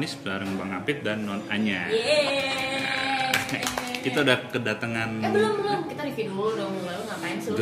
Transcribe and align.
Manis 0.00 0.16
bareng 0.24 0.56
Bang 0.56 0.72
Apit 0.72 1.04
dan 1.04 1.28
Non 1.28 1.44
Anya. 1.52 1.84
Yeay. 1.92 3.60
Kita 4.00 4.24
udah 4.24 4.48
kedatangan 4.48 5.20
Eh 5.20 5.28
belum 5.28 5.60
belum, 5.60 5.80
kita 5.92 6.08
review 6.08 6.32
dulu 6.32 6.56
dong 6.56 6.72
minggu 6.72 6.88
lalu 6.88 7.02
ngapain 7.04 7.36
sih? 7.36 7.52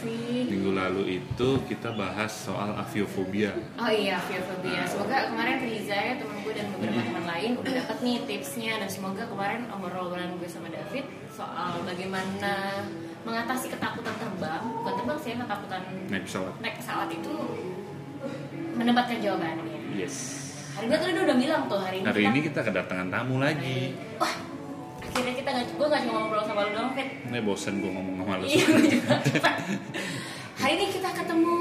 sih? 0.00 0.48
Minggu 0.48 0.72
lalu 0.72 1.20
itu 1.20 1.48
kita 1.68 1.92
bahas 1.92 2.32
soal 2.32 2.72
aviofobia. 2.72 3.52
Oh 3.76 3.92
iya, 3.92 4.16
fear-phobia. 4.24 4.88
Semoga 4.88 5.28
kemarin 5.28 5.60
Riza 5.60 5.92
ya 5.92 6.16
temen 6.16 6.40
gue 6.40 6.52
dan 6.56 6.72
beberapa 6.72 7.00
teman 7.04 7.24
lain 7.28 7.50
udah 7.60 7.72
dapet 7.84 7.96
nih 8.00 8.16
tipsnya 8.24 8.72
dan 8.80 8.88
semoga 8.88 9.28
kemarin 9.28 9.68
obrolan 9.68 10.40
gue 10.40 10.48
sama 10.48 10.72
David 10.72 11.04
soal 11.28 11.84
bagaimana 11.84 12.80
mengatasi 13.28 13.76
ketakutan 13.76 14.16
terbang, 14.16 14.64
bukan 14.72 14.94
terbang 15.04 15.18
sih, 15.20 15.36
ketakutan 15.36 15.82
Naik 16.08 16.24
pesawat. 16.24 16.52
naik 16.64 16.80
pesawat 16.80 17.08
itu 17.12 17.34
mendapatkan 18.72 19.20
jawabannya. 19.20 20.00
Yes. 20.00 20.45
Hari 20.76 20.84
ini 20.86 20.94
tadi 20.94 21.10
udah, 21.10 21.24
udah 21.24 21.36
bilang 21.38 21.62
tuh 21.66 21.80
hari 21.80 21.96
ini. 21.98 22.06
Hari 22.06 22.20
kita- 22.20 22.30
ini 22.30 22.40
kita 22.42 22.60
kedatangan 22.62 23.08
tamu 23.08 23.34
lagi. 23.38 23.78
Wah, 24.16 24.34
akhirnya 25.00 25.32
kita 25.34 25.48
nggak, 25.50 25.66
gue 25.70 25.86
nggak 25.86 26.02
cuma 26.04 26.18
ngobrol 26.20 26.42
sama 26.44 26.60
lu 26.62 26.70
doang, 26.70 26.90
Fit. 26.92 27.08
Ini 27.24 27.38
bosen 27.40 27.74
gue 27.78 27.90
ngomong 27.90 28.14
sama 28.18 28.34
lu. 28.36 28.44
Iya. 28.44 28.66
Hari 30.56 30.72
ini 30.74 30.86
kita 30.90 31.08
ketemu 31.12 31.56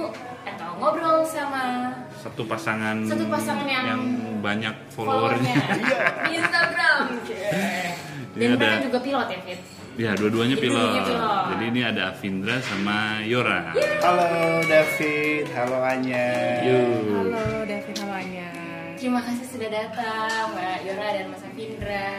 atau 0.45 0.69
ngobrol 0.77 1.19
sama 1.21 1.63
Satu 2.15 2.43
pasangan 2.43 2.95
Satu 3.03 3.25
pasangan 3.27 3.65
yang- 3.65 4.03
banyak 4.39 4.75
followernya. 4.89 5.55
followernya 5.55 5.87
di 6.21 6.33
Instagram. 6.39 6.99
Dan 8.35 8.47
mereka 8.51 8.67
ada- 8.69 8.83
juga 8.83 8.99
pilot 8.99 9.27
ya, 9.29 9.39
Fit. 9.41 9.59
Ya, 9.95 10.11
dua-duanya 10.11 10.59
pilot. 10.59 10.91
Pilot. 11.07 11.43
Jadi 11.49 11.63
ini 11.65 11.81
ada 11.81 12.11
Avindra 12.11 12.59
sama 12.59 13.23
Yora. 13.23 13.71
Halo 14.03 14.27
David, 14.61 15.47
halo 15.55 15.79
Anya. 15.81 16.27
Yuk. 16.61 17.31
Halo 17.31 17.43
David, 17.63 17.95
halo 17.95 18.13
Anya. 18.13 18.44
Terima 18.95 19.19
kasih 19.19 19.45
sudah 19.45 19.69
datang, 19.69 20.55
Mbak 20.55 20.77
Yora 20.87 21.07
dan 21.11 21.25
Mas 21.27 21.43
Afindra. 21.43 22.09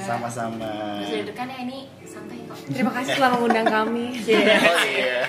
Sama-sama. 0.00 1.02
Sudah 1.02 1.24
dekat 1.26 1.46
ya 1.50 1.58
ini 1.66 1.78
santai 2.06 2.38
kok. 2.46 2.56
Terima 2.70 2.92
kasih 2.94 3.12
telah 3.18 3.30
mengundang 3.34 3.66
kami. 3.66 4.06
Oh 4.30 4.78
iya. 4.86 5.20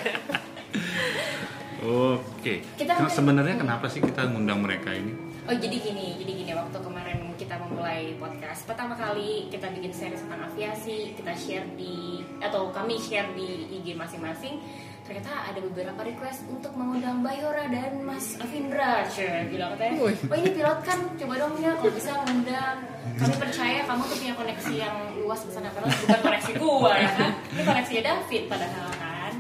Oke. 1.82 2.62
Kita 2.78 2.94
Nah, 2.94 3.10
sebenarnya 3.10 3.58
kenapa 3.58 3.90
sih 3.90 4.06
kita 4.06 4.30
ngundang 4.30 4.62
mereka 4.62 4.94
ini? 4.94 5.18
Oh 5.50 5.56
jadi 5.58 5.74
gini, 5.74 6.22
jadi 6.22 6.32
gini 6.46 6.52
waktu 6.54 6.78
kemarin 6.78 7.34
kita 7.34 7.58
memulai 7.58 8.14
podcast 8.22 8.70
pertama 8.70 8.94
kali 8.94 9.50
kita 9.50 9.74
bikin 9.74 9.90
series 9.90 10.22
tentang 10.22 10.46
aviasi, 10.46 11.18
kita 11.18 11.34
share 11.34 11.66
di 11.74 12.22
atau 12.38 12.70
kami 12.70 13.02
share 13.02 13.34
di 13.34 13.66
IG 13.82 13.98
masing-masing. 13.98 14.62
Ternyata 15.02 15.32
ada 15.50 15.60
beberapa 15.60 16.02
request 16.02 16.46
untuk 16.48 16.72
mengundang 16.74 17.20
Bayora 17.20 17.68
dan 17.68 18.00
Mas 18.02 18.38
Afindra. 18.38 19.04
Cie, 19.06 19.50
bilang 19.50 19.76
katanya, 19.76 20.08
oh 20.08 20.36
ini 20.38 20.50
pilot 20.52 20.80
kan, 20.82 21.00
coba 21.18 21.34
dong 21.36 21.54
ya 21.60 21.72
kalau 21.76 21.92
bisa 21.92 22.12
ngundang. 22.22 22.78
Kami 23.18 23.34
percaya 23.36 23.80
kamu 23.84 24.02
tuh 24.04 24.18
punya 24.18 24.34
koneksi 24.34 24.74
yang 24.74 24.96
luas 25.20 25.42
ke 25.42 25.52
sana 25.52 25.68
padahal 25.70 25.92
bukan 25.92 26.20
koneksi 26.22 26.52
gua 26.56 26.92
ya 26.96 27.10
kan. 27.12 27.32
Ini 27.52 27.62
koneksinya 27.66 28.04
David 28.08 28.44
padahal 28.48 28.88
kan. 28.96 29.34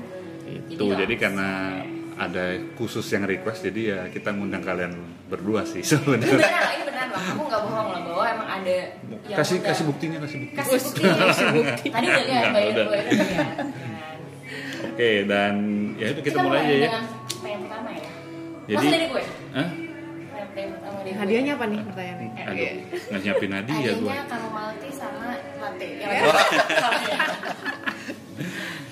Itu 0.67 0.83
jadi 0.91 1.13
karena 1.15 1.49
ada 2.17 2.45
khusus 2.75 3.05
yang 3.09 3.25
request 3.25 3.65
jadi 3.65 3.81
ya 3.81 3.99
kita 4.11 4.29
ngundang 4.29 4.61
kalian 4.61 4.93
berdua 5.25 5.65
sih 5.65 5.81
ini 5.81 5.87
sebenarnya. 5.87 6.37
beneran 6.37 6.59
loh, 6.61 6.73
ini 6.75 6.83
beneran 6.85 7.07
loh. 7.09 7.21
Kamu 7.21 7.41
nggak 7.47 7.61
bohong 7.65 7.87
loh 7.87 8.01
bahwa 8.11 8.25
emang 8.27 8.49
ada 8.61 8.75
yang 9.25 9.37
Kasih 9.39 9.55
ngundang. 9.57 9.69
kasih 9.71 9.83
buktinya 9.87 10.17
kasih 10.21 10.37
bukti. 10.43 10.55
kasih 10.59 10.77
bukti, 10.83 11.01
kasih 11.01 11.45
bukti. 11.55 11.85
Tadi 11.89 12.05
udah 12.05 12.21
lihat 12.21 12.43
Enggak, 12.43 12.53
bayar 12.53 12.75
Oke 15.01 15.25
dan 15.25 15.55
ya 15.97 16.13
itu 16.13 16.21
kita, 16.21 16.45
mulai 16.45 16.61
aja 16.61 16.75
ya. 16.77 17.01
pertanyaan 17.25 17.61
pertama 17.65 17.89
ya. 17.89 18.09
Jadi- 18.69 18.77
Masa 18.77 18.93
dari 18.93 19.07
gue? 19.09 19.23
Hah? 19.49 19.69
Hadiahnya 21.17 21.53
apa 21.57 21.65
nih 21.65 21.79
pertanyaannya? 21.89 22.29
Eh, 22.29 22.45
Aduh, 22.45 22.69
nggak 23.09 23.21
nyiapin 23.25 23.49
hadiah 23.49 23.81
gue. 23.81 23.97
Hadiahnya 23.97 24.25
kamu 24.29 24.49
malti 24.53 24.89
sama 24.93 25.25
latte. 25.57 25.87
Ya, 25.97 26.05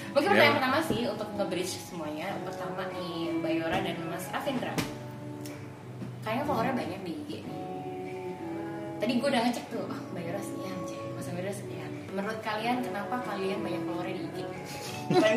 Mungkin 0.09 0.25
Ya. 0.33 0.33
pertanyaan 0.33 0.55
pertama 0.57 0.77
sih 0.81 0.99
untuk 1.05 1.29
nge-bridge 1.29 1.73
semuanya. 1.77 2.27
Pertama 2.41 2.81
nih 2.89 3.13
Bayora 3.45 3.77
dan 3.77 3.97
Mas 4.09 4.25
Afindra. 4.33 4.73
Kayaknya 6.25 6.43
followernya 6.43 6.73
banyak 6.73 7.01
di 7.05 7.11
IG 7.21 7.29
nih. 7.45 7.57
Tadi 8.97 9.11
gue 9.13 9.29
udah 9.29 9.41
ngecek 9.45 9.65
tuh, 9.69 9.85
ah 9.85 10.01
Bayora 10.09 10.41
sekian. 10.41 10.73
Mas 11.13 11.29
Afindra 11.29 11.53
sekian. 11.53 11.88
Menurut 12.09 12.39
kalian 12.41 12.81
kenapa 12.81 13.15
kalian 13.21 13.57
banyak 13.61 13.81
followernya 13.85 14.15
di 14.17 14.23
IG? 14.25 14.37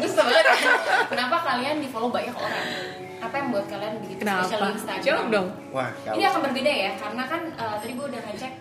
Suka 0.09 0.23
banget. 0.25 0.45
Kenapa 1.13 1.37
kalian 1.45 1.77
di 1.85 1.89
follow 1.89 2.09
banyak 2.09 2.33
orang? 2.37 2.67
Apa 3.23 3.35
yang 3.39 3.47
membuat 3.53 3.67
kalian 3.69 3.95
begitu 4.03 4.21
Kenapa? 4.25 4.43
spesial 4.45 4.61
di 4.61 4.73
Instagram? 4.81 5.05
Jawab 5.05 5.27
dong. 5.29 5.49
Wah, 5.73 5.91
Ini 6.17 6.25
akan 6.33 6.41
berbeda 6.49 6.73
ya, 6.73 6.91
karena 6.97 7.23
kan 7.29 7.43
eh, 7.53 7.77
tadi 7.81 7.93
gue 7.93 8.07
udah 8.09 8.21
ngecek 8.25 8.53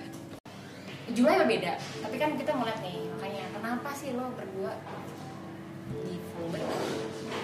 jumlahnya 1.11 1.39
berbeda. 1.44 1.72
Tapi 1.79 2.16
kan 2.19 2.29
kita 2.35 2.51
mau 2.55 2.66
lihat 2.67 2.79
nih, 2.83 2.97
makanya 3.16 3.44
kenapa 3.55 3.89
sih 3.95 4.09
lo 4.16 4.25
berdua 4.35 4.72
di 6.07 6.13
follow 6.31 6.47
banyak? 6.51 6.69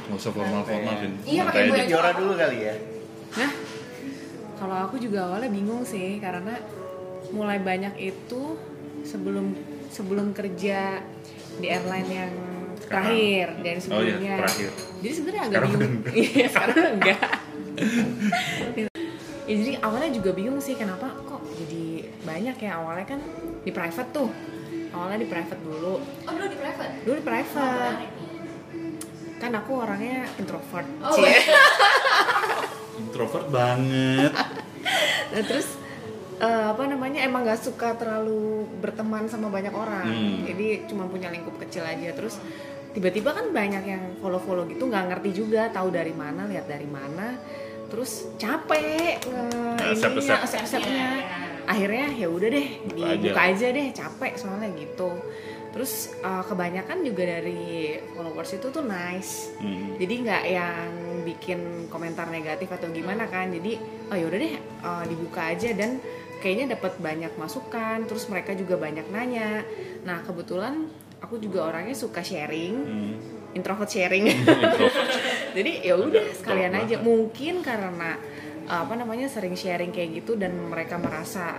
Nggak 0.08 0.20
usah 0.20 0.32
formal-formal, 0.32 0.94
Vin. 1.04 1.14
Iya, 1.24 1.42
pakai 1.48 1.62
gue 1.68 1.80
aja. 1.80 1.92
Yora 1.92 2.12
dulu 2.16 2.34
kali 2.36 2.58
ya. 2.64 2.76
Nah, 3.36 3.52
kalau 4.60 4.78
aku 4.88 4.96
juga 5.00 5.20
awalnya 5.32 5.50
bingung 5.52 5.84
sih 5.84 6.20
karena 6.24 6.56
mulai 7.36 7.60
banyak 7.60 7.96
itu 8.00 8.56
sebelum 9.04 9.52
sebelum 9.98 10.30
kerja 10.32 11.02
di 11.58 11.68
airline 11.68 12.06
yang 12.08 12.32
terakhir 12.80 13.48
dan 13.60 13.66
Oh 13.66 13.74
iya, 13.74 13.82
sebelumnya. 13.82 14.36
terakhir. 14.40 14.72
Jadi 14.98 15.14
sebenarnya 15.14 15.42
agak 15.42 15.52
Sekarang 15.52 15.72
bingung. 15.74 15.96
Iya, 16.14 16.46
sekarang 16.48 16.76
enggak. 16.94 17.20
ya, 19.48 19.54
jadi 19.54 19.74
awalnya 19.80 20.12
juga 20.12 20.30
bingung 20.32 20.58
sih 20.58 20.74
kenapa 20.74 21.08
kok 21.24 21.42
jadi 21.56 21.86
banyak 22.22 22.58
ya 22.58 22.72
awalnya 22.78 23.06
kan 23.08 23.20
di 23.64 23.72
private 23.72 24.10
tuh. 24.12 24.30
Awalnya 24.88 25.20
di 25.20 25.28
private 25.28 25.62
dulu. 25.62 25.94
Oh 26.00 26.32
dulu 26.32 26.48
di 26.48 26.58
private? 26.58 26.94
Dulu 27.04 27.14
di 27.14 27.22
Oh, 27.22 27.28
private. 27.28 27.98
nih. 27.98 28.10
Kan 29.38 29.52
aku 29.54 29.72
orangnya 29.76 30.26
introvert. 30.36 30.88
Oh, 31.00 31.14
Cie. 31.14 31.38
Introvert 32.98 33.48
banget. 33.50 34.34
Nah, 35.28 35.42
terus 35.44 35.68
eh, 36.38 36.66
apa 36.68 36.84
namanya 36.86 37.22
emang 37.22 37.44
nggak 37.44 37.62
suka 37.62 37.94
terlalu 37.94 38.42
berteman 38.78 39.26
sama 39.26 39.48
banyak 39.48 39.72
orang 39.72 40.06
Hmm. 40.06 40.46
jadi 40.46 40.86
cuma 40.86 41.06
punya 41.06 41.28
lingkup 41.28 41.58
kecil 41.60 41.82
aja 41.84 42.12
terus 42.12 42.38
tiba-tiba 42.92 43.30
kan 43.32 43.50
banyak 43.52 43.84
yang 43.84 44.04
follow-follow 44.18 44.66
gitu 44.66 44.86
nggak 44.86 45.06
ngerti 45.08 45.30
juga 45.36 45.70
tahu 45.70 45.90
dari 45.90 46.12
mana 46.12 46.46
lihat 46.46 46.66
dari 46.66 46.88
mana 46.88 47.38
terus 47.88 48.28
capek 48.36 49.22
nge 49.24 49.48
Accept, 49.80 50.14
ininya, 50.14 50.36
accept. 50.36 50.66
accept-acceptnya. 50.66 51.08
Ya. 51.16 51.38
akhirnya 51.66 52.06
ya 52.16 52.28
udah 52.28 52.50
deh 52.50 52.68
Buka 52.82 52.96
dibuka 53.14 53.42
aja. 53.44 53.54
aja. 53.54 53.68
deh 53.72 53.88
capek 53.92 54.32
soalnya 54.36 54.70
gitu 54.74 55.10
terus 55.70 55.94
eh, 56.18 56.44
kebanyakan 56.44 56.98
juga 57.02 57.24
dari 57.30 57.62
followers 58.12 58.52
itu 58.52 58.68
tuh 58.68 58.84
nice 58.84 59.54
Hmm. 59.58 59.94
jadi 59.96 60.14
nggak 60.20 60.44
yang 60.48 60.90
bikin 61.24 61.60
komentar 61.88 62.28
negatif 62.28 62.68
atau 62.68 62.88
gimana 62.90 63.26
kan 63.26 63.52
jadi 63.52 63.78
oh 64.08 64.16
yaudah 64.16 64.38
deh 64.38 64.54
uh, 64.80 65.04
dibuka 65.04 65.44
aja 65.46 65.70
dan 65.72 66.00
kayaknya 66.38 66.74
dapat 66.74 66.98
banyak 66.98 67.34
masukan 67.34 68.06
terus 68.06 68.28
mereka 68.28 68.52
juga 68.52 68.76
banyak 68.76 69.08
nanya. 69.08 69.62
Nah 70.04 70.22
kebetulan 70.22 70.88
aku 71.18 71.38
juga 71.38 71.68
orangnya 71.68 71.94
suka 71.94 72.22
sharing 72.22 72.76
Hmm. 72.78 73.14
introvert 73.54 73.90
sharing. 73.90 74.30
Jadi 75.58 75.72
ya 75.82 75.98
udah 75.98 76.26
sekalian 76.32 76.74
aja. 76.76 76.96
Mungkin 77.00 77.62
karena 77.62 78.18
apa 78.68 78.94
namanya 78.94 79.26
sering 79.26 79.56
sharing 79.56 79.90
kayak 79.90 80.22
gitu 80.22 80.36
dan 80.36 80.52
mereka 80.54 81.00
merasa 81.00 81.58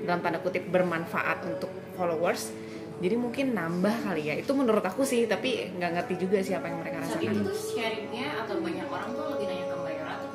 dalam 0.00 0.18
tanda 0.18 0.40
kutip 0.40 0.64
bermanfaat 0.66 1.44
untuk 1.46 1.68
followers 1.92 2.52
jadi 2.96 3.12
mungkin 3.12 3.52
nambah 3.52 4.08
kali 4.08 4.22
ya. 4.24 4.34
Itu 4.34 4.56
menurut 4.56 4.80
aku 4.80 5.04
sih 5.04 5.28
tapi 5.28 5.68
nggak 5.70 5.90
ngerti 5.92 6.14
juga 6.16 6.40
sih 6.40 6.56
apa 6.56 6.66
yang 6.66 6.80
mereka 6.80 6.96
Saat 7.04 7.20
rasakan. 7.20 7.28
itu 7.28 7.40
tuh 7.44 7.56
sharingnya 7.76 8.26
atau 8.40 8.56
banyak 8.56 8.88
orang 8.88 9.08
tuh 9.12 9.24
lebih 9.36 9.46
nanya 9.46 9.66
ke 9.68 9.75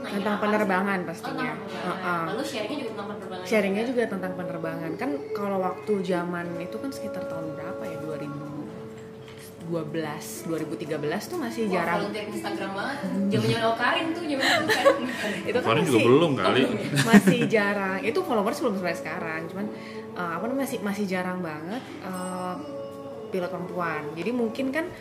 Tentang 0.02 0.34
apa 0.36 0.44
penerbangan 0.44 1.00
sih? 1.00 1.08
pastinya 1.08 1.32
Oh, 1.32 1.38
tentang 1.38 1.58
penerbangan. 1.62 2.02
Heeh. 2.02 2.24
Lalu 2.28 2.44
sharingnya 2.44 2.78
juga 2.78 2.90
tentang 2.92 3.08
penerbangan. 3.08 3.46
sharingnya 3.46 3.84
juga 3.86 4.02
tentang 4.10 4.34
penerbangan 4.34 4.92
kan 4.98 5.10
kalau 5.32 5.58
waktu 5.62 5.94
zaman 6.02 6.46
itu 6.60 6.76
kan 6.76 6.90
sekitar 6.90 7.24
tahun 7.30 7.46
berapa 7.54 7.84
ya 7.86 7.98
2012 8.02 10.50
2013 10.52 11.32
tuh 11.32 11.38
masih 11.40 11.64
Wah, 11.70 11.72
jarang 11.72 12.04
volunteer 12.04 12.28
Instagram 12.28 12.72
banget. 12.76 12.98
Jaman-jaman 13.32 13.64
Okarin 13.72 14.08
tuh, 14.12 14.24
zaman 14.26 14.44
itu 14.44 14.68
kan. 14.68 14.96
itu 15.50 15.58
kan 15.62 15.78
juga 15.86 16.00
belum 16.04 16.32
kali. 16.36 16.62
masih 17.14 17.40
jarang 17.48 18.00
itu 18.02 18.20
followers 18.20 18.58
belum 18.60 18.74
sampai 18.82 18.98
sekarang 18.98 19.42
cuman 19.48 19.66
uh, 20.18 20.32
apa 20.36 20.44
namanya 20.50 20.66
masih 20.68 20.80
masih 20.84 21.06
jarang 21.08 21.40
banget 21.40 21.80
uh, 22.04 22.58
pilot 23.32 23.48
perempuan 23.48 24.12
jadi 24.12 24.36
mungkin 24.36 24.76
kan 24.76 24.92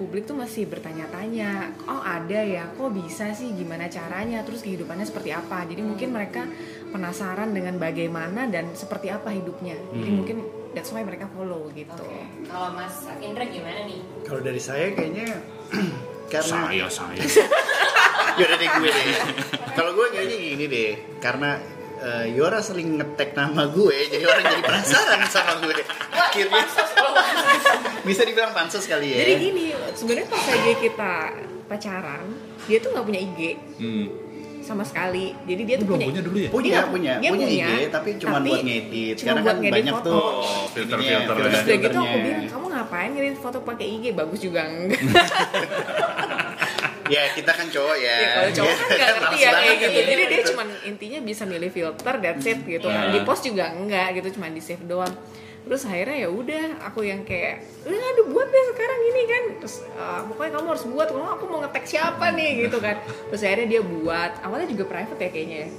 publik 0.00 0.24
tuh 0.24 0.32
masih 0.32 0.64
bertanya-tanya 0.64 1.76
oh 1.84 2.00
ada 2.00 2.40
ya 2.40 2.72
kok 2.72 2.88
bisa 2.88 3.28
sih 3.30 3.52
gimana 3.52 3.84
caranya 3.86 4.40
terus 4.40 4.64
kehidupannya 4.64 5.04
seperti 5.04 5.28
apa 5.30 5.68
jadi 5.68 5.84
mungkin 5.84 6.08
mereka 6.08 6.48
penasaran 6.88 7.52
dengan 7.52 7.76
bagaimana 7.76 8.48
dan 8.48 8.72
seperti 8.72 9.12
apa 9.12 9.28
hidupnya 9.28 9.76
jadi 9.92 10.08
Hmm. 10.08 10.16
mungkin 10.16 10.36
that's 10.72 10.88
why 10.88 11.04
mereka 11.04 11.28
follow 11.28 11.68
gitu 11.70 11.92
Oke. 12.00 12.48
Kalau 12.48 12.72
Mas 12.72 12.96
Indra 13.20 13.44
gimana 13.44 13.84
nih? 13.84 14.00
Kalau 14.24 14.40
dari 14.40 14.58
saya 14.58 14.88
kayaknya 14.90 15.28
karena 16.32 16.48
Saya, 16.64 16.86
saya. 16.88 17.20
Yaudah 18.40 18.56
deh 18.56 18.68
gue 18.70 18.88
deh. 18.88 19.06
Kalau 19.74 19.90
gue 19.92 20.06
kayaknya 20.08 20.36
gini 20.38 20.64
deh, 20.64 20.90
karena 21.18 21.58
eh, 22.00 22.26
Yora 22.30 22.58
sering 22.58 22.96
ngetek 22.96 23.32
nama 23.32 23.66
gue, 23.66 23.96
jadi 24.08 24.24
orang 24.24 24.44
jadi 24.46 24.62
penasaran 24.62 25.20
sama 25.26 25.52
gue. 25.60 25.80
Akhirnya 26.10 26.62
bisa 28.06 28.22
dibilang 28.22 28.50
pansos 28.50 28.84
kali 28.84 29.08
ya. 29.10 29.18
Jadi 29.22 29.34
gini, 29.42 29.64
sebenarnya 29.92 30.26
pas 30.26 30.44
aja 30.44 30.72
kita 30.74 31.12
pacaran, 31.66 32.24
dia 32.64 32.78
tuh 32.78 32.90
nggak 32.90 33.04
punya 33.04 33.20
IG 33.20 33.40
Hmm. 33.76 34.06
sama 34.60 34.82
sekali. 34.82 35.32
Jadi 35.42 35.62
dia 35.64 35.76
tuh 35.76 35.86
Belum 35.86 35.98
punya, 35.98 36.08
punya 36.10 36.22
dulu 36.22 36.36
ya? 36.38 36.48
punya, 36.48 36.70
Dia- 36.70 36.86
punya, 36.86 37.12
dia 37.16 37.30
punya, 37.30 37.46
punya, 37.46 37.66
IG, 37.68 37.72
tapi 37.90 38.08
cuma 38.16 38.32
tapi 38.34 38.48
buat 38.48 38.62
ngedit. 38.62 39.14
cuma 39.14 39.26
Karena 39.26 39.40
buat 39.40 39.48
kan 39.48 39.56
ngedit 39.58 39.74
banyak 39.76 39.94
foto. 39.94 40.06
tuh 40.06 40.20
Oh, 40.20 40.64
filter-filter 40.68 41.00
ininya, 41.34 41.42
ya. 41.42 41.48
Terus 41.50 41.60
udah 41.60 41.76
gitu 41.80 41.98
aku 42.00 42.16
bilang, 42.18 42.44
kamu 42.46 42.66
ngapain 42.70 43.10
ngirim 43.10 43.34
foto 43.36 43.58
pakai 43.60 43.86
IG? 43.90 44.04
Bagus 44.12 44.40
juga 44.40 44.60
enggak. 44.62 45.00
Ya 47.10 47.22
kita 47.34 47.52
kan 47.52 47.66
cowok 47.66 47.96
ya. 47.98 48.16
ya 48.16 48.28
kalau 48.38 48.50
cowok 48.54 48.74
kan 48.78 48.86
nggak 48.86 49.10
ngerti 49.18 49.36
ya 49.42 49.50
kayak 49.50 49.76
gitu. 49.76 49.90
kan 49.90 50.06
Jadi 50.06 50.22
dia 50.30 50.42
cuma 50.46 50.62
intinya 50.86 51.18
bisa 51.26 51.42
milih 51.44 51.70
filter, 51.74 52.14
that's 52.22 52.46
it 52.46 52.58
gitu. 52.62 52.86
Iya. 52.86 53.10
Di 53.10 53.20
post 53.26 53.42
juga 53.42 53.64
enggak 53.74 54.08
gitu, 54.22 54.38
cuma 54.38 54.46
di 54.46 54.62
save 54.62 54.84
doang. 54.86 55.10
Terus 55.60 55.82
akhirnya 55.84 56.16
ya 56.24 56.28
udah, 56.32 56.64
aku 56.88 57.04
yang 57.04 57.20
kayak, 57.20 57.60
udah 57.84 58.00
aduh 58.00 58.26
buat 58.32 58.48
deh 58.48 58.64
sekarang 58.72 59.00
ini 59.12 59.22
kan. 59.28 59.42
Terus 59.60 59.76
uh, 59.92 60.20
pokoknya 60.30 60.50
kamu 60.56 60.66
harus 60.72 60.84
buat, 60.88 61.08
kalau 61.12 61.28
aku 61.36 61.44
mau 61.50 61.58
ngetek 61.66 61.84
siapa 61.84 62.26
nih 62.32 62.50
gitu 62.70 62.78
kan. 62.80 62.96
Terus 63.28 63.42
akhirnya 63.44 63.68
dia 63.68 63.82
buat. 63.84 64.30
Awalnya 64.46 64.68
juga 64.70 64.84
private 64.88 65.20
ya 65.20 65.30
kayaknya 65.34 65.58
ya. 65.66 65.70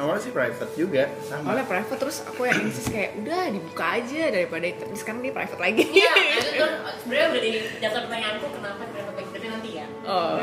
Awalnya 0.00 0.22
sih 0.24 0.32
private 0.32 0.72
juga 0.80 1.04
sama. 1.28 1.40
Awalnya 1.52 1.66
private 1.68 1.98
terus 2.00 2.18
aku 2.24 2.40
yang 2.48 2.58
insist 2.64 2.88
kayak 2.88 3.20
udah 3.20 3.52
dibuka 3.52 3.84
aja 4.00 4.22
daripada 4.32 4.64
itu. 4.64 4.84
sekarang 4.96 5.20
dia 5.20 5.32
private 5.36 5.60
lagi. 5.60 5.84
Iya, 5.88 6.12
itu 6.40 6.52
kan 6.56 6.72
sebenarnya 7.04 7.26
udah 7.32 7.40
di 7.44 7.50
dasar 7.84 8.00
pertanyaanku 8.08 8.46
kenapa 8.48 8.82
kenapa 8.88 9.10
baik 9.12 9.28
tapi 9.28 9.46
nanti 9.52 9.70
ya. 9.76 9.79
Oh. 10.10 10.34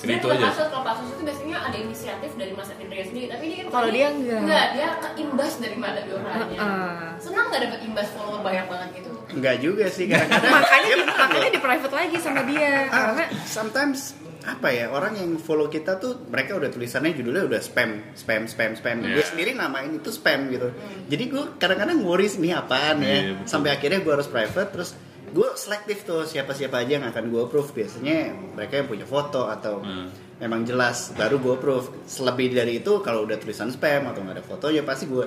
Jadi 0.00 0.16
itu 0.16 0.26
aja. 0.26 0.32
kalau 0.32 0.48
kasus 0.48 0.66
kalau 0.72 0.84
kasus 0.88 1.06
itu 1.12 1.22
biasanya 1.22 1.56
ada 1.60 1.76
inisiatif 1.76 2.30
dari 2.32 2.52
Mas 2.56 2.72
Indra 2.72 3.04
sendiri, 3.04 3.26
tapi 3.28 3.44
dia 3.46 3.56
kan 3.58 3.66
Kalau 3.68 3.88
dia 3.92 4.06
enggak. 4.08 4.40
Enggak, 4.40 4.66
dia 4.72 4.88
imbas 5.18 5.52
dari 5.60 5.76
mana 5.76 5.98
bioranya. 6.00 6.40
Heeh. 6.40 7.04
Senang 7.20 7.44
nggak 7.46 7.60
dapat 7.68 7.80
imbas 7.84 8.08
follower 8.10 8.40
banyak 8.40 8.64
banget 8.64 8.88
gitu? 8.96 9.10
Enggak 9.30 9.54
juga 9.60 9.84
sih 9.86 10.04
kadang-kadang. 10.08 10.52
makanya 10.56 10.94
di, 10.96 11.04
makanya 11.06 11.50
di 11.52 11.60
private 11.60 11.94
lagi 11.94 12.16
sama 12.16 12.40
dia 12.42 12.72
Ah, 12.88 13.00
karena 13.06 13.24
sometimes 13.44 14.00
apa 14.40 14.68
ya 14.72 14.88
orang 14.88 15.14
yang 15.14 15.36
follow 15.36 15.68
kita 15.68 16.00
tuh 16.00 16.16
mereka 16.24 16.56
udah 16.56 16.72
tulisannya 16.72 17.12
judulnya 17.12 17.44
udah 17.44 17.60
spam 17.60 18.00
spam 18.16 18.48
spam 18.48 18.72
spam 18.72 19.04
Iya. 19.04 19.12
gue 19.12 19.24
sendiri 19.26 19.52
namain 19.52 19.92
itu 19.92 20.08
spam 20.08 20.48
gitu 20.48 20.72
jadi 21.06 21.24
gue 21.28 21.44
kadang-kadang 21.60 22.00
worries 22.00 22.40
nih 22.40 22.56
apaan 22.56 23.04
ya 23.04 23.20
Iya, 23.20 23.20
betul. 23.36 23.46
sampai 23.46 23.70
akhirnya 23.70 24.00
gue 24.00 24.08
harus 24.10 24.24
private 24.26 24.70
terus 24.72 24.90
gue 25.30 25.48
selektif 25.54 26.02
tuh 26.02 26.22
siapa-siapa 26.22 26.80
aja 26.80 26.98
yang 26.98 27.06
akan 27.06 27.24
gue 27.28 27.40
approve. 27.40 27.70
Biasanya 27.70 28.16
mereka 28.54 28.76
yang 28.76 28.86
punya 28.86 29.04
foto 29.04 29.46
atau 29.46 29.80
Hmm. 29.80 30.10
memang 30.36 30.64
jelas 30.64 31.12
baru 31.14 31.36
gue 31.36 31.54
approve. 31.54 31.86
Selebih 32.04 32.50
dari 32.50 32.78
itu 32.78 33.00
kalau 33.00 33.24
udah 33.24 33.36
tulisan 33.36 33.68
spam 33.68 34.06
atau 34.06 34.20
nggak 34.20 34.36
ada 34.36 34.44
foto 34.44 34.66
ya 34.68 34.82
pasti 34.82 35.06
gue 35.06 35.24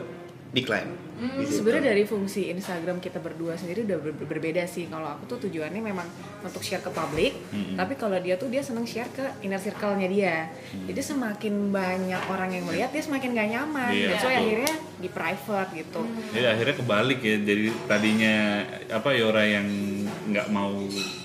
decline 0.51 1.12
Di 1.25 1.43
situ. 1.43 1.55
sebenarnya 1.57 1.89
dari 1.89 2.03
fungsi 2.03 2.49
Instagram 2.49 2.97
kita 2.97 3.17
berdua 3.17 3.53
sendiri 3.53 3.83
udah 3.83 3.97
ber- 3.97 4.27
berbeda 4.27 4.63
sih. 4.63 4.85
Kalau 4.85 5.07
aku 5.07 5.23
tuh 5.27 5.39
tujuannya 5.43 5.79
memang 5.79 6.07
untuk 6.41 6.59
share 6.59 6.79
ke 6.79 6.89
publik 6.89 7.33
Mm-mm. 7.49 7.75
tapi 7.75 7.93
kalau 7.93 8.17
dia 8.17 8.35
tuh 8.35 8.47
dia 8.47 8.59
seneng 8.59 8.83
share 8.83 9.07
ke 9.09 9.23
inner 9.41 9.57
circle-nya 9.57 10.07
dia. 10.07 10.35
Jadi 10.83 11.01
semakin 11.01 11.53
banyak 11.69 12.21
orang 12.25 12.49
yang 12.51 12.63
melihat 12.63 12.89
dia 12.89 13.01
semakin 13.01 13.31
gak 13.31 13.49
nyaman. 13.49 13.89
Iya, 13.89 14.07
that's 14.09 14.21
why 14.21 14.31
betul. 14.31 14.43
akhirnya 14.43 14.73
di 14.95 15.09
private 15.09 15.69
gitu. 15.73 16.01
Jadi 16.31 16.45
akhirnya 16.45 16.75
kebalik 16.75 17.19
ya. 17.19 17.35
Jadi 17.37 17.63
tadinya 17.85 18.35
apa 18.89 19.09
Yora 19.13 19.43
yang 19.43 19.67
nggak 20.25 20.47
mau 20.49 20.71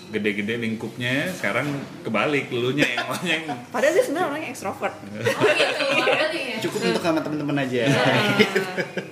gede-gede 0.08 0.56
lingkupnya, 0.56 1.28
sekarang 1.32 1.68
kebalik 2.00 2.48
lunya 2.48 2.88
yang 2.88 3.04
maunya 3.10 3.34
yang 3.36 3.60
padahal 3.68 3.92
dia 3.92 4.00
sebenarnya 4.00 4.26
orangnya 4.26 4.48
ekstrovert 4.48 4.94
Oh 4.96 5.52
gitu, 5.52 5.84
berarti 6.08 6.40
ya. 6.40 6.56
cukup 6.64 6.80
untuk 6.88 7.02
sama 7.04 7.20
temen-temen 7.20 7.56
aja. 7.60 7.82
Kan 7.84 8.16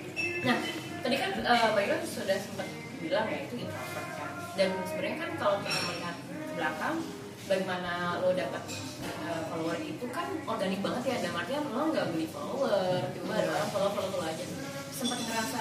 uh, 1.47 1.67
Mbak 1.73 1.85
Ira 1.87 1.97
sudah 2.03 2.39
sempat 2.43 2.67
bilang 2.99 3.27
ya 3.31 3.39
itu 3.47 3.55
introvert 3.63 4.09
kan. 4.19 4.31
Dan 4.59 4.71
sebenarnya 4.89 5.17
kan 5.23 5.31
kalau 5.39 5.57
kita 5.63 5.81
melihat 5.87 6.17
ke 6.19 6.53
belakang, 6.59 6.97
bagaimana 7.47 7.93
lo 8.25 8.31
dapat 8.35 8.63
uh, 9.07 9.41
follower 9.53 9.79
itu 9.79 10.07
kan 10.11 10.27
organik 10.45 10.81
banget 10.83 11.03
ya. 11.07 11.17
Dalam 11.23 11.37
artian 11.41 11.63
lo 11.71 11.85
nggak 11.95 12.07
beli 12.13 12.27
follower, 12.29 13.01
tiba 13.15 13.33
ada 13.33 13.51
orang 13.55 13.71
follow 13.71 13.91
follow 13.95 14.11
lo 14.19 14.25
aja. 14.27 14.45
Sempat 14.91 15.19
ngerasa 15.23 15.61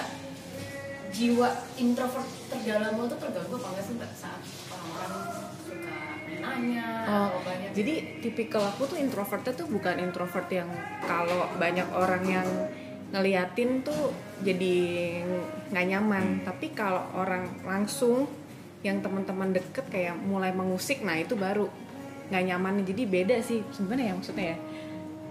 jiwa 1.16 1.50
introvert 1.80 2.28
terdalam 2.52 3.00
lo 3.00 3.08
tuh 3.08 3.20
terganggu 3.24 3.56
apa 3.56 3.68
nggak 3.72 3.86
sih 3.88 3.96
saat 4.20 4.42
orang-orang 4.68 5.24
suka 5.64 6.00
nanya 6.44 6.88
Oh, 7.08 7.40
banyak 7.40 7.72
jadi 7.72 8.20
tipikal 8.20 8.68
aku 8.68 8.84
tuh 8.92 9.00
introvertnya 9.00 9.56
tuh 9.56 9.68
bukan 9.72 9.96
introvert 10.04 10.52
yang 10.52 10.68
kalau 11.08 11.48
banyak 11.56 11.88
orang 11.96 12.24
yang 12.28 12.48
ngeliatin 13.14 13.86
tuh 13.86 14.14
jadi 14.42 14.76
nggak 15.70 15.86
nyaman. 15.92 16.26
Tapi 16.46 16.74
kalau 16.74 17.04
orang 17.18 17.50
langsung 17.66 18.30
yang 18.86 19.02
teman-teman 19.02 19.50
deket 19.54 19.86
kayak 19.90 20.14
mulai 20.22 20.54
mengusik, 20.54 21.02
nah 21.02 21.18
itu 21.18 21.34
baru 21.34 21.70
nggak 22.30 22.44
nyaman. 22.54 22.86
Jadi 22.86 23.04
beda 23.06 23.36
sih 23.42 23.62
sebenarnya 23.74 24.12
ya 24.12 24.14
maksudnya 24.18 24.48
ya. 24.54 24.58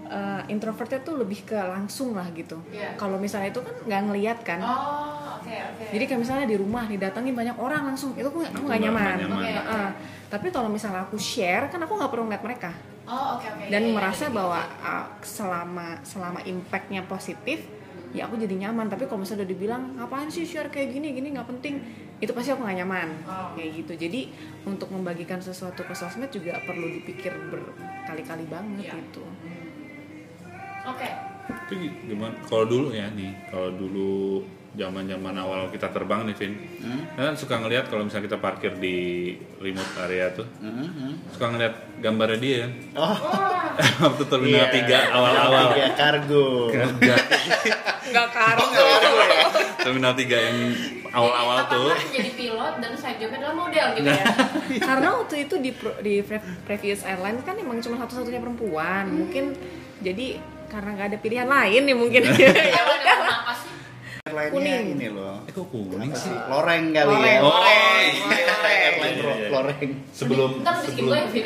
Eh, 0.05 0.41
introvertnya 0.53 1.01
tuh 1.01 1.17
lebih 1.17 1.49
ke 1.49 1.57
langsung 1.57 2.13
lah 2.13 2.29
gitu. 2.37 2.61
Iya. 2.69 2.93
Kalau 2.93 3.17
misalnya 3.17 3.49
itu 3.49 3.65
kan 3.65 3.75
nggak 3.89 4.01
ngeliat 4.05 4.39
kan. 4.45 4.59
Oh, 4.61 5.24
oke 5.45 5.53
oke. 5.53 5.83
Jadi 5.93 6.03
kayak 6.03 6.19
misalnya 6.19 6.45
di 6.45 6.57
rumah 6.57 6.83
didatengin 6.83 7.31
banyak 7.31 7.55
orang 7.55 7.81
langsung, 7.85 8.11
itu 8.11 8.25
aku 8.25 8.41
nggak 8.41 8.51
nggak- 8.57 8.81
nyaman. 8.81 9.03
nggak 9.05 9.21
nyaman. 9.21 9.43
Heeh. 9.45 9.89
Tapi 10.25 10.47
kalau 10.49 10.67
misalnya 10.67 11.01
aku 11.01 11.15
share, 11.15 11.69
kan 11.69 11.77
aku 11.79 11.93
nggak 11.93 12.09
perlu 12.09 12.25
ngeliat 12.25 12.41
mereka 12.41 12.73
Oh, 13.05 13.37
oke 13.37 13.45
oke. 13.45 13.69
dan 13.69 13.79
Iya, 13.79 13.87
iya, 13.87 13.95
merasa 13.95 14.25
iya. 14.25 14.33
bahwa 14.33 14.59
uh, 14.81 15.05
selama 15.21 15.87
selama 16.01 16.39
impactnya 16.43 17.05
positif, 17.05 17.61
ya 18.11 18.25
aku 18.25 18.35
jadi 18.35 18.57
nyaman. 18.59 18.89
Tapi 18.89 19.05
kalau 19.05 19.21
misalnya 19.21 19.45
udah 19.45 19.51
dibilang 19.51 19.81
ngapain 19.95 20.27
sih 20.27 20.41
share 20.41 20.67
kayak 20.67 20.89
gini 20.89 21.13
gini 21.13 21.29
nggak 21.31 21.45
penting, 21.47 21.77
itu 22.17 22.31
pasti 22.31 22.49
aku 22.49 22.65
nggak 22.65 22.81
nyaman 22.81 23.09
Oh. 23.23 23.53
kayak 23.53 23.77
gitu. 23.77 23.93
Jadi 23.95 24.33
untuk 24.63 24.89
membagikan 24.89 25.37
sesuatu 25.37 25.85
ke 25.85 25.93
sosmed 25.93 26.27
juga 26.29 26.57
perlu 26.59 26.89
dipikir 26.91 27.29
berkali-kali 27.45 28.45
banget 28.45 28.89
Iya. 28.89 28.93
gitu. 28.99 29.23
Oke. 30.85 31.09
itu 31.45 31.73
gimana? 32.03 32.33
Kalau 32.43 32.65
dulu 32.65 32.89
ya 32.89 33.05
nih, 33.11 33.29
kalau 33.47 33.69
dulu 33.71 34.41
zaman-zaman 34.75 35.33
awal 35.33 35.67
kita 35.67 35.87
terbang 35.87 36.23
nih, 36.23 36.35
Vin, 36.35 36.53
Hmm? 36.77 37.01
kan 37.15 37.33
suka 37.33 37.55
ngelihat 37.57 37.87
kalau 37.87 38.03
misalnya 38.03 38.27
kita 38.27 38.37
parkir 38.37 38.75
di 38.75 39.31
remote 39.57 39.87
area 39.99 40.29
tuh, 40.29 40.43
Hmm, 40.57 40.83
hmm. 40.85 41.13
suka 41.29 41.45
ngeliat 41.49 41.73
gambarnya 41.97 42.37
dia 42.37 42.57
kan. 42.61 42.71
oh 42.93 43.17
Waktu 43.75 44.23
terminal 44.25 44.65
iya. 44.65 45.03
3 45.03 45.09
awal-awal. 45.11 45.63
Terminal 45.63 45.67
tiga 45.69 45.89
kargo 45.93 46.47
Nggak 48.05 48.27
kargo. 48.31 48.83
terminal 49.77 50.13
3 50.13 50.23
yang 50.23 50.59
awal-awal 51.09 51.57
tuh. 51.67 51.87
apakah 51.89 52.07
jadi 52.09 52.31
pilot 52.33 52.73
dan 52.77 52.91
side 52.93 53.17
jobnya 53.17 53.37
adalah 53.41 53.55
model 53.57 53.87
gitu 53.93 54.09
ya. 54.09 54.25
Karena 54.81 55.07
waktu 55.13 55.35
itu 55.41 55.55
di 55.57 55.71
pro- 55.71 55.99
di 55.99 56.19
pre- 56.19 56.43
previous 56.63 57.03
airline 57.03 57.39
kan 57.41 57.55
emang 57.55 57.79
cuma 57.79 57.95
satu-satunya 57.97 58.39
perempuan. 58.39 59.07
Mungkin 59.09 59.55
jadi 59.99 60.39
karena 60.65 60.89
nggak 60.93 61.07
ada 61.09 61.19
pilihan 61.19 61.47
lain 61.47 61.81
nih 61.83 61.95
mungkin. 61.95 62.21
ya 62.25 62.51
udah. 62.85 63.17
Kuning. 64.25 64.97
ini 64.97 65.13
loh 65.13 65.45
Eh 65.45 65.53
kok 65.53 65.69
kuning 65.69 66.09
Apa 66.09 66.17
sih? 66.17 66.33
Loreng 66.33 66.83
kali 66.89 67.13
Loreng. 67.13 67.29
ya 67.29 67.39
Oh, 67.39 67.53
Loreng 67.53 68.09
iya. 68.09 68.81
Airline 68.89 69.05
Iya, 69.05 69.21
iya, 69.21 69.33
iya. 69.37 69.49
loreng 69.53 69.89
Sebelum 70.09 70.51
bikin 70.65 70.81
sebelum 70.81 71.13
ya, 71.13 71.25
Vin. 71.31 71.45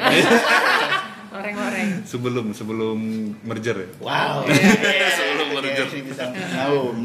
Loreng-loreng. 1.29 1.89
sebelum 2.07 2.45
sebelum 2.49 2.99
merger 3.43 3.75
ya. 3.77 3.89
Wow 3.99 4.47
Sebelum 5.19 5.47
merger. 5.51 5.85
Ini 5.85 6.01
bisa 6.07 6.23
ngaum 6.31 6.97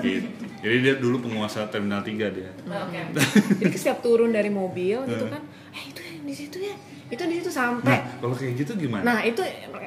Gitu. 0.00 0.28
Jadi 0.58 0.76
dia 0.80 0.94
dulu 0.96 1.16
penguasa 1.22 1.68
terminal 1.68 2.00
3 2.00 2.08
dia. 2.32 2.48
Oke. 2.64 3.00
Jadi 3.60 3.76
setiap 3.76 4.00
turun 4.00 4.32
dari 4.32 4.48
mobil 4.48 4.96
gitu 5.02 5.28
kan, 5.28 5.44
eh 5.70 5.84
itu 5.86 6.00
yang 6.00 6.24
di 6.24 6.32
situ 6.32 6.56
ya, 6.58 6.72
itu 7.08 7.22
di 7.24 7.34
situ 7.40 7.50
sampai. 7.50 7.98
Nah, 7.98 8.00
kalau 8.20 8.34
kayak 8.34 8.54
gitu 8.56 8.72
gimana? 8.76 9.02
Nah 9.04 9.18
itu 9.20 9.42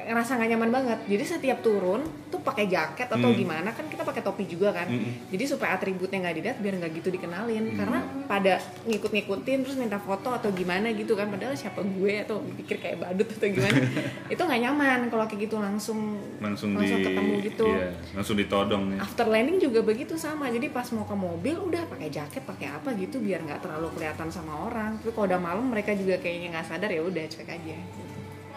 ngerasa 0.06 0.38
gak 0.38 0.50
nyaman 0.54 0.70
banget. 0.70 0.98
Jadi 1.06 1.24
setiap 1.26 1.58
turun 1.58 2.02
tuh 2.30 2.38
pakai 2.38 2.66
jaket 2.66 3.08
atau 3.10 3.30
Hmm. 3.30 3.38
gimana 3.38 3.70
kan 3.70 3.86
kita 3.86 4.02
pakai 4.02 4.22
topi 4.22 4.46
juga 4.46 4.70
kan. 4.70 4.86
Mm-mm. 4.86 5.30
Jadi 5.34 5.44
supaya 5.46 5.74
atributnya 5.74 6.22
nggak 6.22 6.36
dilihat 6.38 6.58
biar 6.62 6.74
nggak 6.78 6.92
gitu 7.02 7.08
dikenalin. 7.10 7.74
Karena 7.74 7.98
pada 8.26 8.62
ngikut-ngikutin 8.86 9.58
terus 9.66 9.76
minta 9.78 9.98
foto 9.98 10.30
atau 10.30 10.50
gimana 10.54 10.90
gitu 10.94 11.18
kan. 11.18 11.26
Padahal 11.26 11.58
siapa 11.58 11.82
gue 11.82 12.22
atau 12.22 12.42
pikir 12.62 12.78
kayak 12.78 13.02
badut 13.02 13.26
atau 13.26 13.48
gimana. 13.50 13.78
itu 14.32 14.42
nggak 14.42 14.60
nyaman 14.62 14.98
kalau 15.10 15.24
kayak 15.26 15.50
gitu 15.50 15.56
langsung 15.58 16.18
langsung, 16.38 16.78
di 16.78 16.86
ketemu 16.86 17.34
gitu. 17.42 17.66
Iya, 17.66 17.88
langsung 18.14 18.36
ditodong 18.38 18.82
ya. 18.94 18.98
After 19.02 19.26
landing 19.26 19.58
juga 19.58 19.82
begitu 19.82 20.14
sama. 20.14 20.46
Jadi 20.50 20.70
pas 20.70 20.86
mau 20.94 21.02
ke 21.02 21.16
mobil 21.18 21.56
udah 21.58 21.82
pakai 21.90 22.08
jaket, 22.10 22.42
pakai 22.46 22.70
apa 22.70 22.94
gitu 22.94 23.18
biar 23.18 23.42
nggak 23.42 23.66
terlalu 23.66 23.90
kelihatan 23.98 24.30
sama 24.30 24.70
orang. 24.70 24.98
Tapi 25.02 25.10
kalau 25.10 25.26
udah 25.26 25.40
malam 25.42 25.66
mereka 25.66 25.90
juga 25.94 26.18
kayaknya 26.22 26.54
nggak 26.54 26.66
sadar 26.70 26.90
ya 26.90 27.02
udah 27.06 27.24
cuek 27.24 27.48
aja. 27.48 27.76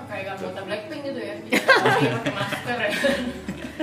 Kayak 0.02 0.28
anggota 0.34 0.62
Blackpink 0.64 1.02
gitu 1.04 1.20
ya. 1.20 1.34
Jadi 1.38 1.50
pakai 2.10 2.34
masker 2.34 2.78
ya. 2.80 2.92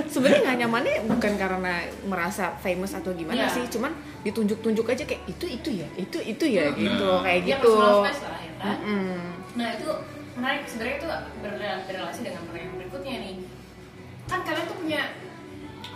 Sebenarnya 0.05 0.39
nggak 0.43 0.57
nyamannya 0.59 0.95
bukan 1.07 1.33
karena 1.35 1.73
merasa 2.03 2.53
famous 2.57 2.91
atau 2.91 3.11
gimana 3.11 3.37
Iya. 3.39 3.49
sih, 3.49 3.63
cuman 3.67 3.89
ditunjuk-tunjuk 4.21 4.85
aja 4.85 5.03
kayak 5.03 5.23
itu 5.25 5.45
itu 5.47 5.69
ya, 5.75 5.87
itu 5.95 6.17
itu 6.19 6.45
ya 6.47 6.67
Hmm. 6.67 6.77
gitu, 6.77 7.07
Nah. 7.07 7.21
kayak 7.23 7.41
gitu. 7.47 7.71
lah 7.73 8.05
ya 8.05 8.13
kan. 8.57 8.77
Mm-mm. 8.77 9.17
Nah 9.55 9.67
itu 9.73 9.89
menarik 10.35 10.61
sebenarnya 10.65 10.95
itu 10.95 11.07
berrela- 11.39 11.83
berrelasi 11.83 12.19
dengan 12.21 12.41
pertanyaan 12.43 12.75
berikutnya 12.75 13.13
nih. 13.19 13.35
Kan 14.25 14.39
kalian 14.43 14.65
tuh 14.65 14.77
punya 14.77 15.01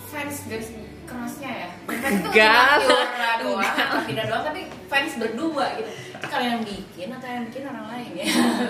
fans 0.08 0.36
garis 0.46 0.70
kerasnya 1.02 1.52
ya 1.52 1.70
fans 1.86 2.24
itu 2.24 2.30
Fida 4.08 4.24
doang 4.26 4.44
tapi 4.44 4.62
fans 4.88 5.14
berdua 5.18 5.66
gitu 5.76 5.92
itu 6.22 6.28
kalian 6.30 6.52
yang 6.54 6.64
bikin 6.64 7.10
atau 7.10 7.28
yang 7.28 7.44
bikin 7.50 7.64
orang 7.66 7.86
lain 7.90 8.10
ya? 8.14 8.26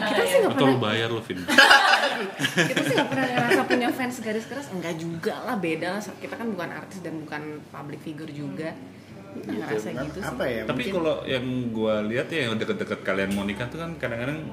Kita 0.08 0.24
sih 0.24 0.38
nggak 0.40 0.54
Atau 0.56 0.64
lu 0.64 0.72
pernah 0.72 0.84
bayar 0.88 1.08
lu, 1.12 1.20
Vin. 1.20 1.40
kita 2.72 2.82
sih 2.82 2.94
nggak 2.96 3.10
pernah 3.12 3.28
ngerasa 3.28 3.62
punya 3.68 3.90
fans 3.92 4.16
garis 4.20 4.46
keras. 4.48 4.68
Enggak 4.72 4.96
juga 4.96 5.34
lah 5.44 5.56
beda 5.60 5.88
lah. 5.92 6.02
Kita 6.02 6.34
kan 6.34 6.48
bukan 6.48 6.70
artis 6.72 7.00
dan 7.04 7.20
bukan 7.20 7.42
public 7.68 8.00
figure 8.00 8.32
juga. 8.32 8.72
Kita 8.72 9.48
Gitu. 9.48 9.64
ngerasa 9.64 9.90
gitu 9.96 10.20
sih. 10.20 10.28
apa 10.28 10.44
ya 10.44 10.62
Tapi 10.68 10.84
kalau 10.92 11.24
yang 11.24 11.46
gua 11.72 12.04
lihat 12.04 12.28
ya 12.28 12.48
yang 12.48 12.60
deket-deket 12.60 13.00
kalian 13.00 13.32
mau 13.32 13.48
nikah 13.48 13.64
tuh 13.68 13.80
kan 13.80 13.96
kadang-kadang 13.96 14.44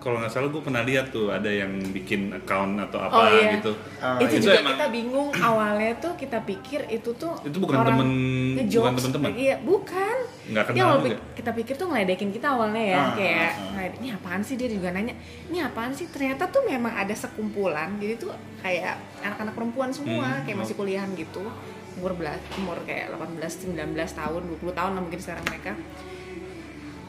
kalau 0.00 0.16
nggak 0.16 0.28
salah 0.28 0.48
gue 0.48 0.58
pernah 0.58 0.80
lihat 0.80 1.08
tuh 1.08 1.28
ada 1.28 1.46
yang 1.46 1.68
bikin 1.92 2.32
account 2.32 2.80
atau 2.80 2.98
apa 2.98 3.12
Oh, 3.12 3.26
iya. 3.30 3.52
gitu. 3.54 3.72
Ah, 3.96 4.16
itu, 4.16 4.34
itu 4.34 4.48
juga 4.48 4.56
emang- 4.58 4.72
kita 4.72 4.86
bingung 4.88 5.28
awalnya 5.30 5.92
tuh 5.94 6.12
kita 6.14 6.38
pikir 6.42 6.80
itu 6.88 7.10
tuh 7.14 7.36
Itu 7.42 7.60
bukan 7.60 7.76
temen- 7.78 8.56
bukan 8.58 8.92
temen-temen? 8.94 9.30
iya 9.34 9.56
bukan 9.58 10.16
Nggak 10.50 10.64
Dia 10.64 10.72
kenal 10.72 10.86
awal 10.88 10.98
juga? 10.98 11.08
pik- 11.12 11.24
kita 11.36 11.50
pikir 11.52 11.74
tuh 11.76 11.86
ngeledekin 11.86 12.30
kita 12.30 12.46
awalnya 12.50 12.82
ya 12.82 12.98
Ah, 12.98 13.10
kayak 13.12 13.36
ah, 13.38 13.52
ah. 13.52 13.70
"Nah, 13.70 13.84
ini 13.94 14.08
apaan 14.10 14.40
sih 14.40 14.54
dia 14.56 14.66
juga 14.66 14.88
nanya 14.90 15.14
ini 15.46 15.58
apaan 15.60 15.92
sih 15.92 16.06
ternyata 16.06 16.48
tuh 16.48 16.64
memang 16.64 16.90
ada 16.92 17.12
sekumpulan 17.14 17.94
jadi 17.94 18.16
tuh 18.16 18.32
kayak 18.58 18.94
anak-anak 19.20 19.52
perempuan 19.52 19.90
semua 19.90 20.26
Hmm, 20.32 20.42
kayak 20.42 20.58
masih 20.58 20.74
oh. 20.74 20.78
kuliahan 20.80 21.12
gitu 21.12 21.44
umur 21.92 22.14
belas 22.14 22.40
umur 22.56 22.80
kayak 22.82 23.12
18 23.12 23.68
19 23.68 23.76
tahun 24.10 24.42
20 24.48 24.72
tahun 24.72 24.90
lah 24.90 25.02
mungkin 25.02 25.20
sekarang 25.20 25.44
mereka 25.44 25.76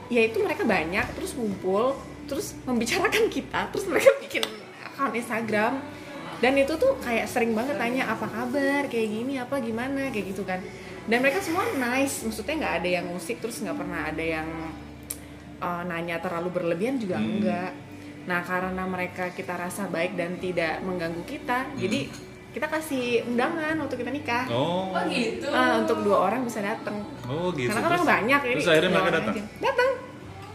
ya 0.07 0.21
itu 0.21 0.37
mereka 0.37 0.63
banyak 0.65 1.05
terus 1.13 1.31
ngumpul 1.33 1.95
terus 2.25 2.53
membicarakan 2.63 3.27
kita 3.27 3.69
terus 3.69 3.85
mereka 3.85 4.09
bikin 4.19 4.43
akun 4.81 5.13
Instagram. 5.13 5.73
Dan 6.41 6.57
itu 6.57 6.73
tuh 6.73 6.97
kayak 6.97 7.29
sering 7.29 7.53
banget 7.53 7.77
tanya 7.77 8.09
apa 8.09 8.25
kabar? 8.25 8.89
Kayak 8.89 9.07
gini 9.11 9.33
apa 9.37 9.61
gimana? 9.61 10.09
Kayak 10.09 10.25
gitu 10.33 10.41
kan. 10.41 10.57
Dan 11.05 11.21
mereka 11.21 11.37
semua 11.37 11.65
nice 11.71 12.21
maksudnya 12.21 12.55
nggak 12.57 12.75
ada 12.81 12.89
yang 12.91 13.05
musik 13.05 13.37
terus 13.37 13.61
nggak 13.61 13.77
pernah 13.77 14.05
ada 14.05 14.21
yang 14.21 14.47
uh, 15.57 15.83
nanya 15.83 16.17
terlalu 16.17 16.49
berlebihan 16.51 16.97
juga 16.97 17.17
Hmm. 17.17 17.37
enggak 17.37 17.71
nah 18.21 18.37
karena 18.37 18.85
mereka 18.85 19.33
kita 19.33 19.57
rasa 19.57 19.89
baik 19.89 20.13
dan 20.13 20.37
tidak 20.37 20.77
mengganggu 20.85 21.25
kita 21.25 21.65
jadi 21.73 22.05
kita 22.51 22.69
kasih 22.69 23.25
undangan 23.25 23.79
waktu 23.79 23.95
kita 23.95 24.11
nikah. 24.11 24.45
Oh. 24.45 24.93
oh 24.93 25.03
gitu? 25.09 25.49
Ah, 25.49 25.79
untuk 25.79 26.03
dua 26.03 26.29
orang 26.29 26.43
bisa 26.43 26.61
datang 26.61 27.01
Oh 27.23 27.49
gitu. 27.49 27.73
karena 27.73 27.81
kan 27.81 27.91
orang 27.91 28.05
banyak 28.05 28.39
Terus 28.43 28.61
jadi 28.61 28.71
akhirnya 28.77 28.91
mereka 28.93 29.11
datang. 29.17 29.35
datang 29.57 29.89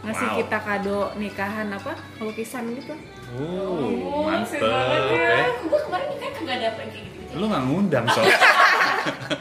ngasih 0.07 0.23
Wow. 0.25 0.37
kita 0.39 0.57
kado 0.59 0.97
nikahan 1.15 1.67
apa 1.69 1.91
lukisan 2.17 2.71
gitu 2.71 2.95
Oh, 3.29 4.23
mantep. 4.23 4.55
seru 4.55 4.71
banget 4.71 5.03
ya. 5.11 5.27
Eh, 5.37 5.51
gue 5.61 5.79
kemarin 5.83 6.07
nikah 6.09 6.31
kagak 6.33 6.55
ada 6.55 6.67
apa 6.69 6.81
kayak 6.81 7.03
gitu 7.03 7.35
Lu 7.35 7.45
nggak 7.45 7.63
ngundang 7.65 8.05
soalnya. 8.07 8.39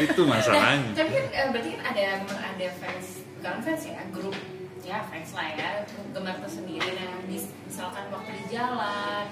Itu 0.00 0.22
masalahnya. 0.24 0.80
Nah, 0.82 0.94
tapi 0.94 1.10
kan 1.12 1.26
eh, 1.30 1.46
berarti 1.50 1.68
kan 1.70 1.82
ada 1.86 2.02
memang 2.18 2.40
ada 2.42 2.66
fans, 2.74 3.06
bukan 3.36 3.60
fans 3.60 3.82
ya, 3.86 4.00
grup 4.10 4.36
ya 4.80 4.98
fans 5.04 5.30
lah 5.30 5.46
ya, 5.52 5.68
gemar 6.10 6.36
tersendiri. 6.38 6.90
Nah, 6.90 7.20
mis- 7.22 7.52
misalkan 7.62 8.08
waktu 8.08 8.30
di 8.34 8.44
jalan, 8.50 9.24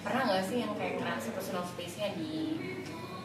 pernah 0.00 0.22
nggak 0.24 0.44
sih 0.44 0.56
yang 0.58 0.72
kayak 0.72 0.98
ngerasa 0.98 1.28
personal 1.32 1.64
space-nya 1.64 2.14
di 2.14 2.58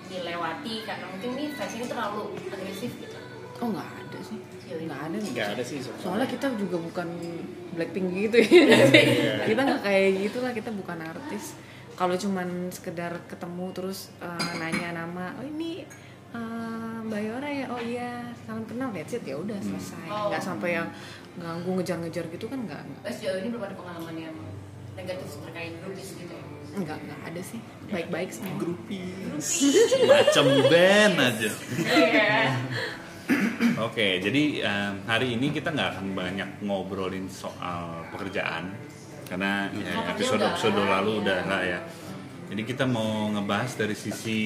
dilewati 0.07 0.75
karena 0.81 1.05
mungkin 1.05 1.29
nih 1.35 1.47
fans 1.51 1.73
ini 1.73 1.85
terlalu 1.85 2.21
agresif 2.47 2.95
gitu. 2.95 3.17
oh 3.57 3.67
nggak 3.67 3.83
ada 3.99 4.19
sih 4.23 4.39
nggak 4.67 5.01
ada 5.07 5.17
nih 5.17 5.31
nggak 5.31 5.49
ada 5.55 5.63
sih 5.63 5.77
sebenarnya. 5.79 6.03
soalnya 6.03 6.27
kita 6.27 6.45
juga 6.55 6.77
bukan 6.77 7.07
Blackpink 7.73 8.07
gitu 8.11 8.37
ya 8.41 8.77
kita 9.45 9.61
nggak 9.63 9.81
kayak 9.81 10.09
gitu 10.21 10.37
lah 10.41 10.51
kita 10.51 10.69
bukan 10.71 10.97
artis 10.99 11.55
kalau 11.93 12.13
cuman 12.13 12.69
sekedar 12.69 13.09
ketemu 13.25 13.65
terus 13.71 14.11
eh, 14.19 14.51
nanya 14.57 14.93
nama 14.93 15.33
oh 15.37 15.45
ini 15.45 15.81
eh, 16.31 16.97
Mbak 17.03 17.21
Yora 17.23 17.49
ya 17.49 17.65
oh 17.69 17.79
iya 17.79 18.11
salam 18.43 18.65
kenal 18.65 18.91
that's 18.91 19.13
it 19.13 19.23
ya 19.23 19.35
udah 19.35 19.57
selesai 19.57 20.05
Oh. 20.07 20.27
nggak 20.29 20.43
sampai 20.43 20.75
yang 20.75 20.87
ganggu 21.37 21.69
ngejar-ngejar 21.77 22.25
gitu 22.27 22.45
kan 22.45 22.59
nggak 22.59 22.81
sejauh 23.07 23.39
ini 23.39 23.47
belum 23.49 23.63
ada 23.63 23.75
pengalaman 23.75 24.15
yang 24.17 24.35
negatif 24.93 25.37
terkait 25.39 25.77
grupis 25.79 26.17
gitu 26.17 26.33
ya. 26.33 26.43
nggak 26.77 26.97
nggak 26.97 27.19
ada 27.23 27.41
sih 27.41 27.59
baik-baik 27.87 28.29
semua 28.29 28.57
Grupis. 28.59 29.47
Macam 30.03 30.45
band 30.67 31.15
aja. 31.15 31.51
Iya. 31.79 32.35
Oke, 33.79 34.17
jadi 34.17 34.43
em, 34.61 35.03
hari 35.03 35.35
ini 35.35 35.51
kita 35.51 35.69
nggak 35.69 35.89
akan 35.93 36.07
banyak 36.13 36.49
ngobrolin 36.61 37.27
soal 37.27 38.07
pekerjaan 38.09 38.71
karena 39.23 39.67
ya, 39.69 39.91
Oh, 39.93 40.07
episode 40.07 40.39
udah 40.39 40.49
episode 40.49 40.79
lalu 40.79 41.11
iya. 41.11 41.19
udah 41.19 41.37
lah 41.45 41.61
ya. 41.61 41.79
Jadi 42.47 42.61
kita 42.63 42.83
mau 42.85 43.27
ngebahas 43.29 43.75
dari 43.75 43.91
sisi 43.93 44.39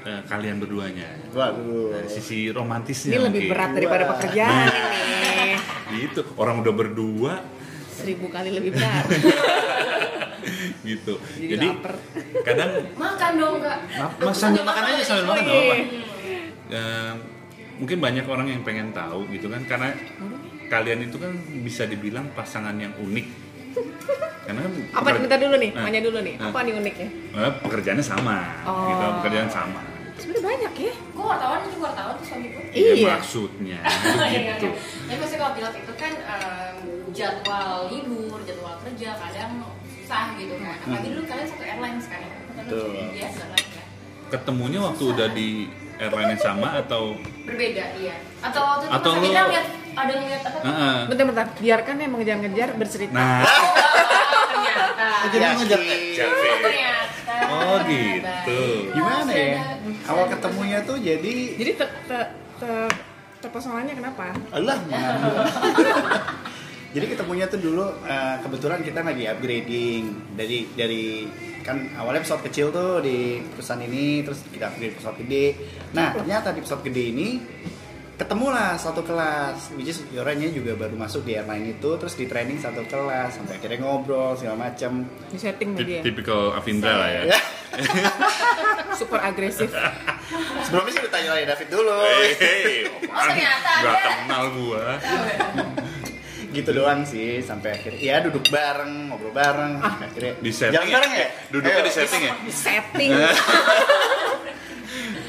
eh, 0.00 0.22
kalian 0.24 0.58
berduanya, 0.58 1.06
Waduh. 1.30 1.94
dari 1.94 2.08
sisi 2.10 2.50
romantisnya. 2.50 3.14
ini 3.14 3.22
lebih 3.22 3.40
mungkin. 3.40 3.50
berat 3.50 3.70
daripada 3.72 4.02
Wah. 4.02 4.10
pekerjaan 4.12 4.66
ini 4.66 6.02
Gitu, 6.02 6.20
orang 6.36 6.56
udah 6.58 6.72
berdua 6.72 7.32
seribu 7.92 8.26
kali 8.26 8.50
lebih 8.50 8.72
berat 8.72 9.06
gitu. 10.88 11.14
Jadi 11.36 11.46
Jadi 11.52 11.66
lapar. 11.68 11.94
kadang 12.42 12.70
Makan 12.92 13.32
dong 13.36 13.56
kak. 13.60 13.78
Ma- 13.92 14.14
ma- 14.20 14.34
sambil 14.34 14.62
makan 14.62 14.82
aja 14.84 15.02
sambil 15.04 15.24
makan 15.28 15.42
nggak 15.44 15.54
apa-apa. 15.54 17.29
Hmm. 17.80 17.82
Eh, 17.82 17.82
mungkin 17.82 17.98
banyak 17.98 18.26
orang 18.26 18.46
yang 18.46 18.60
pengen 18.60 18.92
tahu 18.92 19.24
gitu 19.30 19.48
kan 19.48 19.64
karena 19.64 19.88
kalian 20.68 21.00
itu 21.02 21.16
kan 21.16 21.32
bisa 21.64 21.82
dibilang 21.84 22.28
pasangan 22.30 22.76
yang 22.76 22.92
unik 22.94 23.26
karena 24.42 24.60
kan 24.60 24.72
apa 24.92 25.06
peker- 25.06 25.22
minta 25.22 25.36
dulu 25.38 25.56
nih 25.56 25.70
Nah, 25.70 25.82
tanya 25.82 26.00
dulu 26.02 26.18
nih 26.20 26.34
nah. 26.36 26.46
apa 26.46 26.58
nih 26.60 26.72
uniknya 26.74 27.08
eh, 27.32 27.52
pekerjaannya 27.58 28.04
sama 28.04 28.38
Oh. 28.62 28.84
gitu 28.86 29.04
pekerjaan 29.18 29.48
sama 29.48 29.80
sebenarnya 30.14 30.44
banyak 30.44 30.74
ya 30.78 30.94
Gue 31.10 31.24
wartawan, 31.26 31.60
ini 31.62 31.76
wartawan 31.76 32.14
tuh 32.14 32.26
suami 32.26 32.48
gue. 32.48 32.64
Iya, 32.70 32.92
Iya. 32.94 33.08
maksudnya 33.10 33.80
Iya, 34.32 34.40
gitu 34.50 34.66
iya. 34.66 34.80
Jadi 35.06 35.18
pasti 35.18 35.36
kalau 35.36 35.52
pilot 35.52 35.74
itu 35.76 35.92
kan 35.94 36.12
em, 36.16 36.76
jadwal 37.10 37.72
libur, 37.86 38.40
jadwal 38.42 38.76
kerja 38.80 39.08
kadang 39.18 39.52
susah 39.86 40.32
gitu 40.34 40.56
kan. 40.56 40.76
Apalagi 40.78 41.08
dulu 41.10 41.22
kalian 41.26 41.44
satu 41.46 41.60
airlines 41.62 42.06
kan 42.06 42.20
ya. 42.20 42.30
Kan 42.50 42.64
Betul. 42.64 42.88
biasa 43.10 43.42
lah 43.46 43.60
ya. 43.60 43.84
ketemunya 44.30 44.80
waktu 44.80 45.02
udah 45.06 45.28
di 45.30 45.48
airline 46.00 46.30
yang 46.32 46.42
sama 46.42 46.68
atau 46.80 47.14
Berbeda 47.44 47.84
iya. 47.94 48.16
Atau 48.40 48.60
waktu 48.64 48.84
itu 48.88 48.94
Atau 48.96 49.10
kita 49.14 49.40
ngeliat 49.44 49.66
ada 49.90 50.12
ngeliat 50.14 50.42
apa? 50.42 50.56
tuh? 50.56 50.60
Heeh. 50.64 50.96
bentar-bentar 51.10 51.46
biarkan 51.58 51.94
yang 51.98 52.10
mengejar-ngejar 52.10 52.68
bercerita 52.74 53.12
nah 53.12 53.42
Oh, 54.30 54.44
ternyata. 54.46 55.06
Jadi 55.26 55.36
Iya, 55.36 55.50
ngejar 55.52 55.80
Siapa? 56.14 56.30
Oh, 56.30 56.58
ternyata. 56.62 57.34
Oh, 57.50 57.76
gitu. 57.84 58.60
Gimana 58.92 59.32
ya? 59.32 59.60
Awal 60.06 60.26
ketemunya 60.30 60.78
tuh 60.82 60.96
jadi 60.96 61.34
jadi 61.58 61.70
te, 61.74 61.86
te, 62.06 62.18
te, 62.56 62.70
terpesonanya 63.40 63.92
kenapa 63.92 64.30
Allah. 64.50 64.78
Jadi 66.90 67.06
ketemunya 67.06 67.46
tuh 67.46 67.60
dulu 67.60 67.86
eh, 68.02 68.36
kebetulan 68.42 68.82
kita 68.82 69.00
lagi 69.00 69.24
upgrading. 69.24 70.02
Dari 70.34 70.58
dari 70.74 71.04
kan 71.60 71.76
awalnya 71.94 72.24
pesawat 72.24 72.42
kecil 72.48 72.72
tuh 72.72 72.98
di 72.98 73.38
perusahaan 73.46 73.78
ini 73.78 74.24
terus 74.24 74.42
kita 74.48 74.68
upgrade 74.68 74.96
pesawat 74.96 75.16
gede. 75.20 75.46
Nah 75.92 76.10
ternyata 76.10 76.50
di 76.50 76.60
pesawat 76.60 76.82
gede 76.82 77.02
ini 77.08 77.28
ketemulah 78.16 78.76
satu 78.76 79.00
kelas, 79.00 79.72
which 79.80 79.88
is 79.88 80.04
Yoranya 80.12 80.52
juga 80.52 80.76
baru 80.76 80.92
masuk 80.92 81.24
di 81.24 81.32
airline 81.32 81.72
itu 81.72 81.96
terus 81.96 82.12
di 82.12 82.28
training 82.28 82.60
satu 82.60 82.84
kelas 82.84 83.32
sampai 83.32 83.56
akhirnya 83.56 83.80
ngobrol 83.80 84.36
segala 84.36 84.68
macam. 84.68 85.08
di 85.32 85.38
setting 85.40 85.72
dia. 85.78 86.04
Tip- 86.04 86.20
tipikal 86.20 86.52
Avindra 86.52 87.00
lah 87.00 87.08
ya. 87.08 87.22
Super 89.00 89.24
agresif. 89.24 89.72
Sebelumnya 90.66 90.92
sih 90.92 91.00
udah 91.00 91.12
tanya 91.12 91.30
lagi 91.32 91.46
David 91.48 91.68
dulu. 91.72 91.96
Hei, 92.36 92.84
Oh, 93.10 93.24
ternyata 93.26 93.70
Gak 93.82 93.96
kenal 94.04 94.44
gua 94.54 94.84
gitu 96.52 96.70
doang 96.72 97.02
sih 97.02 97.38
sampai 97.38 97.72
akhirnya 97.72 98.00
ya 98.00 98.16
duduk 98.20 98.44
bareng 98.46 99.08
ngobrol 99.08 99.30
bareng 99.30 99.78
akhirnya 99.78 100.34
Di 100.36 100.50
setting 100.50 100.74
jalan 100.74 100.86
ya? 100.86 100.94
bareng 100.94 101.12
ya 101.12 101.26
Duduknya 101.48 101.76
Ayo. 101.76 101.86
di 101.86 101.92
setting 101.92 102.22
ya? 102.22 102.32
di 102.40 102.52
setting 102.52 103.10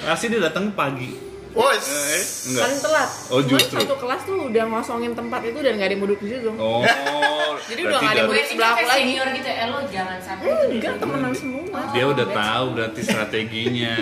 Pasti 0.01 0.25
dia 0.28 0.42
datang 0.42 0.72
pagi 0.72 1.30
Wos. 1.51 1.84
Eh, 1.84 2.24
enggak. 2.48 2.63
paling 2.63 2.80
telat 2.80 3.10
Oh, 3.28 3.40
Cuman 3.40 3.51
justru. 3.54 3.78
satu 3.78 3.96
kelas 4.00 4.22
tuh 4.24 4.38
udah 4.48 4.63
ngosongin 4.66 5.12
tempat 5.12 5.44
itu 5.44 5.60
dan 5.60 5.75
gak 5.75 5.84
ada 5.84 5.92
yang 5.92 6.00
mau 6.00 6.08
duduk 6.08 6.22
di 6.22 6.30
situ 6.32 6.48
Oh, 6.56 6.80
Jadi 7.70 7.82
udah 7.84 7.98
nggak 7.98 8.13
ada 8.13 8.24
Gue 8.24 8.34
Duduk 8.34 8.48
sebelah 8.48 8.72
aku 8.72 8.82
lagi. 8.82 9.00
senior 9.04 9.28
gitu 9.30 9.50
ya, 9.51 9.63
lo 9.68 9.80
jangan 9.86 10.18
sampai 10.18 10.46
enggak 10.72 10.94
temenan 10.96 11.34
semua 11.34 11.82
dia 11.92 12.06
udah 12.06 12.28
tahu 12.30 12.66
berarti 12.72 13.01
strateginya. 13.01 13.96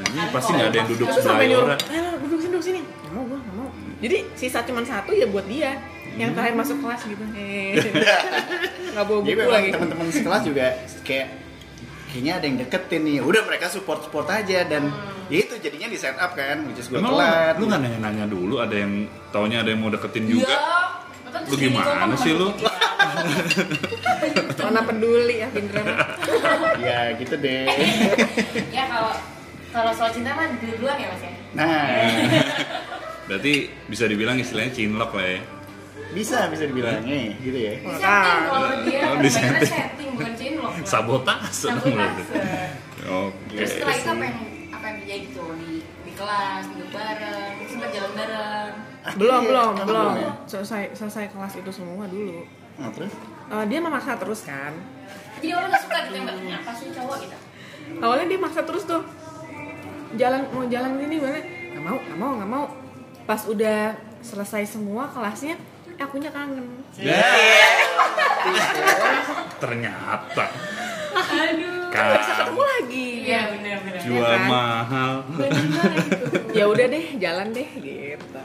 Ini 0.00 0.20
pasti 0.30 0.50
nggak 0.52 0.68
ada 0.68 0.78
yang 0.78 0.88
duduk 0.88 1.06
sebelah 1.08 1.26
sampai 1.26 1.44
nyuruh 1.44 1.66
Yora. 1.66 1.76
ayo 1.90 2.02
duduk 2.16 2.38
sini 2.38 2.48
duduk 2.48 2.62
sini 2.62 2.78
nggak 2.80 3.10
mau 3.10 3.22
gue 3.24 3.38
nggak 3.40 3.54
mau 3.56 3.68
jadi 3.98 4.16
sisa 4.32 4.58
cuma 4.62 4.80
satu 4.82 5.10
ya 5.10 5.26
buat 5.26 5.46
dia 5.46 5.70
yang 6.16 6.30
terakhir 6.36 6.54
masuk 6.56 6.76
kelas 6.84 7.00
gitu 7.08 7.24
eh 7.38 7.76
nggak 8.92 9.04
bawa 9.08 9.20
buku 9.24 9.48
lagi 9.48 9.68
teman-teman 9.72 10.06
sekelas 10.12 10.42
juga 10.44 10.66
kayak 11.02 11.26
kayaknya 12.12 12.32
ada 12.36 12.44
yang 12.44 12.58
deketin 12.60 13.02
nih. 13.08 13.18
Udah 13.24 13.40
mereka 13.48 13.72
support 13.72 14.04
support 14.04 14.28
aja 14.28 14.68
dan 14.68 14.92
ya 15.32 15.48
itu 15.48 15.56
jadinya 15.56 15.88
di 15.88 15.96
setup 15.96 16.36
kan, 16.36 16.68
which 16.68 16.76
is 16.76 16.92
gue 16.92 17.00
telat. 17.00 17.56
lu, 17.56 17.64
nggak 17.64 17.80
nanya-nanya 17.80 18.28
dulu 18.28 18.60
ada 18.60 18.76
yang 18.76 19.08
taunya 19.32 19.64
ada 19.64 19.72
yang 19.72 19.80
mau 19.80 19.88
deketin 19.88 20.28
juga? 20.28 20.52
Kan 21.32 21.48
Lu 21.48 21.56
gimana 21.56 22.12
sih 22.20 22.36
lu? 22.36 22.52
mana 24.62 24.80
peduli 24.88 25.40
ya 25.40 25.48
Bindra 25.48 25.80
Ya 26.86 27.16
gitu 27.16 27.34
deh. 27.40 27.64
ya 28.68 28.84
kalau 28.88 29.12
Kalau 29.72 29.92
soal 29.96 30.12
cinta 30.12 30.36
mah 30.36 30.44
dulu-duluan 30.60 31.00
ya 31.00 31.08
mas 31.08 31.22
ya. 31.24 31.32
Nah, 31.56 31.88
Berarti 33.24 33.72
bisa 33.88 34.04
dibilang 34.04 34.36
istilahnya 34.36 34.76
cinlok 34.76 35.16
lah 35.16 35.24
ya. 35.24 35.40
Bisa 36.12 36.38
bisa 36.46 36.64
dibilangnya 36.64 37.18
gitu 37.38 37.58
ya. 37.58 37.72
Di 37.74 37.88
setting 37.94 38.40
kalau 38.44 38.70
dia 38.82 39.00
Oh, 39.02 39.10
kan 39.10 39.18
di 39.18 39.30
setting. 39.30 39.66
setting 39.66 40.08
bukan 40.12 40.32
cinlok. 40.34 40.70
lah. 40.70 40.84
Sabotase. 40.84 41.66
Sabotase. 41.68 42.34
Oke. 43.02 43.54
Terus 43.54 43.70
setelah 43.72 43.94
itu 43.94 44.08
apa 44.08 44.24
yang 44.24 44.38
apa 44.70 44.84
yang 44.84 44.96
terjadi 44.98 45.26
tuh 45.32 45.50
di 45.56 45.72
di 45.82 46.12
kelas 46.12 46.62
duduk 46.68 46.90
bareng 46.90 47.52
sempat 47.64 47.90
jalan 47.90 48.12
bareng. 48.14 48.72
belum 49.12 49.34
Iya, 49.36 49.48
belum 49.48 49.70
kan 49.72 49.84
belum 49.84 50.10
ya? 50.16 50.30
selesai 50.46 50.82
selesai 50.92 51.24
kelas 51.28 51.52
itu 51.56 51.70
semua 51.72 52.06
dulu 52.06 52.46
Nah, 52.72 52.88
terus? 52.88 53.12
Eh, 53.48 53.64
dia 53.66 53.78
memaksa 53.78 54.14
terus 54.14 54.40
kan 54.42 54.72
Jadi 55.36 55.48
orang 55.50 55.68
nggak 55.68 55.82
suka 55.82 55.98
gitu 56.00 56.14
ya 56.14 56.22
mbak. 56.22 56.34
Apa 56.56 56.72
sih 56.72 56.86
cowok 56.88 57.16
gitu? 57.20 57.36
awalnya 57.98 58.26
dia 58.26 58.38
maksa 58.38 58.62
terus 58.62 58.84
tuh 58.84 59.02
jalan 60.14 60.40
mau 60.48 60.64
jalan 60.64 60.90
gini 60.96 61.16
mana 61.18 61.40
nggak 61.42 61.82
mau 61.82 61.96
nggak 61.98 62.16
mau 62.16 62.32
nggak 62.36 62.50
mau 62.50 62.64
pas 63.22 63.42
udah 63.44 63.80
selesai 64.20 64.62
semua 64.68 65.08
kelasnya 65.08 65.58
akunya 65.96 66.30
kangen 66.30 66.66
Ternyata 69.58 70.46
Aduh. 71.12 71.88
kan 71.88 72.02
nggak 72.08 72.20
bisa 72.20 72.32
ketemu 72.34 72.62
lagi 72.62 73.08
Iya 73.22 73.40
benar-benar. 73.52 74.00
jual 74.00 74.24
kan? 74.26 74.48
mahal. 74.48 75.12
Benar 75.30 75.90
gitu. 75.92 76.24
ya 76.58 76.64
udah 76.66 76.86
deh 76.88 77.04
jalan 77.16 77.48
deh 77.52 77.68
gitu 77.76 78.40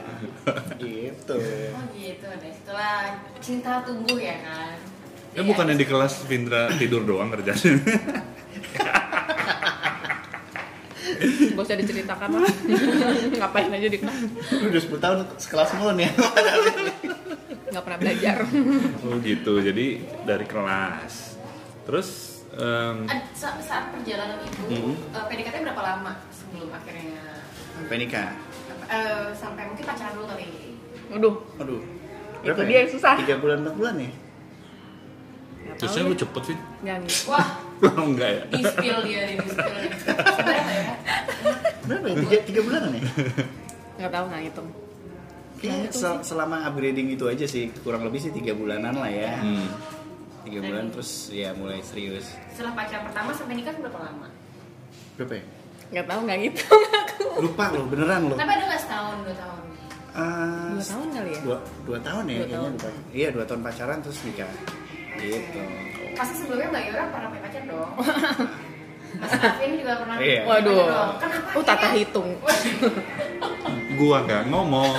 Gitu. 0.78 1.36
Oh 1.70 1.84
gitu. 1.92 2.24
Dari 2.24 2.52
setelah 2.54 2.94
cinta 3.38 3.82
tumbuh 3.82 4.16
ya 4.16 4.36
kan. 4.40 4.76
Ya 5.32 5.42
bukannya 5.42 5.76
di 5.76 5.84
kelas 5.84 6.24
Vindra 6.24 6.72
tidur 6.74 7.04
doang 7.04 7.28
kerjanya. 7.30 7.76
gak 11.50 11.62
usah 11.62 11.76
diceritakan 11.76 12.28
lah 12.34 12.52
ngapain 13.38 13.70
aja 13.70 13.88
di 13.88 13.98
kelas 13.98 14.18
Lu 14.52 14.66
udah 14.68 14.82
10 14.82 14.98
tahun 14.98 15.16
sekelas 15.36 15.70
mulu 15.74 15.92
nih. 15.94 16.10
nggak 17.68 17.82
pernah 17.82 17.98
belajar 17.98 18.36
oh 19.02 19.16
gitu. 19.20 19.52
Jadi 19.58 19.86
dari 20.24 20.44
kelas. 20.44 21.36
Terus 21.84 22.08
em, 22.50 23.04
Ad- 23.04 23.28
sa- 23.32 23.58
saat 23.58 23.90
perjalanan 23.90 24.40
itu 24.40 24.62
Mhm. 24.66 24.92
eh, 25.10 25.24
PDKT 25.26 25.56
berapa 25.62 25.82
lama 25.82 26.12
sebelum 26.30 26.68
akhirnya 26.70 27.44
Sampai 27.74 27.96
nikah. 27.98 28.32
eh, 28.88 29.28
sampai 29.32 29.62
mungkin 29.64 29.84
pacaran 29.84 30.16
dulu 30.16 30.26
kali 30.26 30.48
waduh 31.08 31.34
Aduh. 31.58 31.80
Itu 32.38 32.62
dia 32.64 32.78
yang 32.82 32.90
susah. 32.90 33.14
3 33.16 33.36
bulan 33.36 33.60
4 33.62 33.74
bulan 33.74 33.94
tahu 35.68 35.76
terusnya 35.76 36.02
lu 36.02 36.16
cepet 36.16 36.42
nih. 36.96 37.10
wah 37.24 37.46
Oh, 37.80 38.04
enggak 38.04 38.30
ya? 38.30 38.42
di 38.48 38.62
spill 38.62 38.98
dia 39.02 39.20
di 39.28 39.36
spill 39.40 39.74
sebenarnya 39.96 40.74
ya 40.74 40.84
Berapa 41.84 42.06
ya? 42.06 42.14
3, 42.40 42.50
3 42.52 42.62
bulan 42.62 42.80
nih? 42.90 43.02
nggak 43.96 44.10
tahu 44.10 44.24
nggak 44.26 44.42
hitung 44.44 44.68
Kayaknya 45.58 45.90
sel- 45.90 46.22
selama 46.22 46.56
upgrading 46.64 47.08
itu 47.10 47.24
aja 47.24 47.42
sih 47.44 47.66
kurang 47.80 48.02
lebih 48.02 48.20
sih 48.20 48.30
tiga 48.30 48.52
bulanan 48.52 48.94
lah 48.94 49.06
ya 49.06 49.38
Hmm. 49.38 49.66
tiga 50.44 50.62
bulan 50.62 50.86
terus 50.88 51.10
ya 51.28 51.50
mulai 51.52 51.82
serius 51.82 52.30
setelah 52.48 52.72
pacaran 52.72 53.04
pertama 53.04 53.30
sampai 53.32 53.54
nikah 53.54 53.74
berapa 53.76 53.98
lama 54.00 54.26
berapa 55.14 55.34
ya? 55.34 55.44
nggak 55.90 56.06
tahu 56.06 56.20
nggak 56.22 56.38
hitung 56.40 56.82
aku 56.96 57.24
lupa 57.42 57.64
loh 57.70 57.84
beneran 57.84 58.22
loh 58.24 58.36
tapi 58.36 58.50
ada 58.50 58.64
nggak 58.66 58.80
setahun 58.80 59.16
dua 59.20 59.36
tahun 59.36 59.62
Ah, 60.10 60.72
dua 60.72 60.82
tahun 60.84 61.06
kali 61.12 61.30
ya 61.30 61.40
dua, 61.42 61.58
dua 61.84 61.98
tahun 62.00 62.22
ya 62.24 62.30
Dua 62.32 62.38
kayaknya 62.40 62.56
tahun. 62.56 62.72
lupa. 62.72 62.88
iya 63.12 63.28
dua 63.28 63.44
tahun 63.44 63.60
pacaran 63.60 63.98
terus 64.00 64.18
nikah 64.24 64.50
gitu 65.16 65.62
pasti 66.18 66.34
sebelumnya 66.36 66.68
mbak 66.68 66.82
Yora 66.84 67.04
pernah 67.08 67.28
punya 67.30 67.42
pacar 67.42 67.62
dong. 67.64 67.90
Mas 69.18 69.32
Alvin 69.34 69.72
juga 69.80 69.92
pernah 69.98 70.14
Iya. 70.20 70.42
waduh. 70.44 70.84
kenapa 71.16 71.48
oh 71.56 71.62
tata 71.64 71.88
hitung. 71.90 72.28
Gua 73.98 74.18
nggak 74.22 74.42
ngomong. 74.46 74.90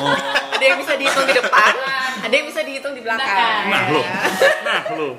ada 0.49 0.63
yang 0.65 0.79
bisa 0.79 0.95
dihitung 0.95 1.23
di 1.23 1.35
depan. 1.35 1.73
Ada 2.19 2.33
yang 2.33 2.47
bisa 2.47 2.61
dihitung 2.63 2.93
di 2.93 3.01
belakang. 3.01 3.23
Belakang. 3.23 3.63
Nah 3.69 3.83
lu, 3.87 4.01
nah 4.67 4.81
lu. 4.91 5.09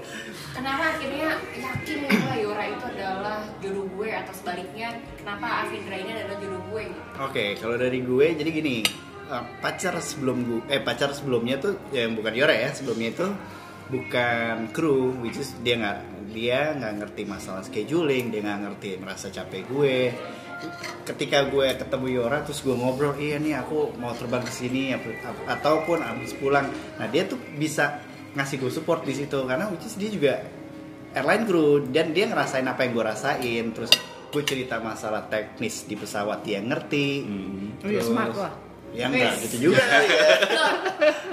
kenapa 0.52 0.82
akhirnya 0.92 1.28
yakin 1.54 1.96
nih 2.02 2.10
bahwa 2.12 2.34
Yora 2.36 2.64
itu 2.66 2.84
adalah 2.90 3.38
jodoh 3.62 3.86
gue 3.88 4.08
atau 4.10 4.32
sebaliknya 4.34 4.88
kenapa 5.16 5.46
Afindra 5.64 5.96
ini 5.96 6.10
adalah 6.12 6.36
jodoh 6.36 6.60
gue 6.68 6.82
gitu? 6.92 7.00
Oke 7.20 7.44
kalau 7.56 7.76
dari 7.76 7.98
gue 8.02 8.26
jadi 8.36 8.50
gini 8.50 8.76
eh, 9.30 9.44
pacar 9.62 9.96
sebelum 9.96 10.36
gue 10.44 10.60
eh 10.68 10.82
pacar 10.82 11.14
sebelumnya 11.14 11.56
tuh 11.56 11.78
yang 11.92 12.12
bukan 12.12 12.34
Yora 12.36 12.52
ya 12.52 12.68
sebelumnya 12.68 13.14
itu 13.14 13.26
bukan 13.90 14.70
kru 14.70 15.18
which 15.20 15.36
is 15.36 15.52
dia 15.60 15.76
nggak 15.76 15.98
dia 16.30 16.72
nggak 16.78 16.92
ngerti 17.02 17.22
masalah 17.26 17.66
scheduling 17.66 18.30
dia 18.30 18.40
nggak 18.46 18.60
ngerti 18.70 18.90
merasa 19.02 19.28
capek 19.28 19.66
gue 19.66 19.96
ketika 21.08 21.48
gue 21.50 21.74
ketemu 21.74 22.06
Yora 22.20 22.44
terus 22.46 22.62
gue 22.62 22.76
ngobrol 22.76 23.16
iya 23.18 23.40
nih 23.42 23.58
aku 23.58 23.98
mau 23.98 24.14
terbang 24.14 24.44
ke 24.46 24.52
sini 24.52 24.94
ataupun 25.48 25.98
abis 26.04 26.36
pulang 26.38 26.70
nah 27.00 27.10
dia 27.10 27.26
tuh 27.26 27.40
bisa 27.58 27.98
ngasih 28.36 28.62
gue 28.62 28.70
support 28.70 29.02
di 29.02 29.16
situ 29.16 29.42
karena 29.42 29.66
which 29.72 29.82
is 29.88 29.98
dia 29.98 30.10
juga 30.12 30.34
airline 31.16 31.44
crew 31.48 31.82
dan 31.90 32.14
dia 32.14 32.30
ngerasain 32.30 32.66
apa 32.68 32.86
yang 32.86 32.92
gue 32.94 33.04
rasain 33.04 33.64
terus 33.74 33.90
gue 34.30 34.42
cerita 34.46 34.78
masalah 34.78 35.26
teknis 35.26 35.90
di 35.90 35.98
pesawat 35.98 36.46
dia 36.46 36.62
ngerti 36.62 37.08
Hmm. 37.26 37.82
Oh 37.82 37.90
iya, 37.90 38.02
smart 38.04 38.36
lah. 38.36 38.52
Ya 38.90 39.06
enggak 39.06 39.32
Wes. 39.38 39.42
gitu 39.46 39.56
juga 39.70 39.82
kali 39.82 40.06
ya. 40.08 40.28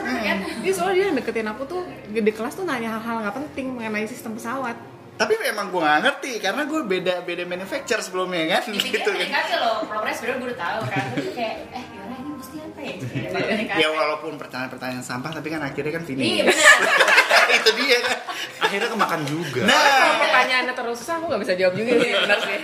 Bener 0.00 0.20
kan 0.20 0.38
dia 0.62 0.72
soalnya 0.72 0.94
dia 0.94 1.16
deketin 1.18 1.48
aku 1.48 1.62
tuh 1.66 1.82
di 2.06 2.32
kelas 2.32 2.54
tuh 2.54 2.64
nanya 2.64 2.98
hal-hal 2.98 3.24
nggak 3.24 3.36
penting 3.36 3.66
mengenai 3.74 4.06
sistem 4.06 4.34
pesawat. 4.34 4.76
Tapi 5.20 5.36
memang 5.36 5.68
gue 5.68 5.80
nggak 5.80 6.00
ngerti 6.00 6.32
karena 6.40 6.64
gue 6.64 6.80
beda 6.80 7.14
beda 7.28 7.44
manufacturer 7.44 8.00
sebelumnya 8.00 8.56
kan? 8.56 8.72
Dipikir 8.72 9.04
gitu 9.04 9.10
kan. 9.12 9.20
PDKT 9.28 9.50
loh 9.60 9.76
progres 9.84 10.16
sebenarnya 10.16 10.38
gue 10.40 10.48
udah 10.48 10.60
tahu 10.60 10.80
kan. 10.88 11.04
Terus 11.12 11.32
kayak 11.36 11.54
eh 11.76 11.84
Yora 11.92 12.14
ini 12.16 12.30
mesti 12.32 12.56
apa 12.56 12.80
ya? 12.80 12.92
Gitu, 12.96 13.04
baru 13.28 13.46
PDKT. 13.52 13.76
ya 13.76 13.88
walaupun 13.92 14.32
pertanyaan-pertanyaan 14.40 15.04
sampah 15.04 15.30
tapi 15.36 15.48
kan 15.52 15.60
akhirnya 15.60 15.92
kan 15.92 16.02
iya 16.02 16.08
finish 16.08 16.48
benar. 16.48 16.76
Itu 17.60 17.70
dia. 17.76 17.98
Kan 18.00 18.18
Akhirnya 18.60 18.88
kemakan 18.88 19.20
juga. 19.28 19.60
nah. 19.68 20.24
Pertanyaannya 20.24 20.72
terus 20.72 20.96
susah 21.04 21.14
aku 21.20 21.24
nggak 21.28 21.42
bisa 21.44 21.54
jawab 21.58 21.74
juga 21.76 21.92
sih 22.00 22.10
benar 22.16 22.38
sih. 22.40 22.58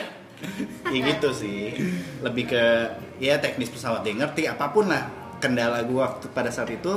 Ya 0.87 0.99
gitu 1.03 1.29
sih 1.33 1.61
lebih 2.27 2.51
ke 2.51 2.65
ya 3.23 3.39
teknis 3.39 3.71
pesawat 3.71 4.03
dia 4.03 4.19
ngerti 4.19 4.51
apa 4.51 4.75
pun 4.75 4.91
lah 4.91 5.07
kendala 5.39 5.87
gue 5.87 5.95
waktu 5.95 6.27
pada 6.35 6.51
saat 6.51 6.75
itu 6.75 6.91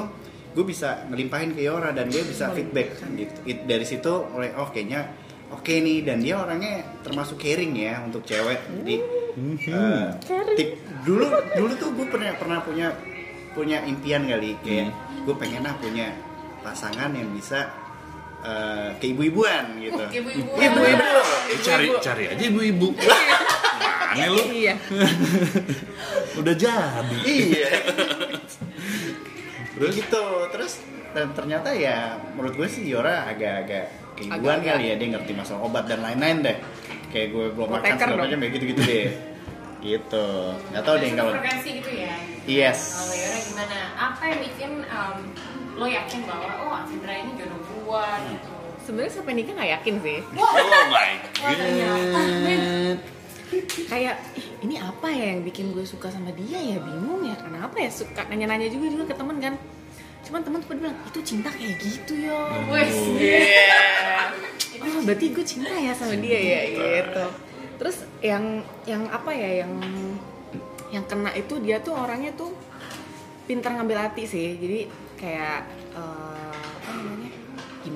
gue 0.49 0.65
bisa 0.65 1.05
ngelimpahin 1.07 1.53
ke 1.53 1.61
Yora 1.61 1.93
dan 1.93 2.09
dia 2.09 2.25
bisa 2.25 2.49
feedback 2.49 2.97
kan 2.97 3.13
gitu. 3.13 3.37
It- 3.45 3.65
dari 3.69 3.85
situ 3.85 4.09
mulai 4.33 4.49
oh 4.57 4.73
kayaknya 4.73 5.05
oke 5.53 5.69
nih 5.69 6.01
dan 6.01 6.17
dia 6.25 6.41
orangnya 6.41 6.81
termasuk 7.05 7.37
caring 7.37 7.77
ya 7.77 8.01
untuk 8.01 8.25
cewek 8.25 8.57
jadi 8.81 8.95
eh, 9.69 10.05
tip 10.57 10.69
dulu 11.05 11.29
dulu 11.53 11.73
tuh 11.77 11.89
gue 11.93 12.07
pernah 12.09 12.33
pernah 12.33 12.59
punya 12.65 12.87
punya 13.53 13.85
impian 13.85 14.25
kali 14.25 14.57
kayak 14.65 14.89
gue 15.23 15.35
pengen 15.37 15.61
lah 15.61 15.77
punya 15.77 16.09
pasangan 16.65 17.13
yang 17.13 17.29
bisa 17.31 17.69
eh, 18.41 18.89
keibu-ibuan 18.97 19.77
gitu. 19.79 19.99
Ibu-ibu. 19.99 20.51
ibu-ibu. 20.57 21.05
Cari 21.61 21.87
cari 22.01 22.23
aja 22.31 22.43
ibu-ibu. 22.43 22.87
Mana 24.19 24.35
lu? 24.35 24.43
iya. 24.51 24.75
Udah 26.39 26.55
jadi. 26.55 27.17
iya. 27.23 27.69
Terus? 29.79 29.93
Gitu. 29.95 30.25
Terus 30.51 30.73
dan 31.09 31.33
ternyata 31.33 31.73
ya 31.73 32.19
menurut 32.35 32.53
gue 32.53 32.67
sih 32.69 32.85
Yora 32.85 33.25
agak-agak 33.31 33.85
keibuan 34.19 34.59
kali 34.59 34.91
ya. 34.91 34.95
Dia 34.99 35.07
ngerti 35.15 35.31
masalah 35.31 35.63
obat 35.63 35.87
dan 35.87 36.03
lain-lain 36.03 36.43
deh. 36.43 36.57
Kayak 37.09 37.27
gue 37.33 37.45
belum 37.55 37.69
makan 37.79 37.95
segala 37.95 38.27
macam 38.27 38.39
ya 38.43 38.49
gitu-gitu 38.51 38.83
deh. 38.83 39.07
Gitu. 39.79 40.27
Nggak 40.75 40.83
tahu 40.83 40.95
deh 40.99 41.09
kalau 41.15 41.31
frekuensi 41.39 41.69
gitu 41.79 41.91
ya? 42.03 42.11
Yes. 42.43 42.99
Kalau 42.99 43.15
Yora 43.15 43.39
gimana? 43.47 43.77
Apa 43.95 44.23
yang 44.27 44.39
bikin 44.43 44.71
um, 44.91 45.17
lo 45.79 45.87
yakin 45.87 46.19
bahwa 46.27 46.51
oh 46.67 46.83
Afindra 46.83 47.15
ini 47.15 47.31
jodoh 47.39 47.63
gue 47.63 48.05
gitu? 48.27 48.51
Sebenarnya 48.83 49.11
sampai 49.15 49.33
nikah 49.39 49.55
nggak 49.55 49.71
yakin 49.79 49.95
sih? 50.03 50.19
Oh 50.35 50.51
my 50.51 51.15
men 52.43 52.99
kayak 53.89 54.15
"Ih, 54.37 54.45
ini 54.65 54.75
apa 54.77 55.07
ya 55.09 55.35
yang 55.35 55.41
bikin 55.43 55.73
gue 55.73 55.83
suka 55.83 56.09
sama 56.09 56.29
dia 56.33 56.59
ya? 56.59 56.77
Bingung 56.79 57.25
ya 57.25 57.35
kenapa 57.35 57.75
ya 57.77 57.89
suka 57.89 58.25
nanya-nanya 58.29 58.69
juga 58.69 58.85
juga 58.91 59.05
ke 59.11 59.15
temen 59.17 59.37
kan. 59.41 59.53
Cuman 60.25 60.41
temen 60.45 60.59
tuh 60.61 60.77
bilang 60.77 60.95
itu 61.07 61.19
cinta 61.25 61.49
kayak 61.49 61.75
gitu 61.81 62.13
yo. 62.29 62.39
Wes. 62.69 62.95
Oh 64.79 65.03
berarti 65.03 65.35
gue 65.35 65.43
cinta 65.43 65.75
ya 65.75 65.91
sama 65.91 66.15
dia 66.15 66.39
ya? 66.39 66.61
Gitu. 66.71 67.25
Terus 67.75 68.07
yang 68.23 68.63
yang 68.87 69.11
apa 69.11 69.27
ya 69.35 69.67
yang 69.67 69.75
yang 70.87 71.03
kena 71.03 71.35
itu 71.35 71.59
dia 71.59 71.83
tuh 71.83 71.99
orangnya 71.99 72.31
tuh 72.39 72.55
pintar 73.43 73.75
ngambil 73.75 74.07
hati 74.07 74.23
sih. 74.23 74.55
Jadi 74.55 74.79
kayak 75.19 75.67
namanya 75.99 76.48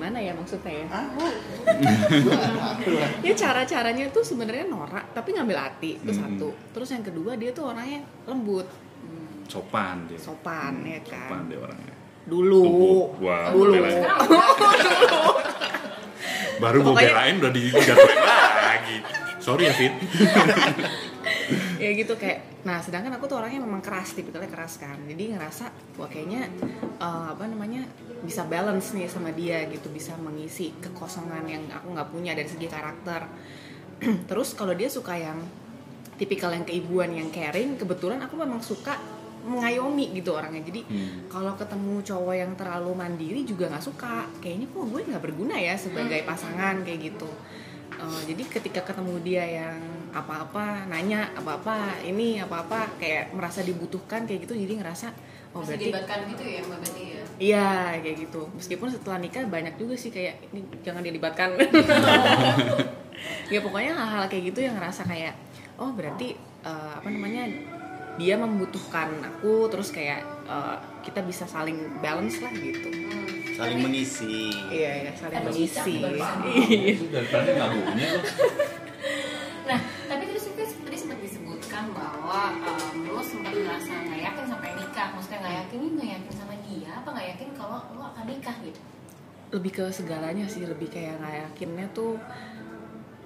gimana 0.04 0.20
ya 0.20 0.36
maksudnya 0.36 0.68
ya? 0.68 0.84
Ya 3.24 3.32
cara 3.40 3.64
caranya 3.64 4.04
tuh 4.12 4.20
sebenarnya 4.20 4.68
norak 4.68 5.16
tapi 5.16 5.32
ngambil 5.32 5.56
hati 5.56 5.96
itu 5.96 6.06
Hmm. 6.06 6.20
satu. 6.20 6.48
Terus 6.76 6.92
yang 6.92 7.00
kedua 7.00 7.32
dia 7.40 7.48
tuh 7.50 7.64
orangnya 7.66 8.04
lembut. 8.28 8.68
Sopan 9.48 10.04
dia. 10.04 10.20
sopan 10.20 10.84
ya 10.84 11.00
kan? 11.00 11.24
Sopan 11.24 11.42
dia 11.48 11.56
orangnya. 11.58 11.94
dulu. 12.24 12.64
Wah, 13.16 13.48
dulu. 13.48 13.72
udah 13.72 13.80
Baru 16.60 16.78
gue 16.78 16.86
Pokoknya- 16.86 17.10
belain 17.10 17.34
udah 17.38 17.50
dijatuhin 17.50 18.18
lagi. 18.60 18.96
Sorry 19.38 19.64
ya 19.64 19.72
Fit. 19.72 19.92
ya 21.80 21.88
gitu 21.92 22.12
kayak 22.14 22.44
nah 22.60 22.78
sedangkan 22.78 23.16
aku 23.16 23.24
tuh 23.24 23.36
orangnya 23.36 23.58
memang 23.58 23.80
keras 23.80 24.12
tipikalnya 24.12 24.48
keras 24.48 24.76
kan. 24.76 25.00
Jadi 25.02 25.32
ngerasa 25.32 25.64
wah 25.96 26.06
kayaknya 26.06 26.46
eh, 26.98 27.26
apa 27.32 27.46
namanya 27.46 27.82
bisa 28.24 28.42
balance 28.48 28.96
nih 28.96 29.06
sama 29.06 29.30
dia 29.36 29.68
gitu 29.68 29.92
bisa 29.92 30.16
mengisi 30.16 30.72
kekosongan 30.80 31.44
yang 31.44 31.62
aku 31.68 31.92
nggak 31.92 32.08
punya 32.10 32.32
dari 32.32 32.48
segi 32.48 32.66
karakter. 32.66 33.28
Terus 34.28 34.56
kalau 34.56 34.72
dia 34.72 34.88
suka 34.88 35.14
yang 35.14 35.38
tipikal 36.16 36.50
yang 36.50 36.64
keibuan 36.64 37.10
yang 37.12 37.28
caring 37.28 37.76
kebetulan 37.76 38.22
aku 38.22 38.40
memang 38.40 38.64
suka 38.64 38.96
mengayomi 39.44 40.16
gitu 40.16 40.32
orangnya. 40.32 40.64
Jadi 40.64 40.80
Hmm. 40.88 41.28
kalau 41.28 41.52
ketemu 41.52 42.00
cowok 42.00 42.34
yang 42.34 42.52
terlalu 42.56 42.96
mandiri 42.96 43.44
juga 43.44 43.68
nggak 43.68 43.84
suka. 43.84 44.24
Kayaknya 44.40 44.66
kok 44.72 44.84
gue 44.88 45.00
nggak 45.04 45.22
berguna 45.22 45.56
ya 45.60 45.76
sebagai 45.76 46.24
pasangan 46.24 46.80
kayak 46.80 47.12
gitu. 47.12 47.28
Eh, 47.94 48.20
jadi 48.26 48.42
ketika 48.50 48.80
ketemu 48.82 49.14
dia 49.22 49.44
yang 49.46 49.78
apa-apa 50.14 50.86
nanya 50.86 51.30
apa-apa 51.34 52.02
ini 52.06 52.38
apa-apa 52.38 52.98
kayak 52.98 53.34
merasa 53.34 53.66
dibutuhkan 53.66 54.26
kayak 54.26 54.46
gitu 54.46 54.54
jadi 54.54 54.78
ngerasa 54.78 55.10
oh 55.54 55.62
Masih 55.62 55.90
berarti 55.90 56.30
gitu 56.34 56.42
ya 56.46 56.62
ya 56.62 57.23
iya 57.38 57.96
kayak 58.00 58.28
gitu 58.28 58.46
meskipun 58.54 58.88
setelah 58.90 59.18
nikah 59.18 59.44
banyak 59.46 59.74
juga 59.78 59.94
sih 59.98 60.10
kayak 60.10 60.50
ini 60.52 60.66
jangan 60.84 61.02
dilibatkan 61.02 61.54
ya 63.52 63.58
pokoknya 63.62 63.92
hal-hal 63.94 64.24
kayak 64.30 64.54
gitu 64.54 64.66
yang 64.66 64.74
ngerasa 64.78 65.06
kayak 65.06 65.34
oh 65.78 65.90
berarti 65.94 66.36
eh, 66.62 66.92
apa 66.94 67.08
namanya 67.10 67.50
dia 68.14 68.38
membutuhkan 68.38 69.10
aku 69.22 69.66
terus 69.70 69.90
kayak 69.90 70.22
eh, 70.46 70.76
kita 71.02 71.20
bisa 71.26 71.46
saling 71.48 71.98
balance 71.98 72.38
lah 72.38 72.52
gitu 72.54 72.90
saling 73.54 73.78
mengisi 73.86 74.50
iya 74.68 75.08
ya 75.08 75.12
saling 75.14 75.38
Aduh, 75.38 75.48
mengisi. 75.54 75.94
Iya. 76.02 76.90
Itu 76.98 77.06
dari 77.14 77.28
tadi 77.30 77.50
nggak 77.54 77.70
punya. 77.70 78.08
Nah, 79.64 79.80
tapi 80.10 80.22
terus 80.28 80.44
juga 80.50 80.64
tadi 80.66 80.96
sempat 80.98 81.18
disebutkan 81.22 81.84
bahwa 81.94 82.40
um, 82.66 83.14
lo 83.14 83.22
sempat 83.22 83.54
ngerasa 83.54 83.92
nggak 84.10 84.20
yakin 84.26 84.44
sampai 84.50 84.70
nikah. 84.74 85.08
Maksudnya 85.14 85.38
nggak 85.40 85.54
yakin 85.64 85.78
ini 85.78 85.88
nggak 85.94 86.10
yakin 86.18 86.32
sama 86.34 86.53
dia, 86.74 86.90
apa 86.90 87.14
nggak 87.14 87.26
yakin 87.38 87.48
kalau 87.54 87.78
lo 87.94 88.02
akan 88.10 88.26
nikah 88.26 88.58
gitu? 88.66 88.82
lebih 89.54 89.70
ke 89.70 89.84
segalanya 89.94 90.50
sih 90.50 90.66
lebih 90.66 90.90
kayak 90.90 91.22
nggak 91.22 91.34
yakinnya 91.46 91.86
tuh 91.94 92.18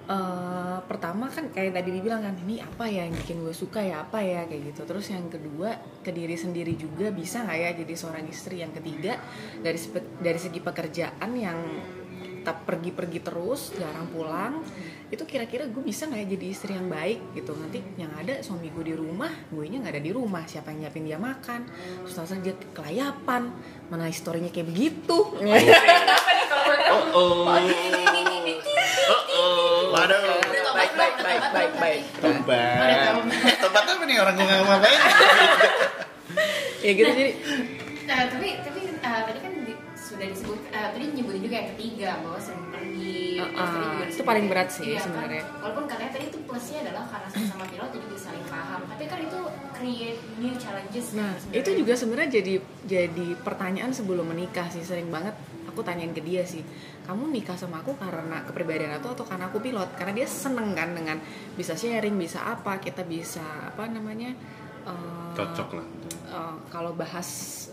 eh, 0.05 0.77
pertama 0.85 1.25
kan 1.25 1.49
kayak 1.49 1.73
tadi 1.73 1.89
dibilang 1.97 2.21
kan 2.21 2.37
ini 2.45 2.61
apa 2.61 2.85
ya 2.85 3.09
yang 3.09 3.17
bikin 3.17 3.41
gue 3.41 3.55
suka 3.55 3.81
ya 3.81 4.05
apa 4.05 4.21
ya 4.21 4.45
kayak 4.45 4.73
gitu 4.73 4.85
terus 4.85 5.09
yang 5.09 5.25
kedua 5.25 5.73
ke 6.05 6.13
diri 6.13 6.37
sendiri 6.37 6.77
juga 6.77 7.09
bisa 7.09 7.41
nggak 7.41 7.57
ya 7.57 7.69
jadi 7.81 7.93
seorang 7.97 8.25
istri 8.29 8.61
yang 8.61 8.69
ketiga 8.69 9.17
dari 9.65 9.79
dari 10.21 10.39
segi 10.39 10.59
pekerjaan 10.61 11.31
yang 11.33 11.57
tetap 12.49 12.65
pergi-pergi 12.65 13.21
terus 13.21 13.69
jarang 13.77 14.09
pulang 14.09 14.65
itu 15.13 15.21
kira-kira 15.21 15.69
gue 15.69 15.85
bisa 15.85 16.09
nggak 16.09 16.17
ya 16.17 16.27
jadi 16.33 16.45
istri 16.49 16.73
yang 16.73 16.89
baik 16.89 17.37
gitu? 17.37 17.53
Nanti 17.53 17.77
yang 17.93 18.09
ada 18.17 18.41
suami 18.41 18.73
gue 18.73 18.89
di 18.89 18.95
rumah 18.97 19.29
gue 19.53 19.69
nya 19.69 19.77
nggak 19.77 19.93
ada 19.93 20.01
di 20.01 20.09
rumah 20.09 20.49
siapa 20.49 20.73
yang 20.73 20.89
nyiapin 20.89 21.05
dia 21.05 21.21
makan? 21.21 21.69
Terus 22.01 22.15
langsung 22.17 22.41
dia 22.41 22.57
kelayapan 22.73 23.53
mana 23.93 24.09
historinya 24.09 24.49
kayak 24.49 24.65
begitu? 24.65 25.29
Oh 26.89 27.45
oh. 29.37 29.93
waduh 29.93 30.17
baik 30.73 30.93
baik 30.97 31.15
baik 31.21 31.43
baik 31.53 31.73
baik. 31.77 32.01
Tobat 32.17 33.61
tobat 33.61 33.83
apa 33.93 34.03
nih 34.09 34.17
orang 34.17 34.33
gue 34.33 34.45
nggak 34.49 34.61
ngapain? 34.65 35.01
Ya 36.79 36.95
gitu 36.95 37.11
jadi 37.11 37.35
Nah, 38.09 38.25
tapi 38.25 38.57
yang 41.59 41.69
ketiga 41.69 42.09
bahwa 42.19 42.39
sering 42.39 42.65
pergi 42.69 43.17
Uh, 43.39 43.47
uh, 43.55 43.71
juga 43.71 44.03
itu 44.05 44.23
paling 44.27 44.45
berat 44.47 44.67
sih 44.67 44.83
Iya, 44.83 44.99
kan? 44.99 45.03
sebenarnya. 45.07 45.43
walaupun 45.57 45.85
katanya 45.87 46.11
tadi 46.11 46.25
itu 46.27 46.39
plusnya 46.43 46.77
adalah 46.83 47.03
karena 47.07 47.27
sama-sama 47.29 47.65
pilot 47.65 47.89
jadi 47.89 48.05
bisa 48.05 48.23
saling 48.25 48.45
paham 48.45 48.79
tapi 48.83 49.03
kan 49.05 49.19
itu 49.21 49.39
create 49.71 50.19
new 50.35 50.53
challenges 50.53 51.05
kan 51.07 51.15
nah 51.15 51.31
sebenarnya. 51.33 51.55
itu 51.55 51.69
juga 51.73 51.93
sebenarnya 51.95 52.29
jadi 52.33 52.53
jadi 52.83 53.27
pertanyaan 53.39 53.91
sebelum 53.91 54.27
menikah 54.27 54.67
sih 54.67 54.83
sering 54.83 55.07
banget 55.07 55.31
aku 55.65 55.79
tanyain 55.79 56.11
ke 56.11 56.19
dia 56.19 56.43
sih 56.43 56.67
kamu 57.01 57.31
nikah 57.31 57.55
sama 57.55 57.79
aku 57.79 57.95
karena 57.95 58.43
kepribadian 58.43 58.91
aku 58.93 59.07
atau 59.09 59.23
karena 59.23 59.47
aku 59.47 59.57
pilot 59.57 59.87
karena 59.95 60.13
dia 60.13 60.27
seneng 60.27 60.75
kan 60.75 60.91
dengan 60.91 61.15
bisa 61.55 61.73
sharing 61.73 62.19
bisa 62.19 62.43
apa 62.43 62.75
kita 62.77 63.07
bisa 63.07 63.39
apa 63.71 63.87
namanya 63.87 64.35
eh, 64.83 65.31
Cocok 65.31 65.79
lah. 65.79 65.87
eh, 66.27 66.55
kalau 66.67 66.91
bahas 66.91 67.68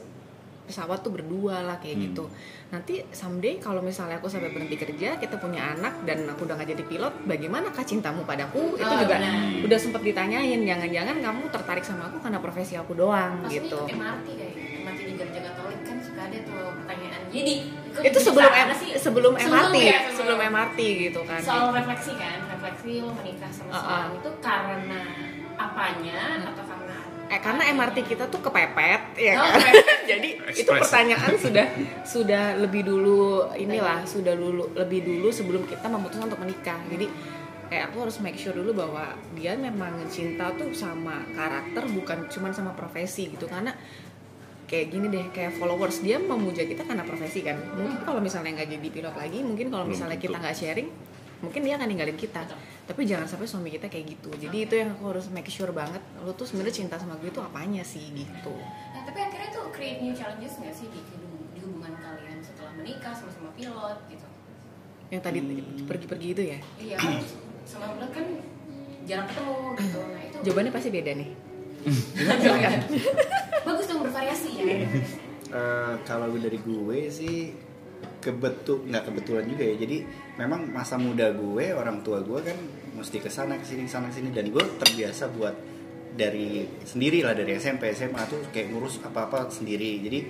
pesawat 0.66 0.98
tuh 0.98 1.11
berdua 1.11 1.62
lah 1.62 1.76
kayak 1.76 1.94
Hmm. 1.94 2.05
gitu 2.05 2.24
nanti 2.66 2.94
someday 3.09 3.57
kalau 3.57 3.79
misalnya 3.79 4.16
aku 4.16 4.26
sampai 4.26 4.50
berhenti 4.50 4.74
kerja 4.74 5.14
kita 5.14 5.37
punya 5.37 5.72
anak 5.72 6.02
dan 6.02 6.26
aku 6.26 6.44
udah 6.44 6.55
gak 6.57 6.68
jadi 6.68 6.83
pilot 6.85 7.14
bagaimana 7.22 7.70
kah 7.70 7.83
cintamu 7.83 8.22
padaku 8.22 8.74
itu 8.74 8.83
Oh, 8.85 8.98
juga 8.98 9.16
benar. 9.16 9.62
udah 9.62 9.79
sempat 9.79 10.02
ditanyain 10.02 10.61
jangan-jangan 10.61 11.16
kamu 11.16 11.42
tertarik 11.48 11.81
sama 11.81 12.07
aku 12.07 12.18
karena 12.18 12.38
profesi 12.38 12.74
aku 12.74 12.92
doang 12.92 13.38
Maksudnya 13.40 13.62
gitu 13.62 13.79
MRT 13.88 14.26
kayaknya 14.29 14.64
MRT 14.83 15.00
di 15.00 15.14
gereja 15.14 15.40
Katolik 15.44 15.81
kan 15.81 15.96
suka 15.98 16.20
ada 16.22 16.38
tuh 16.40 16.59
pertanyaan 16.76 17.22
jadi 17.29 17.55
itu 18.02 18.18
sebelum 18.20 18.50
M- 18.50 18.76
sih? 18.76 18.90
sebelum 18.96 19.33
MRT 19.35 19.76
ya, 19.79 19.98
sebelum 20.11 20.38
MRT 20.44 20.79
gitu 21.07 21.20
kan 21.22 21.40
soal 21.40 21.70
refleksi 21.70 22.12
kan 22.14 22.38
refleksi 22.48 22.90
lo 22.98 23.11
menikah 23.12 23.48
sama 23.48 23.70
Uh-uh. 23.70 23.79
seorang 23.81 24.11
itu 24.12 24.31
karena 24.40 25.00
apanya 25.57 26.18
atau 26.44 26.61
karena 26.61 26.65
eh 27.27 27.41
karena 27.41 27.67
MRT 27.69 28.07
kita 28.07 28.25
tuh 28.27 28.39
kepepet 28.39 29.19
ya 29.19 29.35
Oh, 29.35 29.51
kan? 29.51 29.59
kepepet. 29.59 29.85
jadi 30.15 30.29
itu 30.47 30.62
Express. 30.62 30.83
pertanyaan 30.87 31.33
sudah 31.45 31.67
sudah 32.07 32.45
lebih 32.57 32.83
dulu 32.83 33.51
inilah 33.53 34.07
sudah 34.07 34.33
dulu 34.33 34.71
lebih 34.73 35.03
dulu 35.03 35.29
sebelum 35.29 35.67
kita 35.67 35.87
memutuskan 35.87 36.31
untuk 36.31 36.39
menikah. 36.39 36.79
Jadi 36.87 37.11
kayak 37.67 37.91
aku 37.91 38.07
harus 38.07 38.23
make 38.23 38.39
sure 38.39 38.55
dulu 38.55 38.71
bahwa 38.73 39.11
dia 39.35 39.59
memang 39.59 40.07
cinta 40.07 40.55
tuh 40.55 40.71
sama 40.71 41.27
karakter 41.35 41.83
bukan 41.91 42.31
cuman 42.31 42.55
sama 42.55 42.71
profesi 42.73 43.27
gitu. 43.27 43.51
Karena 43.51 43.75
kayak 44.67 44.87
gini 44.89 45.07
deh 45.07 45.27
kayak 45.31 45.59
followers 45.59 46.03
dia 46.03 46.19
memuja 46.19 46.62
kita 46.62 46.87
karena 46.87 47.03
profesi 47.03 47.43
kan. 47.43 47.59
Mungkin 47.75 48.07
kalau 48.07 48.23
misalnya 48.23 48.55
nggak 48.55 48.71
jadi 48.71 48.87
pilot 48.87 49.15
lagi 49.15 49.39
mungkin 49.43 49.67
kalau 49.69 49.83
misalnya 49.83 50.15
kita 50.15 50.39
nggak 50.39 50.55
sharing 50.55 50.91
mungkin 51.44 51.61
dia 51.64 51.75
akan 51.77 51.88
ninggalin 51.88 52.16
kita. 52.16 52.44
Tapi 52.87 53.03
jangan 53.03 53.27
sampai 53.27 53.46
suami 53.51 53.68
kita 53.75 53.90
kayak 53.90 54.16
gitu. 54.16 54.31
Jadi 54.37 54.57
itu 54.62 54.75
yang 54.79 54.94
aku 54.94 55.16
harus 55.16 55.27
make 55.35 55.51
sure 55.51 55.72
banget. 55.75 56.01
Lo 56.22 56.33
tuh 56.33 56.46
sebenarnya 56.46 56.85
cinta 56.85 56.96
sama 56.96 57.18
gue 57.18 57.29
itu 57.29 57.42
apanya 57.42 57.83
sih 57.83 58.14
gitu. 58.14 58.55
Nah, 58.94 59.03
tapi 59.05 59.18
akhirnya 59.20 59.51
tuh 59.51 59.68
create 59.75 60.01
new 60.01 60.14
challenges 60.14 60.57
nggak 60.57 60.75
sih 60.75 60.87
di, 60.88 61.01
hubungan 61.61 61.99
kalian 61.99 62.38
setelah 62.38 62.72
menikah 62.79 63.11
sama-sama 63.11 63.51
pilot 63.59 63.99
gitu? 64.07 64.27
yang 65.07 65.22
tadi 65.22 65.38
pergi-pergi 65.87 66.29
itu 66.35 66.42
ya? 66.51 66.59
Iya 66.83 66.99
sama 67.66 67.94
pilot 67.99 68.11
kan 68.14 68.27
jarang 69.07 69.27
ketemu 69.31 69.55
gitu. 69.79 70.01
Nah 70.03 70.22
itu 70.22 70.37
jawabannya 70.46 70.72
pasti 70.75 70.88
beda 70.90 71.12
nih. 71.14 71.31
Bagus 73.66 73.87
dong 73.87 74.01
bervariasi 74.03 74.51
ya. 74.59 74.64
Eh, 75.46 75.94
kalau 76.03 76.27
dari 76.35 76.59
gue 76.59 76.99
sih 77.11 77.55
kebetul 78.27 78.83
nggak 78.91 79.07
kebetulan 79.07 79.47
juga 79.47 79.62
ya. 79.62 79.75
Jadi 79.79 79.97
memang 80.35 80.67
masa 80.75 80.99
muda 80.99 81.31
gue 81.31 81.71
orang 81.71 82.03
tua 82.03 82.19
gue 82.27 82.41
kan 82.43 82.59
mesti 82.99 83.23
ke 83.23 83.31
sana 83.31 83.55
ke 83.55 83.65
sini 83.65 83.87
sana 83.87 84.11
sini. 84.11 84.35
Dan 84.35 84.51
gue 84.51 84.65
terbiasa 84.83 85.31
buat 85.31 85.55
dari 86.17 86.65
sendiri 86.83 87.21
lah 87.21 87.37
dari 87.37 87.61
SMP 87.61 87.93
SMA 87.93 88.25
tuh 88.27 88.41
kayak 88.51 88.75
ngurus 88.75 88.99
apa 89.07 89.31
apa 89.31 89.39
sendiri. 89.53 90.03
Jadi 90.03 90.21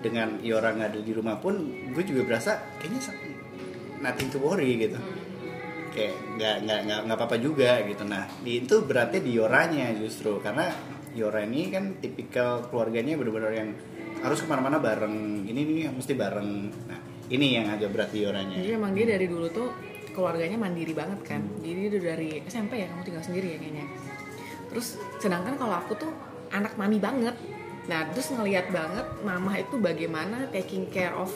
dengan 0.00 0.40
Yora 0.44 0.76
nggak 0.76 0.96
ada 0.96 1.00
di 1.00 1.12
rumah 1.12 1.40
pun 1.40 1.56
gue 1.92 2.04
juga 2.04 2.24
berasa 2.28 2.60
kayaknya 2.76 3.16
nothing 4.04 4.28
to 4.28 4.38
worry 4.40 4.76
gitu. 4.76 5.00
Kayak 5.90 6.14
nggak 6.36 6.56
nggak 6.66 6.80
nggak 6.86 7.00
nggak 7.08 7.16
apa-apa 7.16 7.36
juga 7.40 7.80
gitu. 7.88 8.04
Nah 8.04 8.28
itu 8.44 8.76
berarti 8.84 9.22
di 9.24 9.32
Yoranya 9.36 9.92
justru. 9.96 10.36
Karena 10.44 10.68
Yora 11.14 11.42
ini 11.42 11.70
kan 11.74 11.98
tipikal 11.98 12.68
keluarganya 12.70 13.18
benar-benar 13.18 13.52
yang 13.54 13.70
harus 14.20 14.42
ke 14.42 14.46
mana-mana 14.46 14.78
bareng. 14.78 15.46
Ini 15.46 15.60
nih 15.66 15.90
mesti 15.90 16.12
bareng. 16.14 16.48
Nah 16.90 17.09
ini 17.30 17.46
yang 17.56 17.70
agak 17.70 17.94
berat 17.94 18.10
Yoranya 18.12 18.58
jadi 18.58 18.76
emang 18.76 18.92
dia 18.92 19.06
dari 19.06 19.26
dulu 19.30 19.46
tuh 19.48 19.70
keluarganya 20.10 20.58
mandiri 20.58 20.92
banget 20.92 21.20
kan. 21.22 21.42
Jadi 21.62 21.76
dia 21.86 21.88
udah 21.96 22.02
dari 22.02 22.30
SMP 22.44 22.82
ya 22.82 22.90
kamu 22.90 23.02
tinggal 23.06 23.24
sendiri 23.24 23.56
ya 23.56 23.58
kayaknya. 23.62 23.86
Terus 24.70 24.98
sedangkan 25.22 25.54
kalau 25.56 25.74
aku 25.78 25.92
tuh 25.96 26.10
anak 26.50 26.74
mami 26.74 26.98
banget. 26.98 27.34
Nah 27.86 28.10
terus 28.10 28.30
ngelihat 28.34 28.74
banget 28.74 29.06
mama 29.22 29.56
itu 29.58 29.78
bagaimana 29.78 30.50
taking 30.50 30.90
care 30.90 31.14
of 31.14 31.30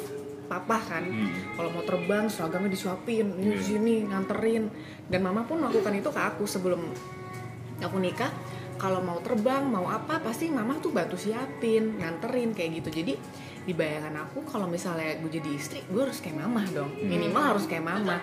papa 0.44 0.76
kan. 0.76 1.04
Hmm. 1.08 1.32
kalau 1.56 1.72
mau 1.72 1.80
terbang 1.88 2.28
seragamnya 2.28 2.68
disuapin 2.68 3.32
ini 3.40 3.56
Iya. 3.56 3.62
sini 3.64 3.94
nganterin. 4.10 4.68
Dan 5.08 5.20
mama 5.24 5.46
pun 5.48 5.62
melakukan 5.64 5.94
itu 5.96 6.10
ke 6.12 6.20
aku 6.20 6.44
sebelum 6.44 6.84
aku 7.80 7.96
nikah. 8.02 8.28
Kalau 8.74 9.00
mau 9.00 9.22
terbang 9.22 9.64
mau 9.64 9.86
apa 9.88 10.18
pasti 10.20 10.50
mama 10.50 10.76
tuh 10.82 10.90
bantu 10.92 11.16
siapin 11.16 11.96
nganterin 11.96 12.52
kayak 12.52 12.82
gitu. 12.82 13.00
Jadi 13.00 13.14
di 13.64 13.72
bayangan 13.72 14.28
aku 14.28 14.44
kalau 14.44 14.68
misalnya 14.68 15.16
gue 15.18 15.40
jadi 15.40 15.50
istri 15.56 15.80
gue 15.88 16.02
harus 16.04 16.20
kayak 16.20 16.40
mama 16.44 16.64
dong. 16.70 16.92
Minimal 17.00 17.56
harus 17.56 17.64
kayak 17.64 17.84
mama 17.84 18.20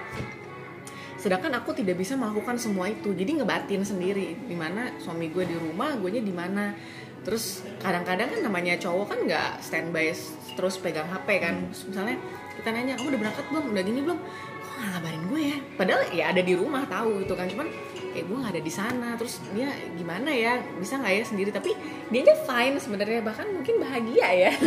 sedangkan 1.21 1.53
aku 1.61 1.77
tidak 1.77 2.01
bisa 2.01 2.17
melakukan 2.17 2.57
semua 2.57 2.89
itu. 2.89 3.13
Jadi 3.13 3.37
ngebatin 3.37 3.85
sendiri. 3.85 4.33
Di 4.49 4.57
mana 4.57 4.97
suami 4.97 5.29
gue 5.29 5.45
di 5.45 5.53
rumah 5.53 5.93
gue 6.01 6.09
nya 6.09 6.21
di 6.25 6.33
mana. 6.33 6.73
Terus 7.21 7.61
kadang-kadang 7.77 8.33
kan 8.33 8.41
namanya 8.41 8.81
cowok 8.81 9.13
kan 9.13 9.19
nggak 9.29 9.49
standby 9.61 10.09
terus 10.57 10.81
pegang 10.81 11.05
hp 11.05 11.29
kan. 11.37 11.69
Terus 11.69 11.93
misalnya 11.93 12.17
kita 12.57 12.73
nanya 12.73 12.97
kamu 12.97 13.13
udah 13.13 13.21
berangkat 13.21 13.45
belum? 13.53 13.63
Udah 13.69 13.83
gini 13.85 13.99
belum? 14.01 14.19
Kok 14.65 14.73
nggak 14.73 14.89
ngabarin 14.97 15.23
gue 15.29 15.41
ya? 15.45 15.57
Padahal 15.77 16.01
ya 16.09 16.23
ada 16.33 16.41
di 16.41 16.53
rumah 16.57 16.83
tahu 16.89 17.21
gitu 17.21 17.33
kan. 17.37 17.45
Cuman 17.45 17.69
kayak 18.11 18.25
gue 18.25 18.37
nggak 18.37 18.51
ada 18.51 18.61
di 18.61 18.69
sana 18.69 19.09
terus 19.13 19.33
dia 19.49 19.67
gimana 19.93 20.29
ya 20.29 20.53
bisa 20.75 20.95
nggak 20.95 21.13
ya 21.13 21.23
sendiri? 21.23 21.49
Tapi 21.49 21.71
dia 22.07 22.21
aja 22.21 22.35
fine 22.41 22.75
sebenarnya 22.75 23.19
bahkan 23.21 23.47
mungkin 23.49 23.75
bahagia 23.77 24.27
ya. 24.29 24.51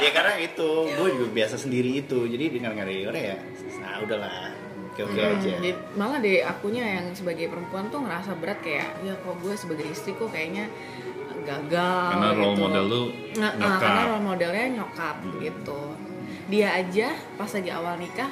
Ya 0.00 0.10
karena 0.10 0.34
itu 0.38 0.68
gue 0.88 1.08
juga 1.12 1.28
biasa 1.30 1.56
sendiri 1.56 1.98
itu 1.98 2.24
jadi 2.24 2.48
dari 2.80 3.02
orang 3.02 3.24
ya 3.26 3.38
nah 3.80 4.00
udahlah 4.00 4.48
oke 4.86 5.00
oke 5.02 5.12
Hmm, 5.12 5.34
aja. 5.34 5.50
jadi 5.54 5.70
malah 5.92 6.18
deh 6.18 6.40
akunya 6.40 6.84
yang 6.90 7.06
sebagai 7.10 7.46
perempuan 7.46 7.88
tuh 7.88 8.00
ngerasa 8.00 8.32
berat 8.34 8.60
kayak 8.60 8.96
ya 9.00 9.12
kok 9.14 9.36
gue 9.36 9.52
sebagai 9.54 9.84
istri 9.86 10.12
kok 10.12 10.28
kayaknya 10.28 10.68
gagal 11.40 12.06
Karena 12.10 12.28
role 12.32 12.48
gitu. 12.50 12.62
model 12.62 12.84
lu 12.84 13.02
Nah, 13.34 13.50
nah, 13.50 13.50
nyokap. 13.56 13.80
karena 13.80 14.02
role 14.06 14.24
modelnya 14.24 14.64
nyokap 14.74 15.16
gitu. 15.36 15.80
Dia 16.48 16.68
aja 16.74 17.08
pas 17.34 17.50
lagi 17.50 17.70
awal 17.70 17.94
nikah 17.96 18.30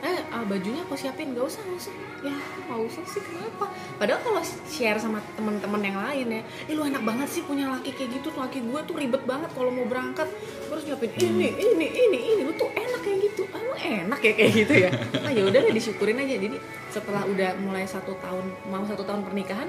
eh 0.00 0.18
ah, 0.28 0.44
bajunya 0.44 0.82
aku 0.82 0.94
siapin 0.94 1.32
gak 1.32 1.46
usah 1.46 1.62
gak 1.62 1.78
usah 1.80 1.94
ya 2.24 2.36
gak 2.40 2.80
usah 2.80 3.04
sih 3.04 3.20
kenapa 3.20 3.68
padahal 4.00 4.20
kalau 4.24 4.40
share 4.64 4.96
sama 4.96 5.20
temen-temen 5.36 5.80
yang 5.84 5.98
lain 6.00 6.26
ya 6.40 6.42
eh 6.42 6.72
lu 6.72 6.88
enak 6.88 7.04
banget 7.04 7.28
sih 7.28 7.44
punya 7.44 7.68
laki 7.68 7.92
kayak 7.92 8.16
gitu 8.16 8.32
laki 8.32 8.64
gue 8.64 8.80
tuh 8.88 8.96
ribet 8.96 9.20
banget 9.28 9.52
kalau 9.52 9.68
mau 9.68 9.84
berangkat 9.84 10.24
terus 10.72 10.88
nyiapin 10.88 11.12
ini 11.20 11.52
ini 11.52 11.86
ini 11.92 12.18
ini 12.32 12.42
lu 12.48 12.56
tuh 12.56 12.72
enak 12.72 13.00
kayak 13.04 13.18
gitu 13.28 13.44
ah, 13.52 13.60
lu 13.60 13.74
enak 13.76 14.20
ya 14.24 14.32
kayak 14.32 14.52
gitu 14.56 14.74
ya 14.88 14.90
ah 15.20 15.30
ya 15.36 15.42
udah 15.44 15.60
deh 15.68 15.74
disyukurin 15.76 16.16
aja 16.16 16.34
jadi 16.40 16.56
setelah 16.88 17.28
udah 17.28 17.50
mulai 17.60 17.84
satu 17.84 18.16
tahun 18.16 18.44
mau 18.72 18.88
satu 18.88 19.04
tahun 19.04 19.28
pernikahan 19.28 19.68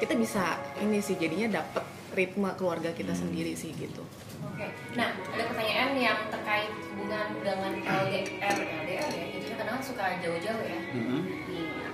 kita 0.00 0.16
bisa 0.16 0.56
ini 0.80 1.04
sih 1.04 1.20
jadinya 1.20 1.60
dapet 1.60 1.84
ritme 2.16 2.48
keluarga 2.56 2.96
kita 2.96 3.12
sendiri 3.12 3.52
sih 3.52 3.76
gitu 3.76 4.00
Oke. 4.40 4.66
Nah, 4.96 5.12
ada 5.36 5.42
pertanyaan 5.52 5.92
yang 6.00 6.18
terkait 6.32 6.72
hubungan 6.92 7.28
dengan 7.44 7.72
LDR, 7.80 8.56
LDR 8.56 9.10
ya. 9.12 9.24
Itu 9.36 9.52
kan 9.52 9.56
kadang 9.68 9.80
suka 9.84 10.04
jauh-jauh 10.20 10.64
ya. 10.64 10.80
Mm-mm. 10.96 11.20
Nih, 11.48 11.49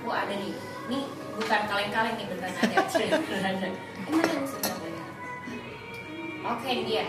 aku 0.06 0.14
ada 0.14 0.34
nih. 0.38 0.54
Ini 0.86 0.98
bukan 1.34 1.60
kaleng-kaleng 1.66 2.14
nih 2.14 2.26
beneran 2.30 2.54
ada. 2.62 2.76
beneran 3.26 3.54
ada. 3.58 3.68
Sebenarnya? 4.46 5.06
Oke, 6.46 6.68
ini 6.70 6.82
dia. 6.86 7.06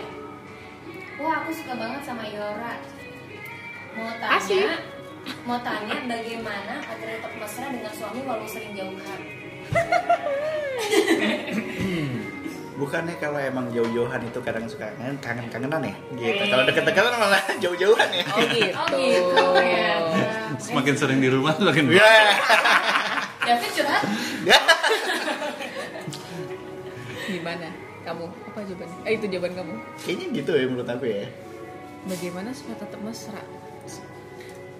Wah, 1.22 1.46
aku 1.46 1.54
suka 1.54 1.78
banget 1.78 2.02
sama 2.02 2.26
Yora. 2.26 2.82
Mau 3.94 4.10
tanya, 4.18 4.34
Asik. 4.34 4.82
mau 5.46 5.62
tanya 5.62 5.94
bagaimana 6.10 6.74
agar 6.82 7.06
tetap 7.06 7.32
mesra 7.38 7.70
dengan 7.70 7.94
suami 7.94 8.20
walau 8.26 8.50
sering 8.50 8.74
jauhan. 8.74 9.20
bukannya 12.78 13.18
kalau 13.18 13.42
emang 13.42 13.66
jauh-jauhan 13.74 14.22
itu 14.22 14.38
kadang 14.38 14.64
suka 14.70 14.86
kangen 14.94 15.18
kangen-kangenan 15.18 15.82
ya? 15.82 15.94
Gitu. 16.14 16.42
Eh. 16.46 16.48
kalau 16.48 16.64
deket-deketan 16.64 17.14
malah 17.18 17.42
jauh-jauhan 17.62 18.08
ya. 18.14 18.24
Oh 18.30 18.40
gitu. 18.46 18.78
Oh 18.78 18.86
gitu 18.94 19.46
ya. 19.58 19.90
Semakin 20.62 20.94
sering 20.94 21.18
di 21.18 21.28
rumah 21.28 21.58
semakin 21.58 21.90
ya 21.90 22.10
David 23.42 23.70
curhat? 23.74 24.02
gimana 27.28 27.68
kamu? 28.06 28.24
Apa 28.48 28.58
jawaban 28.64 28.88
eh 29.04 29.12
itu 29.18 29.26
jawaban 29.28 29.52
kamu. 29.58 29.74
Kayaknya 30.00 30.26
gitu 30.38 30.50
ya 30.54 30.64
menurut 30.70 30.88
aku 30.88 31.04
ya. 31.04 31.26
Bagaimana 32.08 32.48
supaya 32.54 32.76
tetap 32.80 33.00
mesra? 33.04 33.42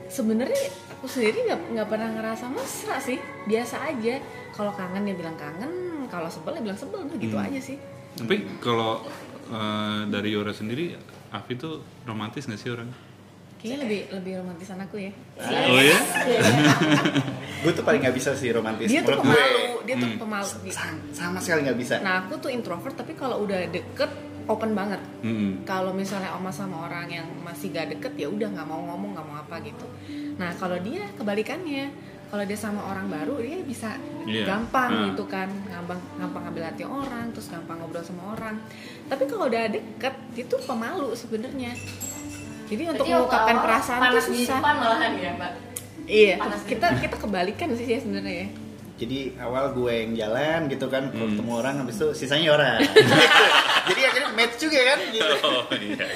Sebenarnya 0.08 0.64
aku 0.96 1.04
sendiri 1.04 1.44
nggak 1.44 1.60
nggak 1.76 1.88
pernah 1.92 2.08
ngerasa 2.14 2.48
mesra 2.48 2.96
sih. 3.02 3.20
Biasa 3.44 3.76
aja. 3.84 4.22
Kalau 4.56 4.72
kangen 4.72 5.04
ya 5.04 5.14
bilang 5.14 5.36
kangen 5.36 5.87
kalau 6.08 6.26
sebel 6.26 6.52
ya 6.52 6.62
bilang 6.62 6.76
sebel 6.76 7.00
udah 7.02 7.16
gitu 7.16 7.32
Hmm. 7.32 7.46
aja 7.46 7.60
sih 7.62 7.76
Tapi 8.14 8.34
kalau 8.58 9.04
eh, 9.46 10.00
dari 10.06 10.28
Yora 10.30 10.50
sendiri, 10.50 10.92
Afi 11.30 11.54
tuh 11.54 11.78
romantis 12.02 12.44
gak 12.44 12.56
sih 12.56 12.68
orang? 12.68 12.88
kayaknya 13.56 13.78
lebih 13.82 14.00
lebih 14.12 14.32
romantisan 14.38 14.78
aku 14.78 14.96
ya 15.00 15.10
Oh 15.66 15.80
ya? 15.80 15.98
gue 17.58 17.72
tuh 17.72 17.82
paling 17.82 18.00
nggak 18.00 18.14
bisa 18.14 18.30
sih 18.32 18.50
romantis 18.50 18.86
dia 18.86 19.02
tuh 19.02 19.18
pemalu 19.18 19.82
dia 19.82 19.94
tuh 19.96 20.08
Hmm. 20.08 20.18
pemalu 20.20 20.46
Sa- 20.68 20.94
sama 21.10 21.38
sekali 21.38 21.66
nggak 21.66 21.74
bisa 21.76 21.94
nah 21.98 22.22
aku 22.22 22.38
tuh 22.38 22.50
introvert 22.50 22.94
tapi 22.94 23.12
kalau 23.12 23.42
udah 23.42 23.66
deket 23.66 24.10
open 24.46 24.72
banget 24.72 25.02
Mm-mm. 25.20 25.64
kalau 25.64 25.90
misalnya 25.90 26.32
oma 26.32 26.48
sama 26.48 26.86
orang 26.86 27.10
yang 27.10 27.26
masih 27.38 27.68
gak 27.68 27.90
deket 27.90 28.14
ya 28.16 28.26
udah 28.26 28.48
nggak 28.48 28.64
mau 28.64 28.80
ngomong 28.86 29.10
nggak 29.12 29.26
mau 29.26 29.36
apa 29.36 29.58
gitu 29.60 29.84
nah 30.38 30.54
kalau 30.54 30.78
dia 30.78 31.02
kebalikannya 31.12 31.90
kalau 32.28 32.44
dia 32.44 32.54
sama 32.54 32.84
orang 32.84 33.08
baru 33.08 33.36
dia 33.38 33.58
bisa 33.60 33.96
Iya. 34.22 34.44
gampang 34.44 34.90
Ah. 34.90 35.04
gitu 35.08 35.24
kan 35.24 35.48
gampang 35.66 35.96
gampang 36.14 36.42
ngambil 36.44 36.64
hati 36.66 36.84
orang 36.84 37.32
terus 37.32 37.48
gampang 37.48 37.76
ngobrol 37.78 38.00
sama 38.00 38.34
orang 38.34 38.60
tapi 39.04 39.24
kalau 39.24 39.46
udah 39.46 39.64
deket 39.66 40.12
itu 40.34 40.54
pemalu 40.62 41.12
sebenarnya 41.12 41.72
jadi 42.66 42.82
untuk 42.86 43.00
Berarti 43.00 43.08
waktu 43.08 43.16
mengungkapkan 43.16 43.54
awal 43.54 43.64
perasaan 43.64 43.98
tuh 43.98 44.04
panas 44.06 44.26
di 44.26 44.36
susah 44.38 44.58
malahan 44.60 45.12
ya, 45.14 45.30
Mbak. 45.32 45.52
iya 46.06 46.34
panas 46.36 46.60
kita 46.62 46.86
kita 46.98 47.16
kebalikan 47.16 47.68
sih 47.72 47.86
ya 47.86 47.98
sebenarnya 47.98 48.34
ya 48.38 48.48
jadi 48.98 49.18
awal 49.38 49.64
gue 49.72 49.92
yang 49.94 50.12
jalan 50.14 50.60
gitu 50.66 50.86
kan 50.86 51.02
Hmm. 51.06 51.32
ketemu 51.32 51.52
orang 51.54 51.74
habis 51.80 51.96
itu 51.96 52.08
sisanya 52.14 52.48
orang 52.52 52.76
jadi 53.88 54.00
akhirnya 54.04 54.30
match 54.34 54.56
juga 54.58 54.80
kan 54.86 54.98
gitu 55.08 55.34
Oh 55.40 55.64
iya. 55.72 56.06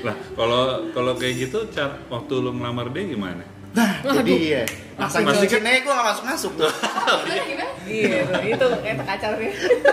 Lah, 0.00 0.16
kalau 0.34 0.62
kalau 0.90 1.12
kayak 1.14 1.34
gitu, 1.40 1.64
cara 1.70 1.96
waktu 2.06 2.32
lu 2.36 2.52
ngelamar 2.52 2.92
dia 2.92 3.04
gimana? 3.06 3.40
nah 3.72 3.90
jadi 4.04 4.36
ya 4.36 4.64
masa 4.94 5.16
Pasti 5.16 5.26
masih 5.26 5.48
kan- 5.50 5.62
nih 5.64 5.76
gue 5.80 5.92
gak 5.92 6.06
masuk 6.06 6.24
masuk 6.24 6.52
tuh. 6.56 6.70
Gimana 6.70 7.44
gimana? 7.50 7.66
iya 7.84 8.20
itu 8.46 8.66
kayak 8.78 8.96
kacau 9.04 9.32
ya 9.36 9.50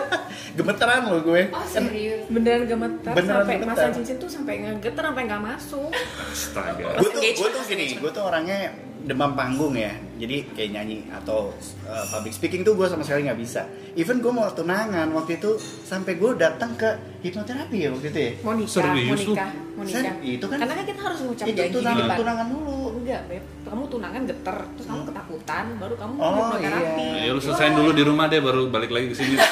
gemeteran 0.52 1.02
loh 1.06 1.20
gue. 1.22 1.42
Oh 1.50 1.66
serius? 1.66 2.24
beneran 2.28 2.64
gemetar 2.66 3.14
Beneran 3.14 3.42
sampai 3.42 3.56
gemetar. 3.58 3.76
masang 3.78 3.92
cincin 3.94 4.16
tuh 4.18 4.30
sampai 4.30 4.54
ngegeter 4.60 5.04
sampai 5.04 5.24
nggak 5.26 5.44
masuk. 5.44 5.90
Astaga. 6.28 6.86
gue 6.96 7.10
tuh 7.10 7.22
gue 7.22 7.50
tuh 7.50 7.62
gini 7.66 7.86
gue 7.96 8.12
tuh 8.12 8.24
orangnya 8.24 8.72
demam 9.02 9.34
panggung 9.34 9.74
ya. 9.74 9.90
Jadi 10.14 10.46
kayak 10.54 10.70
nyanyi 10.72 11.10
atau 11.10 11.50
uh, 11.84 12.06
public 12.08 12.30
speaking 12.32 12.62
tuh 12.62 12.78
gue 12.78 12.86
sama 12.86 13.02
sekali 13.02 13.26
nggak 13.26 13.40
bisa. 13.40 13.66
Even 13.92 14.20
gue 14.20 14.30
mau 14.30 14.46
tunangan 14.48 15.10
waktu 15.10 15.36
itu 15.36 15.58
sampai 15.82 16.14
gue 16.16 16.32
datang 16.36 16.76
ke 16.76 16.86
hipnoterapi 17.22 17.78
ya 17.80 17.90
waktu 17.90 18.08
itu 18.08 18.20
ya. 18.22 18.32
Mau 18.42 18.54
nikah 18.54 18.72
Serius 18.78 19.08
mau 19.08 19.18
nikah 19.18 19.50
mau 19.72 19.84
nikah. 19.84 20.14
itu 20.22 20.46
kan- 20.46 20.60
karena 20.60 20.74
kan 20.76 20.86
kita 20.86 21.02
harus 21.02 21.20
ngucap 21.24 21.46
itu 21.48 21.62
tunangan 21.74 21.98
depan 22.06 22.18
tunangan 22.20 22.48
dulu 22.48 22.78
enggak 22.96 23.22
beb. 23.26 23.44
Kamu 23.64 23.84
tunangan 23.88 24.22
geter 24.26 24.58
terus 24.70 24.86
kamu 24.91 25.04
ketakutan 25.06 25.65
baru 25.77 25.95
kamu 25.95 26.13
Oh, 26.17 26.32
hipnoterapi 26.51 27.08
iya. 27.15 27.23
Ya 27.23 27.32
lu 27.32 27.39
selesain 27.39 27.73
dulu 27.73 27.89
di 27.91 28.04
rumah 28.04 28.25
deh 28.25 28.39
baru 28.39 28.67
balik 28.67 28.89
lagi 28.89 29.08
ke 29.08 29.15
sini. 29.15 29.36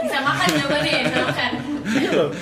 Bisa 0.00 0.18
makan 0.18 0.46
jawabannya, 0.50 0.92
bisa 1.04 1.20
makan. 1.28 1.50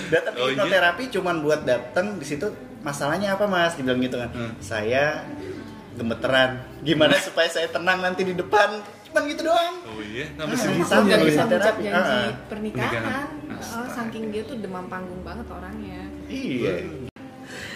Datang 0.08 0.32
ke 0.32 0.38
Oh, 0.38 0.46
iya? 0.46 0.54
hipnoterapi 0.54 1.04
cuman 1.10 1.36
buat 1.40 1.60
datang 1.62 2.06
di 2.14 2.24
situ 2.24 2.46
masalahnya 2.80 3.34
apa 3.34 3.44
mas 3.44 3.74
dibilang 3.74 3.98
gitu 3.98 4.16
kan 4.16 4.30
Hmm. 4.30 4.52
saya 4.58 5.26
gemeteran 5.92 6.50
gimana 6.80 7.18
supaya 7.18 7.50
saya 7.50 7.66
tenang 7.66 7.98
nanti 7.98 8.22
di 8.22 8.32
depan 8.32 8.78
cuman 9.04 9.22
gitu 9.26 9.42
doang 9.42 9.74
Oh 9.84 9.98
iya, 10.00 10.30
sampai 10.32 10.54
segitu. 10.54 10.86
Sama 10.86 11.02
nggak 11.02 11.18
ya, 11.18 11.26
bisa 11.26 11.42
terapi. 11.44 11.82
janji 11.82 11.88
Ah, 11.90 12.30
pernikahan, 12.46 12.94
pernikahan. 12.94 13.26
Oh, 13.74 13.86
saking 13.90 14.24
dia 14.30 14.42
tuh 14.44 14.56
demam 14.56 14.86
panggung 14.86 15.20
banget 15.20 15.46
orangnya 15.48 16.00
iya 16.28 16.86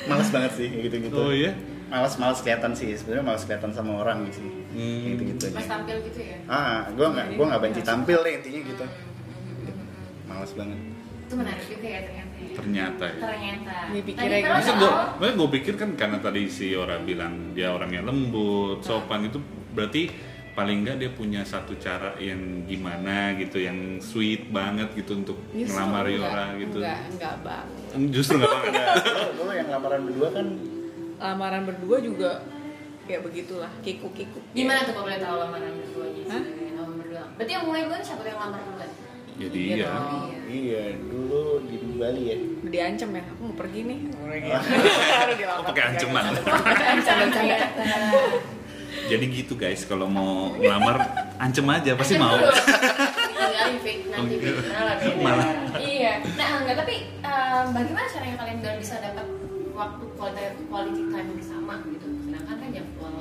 males 0.05 0.29
banget 0.29 0.53
sih 0.55 0.69
gitu 0.71 0.95
gitu 1.01 1.17
Oh 1.17 1.35
iya. 1.35 1.51
Malas 1.93 2.17
malas 2.17 2.41
kelihatan 2.41 2.73
sih 2.73 2.89
sebenarnya 2.93 3.25
malas 3.27 3.45
kelihatan 3.45 3.71
sama 3.71 3.93
orang 3.99 4.25
sih 4.29 4.41
Hmm. 4.73 5.05
gitu 5.07 5.23
gitu 5.29 5.45
Mas 5.53 5.69
tampil 5.69 6.01
gitu 6.03 6.19
ya? 6.19 6.37
ah 6.47 6.89
gue 6.89 7.05
nggak 7.07 7.27
gue 7.31 7.45
nggak 7.45 7.61
benci 7.63 7.81
tampil 7.83 8.19
deh 8.19 8.33
intinya 8.35 8.61
gitu 8.65 8.85
malas 10.25 10.53
banget 10.53 10.81
Itu 11.23 11.35
menarik 11.35 11.65
juga 11.65 11.89
ya 11.89 12.01
ternyata. 12.03 12.35
ya. 12.37 12.53
Ternyata 12.53 13.05
ya. 13.07 13.17
Ternyata. 13.19 13.75
Dia 13.89 14.03
pikirnya 14.03 14.29
Tadi 14.29 14.43
gitu. 14.43 14.53
Masa 14.53 14.71
gue, 14.75 14.91
soal- 15.17 15.35
gue 15.35 15.49
pikir 15.51 15.75
kan 15.75 15.91
karena 15.95 16.19
tadi 16.19 16.43
si 16.47 16.67
Ora 16.75 16.97
bilang 17.01 17.35
dia 17.53 17.69
orangnya 17.71 18.03
lembut, 18.03 18.81
sopan 18.81 19.25
itu 19.25 19.41
berarti 19.71 20.13
paling 20.53 20.85
nggak 20.85 20.97
dia 20.99 21.11
punya 21.11 21.41
satu 21.43 21.73
cara 21.77 22.13
yang 22.19 22.37
gimana 22.67 23.33
gitu, 23.35 23.57
yang 23.59 23.79
sweet 23.99 24.49
banget 24.51 24.93
gitu 24.93 25.17
untuk 25.17 25.41
Justru 25.51 25.73
ngelamar 25.73 26.05
enggak, 26.05 26.17
Yora 26.19 26.45
gitu. 26.59 26.79
enggak 26.79 27.01
enggak 27.09 27.35
bang 27.41 27.69
Justru 28.11 28.35
nggak 28.37 28.53
banget. 28.53 28.69
Enggak, 28.69 28.95
dulu, 29.03 29.31
dulu 29.35 29.51
yang 29.55 29.69
lamaran 29.71 30.01
berdua 30.03 30.29
kan 30.31 30.47
lamaran 31.23 31.63
berdua 31.63 32.03
juga 32.03 32.43
ya 33.03 33.19
begitulah 33.19 33.71
kiku 33.81 34.11
kiku 34.11 34.39
Gimana 34.51 34.83
tuh 34.83 34.93
kalau 34.93 35.07
boleh 35.07 35.19
tahu 35.19 35.37
lamaran 35.39 35.73
berduanya? 35.75 36.23
Hah? 36.27 36.43
sebenarnya, 36.43 36.73
Lamaran 36.75 36.97
berdua. 36.99 37.23
Berarti 37.35 37.53
yang 37.53 37.65
mulai 37.65 37.81
duluan 37.87 38.03
siapa 38.03 38.23
yang 38.25 38.39
lamar 38.39 38.61
duluan? 38.61 38.91
Jadi 39.33 39.61
Iya 39.65 39.77
ya. 39.81 39.89
dong. 39.97 40.29
iya 40.45 40.85
dulu 41.01 41.43
di 41.65 41.77
Bali 41.97 42.23
ya 42.29 42.37
diancam 42.63 43.09
ya 43.13 43.23
aku 43.25 43.41
mau 43.49 43.57
pergi 43.57 43.81
nih 43.89 43.99
Oh, 44.13 45.65
pakai 45.65 45.83
ancaman. 45.93 46.25
Jadi 49.03 49.25
gitu 49.33 49.57
guys, 49.57 49.89
kalau 49.89 50.05
mau 50.05 50.53
ngelamar 50.53 51.01
ancem 51.41 51.65
aja 51.65 51.97
pasti 51.97 52.21
mau. 52.21 52.37
Fake 53.83 54.05
nanti 54.13 54.37
iya. 54.39 54.53
malah. 55.19 55.49
Iya. 55.81 56.13
Nah 56.37 56.49
enggak 56.63 56.77
tapi 56.85 56.95
em, 57.19 57.67
bagaimana 57.73 58.07
caranya 58.07 58.37
kalian 58.39 58.59
biar 58.63 58.77
bisa 58.79 59.01
dapat 59.01 59.27
waktu 59.73 60.05
quality, 60.15 60.63
quality 60.69 61.03
time 61.09 61.29
bersama 61.35 61.75
gitu? 61.89 62.07
Sedangkan 62.25 62.57
kan 62.57 62.69
jadwal 62.71 63.17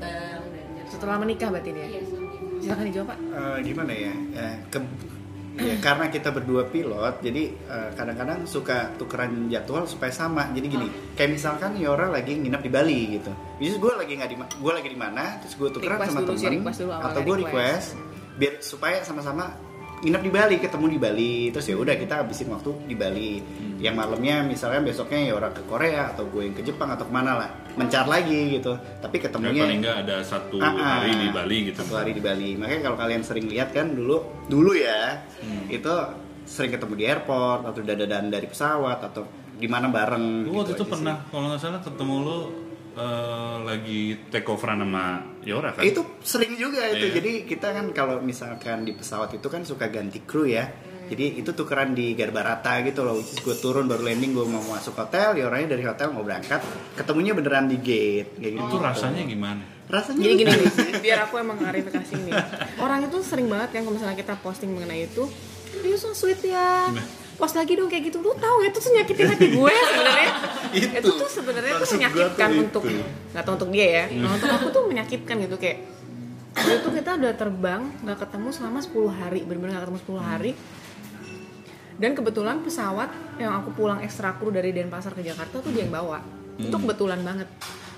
terbang 0.00 0.42
dan 0.74 0.84
setelah 0.88 1.16
menikah 1.20 1.48
berarti 1.52 1.70
dia 1.70 1.86
Iya, 1.86 2.00
sama. 2.08 2.28
silakan 2.58 2.84
dijawab 2.88 3.08
pak 3.12 3.18
Eh, 3.20 3.56
gimana 3.62 3.92
ya 3.92 4.14
Eh, 4.34 4.56
ke 4.68 4.78
Ya, 5.60 5.76
karena 5.82 6.08
kita 6.08 6.30
berdua 6.32 6.62
pilot, 6.70 7.20
jadi 7.20 7.52
eh, 7.52 7.90
kadang-kadang 7.92 8.46
suka 8.48 8.94
tukeran 8.96 9.50
jadwal 9.50 9.84
supaya 9.84 10.08
sama. 10.08 10.46
Jadi 10.56 10.72
gini, 10.72 10.86
kayak 11.18 11.36
misalkan 11.36 11.74
Yora 11.76 12.08
lagi 12.08 12.38
nginep 12.38 12.62
di 12.64 12.70
Bali 12.70 13.00
gitu. 13.18 13.28
Bisa 13.58 13.76
gue 13.76 13.92
lagi 13.92 14.14
nggak 14.14 14.30
di, 14.30 14.36
gue 14.40 14.72
lagi 14.72 14.88
di 14.88 14.96
mana, 14.96 15.36
terus 15.42 15.58
gue 15.58 15.68
tukeran 15.68 16.00
Request 16.00 16.10
sama 16.16 16.20
temen, 16.24 16.52
request 16.64 16.78
dulu 16.80 16.92
awalnya 16.94 17.10
atau 17.12 17.20
gue 17.20 17.36
request. 17.44 17.52
request, 17.52 18.38
biar 18.40 18.52
supaya 18.62 18.96
sama-sama 19.04 19.44
nginep 20.00 20.22
di 20.22 20.30
Bali, 20.30 20.56
ketemu 20.56 20.86
di 20.86 20.98
Bali. 20.98 21.32
Terus 21.48 21.66
ya 21.66 21.76
udah 21.76 21.94
kita 21.94 22.14
habisin 22.18 22.48
waktu 22.48 22.70
di 22.84 22.94
Bali. 22.94 23.30
Yang 23.76 23.94
malamnya 23.94 24.42
misalnya 24.42 24.80
besoknya 24.82 25.20
Yora 25.26 25.48
ke 25.48 25.62
Korea 25.62 26.08
atau 26.08 26.24
gue 26.26 26.42
yang 26.42 26.52
ke 26.52 26.60
Jepang 26.60 26.88
atau 26.88 27.02
ke 27.02 27.12
mana 27.12 27.36
lah, 27.36 27.48
mencar 27.74 28.04
lagi 28.04 28.56
gitu. 28.56 28.72
Tapi 28.98 29.16
Ya, 29.16 29.22
ketemunya 29.22 29.62
paling 29.62 29.80
nggak 29.80 29.98
ada 30.02 30.16
satu 30.20 30.56
Ah, 30.58 30.68
ah. 30.68 30.92
hari 30.98 31.12
di 31.14 31.28
Bali 31.28 31.56
gitu. 31.66 31.78
satu 31.78 31.94
hari 31.94 32.12
di 32.12 32.20
Bali 32.20 32.56
makanya 32.56 32.80
kalau 32.86 32.98
kalian 32.98 33.20
sering 33.20 33.46
lihat 33.46 33.70
kan 33.70 33.88
dulu 33.90 34.20
dulu 34.46 34.72
ya 34.72 35.20
Hmm. 35.40 35.68
itu 35.68 35.92
sering 36.42 36.70
ketemu 36.70 36.92
di 36.94 37.04
airport 37.06 37.60
atau 37.62 37.80
dadadan 37.80 38.26
dari 38.26 38.44
pesawat 38.44 39.00
atau 39.02 39.22
di 39.54 39.64
mana 39.64 39.86
bareng 39.86 40.44
Gue 40.44 40.56
waktu 40.56 40.72
gitu 40.72 40.74
itu 40.74 40.84
aja 40.84 40.92
pernah 40.92 41.16
kalau 41.28 41.44
nggak 41.46 41.60
salah 41.60 41.80
ketemu 41.80 42.14
lo 42.20 42.38
eh, 42.90 43.56
lagi 43.62 44.00
take 44.28 44.44
over 44.46 44.66
sama 44.66 45.04
Yora 45.42 45.72
kan? 45.72 45.80
sih. 45.82 45.92
itu 45.92 46.00
sering 46.20 46.52
juga 46.54 46.84
itu 46.88 47.06
Iya. 47.08 47.14
jadi 47.16 47.32
kita 47.48 47.68
kan 47.72 47.86
kalau 47.96 48.20
misalkan 48.20 48.84
di 48.84 48.92
pesawat 48.92 49.32
itu 49.32 49.46
kan 49.48 49.64
suka 49.64 49.88
ganti 49.88 50.20
kru 50.20 50.44
ya 50.44 50.68
jadi 51.10 51.42
itu 51.42 51.50
tukeran 51.50 51.90
di 51.90 52.14
Garbarata 52.14 52.86
gitu 52.86 53.02
loh 53.02 53.18
gue 53.18 53.56
turun 53.58 53.90
baru 53.90 54.06
landing 54.06 54.30
gue 54.30 54.46
mau 54.46 54.62
masuk 54.62 54.94
hotel 54.94 55.34
ya 55.34 55.48
orangnya 55.48 55.74
dari 55.74 55.82
hotel 55.82 56.14
mau 56.14 56.22
berangkat 56.22 56.62
ketemunya 56.94 57.34
beneran 57.34 57.66
di 57.66 57.80
gate 57.80 58.38
kayak 58.38 58.52
gitu 58.54 58.66
itu 58.68 58.76
rasanya 58.78 59.22
gimana? 59.26 59.62
rasanya 59.90 60.22
Jadi 60.22 60.38
gini 60.38 60.52
nih, 60.54 60.70
biar 61.02 61.18
aku 61.26 61.42
emang 61.42 61.58
klarifikasi 61.58 62.14
nih. 62.14 62.30
Orang 62.86 63.10
itu 63.10 63.26
sering 63.26 63.50
banget 63.50 63.74
yang 63.74 63.90
kalau 63.90 63.98
misalnya 63.98 64.22
kita 64.22 64.38
posting 64.38 64.70
mengenai 64.70 65.10
itu, 65.10 65.26
dia 65.82 65.98
so 65.98 66.14
sweet 66.14 66.38
ya. 66.46 66.94
Post 67.40 67.56
lagi 67.56 67.72
dong 67.72 67.88
kayak 67.88 68.12
gitu. 68.12 68.20
Lu 68.20 68.36
tahu 68.36 68.56
ya, 68.60 68.68
itu 68.68 68.78
tuh 68.78 68.92
nyakitin 68.92 69.26
hati 69.32 69.46
gue 69.56 69.72
sebenarnya. 69.72 70.30
Itu. 70.70 70.86
itu 70.86 71.10
tuh 71.10 71.26
sebenarnya 71.26 71.82
tuh 71.82 71.88
menyakitkan 71.98 72.48
tuh 72.54 72.62
untuk 72.62 72.82
itu. 72.86 73.02
nggak 73.34 73.42
tahu 73.42 73.54
untuk 73.58 73.70
dia 73.74 73.86
ya. 73.90 74.04
Nah, 74.22 74.38
untuk 74.38 74.50
aku 74.54 74.66
tuh 74.70 74.82
menyakitkan 74.86 75.34
gitu 75.42 75.58
kayak 75.58 75.82
itu 76.50 76.88
kita 76.94 77.10
udah 77.18 77.32
terbang 77.34 77.82
nggak 78.02 78.18
ketemu 78.26 78.48
selama 78.50 78.78
10 78.82 78.94
hari 79.10 79.40
bener-bener 79.46 79.78
nggak 79.78 79.84
ketemu 79.86 80.00
10 80.18 80.30
hari 80.30 80.52
dan 82.00 82.10
kebetulan 82.16 82.56
pesawat 82.64 83.10
yang 83.38 83.52
aku 83.60 83.76
pulang 83.76 84.00
ekstra 84.02 84.34
kru 84.34 84.50
dari 84.50 84.74
Denpasar 84.74 85.14
ke 85.14 85.22
Jakarta 85.22 85.62
tuh 85.62 85.70
dia 85.70 85.86
yang 85.86 85.94
bawa 85.94 86.18
itu 86.58 86.74
kebetulan 86.74 87.20
banget 87.22 87.46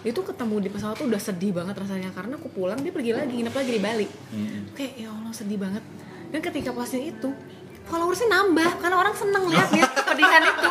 dia 0.03 0.11
tuh 0.11 0.27
ketemu 0.27 0.57
di 0.59 0.69
pesawat 0.69 0.99
tuh 0.99 1.07
udah 1.07 1.23
sedih 1.23 1.55
banget 1.55 1.75
rasanya 1.79 2.11
karena 2.11 2.35
aku 2.37 2.51
pulang 2.51 2.79
dia 2.83 2.93
pergi 2.93 3.13
lagi 3.15 3.33
nginep 3.33 3.55
lagi 3.55 3.71
di 3.73 3.81
Bali 3.81 4.07
kayak 4.77 4.93
ya 5.01 5.09
Allah 5.11 5.33
sedih 5.33 5.59
banget 5.59 5.85
dan 6.35 6.41
ketika 6.45 6.71
posting 6.77 7.09
itu 7.09 7.31
followersnya 7.87 8.29
nambah 8.31 8.71
karena 8.81 8.97
orang 8.97 9.15
seneng 9.17 9.43
lihat 9.51 9.69
lihat 9.75 9.91
kepedihan 9.99 10.43
itu 10.47 10.71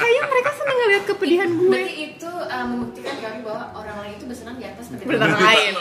kayaknya 0.00 0.22
mereka 0.26 0.50
seneng 0.56 0.76
ngeliat 0.80 1.04
kepedihan 1.06 1.50
gue 1.52 1.70
Berarti 1.70 1.96
itu 2.12 2.30
uh, 2.30 2.66
membuktikan 2.66 3.16
kami 3.20 3.38
bahwa 3.44 3.64
orang 3.76 3.96
lain 4.02 4.12
itu 4.16 4.24
bersenang 4.26 4.56
di 4.58 4.66
atas 4.66 4.84
penderitaan 4.90 5.20
Penderitaan 5.20 5.46
lain. 5.46 5.72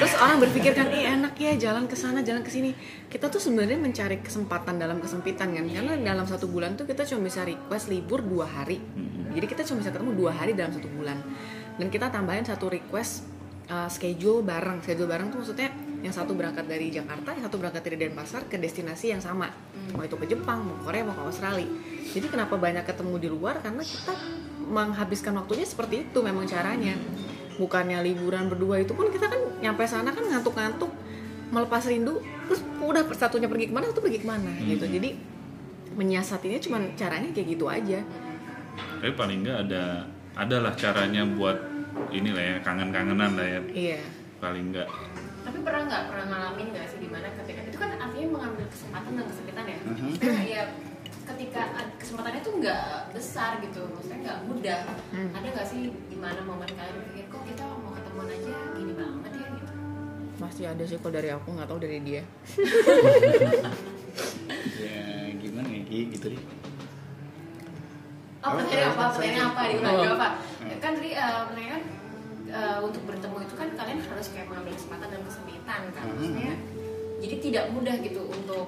Terus 0.00 0.12
orang 0.18 0.36
berpikir 0.42 0.72
kan, 0.74 0.86
eh 0.90 1.04
enak 1.04 1.34
ya 1.38 1.52
jalan 1.56 1.84
ke 1.86 1.96
sana, 1.96 2.18
jalan 2.24 2.42
ke 2.42 2.50
sini. 2.50 2.70
Kita 3.06 3.30
tuh 3.30 3.40
sebenarnya 3.40 3.78
mencari 3.78 4.18
kesempatan 4.20 4.80
dalam 4.80 4.98
kesempitan 4.98 5.54
kan, 5.54 5.64
karena 5.68 5.94
dalam 6.00 6.26
satu 6.26 6.48
bulan 6.48 6.74
tuh 6.74 6.84
kita 6.88 7.06
cuma 7.06 7.28
bisa 7.28 7.44
request 7.44 7.92
libur 7.92 8.24
dua 8.24 8.48
hari. 8.48 8.80
Jadi 9.32 9.46
kita 9.46 9.62
cuma 9.68 9.84
bisa 9.84 9.92
ketemu 9.92 10.12
dua 10.16 10.32
hari 10.34 10.52
dalam 10.56 10.72
satu 10.74 10.88
bulan. 10.90 11.18
Dan 11.78 11.86
kita 11.94 12.10
tambahin 12.10 12.42
satu 12.42 12.66
request 12.72 13.28
uh, 13.70 13.86
schedule 13.86 14.42
bareng. 14.42 14.82
Schedule 14.82 15.06
bareng 15.06 15.28
tuh 15.30 15.44
maksudnya 15.44 15.70
yang 15.98 16.14
satu 16.14 16.32
berangkat 16.38 16.70
dari 16.70 16.94
Jakarta, 16.94 17.34
yang 17.34 17.44
satu 17.50 17.58
berangkat 17.58 17.82
dari 17.82 17.96
Denpasar 17.98 18.46
ke 18.46 18.54
destinasi 18.54 19.10
yang 19.10 19.22
sama. 19.22 19.50
Mau 19.90 20.06
itu 20.06 20.14
ke 20.14 20.30
Jepang, 20.30 20.62
mau 20.62 20.78
Korea, 20.86 21.02
mau 21.02 21.14
ke 21.14 21.22
Australia. 21.26 21.66
Jadi 22.14 22.26
kenapa 22.30 22.54
banyak 22.54 22.86
ketemu 22.86 23.14
di 23.18 23.28
luar? 23.28 23.58
Karena 23.58 23.82
kita 23.82 24.14
menghabiskan 24.68 25.34
waktunya 25.34 25.66
seperti 25.66 26.06
itu 26.06 26.18
memang 26.20 26.44
caranya 26.44 26.94
bukannya 27.58 27.98
liburan 28.06 28.46
berdua 28.46 28.78
itu 28.78 28.94
pun 28.94 29.10
kita 29.10 29.26
kan 29.26 29.40
nyampe 29.58 29.82
sana 29.88 30.14
kan 30.14 30.22
ngantuk-ngantuk 30.22 30.92
melepas 31.50 31.82
rindu 31.88 32.20
terus 32.46 32.60
udah 32.78 33.02
satunya 33.16 33.48
pergi 33.50 33.72
ke 33.72 33.74
mana 33.74 33.90
satu 33.90 34.04
pergi 34.04 34.20
ke 34.22 34.28
mana 34.28 34.52
gitu 34.62 34.84
jadi 34.86 35.16
menyiasatinya 35.98 36.60
cuma 36.62 36.78
caranya 36.94 37.28
kayak 37.34 37.48
gitu 37.58 37.66
aja 37.66 37.98
Tapi 39.02 39.10
paling 39.18 39.42
nggak 39.42 39.58
ada 39.66 40.06
adalah 40.38 40.70
caranya 40.78 41.26
buat 41.26 41.58
inilah 42.14 42.44
ya 42.44 42.56
kangen-kangenan 42.62 43.34
lah 43.34 43.46
ya 43.48 43.60
iya 43.74 44.00
paling 44.38 44.70
nggak. 44.70 44.86
Tapi 45.48 45.64
pernah 45.64 45.82
nggak 45.88 46.02
pernah 46.12 46.26
ngalamin 46.28 46.66
nggak 46.70 46.86
sih 46.86 47.00
di 47.00 47.08
mana 47.08 47.26
ketika 47.32 47.60
itu 47.64 47.74
kan 47.74 47.96
artinya 47.96 48.28
mengambil 48.28 48.68
kesempatan 48.68 49.16
dan 49.16 49.24
kesempitan 49.26 49.64
ya. 49.64 49.78
Mhm. 49.80 50.06
Maksudnya 50.12 50.44
ya 50.44 50.62
ketika 51.24 51.62
kesempatannya 51.96 52.40
tuh 52.40 52.54
nggak 52.60 52.84
besar 53.12 53.50
gitu, 53.60 53.80
maksudnya 53.88 54.18
nggak 54.22 54.38
mudah. 54.44 54.80
Hmm. 55.08 55.30
Ada 55.32 55.46
nggak 55.48 55.66
sih 55.66 55.80
di 55.88 56.16
mana 56.16 56.40
momen 56.44 56.68
kalian 56.68 56.94
berpikir 57.00 57.24
kok 57.28 57.42
kita 57.44 57.64
mau 57.64 57.92
ketemuan 57.92 58.28
aja 58.28 58.56
gini 58.76 58.92
banget 58.92 59.32
ya 59.34 59.46
gitu. 59.52 59.72
masih 60.38 60.64
ada 60.70 60.84
sih 60.86 60.96
kalau 61.02 61.12
dari 61.12 61.28
aku 61.34 61.50
nggak 61.50 61.66
tahu 61.66 61.82
dari 61.82 61.98
dia 61.98 62.22
ya 64.86 65.02
gimana 65.34 65.66
ya 65.66 65.82
Ki? 65.82 66.14
gitu 66.14 66.26
deh 66.30 66.42
Oh, 68.38 68.54
Apa? 68.54 68.62
pertanyaan 68.62 68.94
apa? 68.94 69.04
Pertanyaan 69.18 69.46
apa? 69.50 69.60
Diulang 69.66 70.14
apa? 70.14 70.28
Kan 70.78 70.90
tadi 70.94 71.10
eh, 71.10 71.38
pertanyaan 71.42 71.82
eh, 72.48 72.78
untuk 72.80 73.02
bertemu 73.04 73.36
itu 73.44 73.54
kan 73.54 73.68
kalian 73.76 73.98
harus 74.00 74.26
kayak 74.32 74.46
mengambil 74.48 74.72
kesempatan 74.74 75.08
dan 75.12 75.20
kesempitan 75.24 75.80
kan. 75.92 76.04
Mhm. 76.04 76.12
Maksudnya 76.16 76.52
jadi 77.18 77.36
tidak 77.42 77.64
mudah 77.74 77.96
gitu 78.00 78.22
untuk 78.30 78.66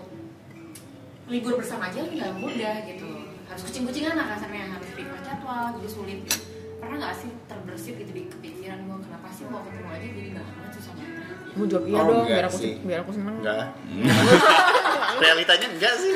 libur 1.30 1.54
bersama 1.58 1.88
aja 1.88 2.02
nggak 2.02 2.32
mudah 2.38 2.74
gitu. 2.86 3.08
Harus 3.50 3.62
kucing-kucingan 3.66 4.14
lah 4.14 4.26
kasarnya 4.36 4.70
harus 4.70 4.88
request 4.94 5.24
jadwal 5.26 5.74
jadi 5.78 5.88
sulit. 5.90 6.20
Pernah 6.80 6.96
nggak 6.96 7.14
sih 7.18 7.30
terbersit 7.44 7.94
gitu 8.00 8.12
di 8.12 8.22
kepikiran 8.30 8.78
gue 8.88 8.98
kenapa 9.04 9.28
sih 9.34 9.44
mau 9.50 9.60
ketemu 9.66 9.88
aja 9.90 10.08
jadi 10.16 10.30
banget 10.32 10.59
mau 11.52 11.64
jawab 11.64 11.84
iya 11.84 11.96
Oh, 11.96 12.04
dong 12.06 12.22
biar 12.24 12.44
aku 12.44 12.56
sih. 12.56 12.74
biar 12.80 13.00
aku 13.00 13.12
seneng. 13.12 13.36
Enggak. 13.38 13.66
Realitanya 15.20 15.66
enggak 15.68 15.94
sih. 15.96 16.12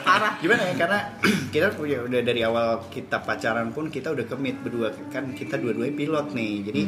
Parah. 0.00 0.32
Gimana 0.38 0.62
ya 0.64 0.74
karena 0.74 0.98
kita 1.54 1.74
punya 1.74 1.98
udah 2.00 2.20
dari 2.20 2.40
awal 2.40 2.68
kita 2.88 3.20
pacaran 3.20 3.68
pun 3.70 3.88
kita 3.88 4.10
udah 4.10 4.24
kemit 4.24 4.56
berdua. 4.60 4.92
Kan 5.08 5.34
kita 5.34 5.56
dua-duanya 5.56 5.92
pilot 5.92 6.26
nih 6.32 6.52
jadi 6.64 6.82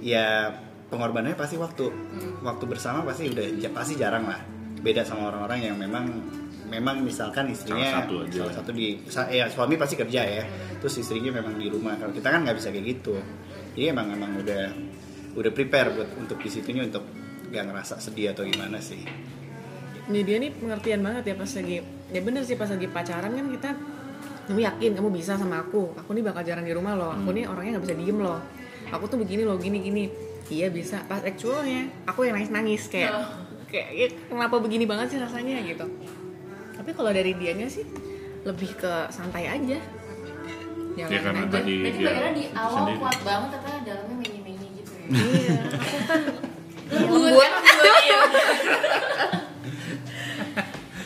ya 0.00 0.26
pengorbanannya 0.88 1.36
pasti 1.36 1.54
waktu. 1.56 1.86
Waktu 2.40 2.64
bersama 2.66 3.04
pasti 3.04 3.28
udah 3.28 3.44
pasti 3.70 3.94
jarang 3.94 4.26
lah. 4.26 4.40
Beda 4.82 5.06
sama 5.06 5.30
orang-orang 5.30 5.60
yang 5.62 5.76
memang 5.78 6.06
memang 6.66 7.04
misalkan 7.04 7.52
istrinya 7.52 7.84
Salah 7.84 8.02
satu 8.02 8.14
aja. 8.24 8.38
salah 8.42 8.54
satu 8.56 8.70
di 8.72 8.86
ya 9.30 9.44
suami 9.46 9.76
pasti 9.76 9.94
kerja 9.94 10.20
ya. 10.24 10.42
Terus 10.80 10.94
istrinya 10.98 11.30
memang 11.32 11.54
di 11.54 11.70
rumah. 11.70 11.94
Kalau 11.94 12.10
kita 12.10 12.26
kan 12.26 12.42
nggak 12.42 12.56
bisa 12.58 12.74
kayak 12.74 12.86
gitu. 12.90 13.14
Jadi 13.72 13.86
emang 13.88 14.10
emang 14.10 14.34
udah 14.36 14.72
udah 15.32 15.52
prepare 15.52 15.88
buat 15.96 16.10
untuk 16.20 16.38
di 16.40 16.50
situnya 16.52 16.84
untuk 16.84 17.04
gak 17.52 17.64
ngerasa 17.68 18.00
sedih 18.00 18.32
atau 18.32 18.44
gimana 18.44 18.80
sih? 18.80 19.00
Ini 20.08 20.20
dia 20.26 20.36
nih 20.42 20.50
pengertian 20.56 21.00
banget 21.00 21.32
ya 21.32 21.34
pas 21.38 21.50
lagi 21.52 21.78
ya 22.12 22.20
bener 22.20 22.42
sih 22.42 22.58
pas 22.58 22.68
lagi 22.68 22.90
pacaran 22.90 23.32
kan 23.32 23.46
kita 23.48 23.70
kamu 24.42 24.60
yakin 24.66 24.90
kamu 24.98 25.08
bisa 25.14 25.38
sama 25.38 25.62
aku? 25.62 25.94
Aku 25.94 26.10
nih 26.12 26.24
bakal 26.26 26.42
jarang 26.42 26.66
di 26.66 26.74
rumah 26.74 26.98
loh. 26.98 27.14
Aku 27.14 27.30
nih 27.30 27.46
orangnya 27.46 27.78
nggak 27.78 27.84
bisa 27.86 27.94
diem 27.94 28.18
loh. 28.18 28.40
Aku 28.90 29.06
tuh 29.06 29.16
begini 29.22 29.46
loh 29.46 29.56
gini 29.56 29.78
gini. 29.78 30.04
Iya 30.50 30.68
bisa. 30.68 31.00
Pas 31.06 31.22
actualnya 31.22 31.88
aku 32.04 32.26
yang 32.26 32.34
nangis 32.36 32.50
nangis 32.50 32.82
kayak 32.90 33.14
kayak 33.70 33.88
ya, 33.94 34.06
kenapa 34.28 34.58
begini 34.58 34.84
banget 34.84 35.16
sih 35.16 35.18
rasanya 35.22 35.62
gitu. 35.64 35.86
Tapi 36.76 36.90
kalau 36.92 37.14
dari 37.14 37.32
dianya 37.38 37.70
sih 37.70 37.86
lebih 38.42 38.74
ke 38.74 38.92
santai 39.14 39.46
aja. 39.46 39.78
Ya 40.92 41.08
Jalanin 41.08 41.24
karena 41.24 41.42
aja. 41.46 41.54
tadi 41.56 41.74
Berarti 41.80 42.02
dia 42.02 42.30
di 42.34 42.44
awal 42.52 42.76
sendiri. 42.76 42.98
kuat 43.00 43.18
banget 43.24 43.48
ternyata 43.54 43.80
dalamnya 43.86 44.16
ya. 44.26 44.31
Iya. 45.12 45.58
Aku 46.92 47.16
kan 47.16 47.24
lembut 47.24 47.40
kan 47.40 47.74
lembut 47.76 47.96
iya. 48.04 48.20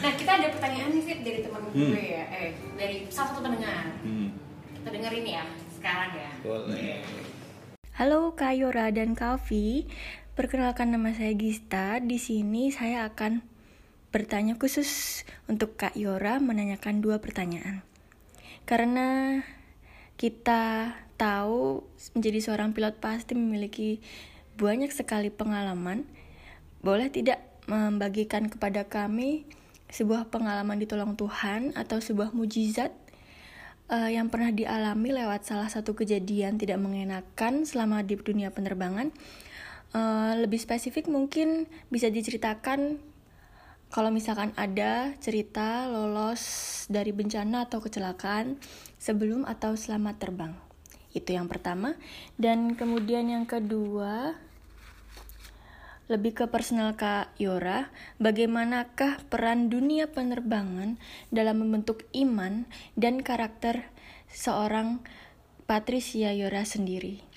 nah 0.02 0.12
kita 0.14 0.30
ada 0.38 0.46
pertanyaan 0.54 0.90
nih 0.94 1.02
Fit, 1.02 1.20
dari 1.26 1.40
teman 1.42 1.62
gue 1.74 2.02
ya. 2.02 2.24
Eh 2.30 2.50
dari 2.78 2.96
salah 3.11 3.34
satu 3.34 3.40
pendengar. 3.42 3.90
Hmm. 4.07 4.30
kita 4.78 4.88
dengerin 4.94 5.26
ya 5.26 5.44
sekarang 5.74 6.11
ya. 6.14 6.30
Boleh. 6.46 7.02
Halo 7.96 8.36
Kak 8.36 8.54
Yora 8.54 8.92
dan 8.92 9.16
Kavi, 9.16 9.88
perkenalkan 10.36 10.92
nama 10.92 11.11
saya 11.16 11.32
Gista. 11.34 11.98
Di 11.98 12.20
sini 12.20 12.68
saya 12.70 13.09
akan 13.09 13.40
bertanya 14.12 14.61
khusus 14.61 15.22
untuk 15.50 15.80
Kak 15.80 15.96
Yora 15.96 16.38
menanyakan 16.38 17.02
dua 17.02 17.18
pertanyaan. 17.18 17.82
Karena 18.68 19.40
kita 20.20 20.92
tahu 21.17 21.85
menjadi 22.17 22.39
seorang 22.45 22.77
pilot 22.77 23.01
pasti 23.01 23.33
memiliki 23.33 23.99
banyak 24.57 24.93
sekali 24.93 25.29
pengalaman. 25.29 26.09
Boleh 26.81 27.11
tidak 27.12 27.41
membagikan 27.67 28.47
kepada 28.47 28.87
kami 28.87 29.45
sebuah 29.91 30.31
pengalaman 30.31 30.79
ditolong 30.79 31.19
Tuhan 31.19 31.75
atau 31.75 31.99
sebuah 31.99 32.35
mujizat 32.35 32.95
eh, 33.91 34.11
yang 34.14 34.31
pernah 34.31 34.51
dialami 34.51 35.14
lewat 35.14 35.47
salah 35.47 35.71
satu 35.71 35.95
kejadian 35.95 36.59
tidak 36.59 36.79
mengenakan 36.79 37.67
selama 37.67 38.03
di 38.03 38.19
dunia 38.19 38.51
penerbangan. 38.55 39.11
Eh, 39.95 40.33
lebih 40.43 40.59
spesifik 40.59 41.07
mungkin 41.07 41.71
bisa 41.91 42.11
diceritakan 42.11 42.99
kalau 43.87 44.11
misalkan 44.11 44.51
ada 44.59 45.14
cerita 45.23 45.87
lolos 45.87 46.43
dari 46.91 47.14
bencana 47.14 47.71
atau 47.71 47.79
kecelakaan 47.79 48.59
sebelum 48.99 49.47
atau 49.47 49.79
selama 49.79 50.19
terbang. 50.19 50.66
Itu 51.17 51.33
yang 51.33 51.49
pertama. 51.49 51.97
Dan 52.37 52.77
kemudian 52.77 53.33
yang 53.33 53.49
kedua, 53.49 54.37
lebih 56.12 56.37
ke 56.37 56.45
personal 56.47 56.93
Kak 56.95 57.33
Yora, 57.41 57.89
bagaimanakah 58.21 59.25
peran 59.33 59.73
dunia 59.73 60.12
penerbangan 60.12 61.01
dalam 61.33 61.64
membentuk 61.64 62.05
iman 62.12 62.69
dan 62.95 63.25
karakter 63.25 63.89
seorang 64.29 65.01
Patricia 65.64 66.37
Yora 66.37 66.69
sendiri? 66.69 67.36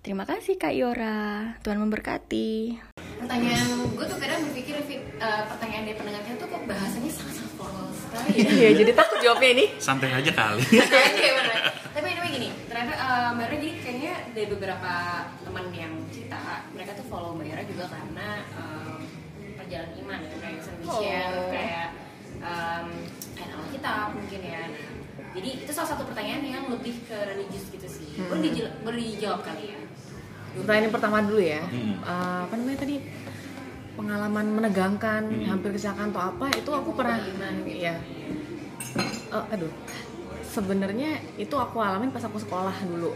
Terima 0.00 0.24
kasih 0.24 0.56
Kak 0.56 0.72
Yora, 0.72 1.18
Tuhan 1.60 1.76
memberkati. 1.78 2.80
pertanyaan 3.20 3.68
gue 3.92 4.06
tuh 4.06 4.16
kadang 4.16 4.40
berpikir 4.42 4.80
eh, 4.80 5.42
pertanyaan 5.44 5.84
dari 5.84 5.92
pendengarnya 5.94 6.40
tuh 6.40 6.48
kok 6.48 6.62
bahasanya 6.64 7.10
sangat-sangat 7.12 7.52
formal 7.52 7.86
sekali 7.92 8.32
ya 8.34 8.48
Iya, 8.48 8.68
jadi 8.74 8.92
takut 8.96 9.18
jawabnya 9.20 9.50
ini. 9.52 9.64
Santai 9.76 10.08
aja 10.10 10.32
kali. 10.32 10.64
Iya, 10.66 10.84
iya, 11.14 11.32
bener. 11.36 11.58
tapi 11.90 12.06
anyway 12.08 12.30
gini 12.32 12.48
ternyata 12.64 12.94
eh, 12.96 13.28
Mbak 13.30 13.46
jadi 13.50 13.68
kayaknya 13.78 14.12
dari 14.32 14.46
beberapa 14.48 14.92
teman 15.38 15.66
yang 15.70 15.92
cerita 16.08 16.38
mereka 16.72 16.96
tuh 16.96 17.04
follow 17.04 17.36
Mbak 17.36 17.46
Yara 17.46 17.62
juga 17.66 17.84
karena 17.86 18.28
eh, 18.56 18.96
perjalanan 19.52 19.92
iman 20.00 20.18
ya 20.18 20.28
kayak 20.32 20.48
yang 20.48 20.62
sering 20.64 20.80
share 20.88 21.28
Oh. 21.30 21.48
kayak 21.52 21.88
um, 22.40 22.86
kayak 23.36 23.50
Alkitab 23.52 24.06
mungkin 24.10 24.40
ya 24.40 24.62
nah, 24.64 24.92
jadi 25.30 25.48
itu 25.60 25.70
salah 25.70 25.90
satu 25.92 26.02
pertanyaan 26.04 26.40
yang 26.42 26.64
lebih 26.66 26.96
ke 27.04 27.14
religius 27.28 27.68
gitu 27.68 27.84
sih 27.86 28.16
boleh, 28.18 28.48
dijel- 28.48 28.74
boleh 28.80 28.96
dijawab 29.12 29.44
kali 29.44 29.68
ya 29.68 29.78
Pertanyaan 30.56 30.84
yang 30.90 30.94
pertama 30.94 31.18
dulu 31.22 31.40
ya. 31.40 31.62
Hmm. 31.62 31.94
Eh, 32.02 32.38
apa 32.48 32.54
namanya 32.58 32.78
tadi? 32.82 32.96
Pengalaman 33.94 34.46
menegangkan, 34.56 35.22
Hmm. 35.28 35.46
hampir 35.46 35.70
kecelakaan 35.76 36.10
atau 36.10 36.22
apa 36.34 36.46
itu 36.56 36.70
aku 36.72 36.90
pernah 36.96 37.20
ya. 37.66 37.94
Eh, 38.96 39.44
aduh. 39.54 39.70
Sebenarnya 40.50 41.22
itu 41.38 41.54
aku 41.54 41.78
alamin 41.78 42.10
pas 42.10 42.26
aku 42.26 42.42
sekolah 42.42 42.74
dulu. 42.82 43.14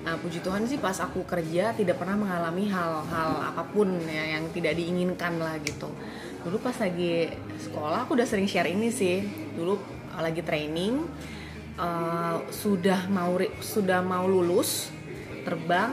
Nah, 0.00 0.16
puji 0.16 0.40
Tuhan 0.40 0.64
sih 0.64 0.80
pas 0.80 0.96
aku 0.96 1.28
kerja 1.28 1.76
tidak 1.76 2.00
pernah 2.00 2.16
mengalami 2.16 2.72
hal-hal 2.72 3.36
apa 3.52 3.60
pun 3.68 4.00
ya 4.08 4.40
yang 4.40 4.48
tidak 4.48 4.80
diinginkan 4.80 5.36
lah 5.36 5.60
gitu. 5.60 5.92
Dulu 6.40 6.56
pas 6.64 6.72
lagi 6.80 7.28
sekolah 7.60 8.08
aku 8.08 8.16
udah 8.16 8.24
sering 8.24 8.48
share 8.48 8.72
ini 8.72 8.88
sih. 8.88 9.20
Dulu 9.52 9.76
eh, 10.16 10.22
lagi 10.24 10.40
training 10.40 11.04
eh, 11.76 12.36
sudah 12.48 13.12
mau 13.12 13.36
sudah 13.60 14.00
mau 14.00 14.24
lulus 14.24 14.88
terbang 15.44 15.92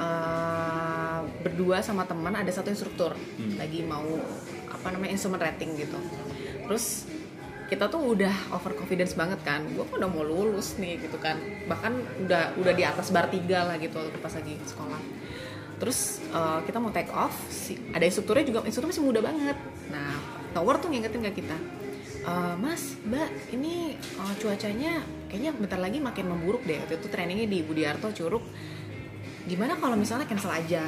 eh, 0.00 1.20
berdua 1.44 1.84
sama 1.84 2.08
teman 2.08 2.32
ada 2.32 2.48
satu 2.48 2.72
instruktur. 2.72 3.12
Lagi 3.60 3.84
mau 3.84 4.04
apa 4.72 4.96
namanya 4.96 5.12
instrument 5.12 5.42
rating 5.44 5.76
gitu. 5.76 5.98
Terus 6.64 7.04
kita 7.70 7.86
tuh 7.86 8.02
udah 8.02 8.34
over 8.50 8.74
confidence 8.74 9.14
banget 9.14 9.38
kan. 9.46 9.62
Gue 9.70 9.86
kan 9.86 10.02
udah 10.02 10.10
mau 10.10 10.24
lulus 10.26 10.80
nih 10.80 10.98
gitu 10.98 11.20
kan. 11.20 11.38
Bahkan 11.68 12.24
udah 12.26 12.58
udah 12.58 12.72
di 12.74 12.82
atas 12.82 13.12
bar 13.14 13.30
tiga 13.30 13.68
lah 13.68 13.76
gitu 13.78 14.00
waktu 14.00 14.18
pas 14.18 14.34
lagi 14.34 14.56
sekolah. 14.64 15.00
Terus 15.80 16.18
eh, 16.32 16.60
kita 16.66 16.78
mau 16.82 16.90
take 16.90 17.12
off 17.12 17.32
si, 17.52 17.76
ada 17.92 18.02
instrukturnya 18.04 18.44
juga 18.48 18.58
instruktur 18.66 18.90
masih 18.90 19.04
muda 19.04 19.20
banget. 19.22 19.56
Nah 19.92 20.16
tower 20.50 20.82
tuh 20.82 20.90
ngingetin 20.90 21.22
ke 21.30 21.44
kita 21.44 21.56
"Eh, 22.20 22.54
mas 22.60 23.00
mbak 23.00 23.30
ini 23.54 23.96
eh, 23.96 24.34
cuacanya 24.36 25.00
kayaknya 25.30 25.50
bentar 25.56 25.80
lagi 25.80 25.98
makin 26.02 26.26
memburuk 26.28 26.66
deh. 26.68 26.76
Waktu 26.84 27.00
itu 27.00 27.08
trainingnya 27.08 27.48
di 27.48 27.58
Budiarto 27.64 28.12
Curug 28.12 28.44
gimana 29.48 29.76
kalau 29.78 29.96
misalnya 29.96 30.26
cancel 30.28 30.52
aja? 30.52 30.84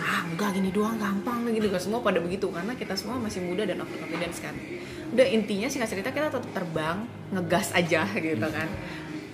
Ah 0.00 0.24
enggak 0.26 0.56
gini 0.56 0.70
doang 0.70 0.96
gampang 0.96 1.46
gitu. 1.50 1.66
Kan 1.70 1.82
semua 1.82 2.00
pada 2.00 2.22
begitu 2.22 2.46
karena 2.50 2.72
kita 2.76 2.94
semua 2.94 3.18
masih 3.18 3.42
muda 3.44 3.66
dan 3.66 3.82
overconfidence 3.82 4.38
kan. 4.42 4.54
Udah 5.10 5.26
intinya 5.26 5.66
sih 5.66 5.82
cerita 5.82 6.14
kita 6.14 6.30
tetap 6.30 6.46
terbang 6.54 7.04
ngegas 7.34 7.74
aja 7.74 8.06
gitu 8.16 8.48
kan. 8.48 8.68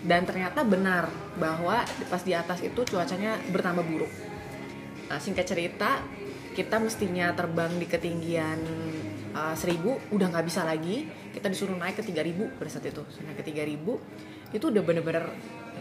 Dan 0.07 0.23
ternyata 0.23 0.63
benar 0.63 1.11
bahwa 1.37 1.83
pas 2.07 2.23
di 2.23 2.33
atas 2.33 2.63
itu 2.63 2.87
cuacanya 2.87 3.37
bertambah 3.51 3.83
buruk. 3.83 4.13
Nah, 5.07 5.19
singkat 5.19 5.47
cerita 5.47 6.03
kita 6.57 6.81
mestinya 6.81 7.37
terbang 7.37 7.69
di 7.77 7.85
ketinggian 7.85 8.59
uh, 9.37 9.53
1000 9.53 9.77
udah 10.15 10.27
nggak 10.33 10.47
bisa 10.47 10.65
lagi. 10.65 11.05
Kita 11.35 11.53
disuruh 11.53 11.77
naik 11.77 12.01
ke 12.01 12.03
3000 12.07 12.57
pada 12.57 12.71
saat 12.73 12.87
itu. 12.89 13.03
Naik 13.29 13.45
ke 13.45 13.45
3000 13.53 14.57
itu 14.57 14.65
udah 14.73 14.83
bener-bener 14.83 15.27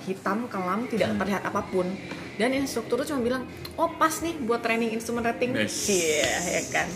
hitam 0.06 0.46
kelam 0.48 0.86
tidak 0.86 1.18
terlihat 1.18 1.44
apa 1.44 1.62
pun. 1.66 1.90
Dan 2.36 2.52
instruktur 2.52 3.00
tuh 3.02 3.16
cuma 3.16 3.24
bilang 3.24 3.44
oh 3.80 3.90
pas 3.96 4.12
nih 4.22 4.36
buat 4.44 4.62
training 4.62 4.94
instrument 4.94 5.26
rating. 5.26 5.56
Yes. 5.56 5.90
iya 5.90 6.62
ya 6.62 6.64
kan? 6.72 6.88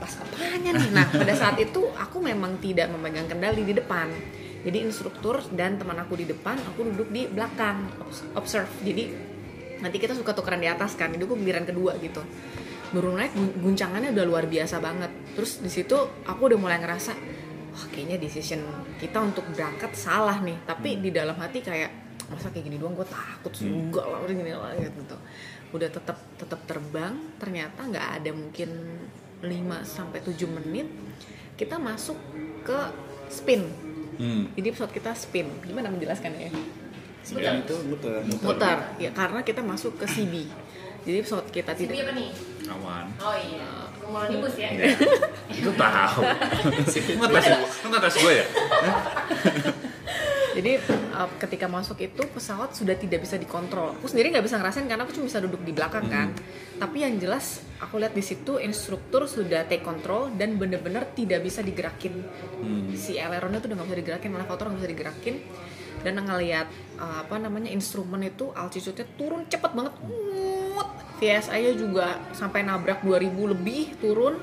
Pas 0.00 0.12
apanya 0.20 0.70
nih? 0.76 0.90
Nah 0.92 1.06
pada 1.08 1.34
saat 1.36 1.56
itu 1.60 1.88
aku 1.96 2.18
memang 2.20 2.56
tidak 2.60 2.88
memegang 2.92 3.28
kendali 3.28 3.62
di 3.64 3.76
depan. 3.76 4.08
Jadi 4.66 4.82
instruktur 4.82 5.38
dan 5.54 5.78
teman 5.78 5.94
aku 6.00 6.18
di 6.18 6.26
depan 6.26 6.58
aku 6.58 6.88
duduk 6.90 7.08
di 7.12 7.28
belakang. 7.30 7.86
Obs- 8.02 8.26
observe. 8.34 8.70
Jadi 8.82 9.12
nanti 9.78 9.96
kita 10.00 10.16
suka 10.16 10.32
tukeran 10.32 10.58
di 10.58 10.68
atas 10.72 10.96
kan 10.96 11.12
itu 11.12 11.28
aku 11.28 11.36
giliran 11.36 11.68
kedua 11.68 11.94
gitu. 12.00 12.24
Baru 12.90 13.12
naik 13.12 13.36
gun- 13.36 13.56
guncangannya 13.60 14.10
udah 14.16 14.24
luar 14.24 14.44
biasa 14.48 14.80
banget. 14.80 15.12
Terus 15.36 15.60
di 15.60 15.68
situ 15.68 15.96
aku 16.24 16.48
udah 16.48 16.58
mulai 16.58 16.80
ngerasa 16.80 17.12
wah 17.76 17.86
kayaknya 17.92 18.16
decision 18.16 18.64
kita 18.96 19.20
untuk 19.20 19.44
berangkat 19.52 19.92
salah 19.92 20.40
nih. 20.40 20.56
Tapi 20.64 20.96
di 21.04 21.12
dalam 21.12 21.36
hati 21.36 21.60
kayak 21.60 22.05
masa 22.26 22.50
kayak 22.50 22.64
gini 22.64 22.76
doang 22.76 22.92
gue 22.92 23.06
takut 23.06 23.52
juga 23.52 24.02
lah 24.02 24.18
udah 24.20 24.34
gini 24.34 24.50
lah 24.50 24.72
gitu 24.74 25.16
udah 25.70 25.88
tetap 25.88 26.18
tetap 26.34 26.60
terbang 26.64 27.14
ternyata 27.36 27.80
nggak 27.82 28.08
ada 28.18 28.30
mungkin 28.30 28.70
5 29.40 29.46
sampai 29.82 30.18
7 30.20 30.34
menit 30.48 30.88
kita 31.54 31.76
masuk 31.76 32.18
ke 32.62 32.78
spin 33.28 33.62
Hmm. 34.16 34.48
jadi 34.56 34.72
pesawat 34.72 34.96
kita 34.96 35.12
spin 35.12 35.44
gimana 35.60 35.92
menjelaskannya 35.92 36.48
ya 36.48 36.52
Sebenarnya 37.20 37.68
itu 37.68 37.76
muter. 37.84 38.24
mutar 38.40 38.78
ya 38.96 39.12
karena 39.12 39.44
kita 39.44 39.60
masuk 39.60 40.00
ke 40.00 40.08
CB 40.08 40.48
jadi 41.04 41.20
pesawat 41.20 41.52
kita 41.52 41.76
Ini 41.76 41.84
tidak 41.84 42.00
apa 42.00 42.12
nih? 42.16 42.30
Awan. 42.66 43.06
Oh 43.20 43.36
iya, 43.36 43.68
cumulonimbus 43.94 44.58
ya. 44.58 44.74
Iya. 44.74 44.96
Itu 45.52 45.70
tahu. 45.70 46.20
Ngetes 46.82 47.46
gue, 47.46 47.68
ngetes 47.86 48.14
gue 48.18 48.32
ya. 48.34 48.46
jadi 50.56 50.80
uh, 51.12 51.28
ketika 51.36 51.68
masuk 51.68 52.00
itu 52.00 52.24
pesawat 52.32 52.72
sudah 52.72 52.96
tidak 52.96 53.28
bisa 53.28 53.36
dikontrol. 53.36 53.92
Aku 54.00 54.08
sendiri 54.08 54.32
nggak 54.32 54.48
bisa 54.48 54.56
ngerasain 54.56 54.88
karena 54.88 55.04
aku 55.04 55.12
cuma 55.12 55.28
bisa 55.28 55.44
duduk 55.44 55.60
di 55.60 55.76
belakang 55.76 56.08
kan. 56.08 56.32
Tapi 56.80 57.04
yang 57.04 57.20
jelas 57.20 57.60
aku 57.76 58.00
lihat 58.00 58.16
di 58.16 58.24
situ 58.24 58.56
instruktur 58.56 59.28
sudah 59.28 59.68
take 59.68 59.84
control 59.84 60.32
dan 60.32 60.56
bener-bener 60.56 61.04
tidak 61.12 61.44
bisa 61.44 61.60
digerakin. 61.60 62.24
Si 62.96 63.20
aileronnya 63.20 63.60
tuh 63.60 63.68
udah 63.68 63.76
nggak 63.76 63.88
bisa 63.92 64.00
digerakin 64.00 64.28
malah 64.32 64.48
kotor 64.48 64.72
nggak 64.72 64.80
bisa 64.80 64.90
digerakin. 64.96 65.34
Dan 66.00 66.24
ngelihat 66.24 66.72
uh, 66.96 67.28
apa 67.28 67.36
namanya 67.36 67.68
instrumen 67.68 68.24
itu 68.24 68.48
altitude-nya 68.56 69.04
turun 69.20 69.44
cepet 69.52 69.76
banget. 69.76 69.92
Mut. 70.08 70.88
VSI-nya 71.20 71.72
juga 71.76 72.16
sampai 72.32 72.64
nabrak 72.64 73.04
2000 73.04 73.52
lebih 73.52 73.92
turun. 74.00 74.40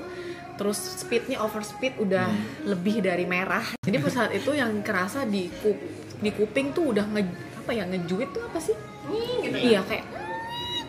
Terus 0.54 0.78
speednya 0.78 1.42
over 1.42 1.66
speed 1.66 1.98
udah 1.98 2.30
lebih 2.70 3.02
dari 3.02 3.26
merah. 3.26 3.74
Jadi 3.82 3.96
pas 3.98 4.14
saat 4.14 4.30
itu 4.30 4.54
yang 4.54 4.70
kerasa 4.86 5.26
di 5.26 5.50
di 6.16 6.30
kuping 6.30 6.70
tuh 6.70 6.90
udah 6.90 7.04
nge 7.06 7.22
apa 7.56 7.70
ya 7.70 7.84
ngejuit 7.84 8.28
tuh 8.30 8.42
apa 8.42 8.58
sih 8.58 8.76
Nih, 9.04 9.30
gitu 9.42 9.56
ya. 9.56 9.64
iya 9.68 9.80
kayak 9.82 10.04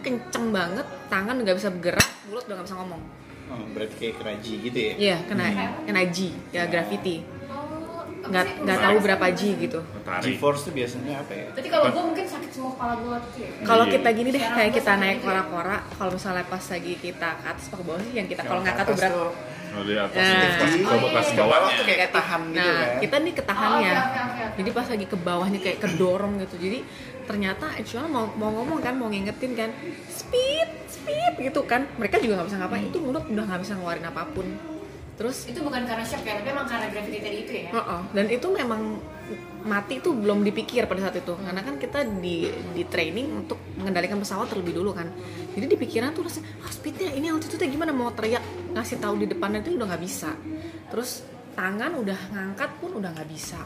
kenceng 0.01 0.51
banget 0.51 0.85
tangan 1.07 1.35
nggak 1.37 1.55
bisa 1.55 1.69
bergerak 1.69 2.07
mulut 2.25 2.43
udah 2.43 2.55
nggak 2.55 2.67
bisa 2.67 2.77
ngomong 2.77 3.03
Oh, 3.45 3.61
berarti 3.71 3.93
kayak 3.95 4.15
keraji 4.17 4.53
gitu 4.59 4.79
ya? 4.79 4.93
iya 4.97 5.17
kena 5.23 5.45
kena 5.85 6.01
G 6.07 6.17
ya 6.49 6.65
gravity 6.65 7.21
Oh, 7.45 8.01
apa 8.01 8.25
nggak 8.25 8.45
sih? 8.47 8.57
nggak 8.59 8.79
tahu 8.79 8.95
berapa 8.99 9.25
G 9.29 9.41
gitu 9.59 9.79
Tarik. 10.01 10.23
G-force 10.27 10.61
tuh 10.63 10.73
biasanya 10.73 11.13
apa 11.19 11.29
ya? 11.31 11.45
Berarti 11.51 11.69
kalau 11.69 11.85
gue 11.87 12.03
mungkin 12.05 12.25
sakit 12.25 12.49
semua 12.51 12.71
kepala 12.73 12.93
gue 12.95 13.11
waktu 13.11 13.29
itu 13.31 13.39
ya. 13.39 13.49
kalau 13.61 13.85
Iya. 13.85 13.93
kita 13.93 14.09
gini 14.11 14.29
deh 14.31 14.41
kayak 14.43 14.71
kita 14.73 14.91
naik 14.95 15.19
kora-kora 15.21 15.77
kalau 15.91 16.11
misalnya 16.11 16.41
pas 16.43 16.63
lagi 16.63 16.93
kita 16.97 17.29
ke 17.35 17.45
atas 17.47 17.65
ke 17.69 17.75
bawah 17.77 18.01
sih 18.01 18.13
yang 18.15 18.25
kita 18.25 18.41
kalau 18.41 18.53
Yang 18.55 18.65
ngangkat 18.67 18.85
tuh 18.85 18.97
berat 18.97 19.13
Oh, 19.75 19.83
di 19.83 19.93
atas 19.93 20.15
Nah. 20.15 20.39
ke 20.71 20.95
bawah 21.35 21.59
bawahnya. 21.59 21.75
tuh 21.75 21.85
kayak 21.85 22.01
ketahan 22.07 22.41
gitu 22.47 22.55
Nah, 22.57 22.71
kan? 22.71 22.99
kita 23.03 23.15
nih 23.19 23.33
ketahannya. 23.35 23.91
Oh, 23.91 23.99
oke, 23.99 24.19
oke, 24.23 24.41
oke. 24.41 24.55
Jadi 24.55 24.69
pas 24.71 24.87
lagi 24.87 25.05
ke 25.05 25.17
bawahnya 25.19 25.59
kayak 25.59 25.79
kedorong 25.83 26.33
gitu. 26.39 26.55
Jadi 26.57 26.79
ternyata 27.25 27.65
actually 27.73 28.07
mau 28.07 28.25
mau 28.31 28.51
ngomong 28.53 28.79
kan, 28.79 28.93
mau 28.95 29.07
ngingetin 29.07 29.51
kan, 29.51 29.69
speed, 30.07 30.69
speed 30.87 31.33
gitu 31.41 31.61
kan. 31.63 31.91
Mereka 31.97 32.17
juga 32.17 32.39
nggak 32.39 32.47
bisa 32.47 32.57
ngapain. 32.57 32.83
Itu 32.87 32.97
mulut 32.99 33.25
udah 33.25 33.43
nggak 33.45 33.61
bisa 33.61 33.73
ngeluarin 33.75 34.05
apa 34.05 34.23
pun. 34.31 34.47
Terus 35.15 35.47
Itu 35.47 35.59
bukan 35.59 35.83
karena 35.83 36.03
shock 36.03 36.23
ya, 36.23 36.35
tapi 36.35 36.49
emang 36.49 36.67
karena 36.67 36.87
gravity 36.87 37.19
tadi 37.19 37.37
itu 37.41 37.53
ya. 37.57 37.69
Heeh. 37.71 38.01
dan 38.11 38.25
itu 38.27 38.47
memang 38.49 38.81
mati 39.65 39.97
tuh 39.97 40.13
belum 40.13 40.45
dipikir 40.45 40.85
pada 40.85 41.09
saat 41.09 41.17
itu. 41.19 41.33
Karena 41.33 41.61
kan 41.65 41.75
kita 41.81 42.05
di 42.21 42.47
di 42.71 42.83
training 42.85 43.45
untuk 43.45 43.57
mengendalikan 43.81 44.21
pesawat 44.21 44.47
terlebih 44.53 44.77
dulu 44.77 44.93
kan. 44.93 45.09
Jadi 45.57 45.65
di 45.65 45.77
pikiran 45.77 46.13
tuh 46.13 46.29
rasanya 46.29 46.47
ah 46.61 46.71
speednya 46.71 47.09
ini 47.11 47.33
altitude 47.33 47.65
gimana? 47.65 47.89
Mau 47.91 48.13
teriak 48.13 48.45
ngasih 48.77 49.01
tahu 49.01 49.25
di 49.25 49.27
depannya 49.27 49.65
itu 49.65 49.73
udah 49.73 49.87
nggak 49.89 50.03
bisa. 50.05 50.31
Terus 50.93 51.25
tangan 51.57 51.97
udah 51.97 52.19
ngangkat 52.31 52.69
pun 52.77 52.91
udah 53.01 53.09
nggak 53.11 53.29
bisa. 53.29 53.57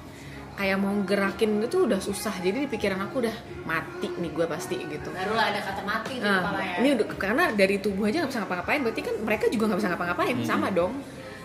Kayak 0.59 0.77
mau 0.83 0.91
gerakin 1.07 1.63
itu 1.63 1.87
udah 1.87 2.03
susah. 2.03 2.35
Jadi 2.39 2.67
di 2.67 2.69
pikiran 2.71 2.99
aku 3.07 3.23
udah 3.23 3.35
mati 3.63 4.11
nih 4.11 4.31
gue 4.35 4.43
pasti 4.43 4.75
gitu. 4.75 5.07
Barulah 5.11 5.55
ada 5.55 5.59
kata 5.63 5.81
mati 5.87 6.19
di 6.19 6.23
Nah, 6.23 6.43
kepala 6.43 6.59
ya. 6.59 6.75
ini 6.83 6.89
udah 6.99 7.05
karena 7.15 7.43
dari 7.55 7.75
tubuh 7.79 8.03
aja 8.11 8.23
nggak 8.23 8.31
bisa 8.31 8.39
ngapa-ngapain, 8.43 8.79
berarti 8.83 9.01
kan 9.07 9.15
mereka 9.23 9.45
juga 9.47 9.63
nggak 9.71 9.79
bisa 9.79 9.89
ngapa-ngapain, 9.95 10.35
sama 10.43 10.67
dong. 10.71 10.93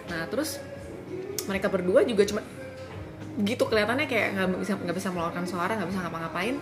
nah 0.05 0.29
terus 0.29 0.61
mereka 1.49 1.73
berdua 1.73 2.05
juga 2.05 2.29
cuma 2.29 2.45
gitu 3.43 3.67
kelihatannya 3.67 4.07
kayak 4.07 4.29
nggak 4.37 4.61
bisa 4.63 4.73
nggak 4.79 4.95
bisa 4.95 5.09
mengeluarkan 5.11 5.45
suara 5.45 5.73
nggak 5.75 5.91
bisa 5.91 6.01
ngapa-ngapain. 6.03 6.57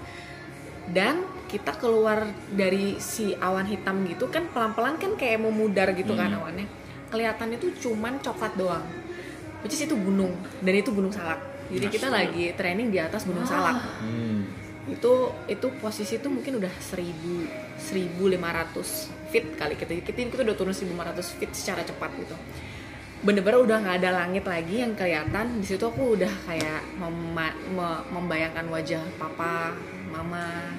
Dan 0.83 1.23
kita 1.47 1.79
keluar 1.79 2.25
dari 2.51 2.99
si 2.99 3.37
awan 3.39 3.69
hitam 3.69 4.03
gitu 4.09 4.27
kan 4.27 4.49
pelan-pelan 4.51 4.99
kan 4.99 5.15
kayak 5.15 5.39
mau 5.39 5.53
mudar 5.53 5.93
gitu 5.93 6.17
kan 6.17 6.33
Hmm. 6.33 6.41
awannya. 6.43 6.67
Kelihatannya 7.13 7.61
tuh 7.61 7.71
cuman 7.79 8.19
coklat 8.19 8.57
doang 8.57 8.83
which 9.63 9.77
is 9.77 9.85
itu 9.85 9.95
gunung 9.95 10.33
dan 10.59 10.75
itu 10.75 10.91
gunung 10.91 11.13
salak. 11.13 11.39
Jadi 11.71 11.87
kita 11.89 12.11
Astaga. 12.11 12.19
lagi 12.27 12.45
training 12.53 12.89
di 12.91 12.99
atas 12.99 13.23
gunung 13.23 13.45
salak. 13.45 13.79
Hmm. 14.01 14.43
itu 14.83 15.13
itu 15.47 15.67
posisi 15.79 16.19
itu 16.19 16.27
mungkin 16.27 16.59
udah 16.59 16.75
1000 16.83 17.47
1500 17.79 19.07
feet 19.31 19.55
kali. 19.55 19.79
Kita 19.79 19.95
kita 19.95 20.19
kita 20.27 20.43
udah 20.43 20.57
turun 20.59 20.75
1500 20.75 21.39
feet 21.39 21.55
secara 21.55 21.87
cepat 21.87 22.11
gitu 22.19 22.35
bener-bener 23.23 23.63
udah 23.63 23.77
nggak 23.79 23.97
ada 23.99 24.11
langit 24.17 24.45
lagi 24.45 24.83
yang 24.83 24.93
kelihatan. 24.93 25.59
Di 25.59 25.67
situ 25.69 25.83
aku 25.83 26.17
udah 26.17 26.33
kayak 26.45 26.83
mema- 26.97 27.59
me- 27.69 28.05
membayangkan 28.11 28.67
wajah 28.67 29.03
papa 29.15 29.71
mama 30.11 30.75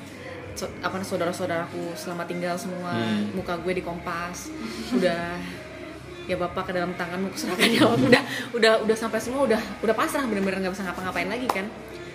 so- 0.54 0.70
apa 0.80 1.02
saudara-saudaraku 1.02 1.96
selama 1.96 2.24
tinggal 2.24 2.54
semua 2.54 2.94
Hmm. 2.94 3.34
muka 3.34 3.58
gue 3.58 3.74
dikompas 3.74 4.54
udah 4.94 5.34
ya 6.24 6.38
bapak 6.38 6.70
ke 6.70 6.72
dalam 6.72 6.94
tanganmu 6.94 7.28
kuserahkan 7.28 7.68
nyawa 7.68 7.96
udah 8.08 8.24
udah 8.54 8.74
udah 8.86 8.96
sampai 8.96 9.18
semua 9.18 9.44
udah 9.44 9.58
udah 9.82 9.92
pasrah 9.92 10.24
bener-bener 10.24 10.62
nggak 10.62 10.74
bisa 10.74 10.84
ngapa-ngapain 10.84 11.28
lagi 11.28 11.48
kan. 11.48 11.66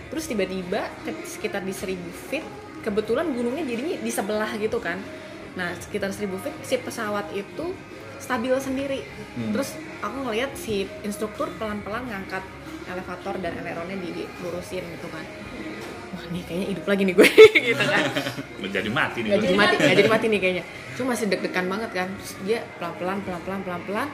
Terus 0.08 0.24
tiba-tiba 0.24 0.88
sekitar 1.22 1.60
di 1.60 1.72
1000 1.72 1.98
feet 2.28 2.44
kebetulan 2.80 3.28
gunungnya 3.28 3.64
jadinya 3.64 3.96
di 3.98 4.08
sebelah 4.08 4.52
gitu 4.56 4.78
kan. 4.78 4.96
Nah 5.54 5.74
sekitar 5.74 6.08
1000 6.08 6.38
feet 6.38 6.54
si 6.62 6.74
pesawat 6.78 7.28
itu 7.34 7.74
stabil 8.18 8.54
sendiri. 8.58 9.00
Hmm. 9.38 9.54
terus 9.54 9.78
aku 10.02 10.26
ngeliat 10.26 10.54
si 10.58 10.86
instruktur 11.06 11.50
pelan-pelan 11.58 12.06
ngangkat 12.10 12.42
elevator 12.88 13.34
dan 13.38 13.52
eleronnya 13.60 13.96
dilurusin 14.00 14.82
gitu 14.82 15.08
kan. 15.12 15.24
Wah 16.08 16.24
nih 16.32 16.42
kayaknya 16.48 16.66
hidup 16.74 16.86
lagi 16.88 17.02
nih 17.04 17.14
gue 17.14 17.28
gitu 17.74 17.84
kan. 17.84 18.04
Nggak 18.58 18.72
jadi 18.74 18.90
mati 18.90 19.18
nih 19.22 19.28
nggak 19.30 19.38
gua. 19.38 19.46
jadi 19.46 19.58
mati 19.58 19.74
nggak 19.76 19.98
jadi 20.02 20.10
mati 20.10 20.26
nih 20.26 20.40
kayaknya. 20.40 20.64
Cuma 20.96 21.06
masih 21.14 21.26
deg-degan 21.30 21.66
banget 21.68 21.90
kan. 21.94 22.08
Terus 22.18 22.32
dia 22.42 22.58
pelan-pelan 22.80 23.18
pelan-pelan 23.22 23.60
pelan-pelan. 23.62 24.08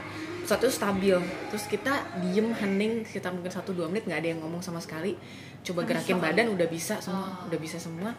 Satu 0.44 0.68
stabil. 0.68 1.16
Terus 1.48 1.64
kita 1.70 2.04
diem 2.20 2.52
hening 2.52 3.08
sekitar 3.08 3.32
mungkin 3.32 3.48
satu 3.48 3.72
dua 3.72 3.88
menit 3.88 4.04
nggak 4.04 4.20
ada 4.20 4.28
yang 4.36 4.40
ngomong 4.44 4.60
sama 4.60 4.82
sekali. 4.84 5.16
Coba 5.64 5.88
gerakin 5.88 6.20
badan 6.20 6.52
udah 6.52 6.68
bisa 6.68 7.00
semua 7.00 7.48
udah 7.48 7.58
bisa 7.62 7.80
semua. 7.80 8.12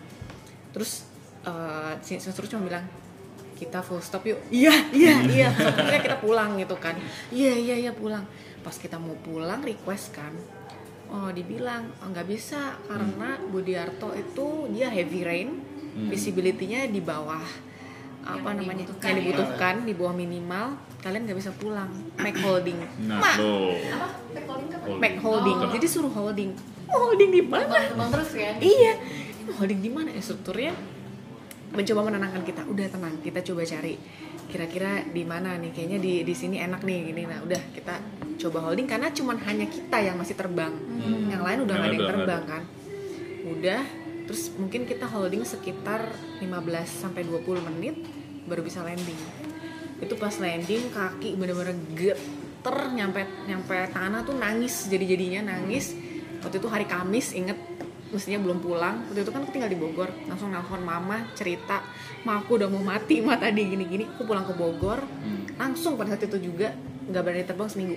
Terus 0.73 1.05
eh, 1.45 1.93
si 2.01 2.17
instruktur 2.17 2.49
cuma 2.49 2.65
bilang 2.65 2.86
kita 3.56 3.80
full 3.80 4.03
stop 4.03 4.28
yuk. 4.28 4.38
Iya 4.53 4.76
iya 4.91 5.16
iya. 5.26 5.49
Akhirnya 5.49 6.01
kita 6.03 6.18
pulang 6.20 6.60
gitu 6.60 6.76
kan. 6.78 6.95
Iya 7.32 7.56
iya 7.56 7.76
iya 7.88 7.91
pulang. 7.91 8.28
Pas 8.62 8.76
kita 8.76 8.99
mau 8.99 9.16
pulang 9.20 9.64
request 9.64 10.14
kan 10.14 10.36
oh 11.06 11.30
dibilang 11.30 11.86
oh, 12.01 12.10
nggak 12.10 12.26
bisa 12.26 12.82
karena 12.89 13.38
Budiarto 13.47 14.10
itu 14.18 14.66
dia 14.74 14.89
heavy 14.89 15.22
rain 15.22 15.49
Hmm. 15.95 16.12
visibility-nya 16.12 16.91
di 16.91 16.99
bawah 16.99 17.39
apa 18.20 18.36
Yang 18.51 18.68
namanya 18.68 18.84
dibutuhkan 18.84 19.08
yang 19.08 19.16
ya. 19.16 19.22
dibutuhkan 19.24 19.76
di 19.88 19.93
bawah 19.95 20.12
minimal 20.12 20.66
kalian 20.99 21.22
nggak 21.24 21.39
bisa 21.39 21.51
pulang. 21.56 21.88
Make 22.20 22.36
holding. 22.43 22.76
Nah, 23.08 23.22
Mak, 23.24 23.36
lo. 23.39 23.72
apa? 23.80 24.08
Recording 24.36 24.70
apa? 24.76 24.86
Make 24.91 25.18
holding. 25.24 25.56
Oh. 25.56 25.72
jadi 25.72 25.88
suruh 25.88 26.12
holding. 26.12 26.51
Holding 26.91 27.32
di 27.32 27.43
mana? 27.47 27.80
Terus 28.12 28.30
kan 28.36 28.60
iya. 28.60 28.99
Holding 29.56 29.80
di 29.80 29.88
mana? 29.88 30.10
Instrukturnya 30.12 30.76
mencoba 31.76 32.01
menenangkan 32.07 32.43
kita. 32.47 32.61
Udah 32.65 32.88
tenang. 32.89 33.19
Kita 33.19 33.39
coba 33.45 33.61
cari 33.67 33.93
kira-kira 34.49 35.03
di 35.05 35.23
mana 35.28 35.59
nih. 35.59 35.71
Kayaknya 35.76 35.99
di 35.99 36.13
di 36.23 36.34
sini 36.36 36.57
enak 36.63 36.82
nih 36.82 36.97
gini. 37.11 37.23
Nah 37.28 37.39
udah 37.43 37.61
kita 37.76 37.95
coba 38.39 38.71
holding. 38.71 38.88
Karena 38.88 39.11
cuman 39.11 39.38
hanya 39.43 39.67
kita 39.67 39.97
yang 39.99 40.15
masih 40.15 40.36
terbang. 40.39 40.73
Yang 41.30 41.41
lain 41.43 41.59
udah 41.67 41.73
nggak 41.76 41.89
ada 41.91 41.95
yang 41.95 42.09
terbang 42.09 42.43
kan? 42.47 42.63
Udah. 43.45 43.82
Terus 44.26 44.49
mungkin 44.57 44.89
kita 44.89 45.05
holding 45.05 45.45
sekitar 45.45 46.09
15 46.41 46.49
sampai 46.89 47.21
20 47.30 47.67
menit 47.69 47.95
baru 48.49 48.65
bisa 48.65 48.82
landing. 48.82 49.17
Itu 50.01 50.17
pas 50.17 50.34
landing 50.41 50.89
kaki 50.89 51.38
bener-bener 51.38 51.78
geter 51.93 52.78
nyampe 52.93 53.21
nyampe 53.45 53.78
tanah 53.93 54.26
tuh 54.26 54.34
nangis 54.34 54.89
jadi 54.89 55.05
jadinya 55.13 55.53
nangis. 55.53 55.93
Waktu 56.41 56.61
itu 56.61 56.69
hari 56.69 56.86
Kamis 56.86 57.34
inget 57.34 57.57
mestinya 58.16 58.39
belum 58.39 58.63
pulang. 58.63 58.95
Waktu 59.11 59.28
itu 59.28 59.32
kan 59.36 59.43
aku 59.43 59.51
tinggal 59.51 59.70
di 59.70 59.78
Bogor. 59.78 60.09
Langsung 60.26 60.49
nelfon 60.55 60.82
mama 60.82 61.28
cerita 61.36 61.84
ma 62.24 62.39
aku 62.39 62.55
udah 62.55 62.72
mau 62.72 62.80
mati 62.80 63.20
ma 63.20 63.36
tadi 63.36 63.68
gini-gini. 63.68 64.07
Aku 64.16 64.24
pulang 64.24 64.47
ke 64.47 64.55
Bogor. 64.55 65.03
Langsung 65.59 65.99
pada 65.99 66.16
saat 66.16 66.26
itu 66.26 66.39
juga 66.51 66.72
nggak 67.11 67.22
berani 67.22 67.43
terbang 67.43 67.70
seminggu. 67.70 67.95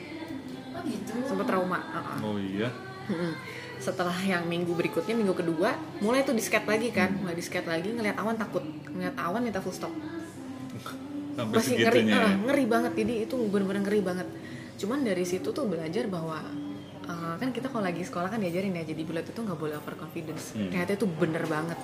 Oh 0.74 0.82
gitu? 0.84 1.12
Sempat 1.24 1.46
trauma 1.46 1.78
Uh-uh. 1.80 2.18
Oh 2.26 2.36
iya. 2.36 2.68
Mm-mm. 3.08 3.32
setelah 3.78 4.12
yang 4.20 4.44
minggu 4.44 4.74
berikutnya 4.76 5.16
minggu 5.16 5.32
kedua 5.32 5.72
mulai 6.02 6.26
tuh 6.26 6.34
di 6.34 6.42
skate 6.42 6.66
lagi 6.66 6.90
kan. 6.90 7.14
Mulai 7.22 7.38
di 7.38 7.44
skate 7.46 7.70
lagi 7.70 7.88
ngeliat 7.94 8.18
awan 8.18 8.36
takut. 8.36 8.66
Ngeliat 8.90 9.16
awan 9.16 9.40
minta 9.46 9.62
full 9.62 9.72
stop. 9.72 9.94
Sampai 11.38 11.62
masih 11.62 11.86
ngeri 11.86 12.02
ah, 12.10 12.34
ya. 12.34 12.36
ngeri 12.36 12.64
banget. 12.66 12.92
Jadi 12.98 13.14
itu 13.24 13.34
bener-bener 13.48 13.86
ngeri 13.86 14.00
banget. 14.02 14.28
Cuman 14.78 15.06
dari 15.06 15.22
situ 15.22 15.54
tuh 15.54 15.64
belajar 15.70 16.04
bahwa 16.10 16.42
uh, 17.08 17.34
kan 17.40 17.48
kita 17.50 17.72
kalau 17.72 17.84
lagi 17.88 18.04
sekolah 18.04 18.28
kan 18.28 18.38
diajarin 18.38 18.76
ya 18.76 18.84
jadi 18.84 19.02
pilot 19.02 19.26
itu 19.32 19.40
nggak 19.40 19.58
boleh 19.58 19.74
overconfidence 19.80 20.52
Hmm. 20.54 20.70
ternyata 20.70 20.92
itu 20.94 21.06
bener 21.08 21.44
banget. 21.48 21.78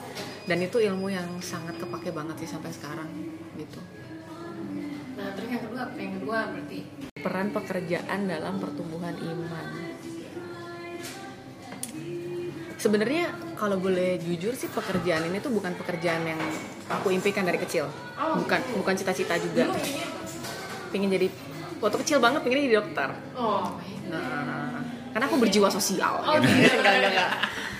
Dan 0.44 0.58
itu 0.60 0.76
ilmu 0.78 1.08
yang 1.08 1.28
sangat 1.40 1.80
kepake 1.80 2.12
banget 2.12 2.36
sih 2.44 2.48
sampai 2.52 2.70
sekarang 2.70 3.08
gitu. 3.56 3.80
Nah 5.16 5.28
terus 5.32 5.48
yang 5.48 5.62
kedua 5.64 5.82
yang 5.96 6.12
kedua 6.20 6.38
berarti? 6.52 6.78
Peran 7.16 7.48
pekerjaan 7.50 8.20
dalam 8.28 8.54
pertumbuhan 8.60 9.16
iman. 9.16 9.68
Sebenarnya 12.76 13.32
kalau 13.56 13.80
boleh 13.80 14.20
jujur 14.20 14.52
sih 14.52 14.68
pekerjaan 14.68 15.24
ini 15.32 15.40
tuh 15.40 15.48
bukan 15.48 15.72
pekerjaan 15.72 16.20
yang 16.28 16.36
aku 16.92 17.16
impikan 17.16 17.48
dari 17.48 17.56
kecil. 17.56 17.88
Oh, 18.20 18.36
bukan 18.36 18.60
gitu. 18.60 18.76
bukan 18.76 18.94
cita-cita 19.00 19.40
juga. 19.40 19.72
Pengen 20.92 21.08
jadi 21.08 21.32
waktu 21.80 21.96
kecil 22.04 22.20
banget 22.20 22.44
pengen 22.44 22.68
jadi 22.68 22.84
dokter. 22.84 23.08
Oh 23.32 23.72
Nah, 23.72 23.93
karena 25.14 25.30
aku 25.30 25.36
berjiwa 25.38 25.68
sosial. 25.70 26.26
Oh, 26.26 26.34
gitu. 26.42 26.50
gitu. 26.50 26.74
Enggak, 26.82 26.94
enggak, 26.98 27.10
enggak. 27.14 27.30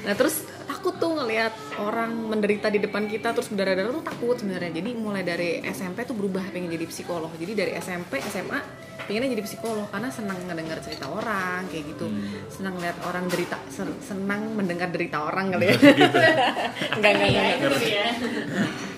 Nah 0.07 0.15
terus 0.15 0.47
takut 0.65 0.95
tuh 1.01 1.17
ngelihat 1.17 1.53
orang 1.81 2.13
menderita 2.29 2.69
di 2.69 2.79
depan 2.79 3.11
kita 3.11 3.35
terus 3.35 3.51
berdarah-darah 3.51 3.91
tuh 3.91 4.05
takut 4.07 4.37
sebenarnya. 4.39 4.71
Jadi 4.71 4.91
mulai 4.95 5.27
dari 5.27 5.59
SMP 5.67 6.07
tuh 6.07 6.15
berubah 6.15 6.47
pengen 6.55 6.71
jadi 6.71 6.87
psikolog. 6.87 7.33
Jadi 7.35 7.53
dari 7.59 7.73
SMP 7.75 8.23
SMA 8.23 8.61
pengennya 9.05 9.35
jadi 9.35 9.45
psikolog 9.45 9.89
karena 9.91 10.09
senang 10.15 10.39
ngedengar 10.47 10.79
cerita 10.85 11.11
orang 11.11 11.67
kayak 11.73 11.85
gitu. 11.91 12.07
Senang 12.53 12.79
lihat 12.79 12.97
orang 13.03 13.27
derita, 13.27 13.59
sen- 13.73 13.99
senang 13.99 14.55
mendengar 14.55 14.89
derita 14.95 15.27
orang 15.27 15.57
kali 15.57 15.73
ya. 15.73 15.77
enggak, 16.97 17.11
enggak, 17.19 17.29
iya 17.33 17.43
enggak. 17.59 17.73
itu 17.75 17.89
ya 17.91 18.07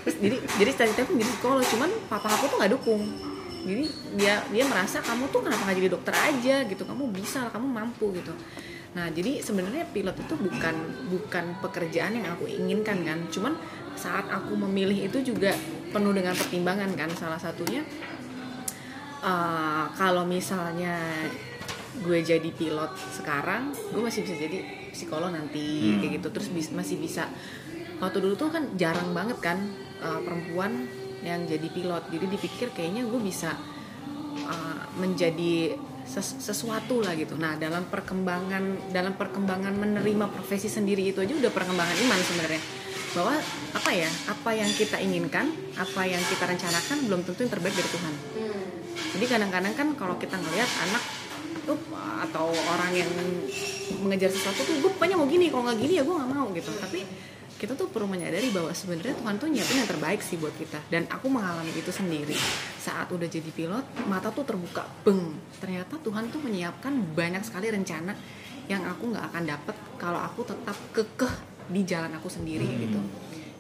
Terus 0.07 0.17
jadi 0.23 0.37
jadi 0.59 0.71
cita-cita 0.77 1.01
aku 1.03 1.13
jadi 1.19 1.31
psikolog, 1.33 1.65
cuman 1.67 1.91
papa 2.07 2.29
aku 2.35 2.45
tuh 2.53 2.57
nggak 2.61 2.73
dukung. 2.77 3.03
Jadi 3.67 3.85
dia 4.15 4.39
dia 4.55 4.65
merasa 4.71 5.03
kamu 5.03 5.27
tuh 5.35 5.43
kenapa 5.43 5.67
nggak 5.67 5.79
jadi 5.83 5.91
dokter 5.91 6.15
aja 6.15 6.57
gitu, 6.71 6.83
kamu 6.87 7.11
bisa, 7.11 7.51
kamu 7.51 7.67
mampu 7.67 8.15
gitu. 8.15 8.31
Nah 8.95 9.11
jadi 9.11 9.43
sebenarnya 9.43 9.91
pilot 9.91 10.17
itu 10.23 10.35
bukan 10.39 10.75
bukan 11.11 11.45
pekerjaan 11.61 12.17
yang 12.17 12.31
aku 12.33 12.47
inginkan 12.47 13.03
kan, 13.03 13.19
cuman 13.29 13.59
saat 13.99 14.31
aku 14.31 14.55
memilih 14.55 15.11
itu 15.11 15.19
juga 15.35 15.51
penuh 15.91 16.15
dengan 16.15 16.39
pertimbangan 16.39 16.95
kan. 16.95 17.11
Salah 17.13 17.43
satunya 17.43 17.83
eh, 19.27 19.85
kalau 19.99 20.23
misalnya 20.23 21.27
gue 22.07 22.19
jadi 22.23 22.51
pilot 22.53 22.93
sekarang, 23.19 23.75
gue 23.91 24.03
masih 24.05 24.23
bisa 24.23 24.37
jadi 24.37 24.59
psikolog 24.93 25.33
nanti 25.33 25.93
Hmm. 25.93 25.99
kayak 26.01 26.13
gitu. 26.23 26.29
Terus 26.31 26.49
bis- 26.53 26.73
masih 26.73 27.01
bisa 27.01 27.27
waktu 27.97 28.21
dulu 28.21 28.37
tuh 28.37 28.53
kan 28.53 28.69
jarang 28.77 29.17
banget 29.17 29.41
kan 29.41 29.57
uh, 30.05 30.21
perempuan 30.21 30.85
yang 31.27 31.43
jadi 31.43 31.67
pilot. 31.67 32.07
Jadi 32.15 32.27
dipikir 32.31 32.71
kayaknya 32.71 33.03
gue 33.03 33.19
bisa 33.19 33.59
uh, 34.47 34.83
menjadi 35.03 35.75
ses- 36.07 36.39
sesuatu 36.39 37.03
lah 37.03 37.19
gitu. 37.19 37.35
Nah 37.35 37.59
dalam 37.59 37.91
perkembangan 37.91 38.95
dalam 38.95 39.19
perkembangan 39.19 39.75
menerima 39.75 40.31
profesi 40.31 40.71
sendiri 40.71 41.03
itu 41.03 41.19
aja 41.19 41.35
udah 41.35 41.51
perkembangan 41.51 41.97
iman 42.07 42.21
sebenarnya. 42.23 42.63
Bahwa 43.19 43.35
apa 43.75 43.91
ya 43.91 44.11
apa 44.31 44.51
yang 44.55 44.71
kita 44.71 45.03
inginkan 45.03 45.51
apa 45.75 46.07
yang 46.07 46.23
kita 46.31 46.47
rencanakan 46.47 46.97
belum 47.11 47.21
tentu 47.27 47.43
yang 47.43 47.53
terbaik 47.53 47.75
dari 47.75 47.91
Tuhan. 47.91 48.15
Jadi 49.17 49.25
kadang-kadang 49.27 49.75
kan 49.75 49.89
kalau 49.99 50.15
kita 50.21 50.39
ngelihat 50.39 50.71
anak 50.89 51.03
tuh 51.67 51.81
atau 51.97 52.53
orang 52.53 52.93
yang 52.95 53.11
mengejar 54.05 54.31
sesuatu 54.31 54.63
tuh 54.63 54.79
gue 54.79 54.91
pokoknya 54.95 55.19
mau 55.19 55.27
gini 55.27 55.51
kalau 55.51 55.67
nggak 55.67 55.79
gini 55.83 55.99
ya 55.99 56.03
gue 56.07 56.15
nggak 56.15 56.31
mau 56.31 56.47
gitu. 56.55 56.71
Tapi 56.77 57.01
kita 57.57 57.73
tuh 57.73 57.89
perlu 57.89 58.05
menyadari 58.05 58.53
bahwa 58.53 58.69
sebenarnya 58.77 59.17
Tuhan 59.17 59.35
tuh 59.41 59.49
nyiapin 59.49 59.81
yang 59.81 59.89
terbaik 59.89 60.21
sih 60.21 60.37
buat 60.37 60.53
kita. 60.57 60.93
Dan 60.93 61.09
aku 61.09 61.33
mengalami 61.33 61.73
itu 61.73 61.89
sendiri. 61.89 62.37
Saat 62.77 63.09
udah 63.09 63.25
jadi 63.25 63.49
pilot 63.49 63.85
mata 64.09 64.29
tuh 64.29 64.45
terbuka 64.45 64.85
beng. 65.05 65.33
Ternyata 65.57 65.97
Tuhan 66.05 66.29
tuh 66.29 66.41
menyiapkan 66.45 66.93
banyak 67.17 67.43
sekali 67.43 67.73
rencana 67.73 68.13
yang 68.69 68.85
aku 68.85 69.15
nggak 69.15 69.25
akan 69.33 69.43
dapet 69.49 69.77
kalau 69.97 70.21
aku 70.21 70.45
tetap 70.45 70.77
kekeh 70.93 71.35
di 71.73 71.81
jalan 71.89 72.13
aku 72.15 72.29
sendiri 72.29 72.67
gitu. 72.67 73.01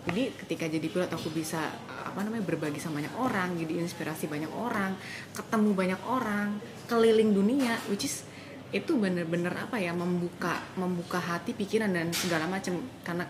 Jadi 0.07 0.22
ketika 0.44 0.70
jadi 0.70 0.86
pilot 0.86 1.11
aku 1.11 1.34
bisa 1.34 1.59
apa 2.07 2.22
namanya 2.22 2.47
berbagi 2.47 2.78
sama 2.78 3.03
banyak 3.03 3.14
orang 3.18 3.59
jadi 3.59 3.82
inspirasi 3.82 4.30
banyak 4.30 4.49
orang 4.55 4.94
ketemu 5.34 5.70
banyak 5.74 6.01
orang 6.07 6.62
keliling 6.86 7.34
dunia 7.34 7.74
which 7.90 8.07
is 8.07 8.22
itu 8.70 8.94
bener-bener 8.99 9.51
apa 9.51 9.78
ya 9.78 9.90
membuka 9.90 10.62
membuka 10.78 11.18
hati 11.18 11.55
pikiran 11.55 11.90
dan 11.90 12.14
segala 12.14 12.47
macam 12.47 12.78
karena 13.03 13.26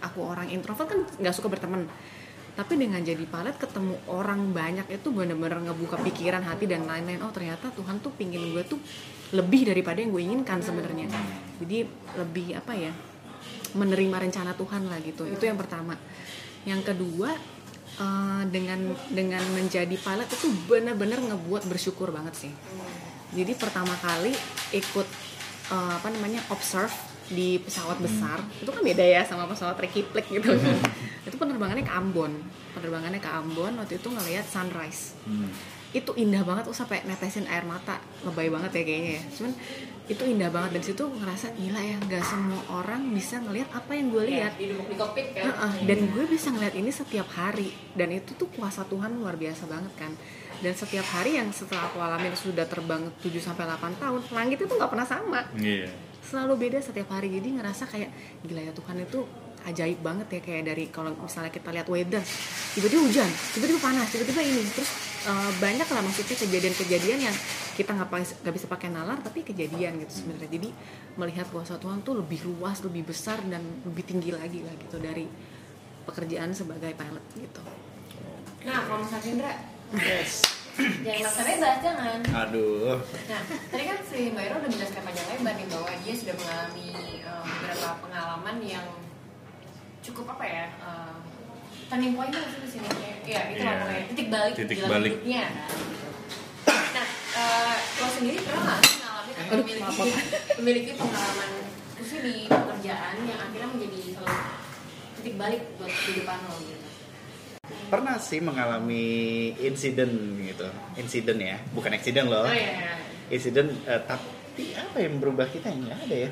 aku 0.00 0.24
orang 0.24 0.48
introvert 0.50 0.88
kan 0.88 1.00
nggak 1.20 1.34
suka 1.36 1.48
berteman. 1.52 1.86
Tapi 2.58 2.76
dengan 2.76 3.00
jadi 3.00 3.24
pilot 3.24 3.56
ketemu 3.56 3.94
orang 4.10 4.52
banyak 4.52 4.84
itu 4.90 5.08
bener-bener 5.14 5.70
ngebuka 5.70 5.96
pikiran 6.02 6.44
hati 6.44 6.66
dan 6.68 6.84
lain-lain. 6.84 7.22
Oh 7.22 7.32
ternyata 7.32 7.70
Tuhan 7.72 8.02
tuh 8.02 8.12
pingin 8.12 8.52
gue 8.52 8.62
tuh 8.66 8.76
lebih 9.32 9.70
daripada 9.70 10.02
yang 10.02 10.10
gue 10.10 10.22
inginkan 10.22 10.58
sebenarnya. 10.60 11.08
Jadi 11.62 11.86
lebih 12.18 12.58
apa 12.58 12.74
ya 12.74 12.92
menerima 13.78 14.16
rencana 14.28 14.52
Tuhan 14.58 14.90
lah 14.90 14.98
gitu. 15.00 15.24
Itu 15.24 15.46
yang 15.46 15.56
pertama. 15.56 15.94
Yang 16.66 16.92
kedua 16.92 17.32
eh, 17.96 18.42
dengan 18.50 18.92
dengan 19.08 19.40
menjadi 19.54 19.94
pilot 19.94 20.28
itu 20.28 20.46
benar-benar 20.66 21.22
ngebuat 21.22 21.64
bersyukur 21.70 22.10
banget 22.10 22.34
sih. 22.34 22.52
Jadi 23.30 23.54
pertama 23.54 23.94
kali 24.02 24.34
ikut 24.74 25.08
eh, 25.70 25.92
apa 25.96 26.08
namanya 26.10 26.42
observe 26.50 26.92
di 27.30 27.62
pesawat 27.62 28.02
besar 28.02 28.42
itu 28.58 28.70
kan 28.70 28.82
beda 28.82 29.04
ya 29.06 29.22
sama 29.22 29.46
pesawat 29.46 29.78
rekiplek 29.78 30.26
gitu. 30.28 30.50
Itu 31.24 31.36
penerbangannya 31.38 31.86
ke 31.86 31.94
Ambon 31.94 32.32
penerbangannya 32.72 33.20
ke 33.20 33.30
Ambon 33.30 33.72
waktu 33.78 33.98
itu 33.98 34.08
ngelihat 34.10 34.46
sunrise. 34.46 35.14
Hmm. 35.26 35.50
itu 35.90 36.14
indah 36.14 36.46
banget 36.46 36.70
tuh 36.70 36.76
sampai 36.86 37.02
netesin 37.02 37.50
air 37.50 37.66
mata 37.66 37.98
lebay 38.22 38.46
banget 38.46 38.70
ya 38.78 38.82
kayaknya 38.86 39.12
ya. 39.18 39.22
Cuman 39.34 39.52
itu 40.06 40.22
indah 40.22 40.46
banget 40.46 40.70
dan 40.78 40.82
situ 40.86 41.02
ngerasa 41.02 41.50
gila 41.58 41.82
ya 41.82 41.98
nggak 41.98 42.22
semua 42.22 42.62
orang 42.70 43.10
bisa 43.10 43.42
ngelihat 43.42 43.74
apa 43.74 43.98
yang 43.98 44.06
gue 44.14 44.22
lihat. 44.30 44.54
Di 44.54 44.70
duduk 44.70 44.86
di 44.86 44.94
kokpit 44.94 45.34
kan. 45.34 45.50
Heeh, 45.50 45.90
dan 45.90 45.98
gue 46.14 46.24
bisa 46.30 46.54
ngeliat 46.54 46.78
ini 46.78 46.94
setiap 46.94 47.26
hari 47.34 47.74
dan 47.98 48.14
itu 48.14 48.38
tuh 48.38 48.46
kuasa 48.54 48.86
Tuhan 48.86 49.18
luar 49.18 49.34
biasa 49.34 49.66
banget 49.66 49.90
kan. 49.98 50.14
Dan 50.62 50.78
setiap 50.78 51.06
hari 51.10 51.42
yang 51.42 51.50
setelah 51.50 51.90
aku 51.90 51.98
alamin 51.98 52.38
sudah 52.38 52.70
terbang 52.70 53.10
7 53.18 53.42
sampai 53.42 53.66
8 53.66 53.98
tahun 53.98 54.20
langit 54.30 54.62
itu 54.62 54.70
nggak 54.70 54.90
pernah 54.94 55.08
sama. 55.10 55.42
Iya. 55.58 55.90
Selalu 56.30 56.70
beda 56.70 56.78
setiap 56.78 57.10
hari. 57.10 57.34
Jadi 57.34 57.58
ngerasa 57.58 57.90
kayak 57.90 58.10
gila 58.46 58.62
ya 58.62 58.72
Tuhan 58.72 58.96
itu 59.02 59.26
ajaib 59.60 60.00
banget 60.00 60.26
ya 60.32 60.40
kayak 60.40 60.62
dari 60.72 60.84
kalau 60.88 61.12
misalnya 61.12 61.50
kita 61.50 61.74
lihat 61.74 61.90
weather. 61.90 62.22
Tiba-tiba 62.78 63.02
hujan 63.02 63.30
tiba-tiba 63.58 63.80
panas 63.82 64.08
tiba-tiba 64.14 64.40
ini. 64.40 64.62
Terus 64.70 64.90
eh, 65.26 65.50
banyak 65.58 65.88
lah 65.90 66.00
maksudnya 66.06 66.36
kejadian-kejadian 66.38 67.18
yang 67.26 67.36
kita 67.74 67.90
nggak 67.92 68.08
nggak 68.46 68.54
bisa 68.54 68.66
pakai 68.70 68.88
nalar 68.94 69.18
tapi 69.20 69.42
kejadian 69.42 69.98
gitu 70.06 70.22
sebenarnya. 70.22 70.50
Jadi 70.54 70.68
melihat 71.18 71.50
kuasa 71.50 71.76
Tuhan 71.82 72.06
tuh 72.06 72.22
lebih 72.22 72.46
luas 72.46 72.80
lebih 72.86 73.10
besar 73.10 73.42
dan 73.50 73.60
lebih 73.82 74.06
tinggi 74.06 74.30
lagi 74.30 74.62
lah 74.62 74.72
gitu 74.78 74.96
dari 75.02 75.26
pekerjaan 76.06 76.54
sebagai 76.54 76.94
pilot 76.94 77.24
gitu. 77.36 77.62
Nah 78.64 78.80
kalau 78.86 79.04
Mas 79.04 79.26
Indra? 79.26 79.52
Yes. 79.90 80.59
Jangan 80.80 81.20
maksa 81.22 81.42
bebas 81.44 81.76
jangan 81.80 82.18
Aduh. 82.42 82.96
Nah, 83.26 83.40
tadi 83.68 83.82
kan 83.84 83.98
si 84.02 84.18
Mbak 84.28 84.42
Ira 84.42 84.54
udah 84.56 84.66
menjelaskan 84.66 85.02
panjang 85.02 85.26
lebar 85.30 85.54
nih 85.54 85.66
bahwa 85.66 85.90
dia 86.00 86.14
sudah 86.14 86.34
mengalami 86.34 86.88
eh, 87.20 87.42
beberapa 87.44 87.88
pengalaman 88.00 88.56
yang 88.60 88.86
cukup 90.00 90.26
apa 90.32 90.44
ya 90.44 90.64
eh, 90.72 91.14
turning 91.86 92.12
point 92.14 92.30
nggak 92.30 92.48
sih 92.48 92.60
di 92.60 92.70
sini? 92.70 92.88
Ya, 93.24 93.40
itu 93.48 93.60
lah 93.60 93.72
Iya. 93.72 93.80
pokoknya 93.80 94.02
titik 94.08 94.28
balik 94.28 94.54
Titik 94.54 94.76
dalam 94.78 94.90
balik. 94.92 95.12
hidupnya. 95.12 95.44
Nah, 96.90 97.06
eh, 97.32 97.76
lo 97.96 98.06
sendiri 98.08 98.38
pernah 98.40 98.62
nggak 98.66 98.80
sih 98.80 98.94
mengalami 98.96 99.32
atau 99.32 99.54
memiliki, 99.56 100.10
memiliki 100.56 100.90
pengalaman 100.94 101.50
khususnya 101.94 102.20
di 102.22 102.34
pekerjaan 102.46 103.14
yang 103.22 103.38
akhirnya 103.38 103.68
menjadi 103.70 103.98
titik 105.14 105.34
balik 105.36 105.62
buat 105.76 105.92
kehidupan 105.92 106.38
lo 106.42 106.56
gitu? 106.60 106.88
Pernah 107.90 108.16
sih 108.18 108.38
mengalami 108.42 109.50
insiden 109.58 110.40
gitu. 110.46 110.66
Insiden 110.98 111.38
ya, 111.42 111.56
bukan 111.74 111.94
accident 111.94 112.30
loh. 112.30 112.46
Oh 112.46 112.54
iya. 112.54 112.98
Insiden 113.30 113.70
eh, 113.86 114.02
tapi 114.06 114.74
apa 114.76 114.96
yang 115.00 115.18
berubah 115.22 115.46
kita 115.48 115.70
yang 115.70 115.86
nggak 115.86 116.00
ada 116.10 116.16
ya? 116.26 116.30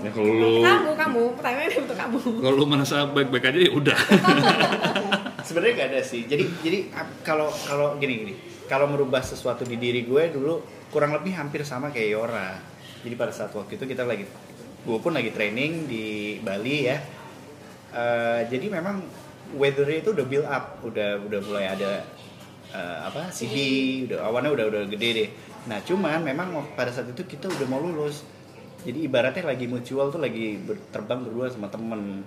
Ya 0.00 0.10
kalau 0.16 0.32
lu 0.32 0.64
kamu 0.64 0.90
kamu 0.96 1.20
pertanyaannya 1.36 1.78
untuk 1.84 1.96
kamu 2.00 2.16
kalau 2.40 2.56
lu 2.56 2.64
merasa 2.64 3.04
baik-baik 3.12 3.44
aja 3.52 3.60
ya 3.60 3.72
udah. 3.76 3.98
Sebenarnya 5.46 5.72
gak 5.76 5.88
ada 5.92 6.00
sih. 6.00 6.24
Jadi 6.24 6.44
jadi 6.64 6.78
kalau 7.20 7.52
kalau 7.68 8.00
gini 8.00 8.24
gini, 8.24 8.34
kalau 8.64 8.88
merubah 8.88 9.20
sesuatu 9.20 9.68
di 9.68 9.76
diri 9.76 10.08
gue 10.08 10.32
dulu 10.32 10.64
kurang 10.88 11.12
lebih 11.12 11.36
hampir 11.36 11.64
sama 11.68 11.92
kayak 11.92 12.08
Yora. 12.16 12.56
Jadi 13.04 13.14
pada 13.16 13.32
saat 13.32 13.52
waktu 13.52 13.76
itu 13.76 13.84
kita 13.84 14.04
lagi, 14.08 14.24
gue 14.84 14.98
pun 15.00 15.12
lagi 15.12 15.32
training 15.32 15.88
di 15.88 16.36
Bali 16.40 16.76
ya. 16.88 16.96
Eh, 17.92 18.40
jadi 18.48 18.66
memang 18.72 19.04
weathernya 19.56 19.98
itu 20.02 20.10
udah 20.12 20.26
build 20.26 20.48
up, 20.48 20.78
udah 20.84 21.22
udah 21.26 21.40
mulai 21.46 21.64
ada 21.70 22.04
eh, 22.74 22.98
apa 23.06 23.30
CD, 23.32 23.56
udah 24.10 24.26
awannya 24.26 24.50
udah 24.52 24.66
udah 24.70 24.82
gede 24.90 25.08
deh. 25.14 25.28
Nah 25.66 25.78
cuman 25.82 26.22
memang 26.22 26.52
pada 26.74 26.90
saat 26.90 27.10
itu 27.10 27.22
kita 27.26 27.48
udah 27.50 27.66
mau 27.66 27.80
lulus. 27.82 28.22
Jadi 28.80 29.04
ibaratnya 29.04 29.44
lagi 29.44 29.68
mutual 29.68 30.08
tuh 30.08 30.24
lagi 30.24 30.56
terbang 30.88 31.20
berdua 31.20 31.52
sama 31.52 31.68
temen 31.68 32.24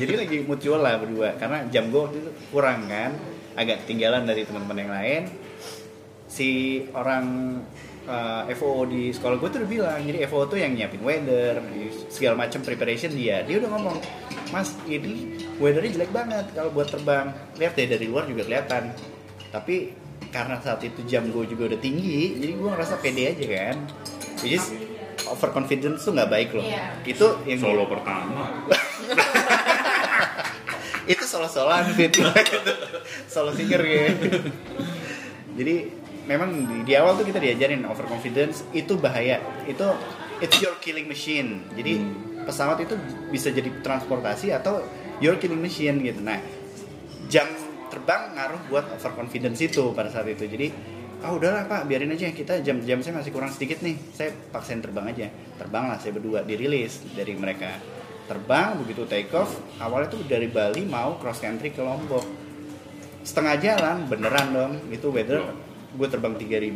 jadi 0.00 0.14
lagi 0.14 0.46
mutual 0.46 0.78
lah 0.78 0.98
berdua 1.02 1.34
karena 1.38 1.66
jam 1.66 1.90
gue 1.90 2.00
waktu 2.00 2.18
itu 2.22 2.30
kurang 2.54 2.86
kan 2.86 3.18
agak 3.58 3.82
ketinggalan 3.84 4.22
dari 4.24 4.46
teman-teman 4.46 4.78
yang 4.78 4.92
lain 4.92 5.22
si 6.30 6.80
orang 6.94 7.58
uh, 8.06 8.46
FO 8.54 8.86
di 8.86 9.10
sekolah 9.10 9.36
gue 9.36 9.48
tuh 9.50 9.58
udah 9.64 9.70
bilang 9.70 10.00
jadi 10.06 10.24
FO 10.30 10.46
tuh 10.46 10.58
yang 10.62 10.72
nyiapin 10.72 11.02
weather 11.02 11.60
segala 12.08 12.46
macam 12.46 12.62
preparation 12.62 13.12
dia 13.12 13.42
dia 13.42 13.58
udah 13.58 13.70
ngomong 13.74 13.98
mas 14.52 14.76
ini 14.84 15.40
weathernya 15.56 15.98
jelek 15.98 16.12
banget. 16.12 16.44
Kalau 16.52 16.70
buat 16.70 16.92
terbang 16.92 17.32
lihat 17.56 17.72
deh 17.74 17.88
dari 17.88 18.06
luar 18.06 18.28
juga 18.28 18.44
kelihatan. 18.44 18.92
Tapi 19.48 19.96
karena 20.32 20.60
saat 20.60 20.80
itu 20.84 21.00
jam 21.08 21.28
gue 21.28 21.44
juga 21.44 21.68
udah 21.68 21.80
tinggi 21.82 22.40
jadi 22.40 22.52
gue 22.56 22.68
ngerasa 22.68 23.00
pede 23.00 23.32
aja 23.32 23.44
kan? 23.48 23.76
Which 24.44 24.60
is 24.60 24.64
overconfidence 25.24 26.04
tuh 26.04 26.12
nggak 26.12 26.30
baik 26.30 26.50
loh. 26.52 26.64
Iya. 26.64 27.00
itu 27.08 27.26
yang 27.48 27.58
Solo 27.58 27.84
pertama. 27.88 28.68
itu 31.12 31.24
solo-solan 31.26 31.82
fit 31.98 32.14
solo 33.32 33.50
singer 33.50 33.82
gitu 33.82 34.38
jadi 35.58 35.90
memang 36.24 36.50
di, 36.64 36.76
di 36.86 36.92
awal 36.96 37.18
tuh 37.18 37.26
kita 37.28 37.42
diajarin 37.42 37.84
overconfidence 37.84 38.64
itu 38.72 38.96
bahaya. 38.96 39.40
Itu 39.68 39.84
it's 40.40 40.58
your 40.62 40.76
killing 40.80 41.08
machine. 41.08 41.66
Jadi 41.76 42.00
pesawat 42.44 42.82
itu 42.82 42.94
bisa 43.30 43.48
jadi 43.50 43.70
transportasi 43.82 44.52
atau 44.54 44.82
your 45.22 45.38
killing 45.38 45.62
machine 45.62 46.02
gitu. 46.02 46.18
Nah 46.18 46.42
jam 47.30 47.46
terbang 47.92 48.32
ngaruh 48.34 48.60
buat 48.72 48.84
overconfidence 48.96 49.60
itu 49.60 49.92
pada 49.92 50.08
saat 50.08 50.28
itu. 50.32 50.48
Jadi 50.48 50.72
ah 51.22 51.30
udahlah 51.30 51.70
pak 51.70 51.86
biarin 51.86 52.10
aja 52.10 52.34
kita 52.34 52.58
jam-jam 52.66 52.98
saya 52.98 53.14
masih 53.22 53.30
kurang 53.30 53.54
sedikit 53.54 53.78
nih 53.84 53.94
saya 54.10 54.34
paksain 54.50 54.82
terbang 54.82 55.06
aja. 55.12 55.26
Terbang 55.60 55.92
lah 55.92 56.00
saya 56.00 56.16
berdua 56.16 56.42
dirilis 56.42 57.04
dari 57.14 57.36
mereka. 57.38 57.78
Terbang 58.26 58.80
begitu 58.82 59.04
take 59.06 59.30
off 59.36 59.52
awalnya 59.78 60.08
tuh 60.10 60.24
dari 60.24 60.48
Bali 60.48 60.82
mau 60.88 61.20
cross 61.20 61.38
country 61.38 61.70
ke 61.70 61.84
Lombok. 61.84 62.24
Setengah 63.22 63.54
jalan 63.62 64.10
beneran 64.10 64.48
dong 64.50 64.72
itu 64.90 65.12
weather 65.14 65.46
gue 65.92 66.08
terbang 66.08 66.34
3000 66.34 66.72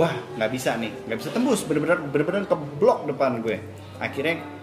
wah 0.00 0.12
nggak 0.40 0.50
bisa 0.50 0.74
nih 0.80 0.88
nggak 1.04 1.18
bisa 1.20 1.30
tembus 1.30 1.60
bener-bener 1.68 2.00
bener-bener 2.08 2.44
ke 2.48 2.56
blok 2.80 3.04
depan 3.04 3.44
gue. 3.44 3.60
Akhirnya 4.00 4.55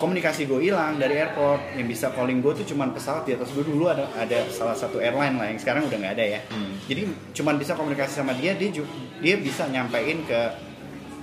komunikasi 0.00 0.48
gue 0.48 0.64
hilang 0.64 0.96
dari 0.96 1.20
airport. 1.20 1.76
Yang 1.76 1.86
bisa 1.92 2.06
calling 2.10 2.40
gue 2.40 2.52
tuh 2.56 2.66
cuman 2.66 2.90
pesawat 2.90 3.28
di 3.28 3.36
atas 3.36 3.52
gue 3.52 3.62
dulu. 3.62 3.86
Ada 3.86 4.08
ada 4.16 4.48
salah 4.48 4.72
satu 4.72 4.96
airline 4.96 5.36
lah 5.36 5.52
yang 5.52 5.60
sekarang 5.60 5.84
udah 5.84 5.98
nggak 6.00 6.14
ada 6.16 6.24
ya. 6.24 6.40
Jadi 6.88 7.02
cuman 7.36 7.54
bisa 7.54 7.76
komunikasi 7.76 8.12
sama 8.16 8.32
dia 8.32 8.56
dia 8.56 8.72
ju- 8.72 8.88
dia 9.20 9.36
bisa 9.36 9.68
nyampein 9.68 10.24
ke 10.24 10.40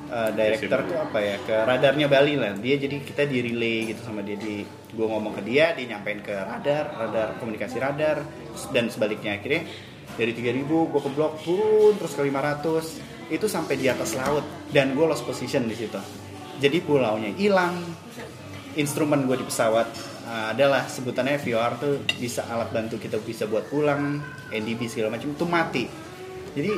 uh, 0.08 0.30
director 0.32 0.80
tuh 0.86 0.98
apa 1.02 1.20
ya 1.20 1.36
ke 1.42 1.56
radarnya 1.66 2.08
Bali 2.08 2.38
lah. 2.38 2.54
Dia 2.56 2.78
jadi 2.78 3.02
kita 3.02 3.26
di 3.26 3.42
relay 3.42 3.90
gitu 3.90 4.06
sama 4.06 4.22
dia. 4.22 4.38
Di 4.38 4.62
gue 4.88 5.08
ngomong 5.10 5.34
ke 5.36 5.42
dia 5.42 5.74
dia 5.74 5.98
nyampein 5.98 6.22
ke 6.22 6.32
radar 6.32 6.94
radar 6.94 7.28
komunikasi 7.42 7.82
radar 7.82 8.22
dan 8.70 8.88
sebaliknya. 8.88 9.36
Akhirnya 9.36 9.66
dari 10.16 10.32
3000 10.32 10.64
gue 10.66 11.02
ke 11.04 11.10
blok 11.12 11.34
turun 11.42 11.94
terus 12.00 12.14
ke 12.14 12.22
500 12.24 13.34
itu 13.34 13.46
sampai 13.46 13.76
di 13.76 13.90
atas 13.90 14.16
laut. 14.16 14.46
Dan 14.72 14.94
gue 14.94 15.04
lost 15.04 15.26
position 15.26 15.66
di 15.66 15.76
situ. 15.76 16.00
Jadi 16.58 16.78
pulaunya 16.82 17.36
hilang 17.36 17.76
instrumen 18.78 19.26
gue 19.26 19.38
di 19.42 19.46
pesawat. 19.46 19.90
Uh, 20.28 20.52
adalah 20.52 20.84
sebutannya 20.92 21.40
VR 21.40 21.80
tuh 21.80 22.04
bisa 22.20 22.44
alat 22.52 22.68
bantu 22.76 23.00
kita 23.00 23.16
bisa 23.24 23.48
buat 23.48 23.64
pulang 23.72 24.20
NDB 24.52 24.92
segala 24.92 25.16
macam 25.16 25.32
itu 25.32 25.46
mati. 25.48 25.84
Jadi 26.52 26.72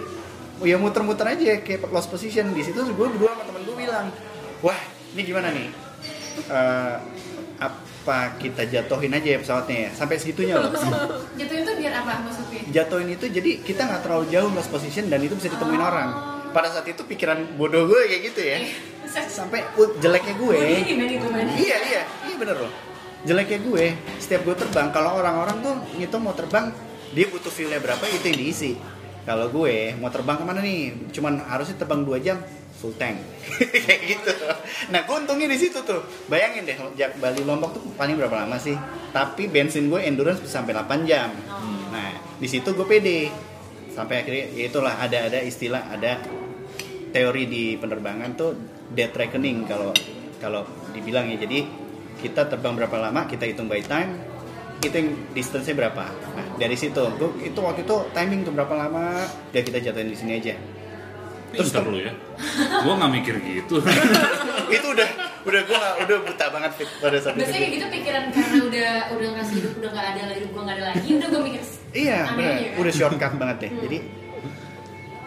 ya 0.64 0.78
muter-muter 0.78 1.26
aja 1.26 1.58
kayak 1.62 1.90
lost 1.90 2.14
position. 2.14 2.54
Di 2.54 2.62
situ 2.62 2.78
gue 2.78 3.08
berdua 3.10 3.34
sama 3.34 3.44
temen 3.50 3.62
gue 3.66 3.76
bilang 3.76 4.14
wah 4.62 4.78
ini 5.18 5.22
gimana 5.26 5.50
nih? 5.50 5.68
Eh, 6.46 6.96
apa 7.60 8.38
kita 8.38 8.70
jatuhin 8.70 9.18
aja 9.18 9.28
ya 9.34 9.40
pesawatnya 9.42 9.78
ya? 9.88 9.90
Sampai 9.98 10.22
segitunya 10.22 10.54
loh. 10.56 10.70
Jatuhin 11.40 11.64
tuh 11.66 11.76
biar 11.76 11.94
apa 12.06 12.22
maksudnya? 12.22 12.62
jatuhin 12.70 13.10
itu 13.18 13.26
jadi 13.34 13.66
kita 13.66 13.82
nggak 13.90 14.02
terlalu 14.06 14.26
jauh 14.30 14.50
lost 14.54 14.70
position 14.70 15.10
dan 15.10 15.20
itu 15.26 15.34
bisa 15.34 15.50
ditemuin 15.50 15.82
orang. 15.82 16.10
Pada 16.54 16.70
saat 16.70 16.86
itu 16.86 17.02
pikiran 17.02 17.58
bodoh 17.58 17.90
gue 17.90 18.10
kayak 18.10 18.22
gitu 18.30 18.42
ya 18.46 18.58
sampai 19.10 19.60
uh, 19.76 19.90
jeleknya 19.98 20.34
gue. 20.38 20.58
Iya 21.58 21.78
iya. 21.90 22.02
Iya 22.30 22.36
bener 22.38 22.58
loh. 22.62 22.72
Jeleknya 23.26 23.60
gue. 23.66 23.86
Setiap 24.22 24.42
gue 24.46 24.56
terbang 24.56 24.88
kalau 24.94 25.20
orang-orang 25.20 25.58
tuh 25.60 25.76
ngitung 25.98 26.24
mau 26.24 26.36
terbang 26.38 26.72
dia 27.10 27.26
butuh 27.26 27.50
fuelnya 27.50 27.82
berapa 27.82 28.04
itu 28.06 28.26
yang 28.30 28.40
diisi. 28.40 28.72
Kalau 29.26 29.52
gue 29.52 29.94
mau 30.00 30.10
terbang 30.10 30.38
ke 30.40 30.46
mana 30.46 30.60
nih? 30.64 31.12
Cuman 31.14 31.44
harusnya 31.46 31.76
terbang 31.78 32.02
2 32.02 32.26
jam 32.26 32.38
full 32.80 32.96
tank. 32.96 33.20
Kayak 33.86 34.02
gitu. 34.08 34.32
Nah 34.90 35.04
gue 35.04 35.16
untungnya 35.16 35.52
di 35.52 35.58
situ 35.60 35.84
tuh. 35.84 36.02
Bayangin 36.32 36.64
deh 36.64 36.78
jak 36.96 37.20
Bali 37.20 37.44
Lombok 37.44 37.76
tuh 37.76 37.84
paling 38.00 38.16
berapa 38.16 38.46
lama 38.46 38.56
sih? 38.56 38.74
Tapi 39.12 39.52
bensin 39.52 39.92
gue 39.92 40.00
endurance 40.00 40.40
bisa 40.40 40.64
sampai 40.64 40.74
8 40.74 41.10
jam. 41.10 41.30
Nah 41.92 42.10
di 42.40 42.48
situ 42.48 42.72
gue 42.72 42.88
pede. 42.88 43.30
Sampai 43.92 44.24
akhirnya 44.24 44.56
ya 44.56 44.64
itulah 44.72 44.96
ada 44.96 45.28
ada 45.28 45.44
istilah 45.44 45.92
ada 45.92 46.24
teori 47.12 47.44
di 47.50 47.64
penerbangan 47.76 48.32
tuh 48.38 48.52
dead 48.94 49.12
reckoning 49.14 49.66
kalau 49.66 49.92
kalau 50.40 50.66
dibilang 50.92 51.30
ya 51.30 51.38
jadi 51.40 51.66
kita 52.20 52.50
terbang 52.52 52.76
berapa 52.76 52.98
lama 53.00 53.28
kita 53.30 53.48
hitung 53.48 53.70
by 53.70 53.80
time 53.86 54.20
itu 54.80 54.96
yang 54.96 55.10
distance-nya 55.36 55.76
berapa 55.76 56.04
nah 56.08 56.46
dari 56.56 56.76
situ 56.80 57.04
gua, 57.20 57.32
itu 57.44 57.60
waktu 57.60 57.84
itu 57.84 57.96
timing 58.16 58.48
tuh 58.48 58.54
berapa 58.56 58.74
lama 58.76 59.28
udah 59.52 59.62
kita 59.64 59.78
jatuhin 59.84 60.10
di 60.12 60.18
sini 60.18 60.34
aja 60.40 60.56
Terus 61.50 61.74
Terus 61.74 61.90
lu 61.90 61.98
ya. 61.98 62.14
Gua 62.86 62.94
nggak 63.02 63.10
mikir 63.10 63.36
gitu. 63.42 63.82
itu 64.78 64.86
udah 64.86 65.10
udah 65.50 65.62
gua 65.66 65.82
udah 66.06 66.18
buta 66.22 66.46
banget 66.54 66.72
Fit, 66.78 66.90
pada 67.02 67.18
saat 67.18 67.34
itu 67.34 67.42
biasanya 67.42 67.58
kayak 67.58 67.74
gitu 67.74 67.86
pikiran 67.90 68.24
karena 68.30 68.58
udah 68.70 68.90
udah 69.18 69.28
ngerasa 69.34 69.54
hidup 69.58 69.74
udah 69.82 69.90
nggak 69.90 70.08
ada 70.14 70.34
hidup 70.38 70.50
gue 70.54 70.62
nggak 70.62 70.78
ada 70.78 70.86
lagi 70.94 71.10
udah 71.10 71.28
gue 71.34 71.42
mikir 71.50 71.64
Iya, 71.90 72.18
aja 72.30 72.38
kan? 72.38 72.80
Udah 72.86 72.94
shortcut 72.94 73.34
banget 73.42 73.58
deh. 73.66 73.72
Hmm. 73.74 73.82
Jadi 73.82 73.98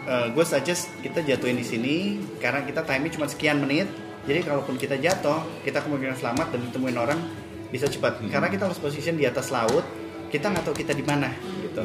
gue 0.05 0.45
suggest 0.45 0.91
kita 0.99 1.23
jatuhin 1.23 1.55
di 1.55 1.65
sini 1.65 1.95
karena 2.39 2.63
kita 2.67 2.83
timing 2.83 3.11
cuma 3.15 3.27
sekian 3.27 3.63
menit. 3.63 3.87
Jadi 4.23 4.39
kalaupun 4.47 4.79
kita 4.79 4.95
jatuh, 4.95 5.43
kita 5.67 5.83
kemungkinan 5.83 6.15
selamat 6.15 6.55
dan 6.55 6.59
ditemuin 6.71 6.95
orang 6.95 7.19
bisa 7.67 7.91
cepat. 7.91 8.23
Hmm. 8.23 8.31
Karena 8.31 8.47
kita 8.47 8.71
harus 8.71 8.79
position 8.79 9.19
di 9.19 9.27
atas 9.27 9.51
laut, 9.51 9.83
kita 10.31 10.47
nggak 10.47 10.63
tahu 10.63 10.75
kita 10.79 10.95
di 10.95 11.03
mana 11.03 11.27
gitu. 11.59 11.83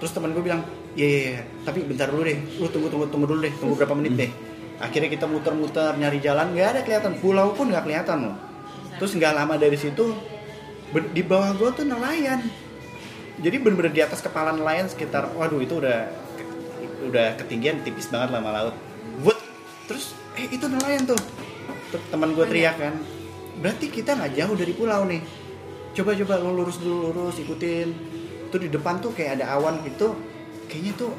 Terus 0.00 0.12
teman 0.12 0.36
gue 0.36 0.44
bilang, 0.44 0.60
"Iya, 0.92 1.06
iya, 1.08 1.20
iya, 1.32 1.42
tapi 1.64 1.80
bentar 1.86 2.12
dulu 2.12 2.28
deh. 2.28 2.38
Lu 2.60 2.68
tunggu 2.68 2.92
tunggu 2.92 3.06
tunggu 3.08 3.24
dulu 3.24 3.40
deh, 3.40 3.54
tunggu 3.56 3.74
berapa 3.78 3.96
menit 3.96 4.14
deh." 4.20 4.30
Akhirnya 4.82 5.08
kita 5.08 5.24
muter-muter 5.30 5.96
nyari 5.96 6.18
jalan, 6.20 6.52
nggak 6.52 6.68
ada 6.76 6.80
kelihatan. 6.84 7.12
Pulau 7.22 7.56
pun 7.56 7.72
nggak 7.72 7.88
kelihatan 7.88 8.18
loh. 8.28 8.36
Terus 9.00 9.16
nggak 9.16 9.32
lama 9.32 9.54
dari 9.56 9.78
situ, 9.80 10.12
di 10.92 11.22
bawah 11.24 11.56
gue 11.56 11.70
tuh 11.72 11.84
nelayan 11.88 12.44
jadi 13.40 13.56
bener-bener 13.58 13.92
di 13.92 14.02
atas 14.04 14.20
kepala 14.20 14.52
nelayan 14.52 14.86
sekitar 14.92 15.32
waduh 15.32 15.58
itu 15.58 15.80
udah 15.80 16.21
udah 17.08 17.36
ketinggian 17.38 17.82
tipis 17.82 18.08
banget 18.08 18.34
lah 18.34 18.40
sama 18.40 18.50
laut. 18.54 18.74
Wut! 19.22 19.38
terus 19.90 20.14
eh 20.38 20.48
itu 20.48 20.64
nelayan 20.70 21.04
tuh. 21.04 21.18
Teman 22.08 22.32
gue 22.32 22.46
teriak 22.48 22.80
kan 22.80 22.94
berarti 23.60 23.92
kita 23.92 24.16
nggak 24.16 24.32
jauh 24.38 24.54
dari 24.56 24.72
pulau 24.72 25.04
nih. 25.04 25.20
Coba 25.92 26.16
coba 26.16 26.34
lu 26.40 26.50
lurus 26.56 26.80
dulu 26.80 27.12
lurus 27.12 27.36
ikutin. 27.42 27.88
Tuh 28.48 28.58
di 28.60 28.68
depan 28.72 28.98
tuh 29.04 29.12
kayak 29.12 29.40
ada 29.40 29.58
awan 29.58 29.84
gitu. 29.84 30.16
Kayaknya 30.70 30.92
tuh 30.96 31.12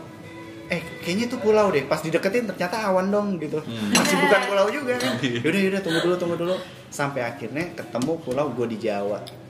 eh 0.74 0.82
kayaknya 1.06 1.26
tuh 1.30 1.40
pulau 1.40 1.70
deh. 1.70 1.86
Pas 1.86 2.02
dideketin 2.02 2.50
ternyata 2.50 2.90
awan 2.90 3.14
dong 3.14 3.38
gitu. 3.38 3.62
Masih 3.94 4.18
bukan 4.18 4.42
pulau 4.50 4.68
juga 4.74 4.98
kan. 4.98 5.22
Yaudah 5.46 5.62
yaudah 5.62 5.82
tunggu 5.86 6.00
dulu 6.02 6.16
tunggu 6.18 6.36
dulu. 6.40 6.56
Sampai 6.90 7.22
akhirnya 7.22 7.74
ketemu 7.78 8.18
pulau 8.22 8.50
gue 8.54 8.66
di 8.74 8.78
Jawa 8.82 9.43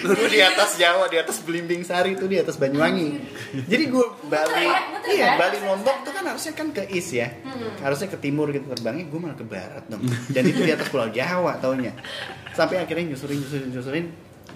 Lu 0.00 0.24
di 0.32 0.40
atas 0.40 0.80
Jawa, 0.80 1.12
di 1.12 1.20
atas 1.20 1.44
Belimbing 1.44 1.84
Sari 1.84 2.16
itu 2.16 2.24
di 2.24 2.40
atas 2.40 2.56
Banyuwangi. 2.56 3.20
Jadi 3.68 3.84
gue 3.90 4.06
Bali, 4.30 4.64
ya, 4.64 4.80
iya 5.12 5.26
ya? 5.26 5.30
Bali 5.36 5.58
Lombok 5.60 6.08
tuh 6.08 6.12
kan 6.16 6.24
harusnya 6.24 6.52
kan 6.56 6.72
ke 6.72 6.88
east 6.88 7.12
ya, 7.12 7.28
harusnya 7.84 8.08
ke 8.08 8.16
timur 8.16 8.48
gitu 8.54 8.64
terbangnya, 8.70 9.04
gue 9.10 9.18
malah 9.20 9.36
ke 9.36 9.44
barat 9.44 9.84
dong. 9.92 10.00
Dan 10.32 10.42
itu 10.48 10.64
di 10.64 10.72
atas 10.72 10.88
Pulau 10.88 11.12
Jawa 11.12 11.60
taunya. 11.60 11.92
Sampai 12.56 12.80
akhirnya 12.80 13.12
nyusurin 13.12 13.44
nyusurin 13.44 13.68
nyusurin, 13.74 14.06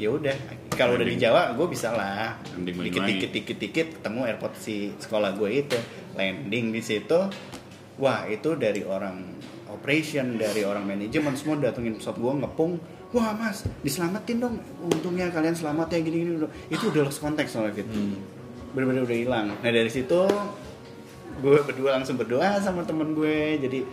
ya 0.00 0.08
udah. 0.16 0.36
Kalau 0.72 0.96
udah 0.96 1.06
di 1.06 1.16
Jawa, 1.20 1.52
gue 1.52 1.66
bisa 1.68 1.92
lah. 1.92 2.40
Dikit 2.56 3.04
dikit 3.04 3.30
dikit 3.30 3.56
dikit 3.60 3.88
ketemu 4.00 4.20
airport 4.24 4.54
si 4.56 4.96
sekolah 4.96 5.36
gue 5.36 5.50
itu, 5.50 5.78
landing 6.16 6.72
di 6.72 6.80
situ. 6.80 7.20
Wah 8.00 8.26
itu 8.26 8.56
dari 8.56 8.82
orang 8.82 9.38
operation, 9.70 10.34
dari 10.40 10.64
orang 10.64 10.86
manajemen 10.88 11.36
semua 11.36 11.60
datengin 11.60 12.00
pesawat 12.00 12.16
gue 12.16 12.32
ngepung. 12.42 12.72
Wah 13.14 13.30
mas, 13.38 13.62
diselamatin 13.86 14.42
dong. 14.42 14.58
Untungnya 14.82 15.30
kalian 15.30 15.54
selamat 15.54 15.94
ya 15.94 15.98
gini-gini. 16.02 16.50
Itu 16.66 16.90
udah 16.90 17.06
lost 17.06 17.22
konteks 17.22 17.54
soalnya 17.54 17.78
Fit. 17.78 17.86
Hmm. 17.86 18.18
Bener-bener 18.74 19.06
udah 19.06 19.16
hilang. 19.16 19.46
Nah 19.54 19.70
dari 19.70 19.86
situ 19.86 20.26
gue 21.38 21.58
berdua 21.62 21.98
langsung 21.98 22.18
berdoa 22.18 22.58
sama 22.58 22.82
temen 22.82 23.14
gue. 23.14 23.62
Jadi 23.62 23.86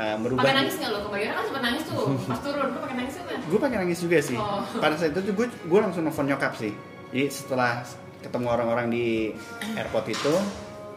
uh, 0.00 0.16
merubah. 0.16 0.48
pakai 0.48 0.56
nangis 0.64 0.74
nggak 0.80 0.88
lo 0.88 0.98
kebayang 1.04 1.34
kan 1.36 1.44
sempat 1.44 1.62
nangis 1.68 1.82
tuh 1.84 2.04
pas 2.24 2.40
turun 2.40 2.68
lo 2.72 2.80
pakai 2.80 2.96
nangis 2.96 3.14
apa 3.20 3.30
Gue 3.44 3.58
pakai 3.60 3.78
nangis 3.84 3.98
juga 4.00 4.18
sih. 4.24 4.38
Oh. 4.40 4.64
Pada 4.80 4.94
saat 4.96 5.12
itu 5.12 5.20
tuh 5.20 5.34
gue 5.36 5.46
gue 5.52 5.78
langsung 5.84 6.02
nelfon 6.08 6.24
nyokap 6.24 6.56
sih. 6.56 6.72
Jadi 7.12 7.28
setelah 7.28 7.84
ketemu 8.24 8.46
orang-orang 8.48 8.86
di 8.88 9.36
airport 9.76 10.08
itu 10.08 10.32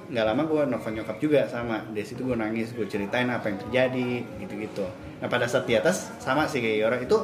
nggak 0.06 0.26
lama 0.32 0.42
gue 0.46 0.62
nelfon 0.70 0.94
nyokap 0.96 1.18
juga 1.18 1.50
sama 1.50 1.82
dari 1.90 2.06
situ 2.06 2.22
gue 2.22 2.38
nangis 2.38 2.70
gue 2.78 2.86
ceritain 2.86 3.26
apa 3.26 3.50
yang 3.50 3.58
terjadi 3.58 4.10
gitu-gitu 4.38 4.86
nah 5.18 5.26
pada 5.26 5.50
saat 5.50 5.66
di 5.66 5.74
atas 5.74 6.14
sama 6.22 6.46
sih 6.46 6.62
kayak 6.62 6.86
orang 6.86 7.02
itu 7.10 7.18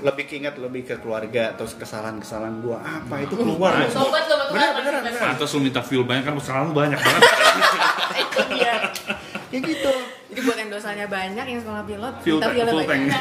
lebih 0.00 0.24
keinget 0.24 0.54
lebih 0.56 0.82
ke 0.82 0.96
keluarga 0.96 1.52
terus 1.52 1.72
kesalahan-kesalahan 1.74 2.58
gue 2.58 2.74
apa 2.74 3.14
itu 3.20 3.34
keluar? 3.34 3.76
Loh. 3.76 3.88
Tobat 3.88 4.24
lo, 4.24 4.34
bener 4.48 4.70
bener 4.74 4.92
Pantas 5.14 5.50
lu 5.50 5.60
minta 5.60 5.80
fuel 5.80 6.02
banyak 6.02 6.22
kan 6.22 6.34
kesalahan 6.34 6.66
lu 6.66 6.74
banyak 6.74 6.96
banget. 6.96 7.22
itu 8.16 8.40
dia 8.50 8.74
kayak 9.46 9.62
gitu. 9.68 9.92
Jadi 10.30 10.40
buat 10.40 10.56
yang 10.56 10.70
dosanya 10.70 11.06
banyak 11.06 11.44
yang 11.44 11.60
sekolah 11.60 11.82
pilot 11.82 12.14
Full 12.20 12.38
minta 12.38 12.48
full 12.66 12.84
banyak. 12.86 13.20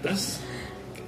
terus 0.00 0.24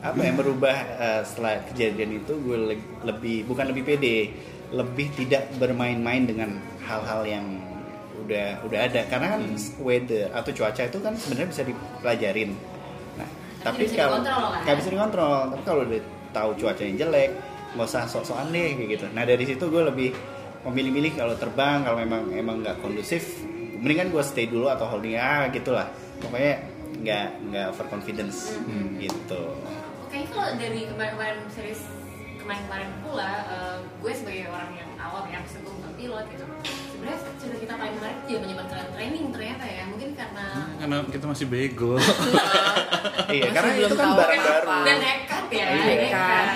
apa 0.00 0.20
yang 0.20 0.36
berubah 0.36 0.76
eh, 0.96 1.20
setelah 1.22 1.54
kejadian 1.66 2.10
itu 2.16 2.32
gue 2.36 2.58
le- 2.68 2.86
lebih 3.02 3.42
bukan 3.44 3.66
lebih 3.66 3.82
pede 3.84 4.30
lebih 4.68 5.10
tidak 5.14 5.46
bermain-main 5.56 6.26
dengan 6.26 6.50
hal-hal 6.82 7.22
yang 7.22 7.46
udah 8.18 8.62
udah 8.62 8.80
ada. 8.82 9.06
Karena 9.06 9.38
kan 9.38 9.42
weather 9.78 10.26
atau 10.30 10.50
cuaca 10.52 10.82
itu 10.82 10.98
kan 10.98 11.14
sebenarnya 11.14 11.48
bisa 11.48 11.62
dipelajarin. 11.62 12.50
nah 12.52 12.75
tapi 13.66 13.82
kalau 13.90 14.18
kan? 14.22 14.62
nggak 14.62 14.76
bisa 14.78 14.88
dikontrol 14.94 15.38
tapi 15.50 15.62
kalau 15.66 15.80
udah 15.82 16.02
tahu 16.30 16.50
cuaca 16.54 16.82
yang 16.82 16.96
jelek 16.96 17.30
nggak 17.74 17.86
usah 17.86 18.02
sok-sokan 18.06 18.48
deh 18.54 18.78
kayak 18.78 18.88
gitu 18.94 19.06
nah 19.10 19.26
dari 19.26 19.44
situ 19.44 19.64
gue 19.66 19.82
lebih 19.82 20.10
memilih-milih 20.64 21.12
kalau 21.18 21.34
terbang 21.34 21.82
kalau 21.82 21.98
memang 21.98 22.30
emang 22.30 22.62
nggak 22.62 22.78
kondusif 22.80 23.42
mendingan 23.76 24.10
gue 24.10 24.22
stay 24.24 24.46
dulu 24.46 24.66
atau 24.66 24.86
holding 24.86 25.18
ah 25.18 25.46
gitulah 25.50 25.86
pokoknya 26.18 26.54
nggak 26.96 27.26
nggak 27.50 27.66
overconfidence 27.74 28.56
Hmm. 28.56 28.96
gitu 28.96 29.42
Kayaknya 30.06 30.28
kalau 30.32 30.50
dari 30.56 30.80
kemarin-kemarin 30.86 31.38
series 31.52 31.82
kemarin-kemarin 32.40 32.90
pula, 33.02 33.32
eh, 33.50 33.76
gue 34.00 34.12
sebagai 34.14 34.46
orang 34.48 34.70
yang 34.78 34.90
awam 35.02 35.26
yang 35.26 35.42
sebelum 35.50 35.76
pilot 35.98 36.24
gitu, 36.30 36.46
sebenarnya 37.08 37.38
cerita 37.38 37.56
kita 37.58 37.74
paling 37.76 37.94
menarik 37.96 38.18
juga 38.26 38.38
menyebabkan 38.42 38.74
kalian 38.74 38.90
training 38.92 39.24
ternyata 39.30 39.64
ya, 39.64 39.82
mungkin 39.86 40.08
karena 40.12 40.46
Karena 40.76 40.96
kita 41.06 41.24
masih 41.24 41.46
bego. 41.46 41.92
iya 41.94 43.44
Masih 43.46 43.54
karena 43.54 43.70
belum 43.72 43.86
itu 43.86 43.94
kan 43.94 44.02
tahu 44.02 44.18
barang 44.18 44.40
baru 44.42 44.68
dan 44.82 44.96
nekat 44.98 45.44
ya, 45.48 45.66
Iya. 45.66 45.84
nekat. 45.86 46.46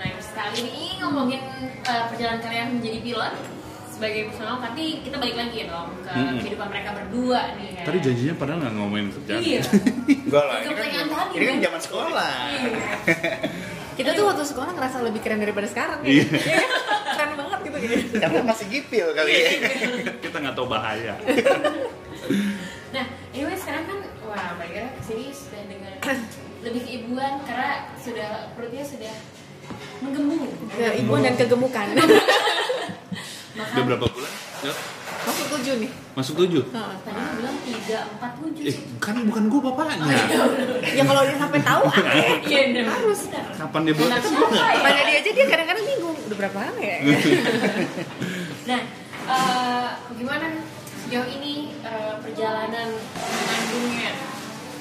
Nah, 0.00 0.10
sekali 0.18 0.58
ini 0.62 0.82
ngomongin 0.98 1.42
eh, 1.82 2.02
perjalanan 2.08 2.40
kalian 2.40 2.66
menjadi 2.72 2.98
pilot 3.02 3.34
sebagai 4.00 4.22
personal, 4.26 4.56
tapi 4.58 5.04
kita 5.04 5.16
balik 5.16 5.36
lagi 5.36 5.58
dong 5.62 5.92
ke 6.00 6.08
Mm-mm. 6.10 6.40
kehidupan 6.40 6.66
mereka 6.66 6.90
berdua 6.90 7.40
nih 7.52 7.68
kan. 7.70 7.84
Tadi 7.84 7.98
janjinya 8.00 8.34
padahal 8.34 8.58
nggak 8.58 8.74
ngomongin 8.74 9.06
kerjaan. 9.12 9.40
Iya. 9.42 9.60
enggak 10.08 10.44
lah 10.46 10.56
ini 10.58 10.72
kan, 10.72 10.86
tadi, 11.06 11.34
ini 11.36 11.44
kan 11.44 11.56
zaman 11.60 11.80
sekolah 11.80 12.32
Iya. 12.48 12.70
kita 13.92 14.10
tuh 14.16 14.24
waktu 14.24 14.44
sekolah 14.46 14.70
ngerasa 14.72 14.96
lebih 15.02 15.20
keren 15.20 15.38
daripada 15.38 15.68
sekarang 15.68 16.00
Iya. 16.00 16.24
ya. 16.24 16.64
keren 17.12 17.32
banget 17.36 17.58
gitu 17.60 17.76
gitu 17.78 17.94
karena 18.16 18.40
masih 18.42 18.66
gipil 18.66 19.06
kali 19.12 19.30
ya 19.30 19.50
kita 20.18 20.36
nggak 20.38 20.54
tahu 20.54 20.66
bahaya. 20.66 21.14
Nah, 22.90 23.04
anyway 23.30 23.54
sekarang 23.54 23.86
kan 23.86 23.98
wah 24.24 24.56
Mbak 24.56 24.66
Ira 24.68 24.90
ke 24.90 25.02
sini 25.04 25.30
sudah 25.30 25.62
dengan 25.62 25.94
lebih 26.60 26.82
keibuan 26.82 27.38
karena 27.44 27.86
sudah 27.94 28.50
perutnya 28.50 28.82
sudah 28.82 29.14
menggembung. 30.00 30.50
keibuan 30.72 31.20
dan 31.22 31.34
kegemukan 31.36 31.86
Udah 33.52 33.82
berapa 33.84 34.04
bulan? 34.06 34.32
Yuk, 34.60 34.76
masuk 35.20 35.46
tujuh 35.50 35.74
nih 35.78 35.90
Masuk 36.12 36.34
tujuh. 36.36 36.62
Nah, 36.70 36.92
tadi 37.00 37.16
lu 37.16 37.32
bilang 37.38 37.56
tiga 37.60 37.98
empat 38.08 38.30
tujuh 38.36 38.62
Eh, 38.62 38.70
sih. 38.70 38.84
kan 38.98 39.16
bukan 39.20 39.44
gua 39.46 39.60
bapaknya. 39.66 40.06
ya 40.84 41.02
kalau 41.02 41.22
dia 41.22 41.36
sampai 41.36 41.60
tahu 41.60 41.82
Iya. 42.46 42.82
Harus. 42.84 43.20
Kapan 43.56 43.80
dia 43.82 43.94
buat? 43.94 44.10
Tanya 44.12 45.02
dia 45.02 45.16
aja 45.18 45.30
dia 45.30 45.46
kadang-kadang 45.46 45.84
bingung 45.84 46.18
udah 46.20 46.36
berapa 46.36 46.58
lama 46.60 46.80
ya 46.80 46.96
Nah, 48.68 48.80
eh, 49.26 49.88
gimana 50.14 50.46
sejauh 51.00 51.28
ini 51.28 51.54
eh, 51.80 52.14
perjalanan 52.20 52.88
mengandungnya 53.16 54.10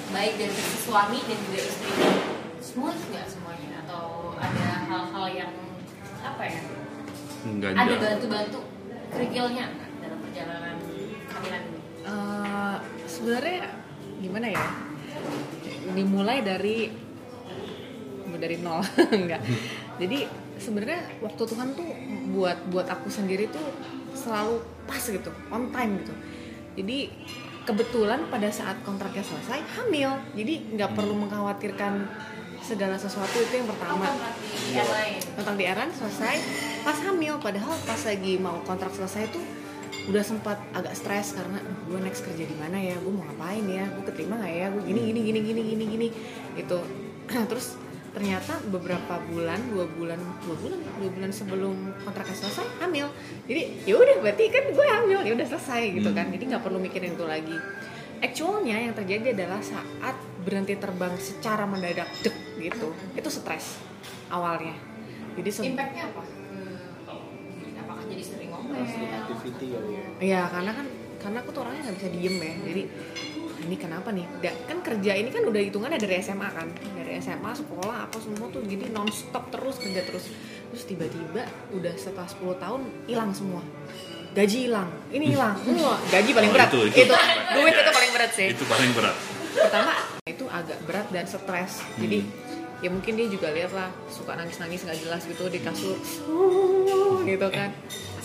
baik 0.09 0.34
dari 0.36 0.51
sisi 0.51 0.78
suami 0.84 1.20
dan 1.24 1.38
juga 1.39 1.59
istri 1.61 1.91
smooth 2.59 2.99
nggak 3.07 3.26
semuanya 3.26 3.80
atau 3.80 4.34
ada 4.36 4.65
hal-hal 4.86 5.26
yang 5.32 5.53
apa 6.20 6.43
ya 6.43 6.61
Enggak 7.47 7.71
ada 7.75 7.95
bantu-bantu 7.95 8.59
kerikilnya 9.09 9.65
nggak 9.71 9.89
dalam 10.03 10.19
perjalanan 10.21 10.75
kehamilan 11.29 11.61
ini? 11.63 11.79
Eh, 12.03 12.77
sebenarnya 13.07 13.59
gimana 14.19 14.47
ya? 14.51 14.65
Dimulai 15.95 16.37
dari 16.43 16.77
dari 18.39 18.55
nol 18.63 18.79
enggak. 19.19 19.41
Jadi 19.99 20.19
sebenarnya 20.59 21.01
waktu 21.19 21.43
Tuhan 21.43 21.75
tuh 21.75 21.89
buat 22.35 22.57
buat 22.71 22.87
aku 22.87 23.11
sendiri 23.11 23.51
tuh 23.51 23.63
selalu 24.15 24.63
pas 24.87 24.99
gitu 24.99 25.31
on 25.51 25.71
time 25.71 25.99
gitu. 26.03 26.13
Jadi 26.79 26.97
kebetulan 27.67 28.25
pada 28.31 28.47
saat 28.49 28.79
kontraknya 28.87 29.23
selesai 29.23 29.59
hamil. 29.79 30.15
Jadi 30.35 30.75
nggak 30.75 30.95
perlu 30.95 31.15
mengkhawatirkan 31.19 32.07
segala 32.63 32.95
sesuatu 32.99 33.39
itu 33.39 33.59
yang 33.59 33.67
pertama. 33.67 34.07
Kontrak 35.35 35.55
di 35.55 35.65
airline 35.67 35.93
selesai 35.95 36.35
pas 36.89 37.05
hamil 37.05 37.37
padahal 37.37 37.77
pas 37.85 38.01
lagi 38.01 38.41
mau 38.41 38.65
kontrak 38.65 38.89
selesai 38.89 39.29
tuh 39.29 39.45
udah 40.09 40.25
sempat 40.25 40.57
agak 40.73 40.97
stres 40.97 41.37
karena 41.37 41.61
gue 41.85 42.01
next 42.01 42.25
kerja 42.25 42.49
di 42.49 42.57
mana 42.57 42.81
ya? 42.81 42.97
Gue 42.97 43.13
mau 43.13 43.21
ngapain 43.29 43.61
ya? 43.69 43.85
Gue 43.93 44.09
keterima 44.09 44.41
nggak 44.41 44.53
ya? 44.57 44.67
Gue 44.73 44.81
gini 44.89 45.13
gini 45.13 45.21
gini 45.21 45.39
gini 45.45 45.61
gini 45.69 45.83
gini. 45.85 46.07
Itu 46.57 46.81
terus 47.53 47.77
ternyata 48.09 48.57
beberapa 48.73 49.21
bulan 49.29 49.61
dua 49.69 49.85
bulan 49.85 50.17
dua 50.41 50.55
bulan 50.57 50.79
dua 50.81 51.09
bulan 51.13 51.29
sebelum 51.29 51.77
kontraknya 52.09 52.33
selesai 52.41 52.65
hamil. 52.81 53.05
Jadi 53.45 53.85
ya 53.85 53.93
udah 53.93 54.15
berarti 54.25 54.43
kan 54.49 54.65
gue 54.73 54.85
hamil 54.89 55.19
ya 55.29 55.31
udah 55.37 55.45
selesai 55.45 55.93
gitu 55.93 56.09
kan. 56.09 56.33
Jadi 56.33 56.43
nggak 56.49 56.63
perlu 56.65 56.81
mikirin 56.81 57.13
itu 57.13 57.25
lagi. 57.29 57.57
Actualnya 58.17 58.81
yang 58.81 58.97
terjadi 58.97 59.37
adalah 59.37 59.61
saat 59.61 60.17
berhenti 60.41 60.73
terbang 60.73 61.13
secara 61.21 61.69
mendadak 61.69 62.09
dek 62.25 62.33
gitu. 62.57 62.97
Itu 63.13 63.29
stres 63.29 63.77
awalnya. 64.33 64.73
Jadi 65.37 65.69
impactnya 65.69 66.09
apa? 66.09 66.23
Hmm, 66.25 66.38
activity 68.84 69.65
kali 69.69 69.89
ya. 69.91 70.03
Iya 70.19 70.41
karena 70.47 70.71
kan 70.73 70.88
karena 71.17 71.38
aku 71.39 71.49
tuh 71.51 71.61
orangnya 71.61 71.82
nggak 71.84 71.97
bisa 71.97 72.09
diem 72.09 72.36
ya. 72.38 72.53
Jadi 72.63 72.82
ini 73.59 73.75
kenapa 73.75 74.09
nih? 74.09 74.25
Da- 74.39 74.59
kan 74.65 74.80
kerja 74.80 75.11
ini 75.13 75.30
kan 75.30 75.43
udah 75.43 75.61
hitungannya 75.61 75.99
dari 75.99 76.15
SMA 76.19 76.49
kan. 76.49 76.67
Dari 76.71 77.11
SMA 77.17 77.51
sekolah 77.53 78.07
apa 78.07 78.17
semua 78.17 78.47
tuh 78.47 78.63
jadi 78.63 78.88
nonstop 78.89 79.47
terus 79.49 79.75
kerja 79.77 80.01
terus. 80.01 80.32
Terus 80.69 80.84
tiba-tiba 80.86 81.43
udah 81.71 81.93
setelah 81.93 82.25
10 82.25 82.55
tahun 82.55 82.82
hilang 83.05 83.32
semua. 83.32 83.59
Gaji 84.30 84.69
hilang. 84.69 84.89
Ini 85.09 85.25
hilang. 85.27 85.57
Semua 85.65 85.97
gaji 86.05 86.32
paling 86.32 86.49
Oh, 86.49 86.55
berat. 86.55 86.69
itu- 86.69 86.86
itu, 86.88 86.97
itu. 87.01 87.15
duit 87.51 87.73
itu 87.73 87.91
paling 87.91 88.11
berat 88.13 88.32
sih. 88.32 88.47
Itu 88.47 88.63
paling 88.63 88.91
berat. 88.93 89.17
Pertama 89.49 89.91
itu 90.23 90.45
agak 90.47 90.77
berat 90.86 91.07
dan 91.09 91.25
stres. 91.25 91.82
Jadi 91.97 92.21
Hmm. 92.21 92.30
ya 92.80 92.89
mungkin 92.89 93.17
dia 93.17 93.27
juga 93.27 93.49
lihat 93.49 93.73
lah 93.73 93.89
suka 94.07 94.38
nangis 94.38 94.55
nangis 94.55 94.86
nggak 94.86 95.01
jelas 95.01 95.25
gitu 95.25 95.49
di 95.49 95.59
kasur. 95.59 95.97
Gitu 97.25 97.47
kan 97.49 97.69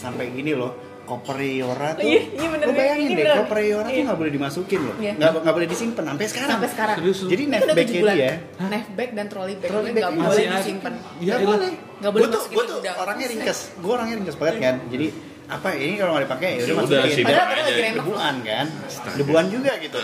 sampai 0.05 0.25
gini 0.31 0.53
loh 0.53 0.73
koper 1.05 1.37
Yora 1.37 1.93
tuh. 1.93 2.01
Iya, 2.01 2.21
iya 2.33 2.49
bener, 2.49 2.65
lo 2.65 2.73
bayangin 2.73 3.07
ini 3.07 3.13
deh 3.13 3.25
bener. 3.25 3.37
koper 3.45 3.59
Yora 3.61 3.85
tuh 3.85 3.93
Iya. 3.93 4.05
nggak 4.09 4.19
boleh 4.21 4.33
dimasukin 4.33 4.81
loh. 4.81 4.97
Iya. 4.97 5.13
nggak 5.21 5.31
nggak 5.37 5.55
boleh 5.55 5.69
disimpan 5.69 6.05
sampai 6.09 6.27
sekarang. 6.33 6.51
Sampai 6.57 6.69
sekarang. 6.73 6.97
Serius 6.97 7.19
jadi 7.25 7.43
bulan. 8.01 8.17
dia. 8.17 8.33
Bag 8.95 9.11
dan 9.13 9.27
trolley 9.29 9.55
bag 9.55 9.69
Trolley 9.69 9.91
gue 9.91 9.95
bag 9.95 10.03
nggak 10.05 10.13
masih 10.17 10.29
boleh 10.29 10.45
disimpan. 10.57 10.93
Ya, 11.21 11.37
boleh. 11.41 11.71
Nggak 12.01 12.13
boleh 12.13 12.25
Gua 12.25 12.33
tuh 12.33 12.41
masukin 12.41 12.57
gue 12.57 12.65
tuh 12.65 12.77
gudang. 12.81 12.97
orangnya 13.01 13.27
ringkes. 13.29 13.59
Gue 13.77 13.93
orangnya 13.93 14.15
ringkes 14.17 14.37
banget 14.41 14.57
kan. 14.61 14.75
Jadi 14.89 15.07
apa 15.45 15.69
ini 15.77 15.95
kalau 16.01 16.13
nggak 16.17 16.25
dipakai 16.25 16.49
ya 16.49 16.63
udah 16.65 16.65
Ya 16.65 16.75
masukin. 16.81 17.25
Padahal 17.25 17.49
lagi 17.53 17.93
debuan 17.93 18.35
kan. 18.41 18.67
Debuan 19.21 19.47
juga 19.53 19.73
gitu 19.77 19.99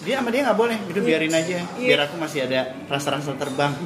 dia 0.00 0.14
sama 0.16 0.28
dia 0.28 0.42
nggak 0.42 0.58
boleh 0.58 0.78
itu 0.86 1.00
biarin 1.00 1.28
aja 1.30 1.58
Iya. 1.74 1.88
biar 1.88 2.00
aku 2.06 2.16
masih 2.16 2.40
ada 2.44 2.60
rasa-rasa 2.86 3.32
terbang 3.34 3.72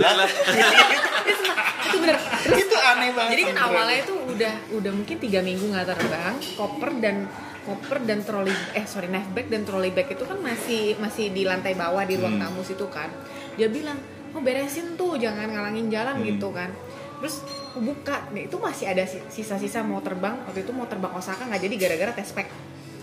Itu 1.85 1.97
bener. 2.01 2.17
Terus, 2.17 2.59
itu 2.61 2.77
aneh 2.77 3.11
banget 3.13 3.31
jadi 3.33 3.43
kan 3.47 3.57
awalnya 3.63 3.99
itu 4.01 4.15
udah 4.27 4.53
udah 4.75 4.93
mungkin 4.93 5.17
tiga 5.17 5.41
minggu 5.41 5.65
nggak 5.65 5.87
terbang, 5.87 6.35
koper 6.55 6.91
dan 6.99 7.17
koper 7.63 7.99
dan 8.03 8.19
trolley 8.21 8.53
eh 8.73 8.85
sorry 8.85 9.07
knife 9.07 9.31
bag 9.31 9.47
dan 9.47 9.63
trolley 9.63 9.89
bag 9.89 10.07
itu 10.07 10.21
kan 10.23 10.37
masih 10.37 10.99
masih 10.99 11.31
di 11.31 11.43
lantai 11.43 11.73
bawah 11.73 12.03
di 12.03 12.15
ruang 12.15 12.37
Hmm. 12.37 12.43
tamu 12.45 12.61
situ 12.61 12.85
kan. 12.89 13.09
Dia 13.55 13.69
bilang 13.69 13.97
mau 14.31 14.43
beresin 14.43 14.95
tuh 14.95 15.17
jangan 15.17 15.47
ngalangin 15.47 15.87
jalan 15.89 16.15
Hmm. 16.15 16.27
gitu 16.27 16.51
kan. 16.51 16.69
Terus 17.17 17.41
aku 17.71 17.81
buka, 17.81 18.27
nih 18.29 18.47
itu 18.47 18.57
masih 18.59 18.87
ada 18.87 19.05
si- 19.05 19.23
sisa-sisa 19.31 19.81
mau 19.81 19.99
terbang 19.99 20.35
waktu 20.45 20.61
itu 20.61 20.71
mau 20.71 20.85
terbang 20.85 21.11
Osaka 21.11 21.47
nggak 21.47 21.63
jadi 21.63 21.75
gara-gara 21.79 22.13
tes 22.13 22.31
pack. 22.31 22.49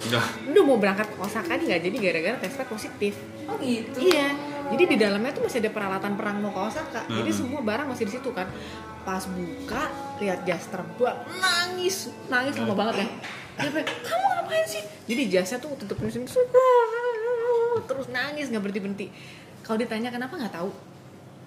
Nah, 0.09 0.25
Udah 0.49 0.63
mau 0.65 0.77
berangkat 0.81 1.13
ke 1.13 1.17
Osaka 1.21 1.53
nih 1.53 1.65
nggak 1.69 1.81
jadi 1.85 1.97
gara-gara 2.01 2.37
tes 2.41 2.53
pack 2.57 2.69
positif. 2.69 3.13
oh 3.45 3.55
gitu 3.61 3.97
Iya. 4.01 4.33
Jadi 4.71 4.83
di 4.87 4.97
dalamnya 4.97 5.35
tuh 5.35 5.43
masih 5.45 5.59
ada 5.61 5.69
peralatan 5.69 6.15
perang 6.15 6.39
mau 6.39 6.49
ke 6.49 6.61
Osaka. 6.63 7.01
Jadi 7.05 7.29
Hmm. 7.29 7.39
semua 7.43 7.61
barang 7.61 7.87
masih 7.91 8.07
di 8.07 8.13
situ 8.17 8.29
kan. 8.31 8.47
Pas 9.01 9.25
buka, 9.27 9.89
lihat 10.21 10.45
jas 10.45 10.65
terbang, 10.69 11.17
nangis, 11.37 12.09
nangis 12.29 12.53
lama 12.55 12.73
banget 12.73 13.03
ya. 13.03 13.07
Dia 13.59 13.69
bilang, 13.69 13.89
kamu 13.99 14.25
ngapain 14.31 14.65
sih? 14.65 14.83
Jadi 15.09 15.21
jasnya 15.27 15.57
tuh 15.59 15.73
tutup 15.75 15.97
sini 16.05 16.25
terus 17.81 18.07
nangis 18.07 18.47
nggak 18.47 18.61
berhenti 18.61 18.81
berhenti. 18.81 19.07
Kalau 19.61 19.77
ditanya 19.77 20.09
kenapa 20.09 20.37
nggak 20.37 20.53
tahu. 20.53 20.71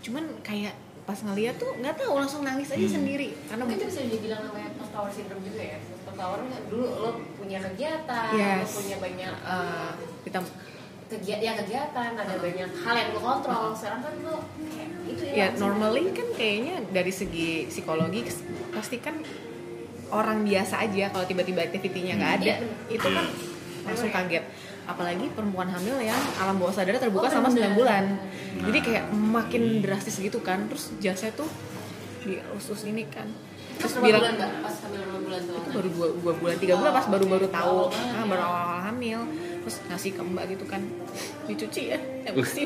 Cuman 0.04 0.24
kayak 0.44 0.74
pas 1.04 1.18
ngeliat 1.20 1.54
tuh 1.56 1.68
nggak 1.76 1.94
tahu 1.94 2.12
langsung 2.16 2.40
nangis 2.42 2.72
aja 2.72 2.88
sendiri. 2.90 3.36
Karena 3.44 3.62
Mungkin 3.62 3.76
itu 3.76 3.86
bisa 3.92 4.00
dibilang 4.04 4.40
namanya 4.42 4.72
post 4.74 4.90
tower 4.90 5.10
syndrome 5.12 5.44
juga 5.44 5.62
ya. 5.62 5.78
Post 6.02 6.16
tower 6.16 6.38
dulu 6.66 6.86
lo 6.88 7.10
punya 7.36 7.58
kegiatan 7.60 8.28
Yes. 8.32 8.64
lo 8.64 8.80
punya 8.80 8.96
banyak 8.98 9.34
eh, 9.36 9.90
kita 10.24 10.38
kegiatan 11.04 11.44
ya 11.44 11.52
kegiatan 11.54 12.10
ada 12.16 12.34
banyak 12.40 12.70
hal 12.72 12.94
yang 12.96 13.10
lo 13.12 13.20
kontrol. 13.20 13.64
Sekarang 13.76 14.00
kan 14.00 14.14
lo 14.24 14.36
kayak 14.56 14.88
itu 15.04 15.22
ya 15.28 15.46
langsung. 15.52 15.60
normally 15.76 16.04
kan 16.10 16.28
kayaknya 16.32 16.74
dari 16.88 17.12
segi 17.12 17.50
psikologi 17.68 18.20
pasti 18.72 18.96
kan 18.98 19.20
orang 20.08 20.40
biasa 20.42 20.74
aja 20.80 21.12
kalau 21.12 21.26
tiba-tiba 21.26 21.60
aktivitinya 21.60 22.16
nggak 22.16 22.32
ada 22.40 22.54
Iya, 22.54 22.56
itu 22.88 23.06
kan 23.06 23.26
langsung 23.84 24.08
kaget 24.08 24.44
apalagi 24.84 25.32
perempuan 25.32 25.68
hamil 25.68 25.96
yang 25.98 26.18
alam 26.36 26.60
bawah 26.60 26.72
sadar 26.72 26.96
terbuka 26.96 27.28
Oh, 27.28 27.32
sama 27.32 27.48
9 27.48 27.56
benar. 27.56 27.72
bulan. 27.72 28.04
Jadi 28.60 28.78
kayak 28.80 29.04
makin 29.10 29.62
drastis 29.80 30.16
gitu 30.18 30.38
kan. 30.40 30.68
Terus 30.68 30.92
jasnya 31.00 31.32
tuh 31.32 31.48
di 32.22 32.36
usus 32.52 32.84
ini 32.84 33.08
kan. 33.08 33.28
Terus 33.74 33.98
bilang 33.98 34.22
bulan 34.22 34.62
pas 34.62 34.74
hamil 34.86 35.00
berapa 35.02 35.20
bulan 35.24 35.40
tuh 35.42 35.54
itu 35.58 35.70
baru 35.74 35.88
dua, 35.90 36.06
dua 36.14 36.32
bulan 36.38 36.56
tiga 36.60 36.74
bulan 36.78 36.92
pas 36.94 37.06
baru 37.10 37.24
baru 37.26 37.46
tahu. 37.48 37.78
ah, 37.90 38.22
ya. 38.22 38.22
baru 38.24 38.42
awal 38.44 38.80
hamil. 38.86 39.20
Terus 39.64 39.76
ngasih 39.88 40.10
ke 40.14 40.22
mbak 40.22 40.44
gitu 40.52 40.64
kan. 40.68 40.82
Dicuci 41.48 41.82
ya 41.90 41.98
emosi 42.24 42.62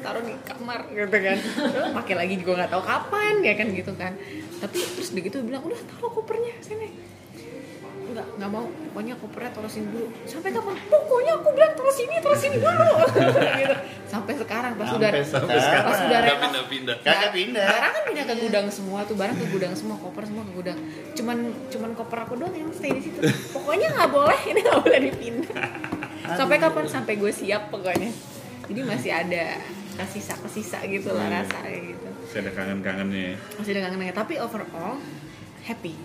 taruh 0.00 0.24
di 0.24 0.32
kamar 0.42 0.88
gitu 0.90 1.12
kan. 1.12 1.38
Terus 1.38 1.88
pakai 1.92 2.14
lagi 2.16 2.34
juga 2.40 2.64
nggak 2.64 2.70
tahu 2.72 2.82
kapan 2.82 3.34
ya 3.40 3.54
kan 3.54 3.68
gitu 3.70 3.92
kan. 3.94 4.12
Tapi 4.60 4.78
terus 4.78 5.10
begitu 5.12 5.40
bilang 5.40 5.62
udah 5.64 5.80
taruh 5.86 6.10
kopernya 6.10 6.56
sini 6.60 6.88
nggak 8.10 8.26
nggak 8.36 8.50
mau. 8.50 8.66
Pokoknya 8.90 9.14
kopernya 9.16 9.50
taruh 9.50 9.66
sini 9.66 9.86
dulu. 9.88 10.06
Sampai 10.22 10.50
kapan? 10.50 10.74
Pokoknya 10.86 11.32
aku 11.34 11.48
bilang 11.50 11.72
taruh 11.72 11.90
sini 11.90 12.14
taruh 12.18 12.36
sini 12.36 12.56
dulu. 12.56 12.90
Gitu. 13.60 13.76
Sampai 14.04 14.32
sekarang 14.34 14.72
pas 14.74 14.88
udah 14.88 15.10
Sampai 15.22 15.58
sekarang. 15.58 15.86
pas 15.86 15.98
udah 15.98 16.08
nggak 16.08 16.22
reva 16.22 16.38
pindah-pindah. 16.42 16.96
Kagak 17.00 17.30
pindah. 17.30 17.66
sekarang 17.66 17.92
kan 17.92 18.02
pindah 18.04 18.24
ke 18.24 18.34
gudang 18.38 18.66
semua 18.68 18.98
tuh 19.04 19.14
barang 19.14 19.36
ke 19.36 19.46
gudang 19.48 19.72
semua 19.72 19.96
koper 19.96 20.24
semua 20.24 20.42
ke 20.42 20.52
gudang. 20.52 20.78
Cuman 21.12 21.36
cuman 21.68 21.90
koper 21.94 22.18
aku 22.20 22.34
doang 22.36 22.52
yang 22.52 22.70
stay 22.70 22.90
di 22.90 23.02
situ. 23.02 23.18
Pokoknya 23.50 23.88
nggak 23.92 24.10
boleh 24.10 24.40
ini 24.50 24.60
nggak 24.60 24.80
boleh 24.80 25.00
dipindah. 25.06 25.62
Sampai 26.30 26.56
kapan? 26.56 26.84
Sampai 26.86 27.14
gue 27.16 27.30
siap 27.30 27.70
pokoknya. 27.70 28.10
Jadi 28.66 28.80
masih 28.82 29.10
ada 29.10 29.44
kesisa 29.98 30.32
kesisa 30.38 30.78
gitu 30.84 31.10
lah 31.10 31.26
Hmm. 31.26 31.36
rasa 31.38 31.56
kayak 31.60 31.82
gitu. 31.90 32.08
Masih 32.22 32.38
ada 32.40 32.50
kangen-kangennya 32.54 33.22
ya. 33.26 33.36
masih 33.58 33.70
ada 33.74 33.80
kangen 33.84 34.14
tapi 34.14 34.34
overall 34.38 34.96
happy 35.60 35.98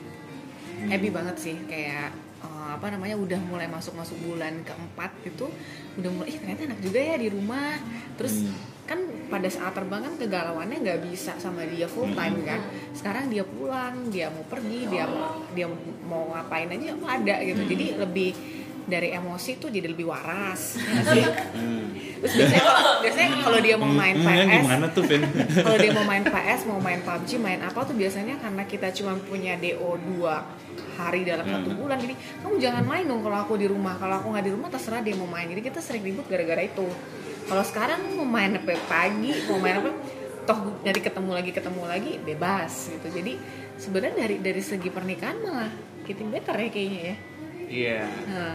happy 0.90 1.10
banget 1.10 1.36
sih. 1.40 1.56
Kayak 1.66 2.12
eh, 2.44 2.70
apa 2.76 2.88
namanya 2.92 3.16
udah 3.16 3.40
mulai 3.48 3.68
masuk 3.68 3.96
masuk 3.96 4.18
bulan 4.22 4.62
keempat 4.62 5.12
gitu 5.24 5.48
udah 5.96 6.10
mulai 6.12 6.28
ih 6.32 6.38
ternyata 6.38 6.62
enak 6.72 6.80
juga 6.84 7.00
ya 7.00 7.16
di 7.20 7.28
rumah. 7.32 7.80
Terus 8.20 8.46
Hmm. 8.46 8.74
kan 8.86 9.02
pada 9.34 9.50
saat 9.50 9.74
terbang 9.74 10.06
kan 10.06 10.14
kegalauannya 10.14 10.78
nggak 10.78 11.10
bisa 11.10 11.34
sama 11.42 11.66
dia 11.66 11.90
full 11.90 12.14
time 12.14 12.38
kan. 12.46 12.62
Sekarang 12.94 13.34
dia 13.34 13.42
pulang 13.42 14.14
dia 14.14 14.30
mau 14.30 14.46
pergi 14.46 14.86
dia 14.86 15.10
mau 15.10 15.42
dia 15.58 15.66
mau 16.06 16.30
ngapain 16.30 16.70
aja 16.70 16.94
ada 16.94 17.36
gitu. 17.42 17.62
Jadi 17.66 17.86
lebih 17.98 18.30
dari 18.86 19.10
emosi 19.12 19.58
tuh 19.58 19.68
jadi 19.68 19.88
lebih 19.88 20.06
waras 20.06 20.78
ya? 21.10 21.30
Hmm. 21.56 21.90
terus 22.22 22.34
biasanya 22.36 22.64
kalau 22.64 22.94
biasanya 23.00 23.30
kalau 23.40 23.60
dia 23.60 23.76
mau 23.76 23.88
main 23.88 24.16
Hmm, 24.16 24.26
PS 24.26 24.50
gimana 24.60 24.86
tuh, 24.90 25.04
kalau 25.66 25.78
dia 25.78 25.92
mau 25.92 26.06
main 26.06 26.24
PS 26.24 26.60
mau 26.66 26.80
main 26.80 27.00
PUBG 27.00 27.30
main 27.38 27.60
apa 27.60 27.80
tuh 27.82 27.94
biasanya 27.94 28.36
karena 28.38 28.64
kita 28.64 28.88
cuma 28.92 29.14
punya 29.20 29.54
DO 29.56 29.90
2 30.20 30.26
hari 30.96 31.22
dalam 31.24 31.44
satu 31.44 31.70
Hmm. 31.70 31.80
bulan 31.80 31.98
jadi 31.98 32.14
kamu 32.40 32.56
jangan 32.58 32.84
main 32.84 33.04
dong 33.04 33.22
kalau 33.22 33.38
aku 33.40 33.54
di 33.56 33.66
rumah 33.66 33.96
kalau 33.96 34.16
aku 34.16 34.28
nggak 34.30 34.46
di 34.46 34.52
rumah 34.52 34.70
terserah 34.70 35.00
dia 35.00 35.14
mau 35.14 35.26
main 35.26 35.46
jadi 35.46 35.62
kita 35.62 35.80
sering 35.80 36.04
ribut 36.04 36.26
gara-gara 36.26 36.62
itu 36.62 36.88
kalau 37.46 37.64
sekarang 37.64 38.00
mau 38.16 38.26
main 38.26 38.54
apa 38.54 38.74
pagi 38.86 39.32
mau 39.46 39.58
main 39.58 39.76
apa 39.78 39.92
toh 40.44 40.58
dari 40.80 41.00
ketemu 41.00 41.32
lagi 41.32 41.52
ketemu 41.52 41.82
lagi 41.84 42.12
bebas 42.20 42.72
gitu 42.92 43.08
jadi 43.12 43.34
sebenarnya 43.76 44.16
dari 44.20 44.36
dari 44.40 44.62
segi 44.62 44.88
pernikahan 44.88 45.38
malah 45.40 45.72
getting 46.04 46.30
better 46.30 46.54
ya 46.54 46.70
kayaknya 46.70 47.02
ya 47.04 47.16
Iya. 47.66 48.02
nah, 48.30 48.54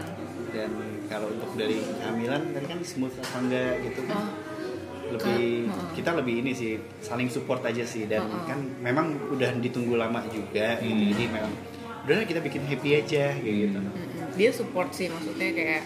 Dan 0.51 0.71
kalau 1.07 1.27
untuk 1.27 1.55
dari 1.55 1.79
kehamilan 1.79 2.41
tadi 2.51 2.65
kan 2.65 2.79
smooth 2.81 3.15
apa 3.15 3.37
enggak 3.39 3.73
gitu 3.81 4.01
kan. 4.03 4.17
oh, 4.17 4.29
lebih 5.11 5.67
heeh. 5.67 5.87
kita 5.91 6.11
lebih 6.13 6.39
ini 6.39 6.51
sih 6.51 6.71
saling 6.99 7.27
support 7.27 7.59
aja 7.61 7.83
sih 7.83 8.03
dan 8.05 8.23
Heeh. 8.23 8.43
kan 8.45 8.59
memang 8.79 9.11
udah 9.27 9.51
ditunggu 9.57 9.95
lama 9.95 10.23
juga 10.25 10.79
gitu 10.79 10.87
Hmm. 10.93 11.11
jadi 11.11 11.23
memang 11.27 11.53
udah 12.01 12.19
kita 12.23 12.39
bikin 12.39 12.63
happy 12.63 12.89
aja 12.95 13.35
kayak 13.35 13.55
gitu 13.61 13.77
Mm-mm. 13.77 14.31
dia 14.33 14.49
support 14.49 14.89
sih 14.89 15.05
maksudnya 15.05 15.51
kayak 15.51 15.83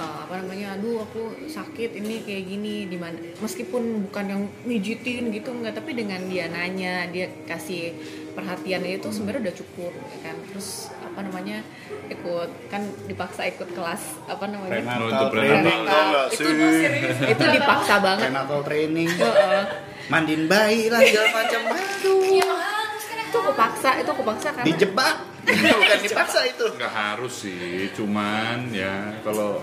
eh, 0.00 0.18
apa 0.24 0.34
namanya 0.40 0.66
aduh 0.74 1.04
aku 1.04 1.22
sakit 1.44 1.92
ini 1.94 2.24
kayak 2.24 2.44
gini 2.46 2.74
di 2.84 2.96
mana 2.96 3.14
meskipun 3.36 3.82
bukan 4.08 4.24
yang 4.26 4.42
mijitin 4.64 5.28
gitu 5.28 5.52
enggak 5.52 5.76
tapi 5.76 5.92
dengan 5.92 6.24
dia 6.24 6.48
nanya 6.48 7.04
dia 7.06 7.28
kasih 7.44 7.92
perhatian 8.30 8.80
itu 8.82 9.10
sebenarnya 9.10 9.50
udah 9.50 9.56
cukup 9.56 9.92
ya 9.92 10.18
kan 10.24 10.36
terus 10.48 10.68
apa 11.02 11.20
namanya 11.20 11.60
ikut 12.08 12.50
kan 12.66 12.80
dipaksa 13.04 13.44
ikut 13.46 13.68
kelas 13.70 14.02
apa 14.24 14.44
namanya 14.46 14.72
Prenatal 14.72 15.06
Untuk 15.06 15.28
training 15.32 15.80
prenatal. 15.82 16.08
itu 16.30 16.48
itu 17.34 17.44
dipaksa 17.52 17.94
banget 17.98 18.26
Prenatal 18.26 18.60
training, 18.62 19.08
Heeh. 19.10 19.62
mandiin 20.06 20.44
bayi 20.46 20.86
lah 20.86 20.98
segala 21.00 21.28
macam. 21.36 21.60
Aduh, 21.70 22.18
Iya 22.22 22.46
kan 22.46 22.86
itu 23.20 23.36
aku 23.36 23.52
paksa 23.54 23.90
itu 23.98 24.10
aku 24.10 24.22
paksa 24.24 24.48
karena 24.50 24.66
dijebak. 24.66 25.14
Bukan 25.50 26.00
dipaksa 26.00 26.40
itu. 26.46 26.66
nggak 26.70 26.92
harus 26.92 27.34
sih 27.34 27.90
cuman 27.90 28.70
ya 28.70 28.94
kalau 29.20 29.58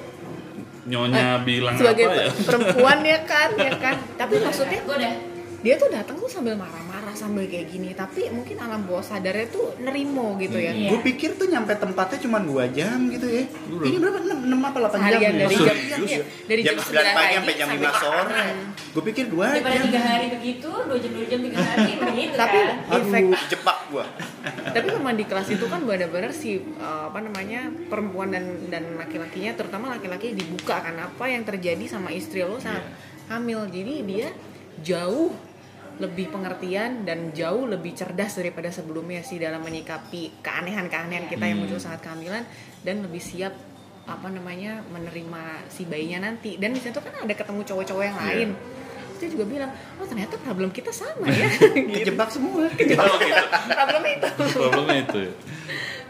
nyonya 0.88 1.44
bilang 1.44 1.76
sebagai 1.76 2.08
apa 2.08 2.16
ya? 2.16 2.32
perempuan 2.32 2.98
ya 3.04 3.20
kan 3.28 3.50
ya 3.60 3.72
kan. 3.76 3.96
Tapi 4.20 4.36
maksudnya 4.40 4.82
dia 5.62 5.74
tuh 5.76 5.90
datang 5.92 6.16
tuh 6.16 6.32
sambil 6.32 6.56
marah-marah 6.56 6.87
sambil 7.18 7.44
kayak 7.44 7.68
gini 7.68 7.92
tapi 7.92 8.30
mungkin 8.30 8.54
alam 8.56 8.86
bawah 8.86 9.02
sadarnya 9.02 9.50
tuh 9.50 9.74
nerimo 9.78 10.38
gitu 10.38 10.54
ya 10.56 10.70
Iya. 10.70 10.90
Gue 10.90 11.02
pikir 11.04 11.34
tuh 11.34 11.48
nyampe 11.48 11.74
tempatnya 11.74 12.20
cuma 12.20 12.38
2 12.38 12.70
jam 12.70 13.10
gitu 13.10 13.26
ya. 13.26 13.44
Udah. 13.68 13.84
Ini 13.84 13.98
berapa? 13.98 14.18
6, 14.22 14.46
6 14.46 14.62
apa 14.62 14.78
8 14.78 14.86
jam? 14.86 14.94
Seharian 14.94 15.34
ya? 15.34 15.40
dari 15.42 15.56
jam- 15.58 15.80
iya, 16.06 16.20
dari 16.46 16.62
jam 16.62 16.76
jam 16.76 16.86
9 16.86 16.94
9 16.94 17.18
pagi 17.18 17.34
sampai 17.34 17.54
jam 17.56 17.68
5 17.68 17.74
sampai 17.74 17.92
sore. 17.98 18.46
Gue 18.88 19.04
pikir 19.04 19.26
2 19.28 19.42
daripada 19.50 19.74
jam. 19.74 19.84
tiga 19.84 20.02
hari 20.04 20.26
begitu 20.30 20.70
dua 20.70 20.98
jam 20.98 21.12
dua 21.12 21.26
jam 21.26 21.40
tiga 21.42 21.60
hari 21.60 21.92
begitu 22.04 22.36
Tapi 22.36 22.58
kan 22.58 22.68
efek 22.96 23.24
Aduh, 23.26 23.42
jebak 23.48 23.80
gua. 23.88 24.06
tapi 24.76 24.88
memang 24.90 25.16
di 25.16 25.26
kelas 25.26 25.48
itu 25.50 25.66
kan 25.66 25.82
benar-benar 25.82 26.30
si 26.30 26.50
uh, 26.78 27.08
apa 27.08 27.20
namanya 27.20 27.60
perempuan 27.88 28.30
dan 28.30 28.46
dan 28.68 28.96
laki-lakinya 28.96 29.52
terutama 29.54 29.90
laki-laki 29.90 30.32
dibuka 30.32 30.78
kan 30.78 30.94
apa 30.94 31.24
yang 31.26 31.42
terjadi 31.42 31.82
sama 31.84 32.12
istri 32.12 32.44
lo 32.44 32.58
saat 32.58 32.84
hamil 33.28 33.66
jadi 33.66 33.94
dia 34.04 34.28
jauh 34.80 35.34
lebih 35.98 36.30
pengertian 36.30 37.02
dan 37.04 37.32
jauh 37.32 37.66
lebih 37.66 37.92
cerdas 37.92 38.34
daripada 38.34 38.70
sebelumnya 38.70 39.20
sih 39.20 39.38
dalam 39.38 39.60
menyikapi 39.60 40.40
keanehan-keanehan 40.40 41.26
kita 41.26 41.42
yang 41.42 41.58
Hmm. 41.58 41.66
muncul 41.66 41.80
saat 41.80 42.00
kehamilan 42.00 42.46
dan 42.82 43.02
lebih 43.02 43.20
siap 43.20 43.54
apa 44.04 44.28
namanya 44.28 44.86
menerima 44.88 45.42
si 45.68 45.84
bayinya 45.84 46.24
nanti 46.26 46.56
dan 46.56 46.72
di 46.72 46.80
situ 46.80 46.96
kan 46.96 47.12
ada 47.18 47.34
ketemu 47.34 47.62
cowok-cowok 47.62 48.04
yang 48.04 48.16
Iya. 48.16 48.26
lain 48.26 48.50
dia 49.18 49.28
juga 49.28 49.46
bilang 49.46 49.72
oh 49.98 50.06
ternyata 50.06 50.38
problem 50.38 50.70
kita 50.70 50.88
sama 50.90 51.26
ya 51.28 51.50
Kejebak 51.98 52.30
semua. 52.30 52.70
Oh, 52.70 52.78
gitu. 52.78 52.96
problemnya 53.68 54.14
itu 54.16 54.30
problemnya 54.54 54.98
itu 55.02 55.22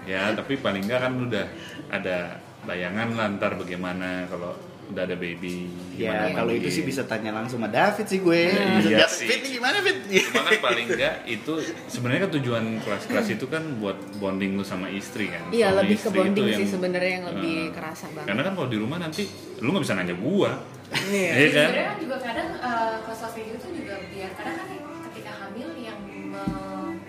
ya 0.03 0.31
tapi 0.31 0.53
paling 0.57 0.83
nggak 0.83 0.99
kan 0.99 1.13
udah 1.17 1.45
ada 1.89 2.17
bayangan 2.63 3.07
lah 3.11 3.25
ntar 3.33 3.55
bagaimana 3.55 4.27
kalau 4.27 4.51
udah 4.88 5.03
ada 5.03 5.15
baby 5.15 5.67
Ya, 5.93 6.13
gimana 6.13 6.27
kalau 6.33 6.51
itu 6.53 6.69
sih 6.69 6.83
bisa 6.83 7.03
tanya 7.03 7.31
langsung 7.31 7.57
sama 7.57 7.67
David 7.67 8.05
sih 8.05 8.19
gue. 8.19 8.41
Bisa 8.77 8.88
Iya 8.88 8.97
David, 9.01 9.11
sih. 9.11 9.25
Fit, 9.25 9.39
ini 9.39 9.49
gimana 9.53 9.77
Fit? 9.79 9.97
Cuma 10.23 10.41
kan 10.43 10.53
paling 10.67 10.85
enggak 10.88 11.15
itu 11.25 11.53
sebenarnya 11.85 12.21
kan 12.23 12.31
tujuan 12.33 12.63
kelas-kelas 12.79 13.27
itu 13.29 13.45
kan 13.45 13.63
buat 13.77 13.97
bonding 14.15 14.53
lu 14.53 14.63
sama 14.63 14.88
istri 14.88 15.27
kan. 15.27 15.49
Iya 15.49 15.73
lebih 15.73 15.97
ke 15.97 16.09
bonding 16.09 16.45
itu 16.45 16.57
sih 16.57 16.67
sebenarnya 16.69 17.11
yang 17.13 17.25
lebih 17.27 17.55
Eh, 17.59 17.71
kerasa 17.71 18.05
banget. 18.09 18.27
Karena 18.27 18.41
kan 18.43 18.53
kalau 18.53 18.67
di 18.67 18.77
rumah 18.77 18.97
nanti 18.97 19.23
lu 19.57 19.69
nggak 19.69 19.83
bisa 19.83 19.93
nanya 19.93 20.15
gua. 20.15 20.51
Iya. 20.88 21.31
Iya 21.33 21.47
kan? 21.49 21.67
sebenarnya 21.67 21.85
kan 21.85 21.97
juga 21.99 22.17
kadang 22.21 22.49
uh, 22.57 22.95
kelas-kelas 23.03 23.31
kayak 23.33 23.45
gitu 23.45 23.57
tuh 23.59 23.71
juga 23.75 23.95
biar 24.07 24.31
kadang 24.33 24.55
kan 24.55 24.67
ketika 25.07 25.31
hamil 25.35 25.69
yang 25.75 25.99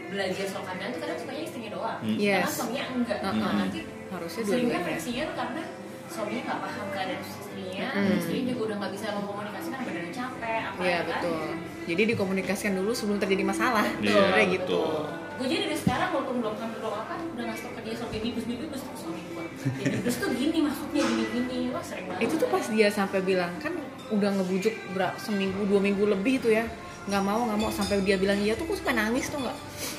belajar 0.09 0.45
soal 0.47 0.65
kandang 0.65 0.91
tuh 0.91 1.01
kadang 1.01 1.19
sukanya 1.19 1.43
istrinya 1.45 1.71
doang 1.71 1.99
Hmm. 1.99 2.17
karena 2.17 2.41
Yes. 2.41 2.51
suaminya 2.51 2.85
enggak 2.91 3.19
Uh-uh. 3.21 3.37
Nah, 3.37 3.53
nanti 3.61 3.81
Harusnya 4.09 4.43
seringnya 4.43 4.81
dua-duanya. 4.81 5.27
karena 5.37 5.63
suaminya 6.09 6.43
nggak 6.45 6.61
paham 6.65 6.87
keadaan 6.91 7.21
istrinya 7.21 7.87
Mm-mm. 7.93 8.19
istrinya 8.19 8.45
juga 8.51 8.63
udah 8.65 8.77
nggak 8.81 8.93
bisa 8.97 9.07
mengkomunikasikan 9.13 9.79
badannya 9.85 10.13
capek 10.13 10.61
apa 10.65 10.79
Iya 10.81 10.89
ya 10.89 10.99
kan 10.99 11.09
betul. 11.09 11.47
Jadi 11.89 12.03
dikomunikasikan 12.13 12.75
dulu 12.77 12.93
sebelum 12.93 13.17
terjadi 13.17 13.45
masalah. 13.49 13.85
Iya, 14.05 14.45
gitu. 14.53 14.77
betul. 14.77 15.01
gue 15.39 15.47
jadi 15.47 15.71
dari 15.71 15.79
sekarang 15.79 16.09
walaupun 16.11 16.37
belum 16.43 16.55
hamil 16.59 16.79
belum 16.83 16.95
apa 16.99 17.15
udah 17.15 17.45
ngasih 17.47 17.63
tau 17.63 17.73
ke 17.79 17.81
dia 17.87 17.95
soal 17.95 18.11
baby 18.11 18.29
bus 18.35 18.43
baby 18.43 18.67
bus 18.67 18.83
terus 18.83 19.01
suami 19.07 19.21
gue 19.23 19.45
jadi 19.79 19.97
bus 20.03 20.17
tuh 20.19 20.31
gini 20.35 20.59
maksudnya 20.67 21.03
gini 21.07 21.25
gini 21.31 21.59
wah 21.71 21.79
sering 21.79 22.05
banget 22.11 22.27
Itu 22.27 22.35
tuh 22.43 22.49
pas 22.51 22.67
dia 22.67 22.89
sampai 22.91 23.21
bilang 23.23 23.55
kan 23.63 23.71
udah 24.11 24.31
ngebujuk 24.35 24.75
berapa 24.99 25.15
seminggu 25.15 25.63
dua 25.71 25.79
minggu 25.79 26.11
lebih 26.11 26.43
tuh 26.43 26.51
ya 26.51 26.67
nggak 27.09 27.23
mau 27.25 27.41
nggak 27.45 27.59
mau. 27.59 27.71
Sampai 27.71 28.01
dia 28.01 28.15
bilang 28.15 28.39
iya 28.39 28.53
tuh 28.53 28.65
gue 28.65 28.77
suka 28.77 28.93
nangis 28.93 29.27
tuh 29.27 29.41
nggak? 29.41 29.57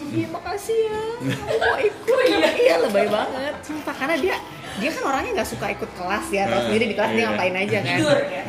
Iya 0.09 0.27
makasih 0.29 0.77
ya. 0.85 0.99
Aku 1.25 1.55
mau 1.57 1.77
ikut. 1.77 2.23
Iya. 2.29 2.49
Iya 2.55 2.75
lebay 2.85 3.07
banget. 3.09 3.53
Sumpah 3.65 3.95
karena 3.97 4.15
dia 4.15 4.35
dia 4.77 4.89
kan 4.89 5.03
orangnya 5.03 5.31
nggak 5.41 5.49
suka 5.49 5.65
ikut 5.69 5.89
kelas 5.91 6.25
ya 6.29 6.43
terus 6.45 6.55
Ah, 6.55 6.65
sendiri 6.69 6.85
di 6.85 6.95
kelas 6.95 7.11
dia 7.11 7.17
iya. 7.17 7.27
ngapain 7.27 7.55
aja 7.57 7.77
kan. 7.81 7.97
Ya. 7.97 8.43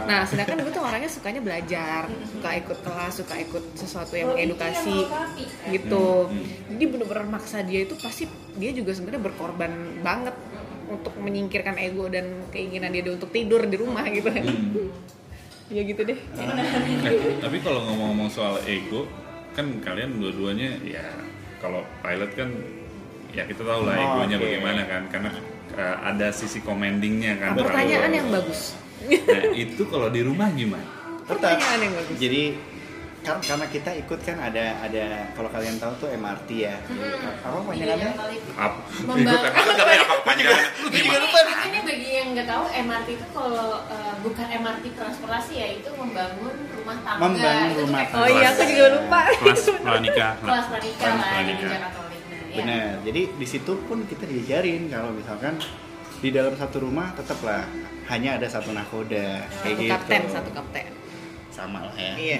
Nah, 0.00 0.26
sedangkan 0.26 0.58
gue 0.58 0.72
tuh 0.74 0.82
orangnya 0.82 1.06
sukanya 1.06 1.38
belajar, 1.38 2.02
suka 2.26 2.50
ikut 2.58 2.78
kelas, 2.82 3.12
suka 3.14 3.34
ikut 3.38 3.64
sesuatu 3.78 4.18
yang 4.18 4.34
mengedukasi 4.34 5.06
kan? 5.06 5.30
gitu. 5.70 6.26
Hmm, 6.26 6.74
Jadi 6.74 6.84
bener-bener 6.90 7.30
maksa 7.30 7.62
dia 7.62 7.86
itu 7.86 7.94
pasti 7.94 8.26
dia 8.58 8.74
juga 8.74 8.90
sebenarnya 8.90 9.22
berkorban 9.22 9.70
banget 10.02 10.34
untuk 10.90 11.14
menyingkirkan 11.14 11.78
ego 11.78 12.10
dan 12.10 12.26
keinginan 12.50 12.90
dia 12.90 13.06
untuk 13.06 13.30
tidur 13.30 13.62
di 13.62 13.78
rumah 13.78 14.02
gitu. 14.10 14.26
Kan. 14.26 14.44
Ya 15.70 15.82
gitu 15.82 16.02
deh. 16.02 16.18
Eh, 16.18 17.38
tapi 17.38 17.62
kalau 17.62 17.86
ngomong-ngomong 17.86 18.26
soal 18.26 18.58
ego, 18.66 19.06
kan 19.54 19.70
kalian 19.78 20.18
dua-duanya 20.18 20.82
ya 20.82 21.06
kalau 21.58 21.86
pilot 22.00 22.30
kan 22.34 22.50
ya 23.30 23.46
kita 23.46 23.62
tahu 23.62 23.86
lah 23.86 23.94
Oh, 23.94 24.02
egonya 24.18 24.36
oke. 24.36 24.44
bagaimana 24.44 24.82
kan 24.84 25.02
karena 25.08 25.30
eh, 25.72 25.96
ada 26.02 26.28
sisi 26.30 26.58
commandingnya 26.60 27.38
kan. 27.38 27.54
Nah, 27.54 27.62
pertanyaan 27.62 28.02
Kalau- 28.02 28.18
yang 28.18 28.28
bagus. 28.28 28.60
Nah 29.00 29.44
itu 29.56 29.82
kalau 29.86 30.10
di 30.10 30.20
rumah 30.20 30.50
gimana? 30.50 30.82
Tetap. 31.22 31.38
Pertanyaan 31.38 31.78
yang 31.80 31.94
bagus. 31.94 32.16
Jadi 32.18 32.42
kan 33.30 33.38
karena 33.40 33.66
kita 33.66 33.90
ikut 33.96 34.20
kan 34.20 34.36
ada 34.38 34.64
ada 34.80 35.04
kalau 35.32 35.48
kalian 35.48 35.76
tahu 35.76 35.92
tuh 35.96 36.08
MRT 36.10 36.48
ya. 36.60 36.74
Apa 37.40 37.56
Iya, 37.56 37.60
panjangannya? 37.62 38.12
paling 38.14 38.40
Apa? 38.52 38.78
Ikut 39.16 39.40
apa 39.40 39.70
katanya 39.72 40.00
apa 40.00 40.14
kepanjangan? 40.20 40.64
Gue 40.80 41.00
juga 41.00 41.18
lupa 41.20 41.38
nih. 41.40 41.54
Ini 41.60 41.78
bagi 41.82 42.08
yang 42.10 42.28
nggak 42.32 42.46
tahu 42.46 42.64
MRT 42.66 43.08
itu 43.10 43.26
kalau 43.30 43.68
uh, 43.84 44.14
bukan 44.20 44.46
MRT 44.50 44.84
transportasi 44.92 45.52
ya 45.54 45.66
itu 45.72 45.88
membangun 45.92 46.54
rumah 46.72 46.96
tangga. 47.00 47.20
Membangun 47.22 47.70
rumah 47.78 48.02
kayak 48.04 48.18
Oh 48.18 48.28
iya, 48.28 48.46
aku 48.48 48.62
juga 48.64 48.86
lupa. 48.94 49.20
Kelas 49.32 49.62
pranikah. 49.76 50.32
Kelas 50.38 50.66
pranikah 50.66 51.06
Kelas 51.06 51.20
lah 51.20 51.42
di 51.42 51.54
Katolik. 51.54 52.20
Nah, 52.20 52.40
ya. 52.50 52.56
Benar. 52.58 52.90
Jadi 53.06 53.22
di 53.38 53.46
situ 53.46 53.72
pun 53.86 53.98
kita 54.04 54.24
diajarin 54.26 54.90
kalau 54.90 55.10
misalkan 55.10 55.54
di 56.20 56.28
dalam 56.28 56.52
satu 56.52 56.84
rumah 56.84 57.14
tetaplah 57.14 57.64
hanya 58.10 58.36
ada 58.36 58.44
satu 58.44 58.74
nakoda 58.74 59.46
kayak 59.62 59.72
Satu 59.72 59.80
gitu. 59.80 59.92
kapten, 59.94 60.22
satu 60.28 60.50
kapten. 60.52 60.86
Sama 61.60 61.78
lah 61.82 61.92
ya. 61.92 62.12
Iya. 62.16 62.36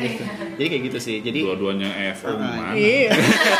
Jadi 0.57 0.66
kayak 0.66 0.83
gitu 0.89 0.99
sih. 0.99 1.16
Jadi 1.21 1.45
Dua-duanya 1.45 1.89
FO 2.16 2.33
Ah, 2.33 2.37
mana? 2.37 2.73
Iya. 2.73 3.12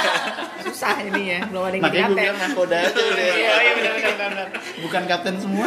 Susah 0.64 0.96
ini 1.02 1.22
ya, 1.30 1.38
belum 1.44 1.62
ada 1.62 1.72
yang 1.72 1.82
makanya 1.82 2.00
gue 2.00 2.16
kapten. 2.16 2.24
bilang 2.24 2.38
aja. 2.40 2.80
Iya, 3.28 3.52
iya 3.58 3.72
benar 3.74 3.92
benar 3.92 4.14
benar. 4.22 4.46
bukan 4.80 5.02
kapten 5.06 5.34
semua 5.36 5.66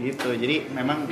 gitu 0.00 0.28
jadi 0.32 0.56
memang 0.68 1.06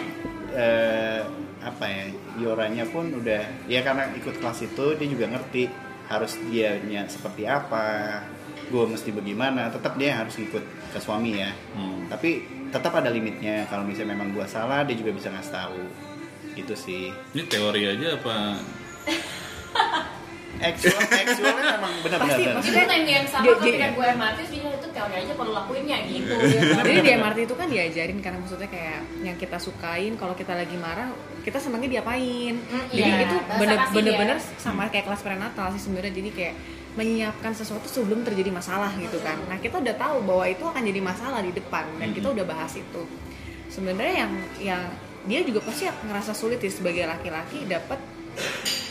eh, 0.51 1.23
apa 1.61 1.85
ya 1.87 2.05
Yoranya 2.37 2.85
pun 2.87 3.13
udah 3.13 3.43
ya 3.67 3.81
karena 3.81 4.11
ikut 4.13 4.39
kelas 4.39 4.65
itu 4.65 4.85
dia 4.97 5.07
juga 5.07 5.29
ngerti 5.29 5.69
harus 6.07 6.35
dianya 6.43 7.07
seperti 7.07 7.45
apa 7.45 8.19
gue 8.67 8.85
mesti 8.85 9.11
bagaimana 9.11 9.69
tetap 9.69 9.95
dia 9.95 10.17
harus 10.17 10.35
ikut 10.37 10.63
ke 10.89 10.99
suami 10.99 11.37
ya 11.37 11.51
Hmm. 11.71 12.07
tapi 12.07 12.43
tetap 12.69 12.91
ada 12.93 13.07
limitnya 13.09 13.67
kalau 13.67 13.83
misalnya 13.83 14.15
memang 14.15 14.31
gue 14.33 14.47
salah 14.47 14.83
dia 14.83 14.95
juga 14.95 15.11
bisa 15.11 15.29
ngasih 15.29 15.53
tahu 15.53 15.81
gitu 16.53 16.75
sih 16.75 17.11
Ini 17.31 17.43
teori 17.45 17.83
aja 17.87 18.15
apa? 18.15 18.37
actual 20.61 20.93
actualnya 21.01 21.65
memang 21.73 21.93
benar-benar 22.05 22.37
Pasti, 22.37 22.43
benar. 22.45 22.57
pasti. 22.61 22.69
Itu 22.69 22.81
yang 22.85 23.05
yang 23.09 23.27
sama 23.27 23.45
ketika 23.57 23.65
dia- 23.81 23.95
gue 23.97 24.07
MRT 24.13 24.37
terus 24.37 24.51
dia 24.53 24.71
itu 24.71 24.89
teori 24.93 25.15
aja 25.17 25.33
perlu 25.33 25.53
lakuinnya 25.55 25.99
gitu. 26.05 26.35
Iya. 26.37 26.61
ya? 26.61 26.75
Jadi 26.77 26.99
di 27.01 27.11
MRT 27.17 27.39
itu 27.41 27.55
kan 27.57 27.67
diajarin 27.67 28.19
karena 28.21 28.39
maksudnya 28.39 28.69
kayak 28.69 29.01
yang 29.23 29.37
kita 29.41 29.57
sukain 29.57 30.13
kalau 30.21 30.35
kita 30.37 30.53
lagi 30.53 30.77
marah 30.77 31.09
kita 31.41 31.57
senangnya 31.57 31.89
diapain. 31.91 32.55
Mm, 32.61 32.85
Jadi 32.93 33.01
iya, 33.01 33.25
itu 33.25 33.37
bener-bener 33.91 34.37
ya. 34.37 34.45
sama 34.61 34.93
kayak 34.93 35.09
kelas 35.09 35.23
prenatal 35.25 35.73
sih 35.73 35.81
sebenarnya 35.81 36.13
jadi 36.13 36.31
kayak 36.31 36.55
menyiapkan 36.91 37.53
sesuatu 37.55 37.89
sebelum 37.89 38.21
terjadi 38.21 38.53
masalah 38.53 38.93
gitu 39.01 39.17
kan. 39.23 39.41
Nah 39.49 39.57
kita 39.57 39.81
udah 39.81 39.97
tahu 39.97 40.29
bahwa 40.29 40.45
itu 40.45 40.61
akan 40.61 40.83
jadi 40.85 41.01
masalah 41.01 41.41
di 41.41 41.57
depan 41.57 41.89
dan 41.97 42.13
kita 42.13 42.29
udah 42.29 42.45
bahas 42.45 42.77
itu. 42.77 43.03
Sebenarnya 43.73 44.15
yang 44.21 44.33
yang 44.61 44.83
dia 45.23 45.41
juga 45.43 45.61
pasti 45.61 45.85
ngerasa 45.87 46.33
sulit 46.33 46.59
ya 46.59 46.69
sebagai 46.69 47.05
laki-laki 47.05 47.65
dapat 47.65 48.01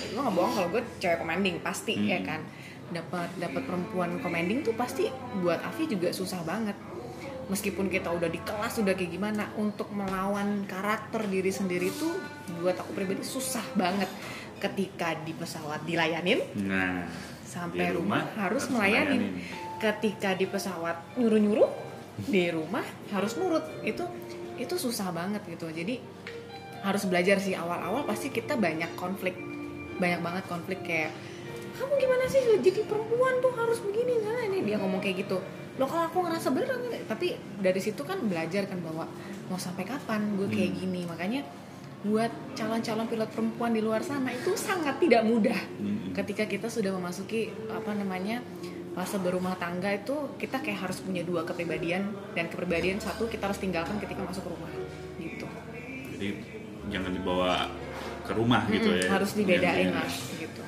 gue 0.09 0.19
nggak 0.19 0.35
bohong 0.35 0.53
kalau 0.53 0.67
gue 0.69 0.81
cewek 0.97 1.17
commanding 1.17 1.57
pasti 1.59 1.93
Hmm. 1.95 2.05
ya 2.07 2.19
kan? 2.21 2.41
Dapat 2.89 3.29
dapat 3.37 3.61
perempuan 3.63 4.17
commanding 4.17 4.61
tuh 4.61 4.73
pasti 4.73 5.05
buat 5.39 5.61
Avi 5.61 5.85
juga 5.87 6.09
susah 6.09 6.41
banget. 6.41 6.73
Meskipun 7.45 7.85
kita 7.87 8.09
udah 8.09 8.25
di 8.25 8.37
kelas 8.39 8.77
udah 8.77 8.93
kayak 8.93 9.09
gimana 9.11 9.49
untuk 9.55 9.89
melawan 9.89 10.65
karakter 10.65 11.25
diri 11.25 11.49
sendiri 11.49 11.89
tuh 11.91 12.13
buat 12.57 12.77
aku 12.77 12.93
pribadi 12.93 13.21
susah 13.21 13.65
banget. 13.73 14.09
Ketika 14.59 15.17
di 15.19 15.31
pesawat 15.31 15.81
dilayanin 15.81 16.41
Nah, 16.61 17.07
sampai 17.41 17.79
di 17.79 17.95
rumah, 17.95 18.21
harus 18.35 18.67
melayanin. 18.67 19.39
ketika 19.79 20.35
di 20.35 20.45
pesawat 20.45 21.15
nyuruh-nyuruh 21.15 21.69
di 22.25 22.51
rumah 22.51 22.83
harus 23.09 23.33
nurut. 23.33 23.63
Itu 23.81 24.03
itu 24.59 24.75
susah 24.75 25.09
banget 25.09 25.41
gitu 25.47 25.71
jadi 25.71 25.97
harus 26.79 27.03
belajar 27.05 27.39
sih 27.39 27.55
awal-awal 27.55 28.03
pasti 28.03 28.29
kita 28.29 28.55
banyak 28.55 28.91
konflik 28.95 29.35
banyak 29.97 30.19
banget 30.19 30.43
konflik 30.47 30.79
kayak 30.83 31.11
kamu 31.75 31.95
gimana 31.95 32.23
sih 32.27 32.39
jadi 32.59 32.83
perempuan 32.83 33.39
tuh 33.39 33.51
harus 33.51 33.79
begini 33.79 34.19
nah 34.19 34.43
ini 34.43 34.63
dia 34.63 34.75
ngomong 34.79 34.99
kayak 34.99 35.23
gitu 35.23 35.39
lo 35.79 35.87
kalau 35.87 36.07
aku 36.07 36.19
ngerasa 36.23 36.51
bener 36.51 36.71
nggak?" 36.71 37.07
tapi 37.07 37.35
dari 37.59 37.79
situ 37.79 38.03
kan 38.03 38.19
belajar 38.21 38.67
kan 38.67 38.79
bahwa 38.79 39.07
mau 39.47 39.55
sampai 39.55 39.83
kapan 39.83 40.35
gue 40.35 40.47
kayak 40.47 40.71
Hmm. 40.71 40.79
gini 40.83 41.01
makanya 41.03 41.41
buat 41.99 42.31
calon-calon 42.55 43.11
pilot 43.11 43.27
perempuan 43.27 43.75
di 43.75 43.83
luar 43.83 43.99
sana 43.99 44.31
itu 44.31 44.55
sangat 44.55 44.99
tidak 44.99 45.23
mudah 45.23 45.59
Hmm. 45.79 46.15
ketika 46.15 46.47
kita 46.47 46.67
sudah 46.67 46.91
memasuki 46.91 47.51
apa 47.67 47.91
namanya 47.91 48.39
fase 48.91 49.17
berumah 49.17 49.55
tangga 49.55 49.91
itu 49.91 50.11
kita 50.35 50.59
kayak 50.59 50.79
harus 50.83 50.99
punya 50.99 51.21
dua 51.21 51.43
kepribadian 51.43 52.03
dan 52.31 52.47
kepribadian 52.47 52.97
satu 52.97 53.25
kita 53.25 53.45
harus 53.45 53.57
tinggalkan 53.57 53.95
ketika 53.97 54.21
masuk 54.21 54.45
rumah 54.45 54.71
gitu 55.15 55.45
Jadi 56.13 56.27
jangan 56.87 57.11
dibawa 57.11 57.69
ke 58.21 58.31
rumah 58.31 58.65
gitu 58.67 58.89
Mm-mm, 58.89 59.03
ya. 59.03 59.09
harus 59.09 59.31
dibedain 59.33 59.89
lah 59.91 60.09
gitu 60.35 60.61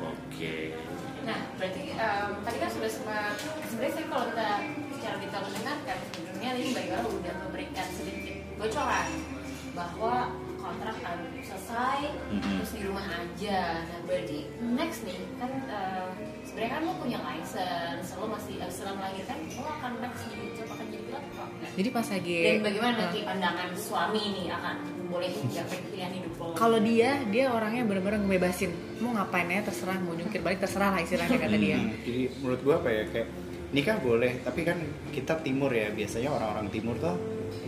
Oke. 0.00 0.72
Nah, 1.20 1.36
berarti 1.54 1.92
em, 1.92 2.28
tadi 2.40 2.56
kan 2.56 2.70
sudah 2.70 2.88
sempat 2.88 3.36
sebenarnya 3.68 3.92
saya 3.92 4.06
kalau 4.08 4.24
kita 4.26 4.48
secara 4.90 5.16
detail 5.20 5.42
mendengarkan 5.44 5.96
sebelumnya 6.08 6.48
tadi 6.50 6.64
Mbak 6.72 6.84
udah 7.12 7.34
memberikan 7.44 7.86
sedikit 7.92 8.36
bocoran 8.56 9.08
bahwa 9.70 10.14
kontrak 10.56 10.96
akan 10.96 11.18
selesai 11.40 11.98
Mhm. 12.32 12.40
terus 12.56 12.72
di 12.72 12.82
rumah 12.82 13.04
aja. 13.06 13.60
Nah, 13.84 14.00
berarti 14.04 14.38
next 14.64 15.04
nih 15.04 15.20
kan 15.36 15.52
eh, 15.68 16.06
sebenarnya 16.50 16.72
kan 16.74 16.82
lo 16.82 16.92
punya 16.98 17.18
license, 17.22 18.08
lo 18.18 18.26
masih 18.26 18.58
eh, 18.58 18.66
setelah 18.66 18.94
melahirkan 18.98 19.38
lo 19.54 19.70
akan 19.70 19.92
next 20.02 20.20
jadi 20.26 20.46
job 20.58 20.68
akan 20.74 20.86
jadi 20.90 21.02
pilot 21.06 21.22
apa 21.22 21.42
enggak? 21.46 21.70
jadi 21.78 21.88
pas 21.94 22.06
lagi 22.10 22.34
Dan 22.42 22.58
bagaimana 22.66 22.94
nanti 22.98 23.18
pandangan 23.22 23.68
suami 23.78 24.22
nih 24.34 24.46
akan 24.50 24.76
boleh 25.10 25.30
nggak 25.30 25.66
pilihan 25.70 26.12
hidup 26.18 26.32
lo? 26.42 26.46
kalau 26.58 26.78
dia 26.82 27.10
dia 27.30 27.44
orangnya 27.54 27.82
bener-bener 27.86 28.18
ngebebasin. 28.26 28.70
Mau 28.98 29.14
ngapain 29.14 29.46
ya 29.46 29.62
terserah 29.62 29.96
mau 30.02 30.14
jungkir 30.18 30.42
balik 30.42 30.58
terserah 30.58 30.90
lah 30.90 31.00
istilahnya 31.00 31.38
kata 31.38 31.56
dia. 31.56 31.78
Hmm, 31.78 31.94
jadi 32.02 32.22
menurut 32.42 32.60
gua 32.66 32.74
apa 32.82 32.88
ya 32.90 33.02
kayak 33.14 33.28
nikah 33.70 33.96
boleh 34.02 34.32
tapi 34.42 34.60
kan 34.66 34.78
kita 35.14 35.38
timur 35.46 35.70
ya 35.70 35.94
biasanya 35.94 36.34
orang-orang 36.34 36.66
timur 36.74 36.98
tuh 36.98 37.14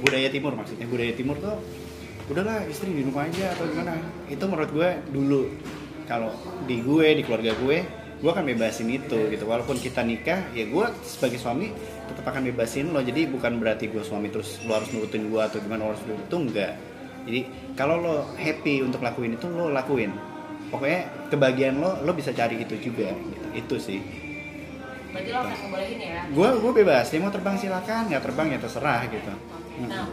budaya 0.03 0.27
timur 0.35 0.59
maksudnya 0.59 0.91
budaya 0.91 1.15
timur 1.15 1.39
tuh 1.39 1.55
udahlah 2.27 2.67
istri 2.67 2.91
di 2.91 3.07
rumah 3.07 3.31
aja 3.31 3.55
atau 3.55 3.71
gimana. 3.71 3.95
Itu 4.27 4.45
menurut 4.51 4.71
gue 4.75 4.91
dulu. 5.15 5.43
Kalau 6.11 6.35
di 6.67 6.83
gue 6.83 7.07
di 7.15 7.23
keluarga 7.23 7.55
gue 7.55 8.02
gue 8.23 8.31
akan 8.31 8.47
bebasin 8.55 8.87
itu 8.87 9.19
gitu. 9.35 9.45
Walaupun 9.51 9.83
kita 9.83 10.07
nikah 10.07 10.47
ya 10.55 10.71
gue 10.71 10.87
sebagai 11.03 11.43
suami 11.43 11.75
tetap 12.07 12.23
akan 12.23 12.47
bebasin 12.55 12.95
lo. 12.95 13.03
Jadi 13.03 13.27
bukan 13.27 13.59
berarti 13.59 13.91
gue 13.91 14.01
suami 14.07 14.31
terus 14.31 14.63
lo 14.63 14.79
harus 14.79 14.95
nurutin 14.95 15.27
gue 15.27 15.43
atau 15.43 15.59
gimana 15.59 15.91
lo 15.91 15.99
harus 15.99 16.07
nurutin 16.07 16.27
itu 16.31 16.37
enggak. 16.39 16.73
Jadi 17.27 17.41
kalau 17.75 17.99
lo 17.99 18.17
happy 18.39 18.87
untuk 18.87 19.03
lakuin 19.03 19.35
itu 19.35 19.47
lo 19.51 19.75
lakuin. 19.75 20.15
Pokoknya 20.71 21.29
kebahagiaan 21.35 21.77
lo 21.83 21.99
lo 22.07 22.15
bisa 22.15 22.31
cari 22.31 22.63
itu 22.63 22.79
juga 22.79 23.11
gitu. 23.11 23.47
itu 23.59 23.77
sih. 23.83 24.01
Berarti 25.13 25.29
lo 25.35 25.39
akan 25.43 25.57
ya? 25.99 26.23
gue 26.31 26.49
gue 26.63 26.73
bebas. 26.79 27.11
Dia 27.11 27.19
mau 27.19 27.35
terbang 27.35 27.59
silakan 27.59 28.07
nggak 28.07 28.23
terbang 28.23 28.47
ya 28.55 28.59
terserah 28.63 29.03
gitu. 29.11 29.33
Nah, 29.83 30.07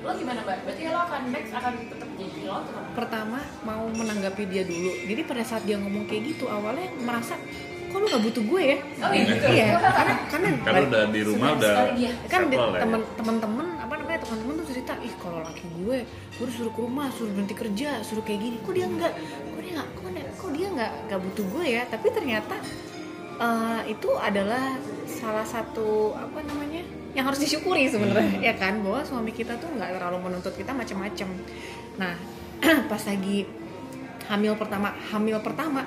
lo 0.00 0.10
gimana 0.12 0.40
mbak? 0.40 0.58
Berarti 0.62 0.82
lo 0.86 1.00
akan 1.00 1.20
next 1.28 1.52
akan 1.52 1.72
tetap 1.86 2.08
jadi 2.12 2.30
pilot 2.32 2.64
atau 2.66 2.82
pertama 2.90 3.38
mau 3.62 3.84
menanggapi 3.86 4.42
dia 4.44 4.62
dulu 4.62 4.90
jadi 5.04 5.20
pada 5.22 5.42
saat 5.42 5.62
dia 5.62 5.76
ngomong 5.76 6.04
kayak 6.04 6.22
gitu 6.28 6.44
awalnya 6.46 6.88
merasa 6.98 7.36
kok 7.86 7.96
lu 7.96 8.06
nggak 8.06 8.22
butuh 8.22 8.44
gue 8.44 8.62
ya 8.62 8.78
Oh 9.00 9.10
gitu. 9.10 9.46
iya 9.48 9.66
karena 9.74 10.14
karena 10.28 10.48
Kalau 10.66 10.80
udah 10.86 11.02
di 11.08 11.20
rumah 11.22 11.48
udah 11.54 11.74
kan 12.26 12.40
ya. 12.46 12.78
temen 12.78 13.00
temen-temen 13.14 13.66
apa 13.78 13.94
namanya 13.96 14.20
teman-teman 14.20 14.52
tuh 14.58 14.66
cerita 14.68 14.92
ih 15.00 15.12
kalau 15.16 15.38
laki 15.40 15.64
gue 15.76 15.98
gue 16.06 16.46
disuruh 16.46 16.70
ke 16.70 16.80
rumah 16.80 17.08
suruh 17.10 17.30
berhenti 17.30 17.56
kerja 17.56 17.90
suruh 18.00 18.22
kayak 18.22 18.40
gini 18.40 18.56
kok 18.58 18.72
dia 18.72 18.86
nggak 18.86 19.12
kok 19.50 19.60
dia 19.60 19.72
nggak 19.74 19.88
kok, 19.90 20.08
dia- 20.08 20.32
kok 20.36 20.50
dia 20.50 20.68
nggak 20.70 20.92
nggak 21.08 21.20
butuh 21.20 21.44
gue 21.50 21.64
ya 21.66 21.82
tapi 21.84 22.06
ternyata 22.10 22.54
eh, 23.38 23.80
itu 23.88 24.08
adalah 24.14 24.64
salah 25.08 25.44
satu 25.44 25.88
apa 26.12 26.38
namanya 26.42 26.82
yang 27.20 27.28
harus 27.28 27.40
disyukuri 27.44 27.84
sebenarnya 27.84 28.40
ya 28.40 28.54
kan? 28.56 28.80
Bahwa 28.80 29.04
suami 29.04 29.36
kita 29.36 29.60
tuh 29.60 29.68
nggak 29.76 30.00
terlalu 30.00 30.18
menuntut 30.24 30.56
kita 30.56 30.72
macam-macam 30.72 31.28
nah 32.00 32.16
pas 32.90 33.02
lagi 33.04 33.44
hamil 34.32 34.56
pertama 34.56 34.88
hamil 35.12 35.36
pertama 35.44 35.84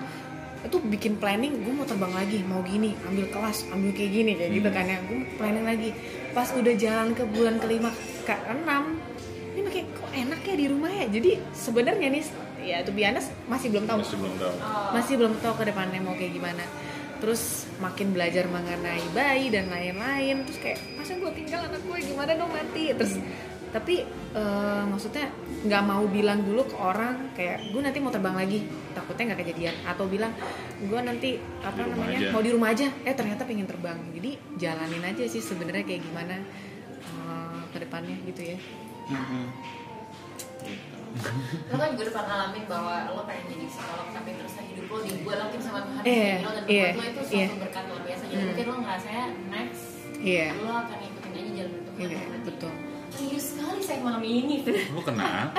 itu 0.62 0.78
bikin 0.80 1.18
planning 1.18 1.60
gue 1.66 1.74
mau 1.74 1.84
terbang 1.84 2.14
lagi 2.14 2.40
mau 2.46 2.62
gini 2.64 2.94
ambil 3.04 3.28
kelas 3.34 3.68
ambil 3.74 3.92
kayak 3.92 4.12
gini 4.14 4.32
kayak 4.38 4.52
gitu 4.62 4.70
kan 4.70 4.86
ya. 4.86 4.98
Gue 5.10 5.26
planning 5.42 5.66
lagi. 5.66 5.90
Pas 6.38 6.48
udah 6.54 6.74
jalan 6.78 7.18
ke 7.18 7.24
bulan 7.26 7.58
kelima 7.58 7.90
ke 8.24 8.36
enam 8.48 9.02
ini 9.54 9.62
makin 9.70 9.86
kok 9.94 10.10
enak 10.14 10.40
ya 10.46 10.56
di 10.56 10.66
rumah 10.70 10.92
ya? 10.94 11.06
Jadi 11.10 11.32
sebenarnya 11.52 12.08
nih 12.14 12.24
ya 12.64 12.78
tuh 12.86 12.94
biasa 12.94 13.50
masih 13.50 13.68
belum 13.74 13.86
tahu. 13.90 13.98
Masih 14.06 14.18
belum 14.22 14.36
tahu. 14.38 14.56
Masih 14.94 15.14
belum 15.18 15.34
tahu 15.42 15.54
ke 15.58 15.64
depannya 15.74 16.00
mau 16.00 16.14
kayak 16.14 16.32
gimana 16.38 16.64
terus 17.24 17.64
makin 17.80 18.12
belajar 18.12 18.52
mengenai 18.52 19.00
bayi 19.16 19.48
dan 19.48 19.72
lain-lain. 19.72 20.44
Terus 20.44 20.60
kayak 20.60 20.80
masa 21.00 21.16
gue 21.16 21.32
tinggal 21.32 21.64
anak 21.64 21.80
gue 21.88 21.98
gimana 22.04 22.36
dong 22.36 22.52
nanti 22.52 22.92
terus 22.92 23.16
tapi 23.72 24.04
eh, 24.36 24.84
maksudnya 24.86 25.32
nggak 25.64 25.84
mau 25.88 26.04
bilang 26.12 26.44
dulu 26.44 26.68
ke 26.68 26.76
orang 26.76 27.32
kayak 27.34 27.72
gue 27.72 27.82
nanti 27.82 28.04
mau 28.04 28.12
terbang 28.12 28.36
lagi. 28.36 28.60
Takutnya 28.92 29.32
nggak 29.32 29.40
kejadian. 29.40 29.76
Atau 29.88 30.06
bilang 30.12 30.36
gue 30.84 31.00
nanti 31.00 31.40
apa 31.64 31.80
Di 31.80 31.90
namanya 31.96 32.20
aja. 32.20 32.30
mau 32.36 32.44
di 32.44 32.52
rumah 32.52 32.70
aja. 32.76 32.92
Eh 33.08 33.16
ternyata 33.16 33.48
pengen 33.48 33.66
terbang. 33.72 33.98
Jadi 34.12 34.60
jalanin 34.60 35.04
aja 35.08 35.24
sih 35.24 35.40
sebenarnya 35.40 35.88
kayak 35.88 36.04
gimana 36.04 36.44
eh, 37.08 37.62
ke 37.72 37.78
depannya 37.80 38.20
gitu 38.28 38.52
ya 38.52 38.60
Lo 41.70 41.76
kan 41.76 41.88
juga 41.92 42.02
udah 42.04 42.14
pernah 42.14 42.28
ngalamin 42.28 42.64
bahwa 42.66 42.96
lo 43.08 43.22
pengen 43.24 43.46
jadi 43.48 43.66
psikolog 43.68 44.08
tapi 44.10 44.30
terus 44.34 44.54
hidup 44.60 44.86
lo 44.88 44.98
digolakin 45.00 45.62
sama 45.62 45.80
Tuhan 45.86 46.04
Iya, 46.04 46.34
lo 46.42 46.50
dan 46.50 46.64
iya, 46.66 46.88
buat 46.90 46.98
lo 46.98 47.04
itu 47.04 47.22
suatu 47.22 47.36
iya. 47.38 47.48
berkat 47.60 47.84
luar 47.86 48.02
biasa. 48.04 48.24
Jadi 48.24 48.34
Hmm. 48.34 48.48
mungkin 48.50 48.66
lo 48.66 48.76
ngerasanya 48.80 49.26
next 49.50 49.84
iya 50.20 50.46
lo 50.56 50.72
akan 50.74 50.98
ikutin 51.00 51.32
aja 51.34 51.52
jalan 51.54 51.72
Tuhan. 51.78 51.98
iya 52.02 52.22
betul 52.42 52.74
Serius 53.14 53.46
sekali 53.54 53.78
saya 53.78 54.00
malam 54.02 54.24
ini. 54.26 54.56
Lu 54.98 55.02
kenapa? 55.06 55.54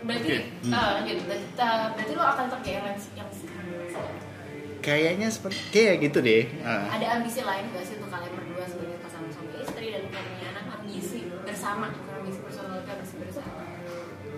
Berarti, 0.00 0.28
Oke, 0.32 0.38
hmm. 0.64 0.72
ah, 0.72 0.88
lanjut. 0.96 1.16
Berarti, 1.28 1.46
ah, 1.58 1.86
berarti 1.92 2.12
lo 2.14 2.22
akan 2.24 2.42
tetap 2.46 2.60
kayak 2.62 2.78
yang 2.78 2.98
yang 3.18 3.28
kayaknya 4.78 5.28
seperti 5.28 5.58
kayak 5.74 5.98
gitu 5.98 6.18
deh 6.22 6.46
Ah. 6.62 6.86
ada 6.94 7.18
ambisi 7.18 7.42
lain 7.42 7.66
gak 7.74 7.82
sih 7.82 7.98
untuk 7.98 8.06
kalian 8.06 8.30
berdua 8.30 8.64
sebagai 8.64 9.02
pasangan 9.02 9.30
suami 9.34 9.58
istri 9.58 9.86
dan 9.90 10.02
punya 10.06 10.46
anak 10.54 10.64
ambisi 10.78 11.20
bersama 11.42 11.90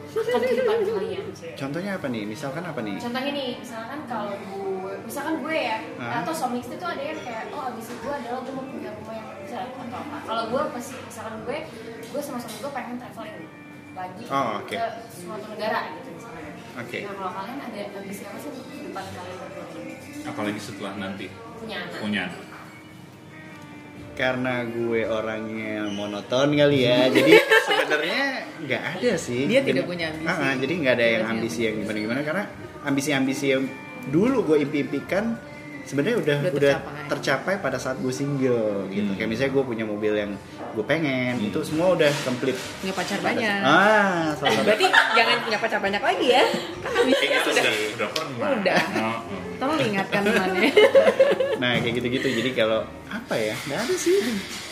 akan 0.09 0.41
kehidupan 0.41 0.79
kalian 0.89 1.25
contohnya 1.55 1.91
apa 2.01 2.07
nih? 2.09 2.23
Misalkan 2.25 2.65
apa 2.65 2.81
nih? 2.81 2.97
Contohnya 2.97 3.33
nih 3.35 3.51
misalkan 3.61 4.01
kalau 4.09 4.33
gue 4.35 4.95
misalkan 5.05 5.35
gue 5.45 5.57
ya 5.57 5.79
Hah? 6.01 6.25
atau 6.25 6.33
suami 6.33 6.59
istri 6.65 6.77
tuh 6.81 6.89
ada 6.89 7.03
yang 7.03 7.21
kayak 7.21 7.53
oh 7.53 7.63
ambisi 7.69 7.93
gue 7.93 8.13
adalah 8.13 8.41
gue 8.41 8.53
mau 8.57 8.65
punya 8.65 8.91
rumah 8.97 9.15
yang 9.15 9.29
besar 9.45 9.69
atau 9.69 9.99
apa. 10.01 10.17
Kalau 10.25 10.43
gue 10.49 10.63
pasti 10.73 10.95
misalkan 10.97 11.35
gue 11.45 11.59
gue 12.09 12.21
sama 12.25 12.39
suami 12.41 12.57
gue 12.59 12.73
pengen 12.73 12.97
traveling 12.97 13.37
lagi 13.99 14.23
Oh, 14.31 14.63
oke. 14.63 14.77
ke 14.79 14.85
suatu 15.11 15.47
negara 15.51 15.79
gitu 15.99 16.09
misalnya. 16.15 16.53
Oke. 16.79 16.99
nah 17.03 17.15
kalau 17.19 17.33
kalian 17.35 17.59
ada 17.59 17.81
ambisi 17.99 18.23
apa 18.23 18.37
sih 18.39 18.49
untuk 18.55 18.67
kehidupan 18.71 19.05
kalian? 19.11 19.37
Berdua 19.43 19.65
Apalagi 20.31 20.61
setelah 20.63 20.93
nanti? 20.97 21.27
Punya 21.59 21.77
anak. 21.83 21.99
Punya 21.99 22.21
anak. 22.31 22.43
Karena 24.19 24.67
gue 24.67 25.07
orangnya 25.07 25.87
monoton 25.87 26.51
kali 26.51 26.83
ya 26.83 27.07
jadi 27.09 27.39
sebenarnya 27.63 28.25
nggak 28.59 28.83
ada 28.99 29.13
sih 29.15 29.47
Dia 29.47 29.63
tidak 29.63 29.87
punya 29.87 30.11
ambisi. 30.11 30.27
Ah, 30.27 30.43
ah, 30.43 30.53
jadi 30.59 30.73
nggak 30.75 30.93
ada 30.93 31.07
yang 31.09 31.25
ambisi 31.29 31.61
yang 31.63 31.75
gimana 31.79 31.99
gimana 32.01 32.21
karena 32.23 32.45
ambisi-ambisi 32.83 33.47
yang 33.49 33.63
dulu 34.09 34.43
gue 34.45 34.57
impi-impikan 34.61 35.39
sebenarnya 35.85 36.17
udah 36.19 36.37
Udah 36.37 36.53
udah 36.53 36.75
tercapai. 36.75 37.07
tercapai 37.09 37.55
pada 37.63 37.79
saat 37.79 37.97
gue 37.97 38.11
single 38.11 38.91
gitu 38.91 39.07
Hmm. 39.07 39.17
kayak 39.17 39.31
misalnya 39.31 39.53
gue 39.55 39.65
punya 39.65 39.85
mobil 39.85 40.13
yang 40.13 40.33
gue 40.69 40.85
pengen 40.85 41.39
Hmm. 41.39 41.49
itu 41.49 41.59
semua 41.63 41.95
udah 41.95 42.11
komplit 42.27 42.59
punya 42.83 42.93
pacar 42.93 43.19
banyak 43.23 43.61
ah 43.63 44.35
salah 44.35 44.61
berarti 44.61 44.85
jangan 45.15 45.37
punya 45.41 45.59
pacar 45.59 45.79
banyak 45.79 46.03
lagi 46.03 46.27
ya 46.29 46.45
kan 46.83 46.91
ambisinya 46.93 47.39
sudah. 47.41 47.63
Udah 47.95 48.09
pernah. 48.11 48.49
Udah. 48.53 48.81
Tolong 49.59 49.81
ingatkan 49.83 50.23
temannya 50.23 50.71
nah 51.63 51.75
kayak 51.83 51.95
gitu-gitu. 51.99 52.29
Jadi 52.39 52.51
kalau 52.55 52.87
apa 53.11 53.35
ya? 53.35 53.55
Nggak 53.67 53.81
ada 53.83 53.95
sih. 53.99 54.19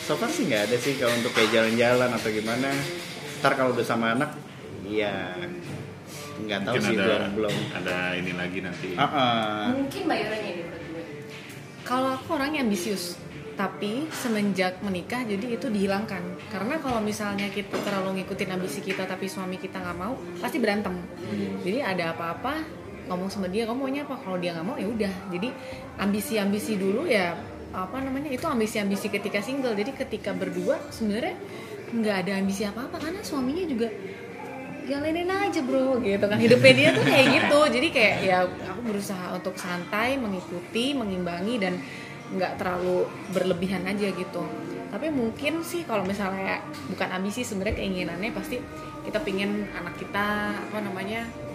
So 0.07 0.15
far 0.15 0.31
sih 0.31 0.47
nggak 0.47 0.71
ada 0.71 0.77
sih 0.79 0.95
kalau 0.95 1.11
untuk 1.19 1.35
kayak 1.35 1.51
jalan-jalan 1.51 2.09
atau 2.15 2.29
gimana. 2.31 2.71
Ntar 3.43 3.51
kalau 3.59 3.75
udah 3.75 3.83
sama 3.83 4.15
anak 4.15 4.31
iya. 4.87 5.35
Nggak 6.39 6.59
tahu 6.63 6.73
Mungkin 6.79 6.87
sih 6.87 6.95
ada 6.95 7.03
belum 7.03 7.23
belum. 7.35 7.55
ada 7.75 7.97
ini 8.15 8.31
lagi 8.31 8.59
nanti. 8.63 8.89
Ah, 8.95 9.03
ah. 9.03 9.61
mungkin 9.75 10.03
bayarannya 10.07 10.51
gue 10.63 10.67
kalau 11.87 12.19
aku 12.19 12.35
orangnya 12.35 12.67
ambisius 12.67 13.15
tapi 13.57 14.05
semenjak 14.13 14.83
menikah 14.85 15.25
jadi 15.25 15.57
itu 15.57 15.67
dihilangkan. 15.71 16.21
Karena 16.53 16.77
kalau 16.77 17.01
misalnya 17.01 17.49
kita 17.49 17.79
terlalu 17.81 18.21
ngikutin 18.21 18.53
ambisi 18.53 18.85
kita 18.85 19.09
tapi 19.09 19.25
suami 19.25 19.57
kita 19.57 19.81
nggak 19.81 19.97
mau 19.97 20.13
pasti 20.37 20.61
berantem. 20.61 20.93
Jadi 21.65 21.79
ada 21.81 22.13
apa-apa 22.13 22.53
ngomong 23.07 23.31
sama 23.31 23.47
dia 23.47 23.63
kamu 23.65 23.87
maunya 23.87 24.01
apa? 24.03 24.15
Kalau 24.19 24.37
dia 24.37 24.51
nggak 24.53 24.67
mau 24.67 24.77
ya 24.77 24.87
udah. 24.87 25.13
Jadi 25.33 25.49
ambisi-ambisi 25.97 26.77
dulu 26.77 27.07
ya 27.07 27.35
apa 27.71 27.99
namanya 27.99 28.31
itu 28.31 28.45
ambisi-ambisi 28.47 29.07
ketika 29.11 29.39
single. 29.43 29.75
Jadi 29.75 29.91
ketika 29.95 30.31
berdua 30.31 30.79
sebenarnya 30.91 31.35
nggak 31.87 32.15
ada 32.27 32.31
ambisi 32.39 32.67
apa 32.67 32.83
apa 32.91 32.99
karena 32.99 33.23
suaminya 33.23 33.63
juga 33.63 33.87
jalanin 34.87 35.27
aja 35.27 35.59
bro 35.63 35.99
gitu 35.99 36.25
kan. 36.27 36.39
Hidupnya 36.39 36.73
dia 36.73 36.89
tuh 36.95 37.03
kayak 37.03 37.27
gitu. 37.35 37.59
Jadi 37.79 37.87
kayak 37.91 38.15
ya 38.23 38.37
aku 38.47 38.81
berusaha 38.87 39.35
untuk 39.35 39.55
santai 39.59 40.15
mengikuti 40.15 40.95
mengimbangi 40.95 41.55
dan 41.59 41.75
nggak 42.31 42.59
terlalu 42.59 43.07
berlebihan 43.31 43.83
aja 43.87 44.11
gitu. 44.11 44.43
Tapi 44.87 45.11
mungkin 45.11 45.63
sih 45.67 45.83
kalau 45.83 46.07
misalnya 46.07 46.63
bukan 46.87 47.11
ambisi 47.11 47.43
sebenarnya 47.43 47.83
keinginannya 47.83 48.31
pasti 48.31 48.59
kita 49.03 49.19
pingin 49.23 49.67
anak 49.75 49.95
kita 49.99 50.55
apa 50.55 50.79
namanya 50.79 51.27
"Oh, 51.27 51.46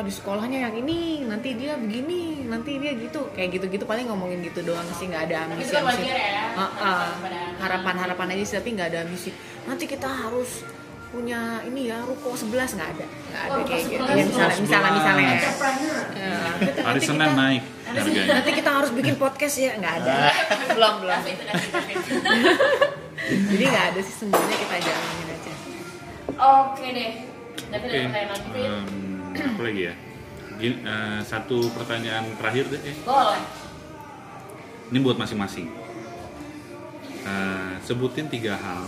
di 0.00 0.10
sekolahnya 0.10 0.58
yang 0.62 0.74
ini 0.76 0.98
nanti 1.22 1.54
dia 1.54 1.74
begini 1.74 2.44
nanti 2.44 2.76
dia 2.76 2.92
gitu. 2.92 3.28
Kayak 3.32 3.60
gitu-gitu 3.60 3.84
paling 3.84 4.06
ngomongin 4.06 4.40
gitu 4.42 4.60
doang 4.62 4.84
sih 4.92 5.06
nggak 5.06 5.28
ada 5.28 5.44
Tapi 5.44 5.52
ambisi 5.56 5.68
itu 5.68 5.78
ambisi. 5.78 6.02
wajar 6.02 6.16
ya. 6.16 6.44
Ah, 6.80 7.12
harapan-harapan 7.58 8.26
aja 8.32 8.44
sih 8.44 8.56
tapi 8.56 8.68
nggak 8.72 8.88
ada 8.90 8.98
ambisi. 9.04 9.30
Nanti 9.64 9.84
kita 9.84 10.06
harus 10.06 10.62
punya 11.10 11.58
ini 11.66 11.90
ya 11.90 11.98
ruko 12.00 12.32
11 12.32 12.46
nggak 12.72 12.90
ada. 12.92 13.06
Nggak 13.06 13.42
ada 13.42 13.50
Oh, 13.52 13.64
kayak 13.64 13.82
gitu. 13.84 13.98
11. 13.98 14.14
ya, 14.14 14.24
misalnya 14.30 14.58
misalnya. 14.62 14.90
Misalnya 14.94 15.26
ya. 15.26 15.40
Ya, 16.14 16.36
Hari 16.60 16.74
nanti 16.86 17.00
Senin 17.02 17.18
kita- 17.20 17.34
naik 17.34 17.62
harganya. 17.90 18.22
nanti 18.30 18.50
kita 18.54 18.70
harus 18.70 18.90
bikin 18.92 19.14
podcast 19.16 19.54
ya 19.56 19.72
nggak 19.74 19.94
ada. 19.98 20.14
Belum 20.70 20.94
belum. 21.02 21.20
Jadi 23.50 23.64
nggak 23.64 23.84
ada 23.90 24.00
sih 24.00 24.14
semuanya 24.16 24.56
kita 24.56 24.76
jalanin 24.80 25.26
aja. 25.28 25.52
Oke 26.38 26.86
deh. 26.90 27.10
Ada 27.70 27.76
pertanyaan 27.78 28.28
lagi? 28.30 29.09
Apa 29.34 29.60
lagi 29.62 29.82
ya? 29.88 29.94
Gini, 30.60 30.76
eh, 30.84 31.20
satu 31.24 31.72
pertanyaan 31.72 32.36
terakhir 32.36 32.68
deh. 32.68 32.82
eh. 32.84 32.96
Boleh. 33.02 33.40
Ini 34.90 34.98
buat 35.00 35.16
masing-masing. 35.16 35.66
Eh, 37.20 37.74
sebutin 37.80 38.26
tiga 38.28 38.56
hal 38.56 38.84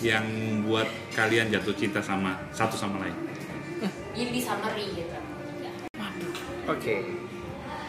yang 0.00 0.24
buat 0.68 0.84
kalian 1.16 1.48
jatuh 1.48 1.72
cinta 1.72 2.04
sama 2.04 2.36
satu 2.52 2.76
sama 2.76 3.00
lain. 3.00 3.16
Jadi 4.12 4.30
di 4.30 4.40
summary 4.40 4.84
gitu. 4.92 5.16
Ya. 5.60 5.72
Oke. 6.68 7.23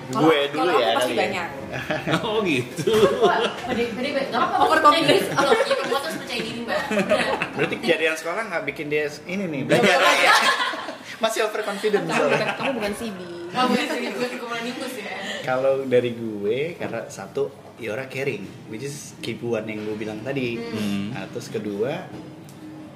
Gue 0.05 0.39
dulu 0.53 0.69
ya. 0.69 0.93
aku 0.93 0.97
pasti 1.01 1.01
kali 1.01 1.13
ya. 1.13 1.21
banyak 1.25 1.47
oh 2.25 2.37
gitu. 2.45 2.93
Wah, 3.25 3.41
pede, 3.65 3.83
pede, 3.89 4.09
pede. 4.13 4.27
Gak 4.29 4.37
apa-apa, 4.37 4.55
Over 4.61 4.77
percaya 4.79 5.01
diri. 5.01 5.17
confidence. 5.17 5.27
Kalau 5.33 5.51
perempuan 5.57 6.01
terus 6.05 6.17
percaya 6.21 6.41
diri, 6.45 6.59
Mbak. 6.61 6.79
Berarti 7.57 7.75
kejadian 7.81 8.15
sekolah 8.15 8.41
nggak 8.47 8.63
bikin 8.69 8.85
dia 8.93 9.05
ini 9.25 9.43
nih 9.49 9.61
belajar 9.65 9.97
ya. 9.97 10.33
Masih 11.23 11.39
overconfident 11.47 12.05
kamu 12.05 12.27
bukan 12.27 12.49
kamu 12.59 12.71
bukan 12.75 12.93
CB 12.93 13.19
Kamu 13.55 13.71
yang 13.71 13.87
sering 13.87 14.13
gue 14.13 14.27
di 14.27 14.37
komunikus 14.37 14.93
ya. 14.99 15.15
Kalau 15.47 15.73
dari 15.87 16.11
gue 16.11 16.57
karena 16.75 17.01
satu 17.07 17.43
Yora 17.75 18.07
caring, 18.07 18.71
which 18.71 18.87
is 18.87 19.15
keepuan 19.19 19.67
yang 19.67 19.83
gue 19.83 19.95
bilang 19.99 20.23
tadi. 20.23 20.55
Hmm. 20.55 21.11
Nah, 21.11 21.27
terus 21.27 21.51
kedua 21.51 22.07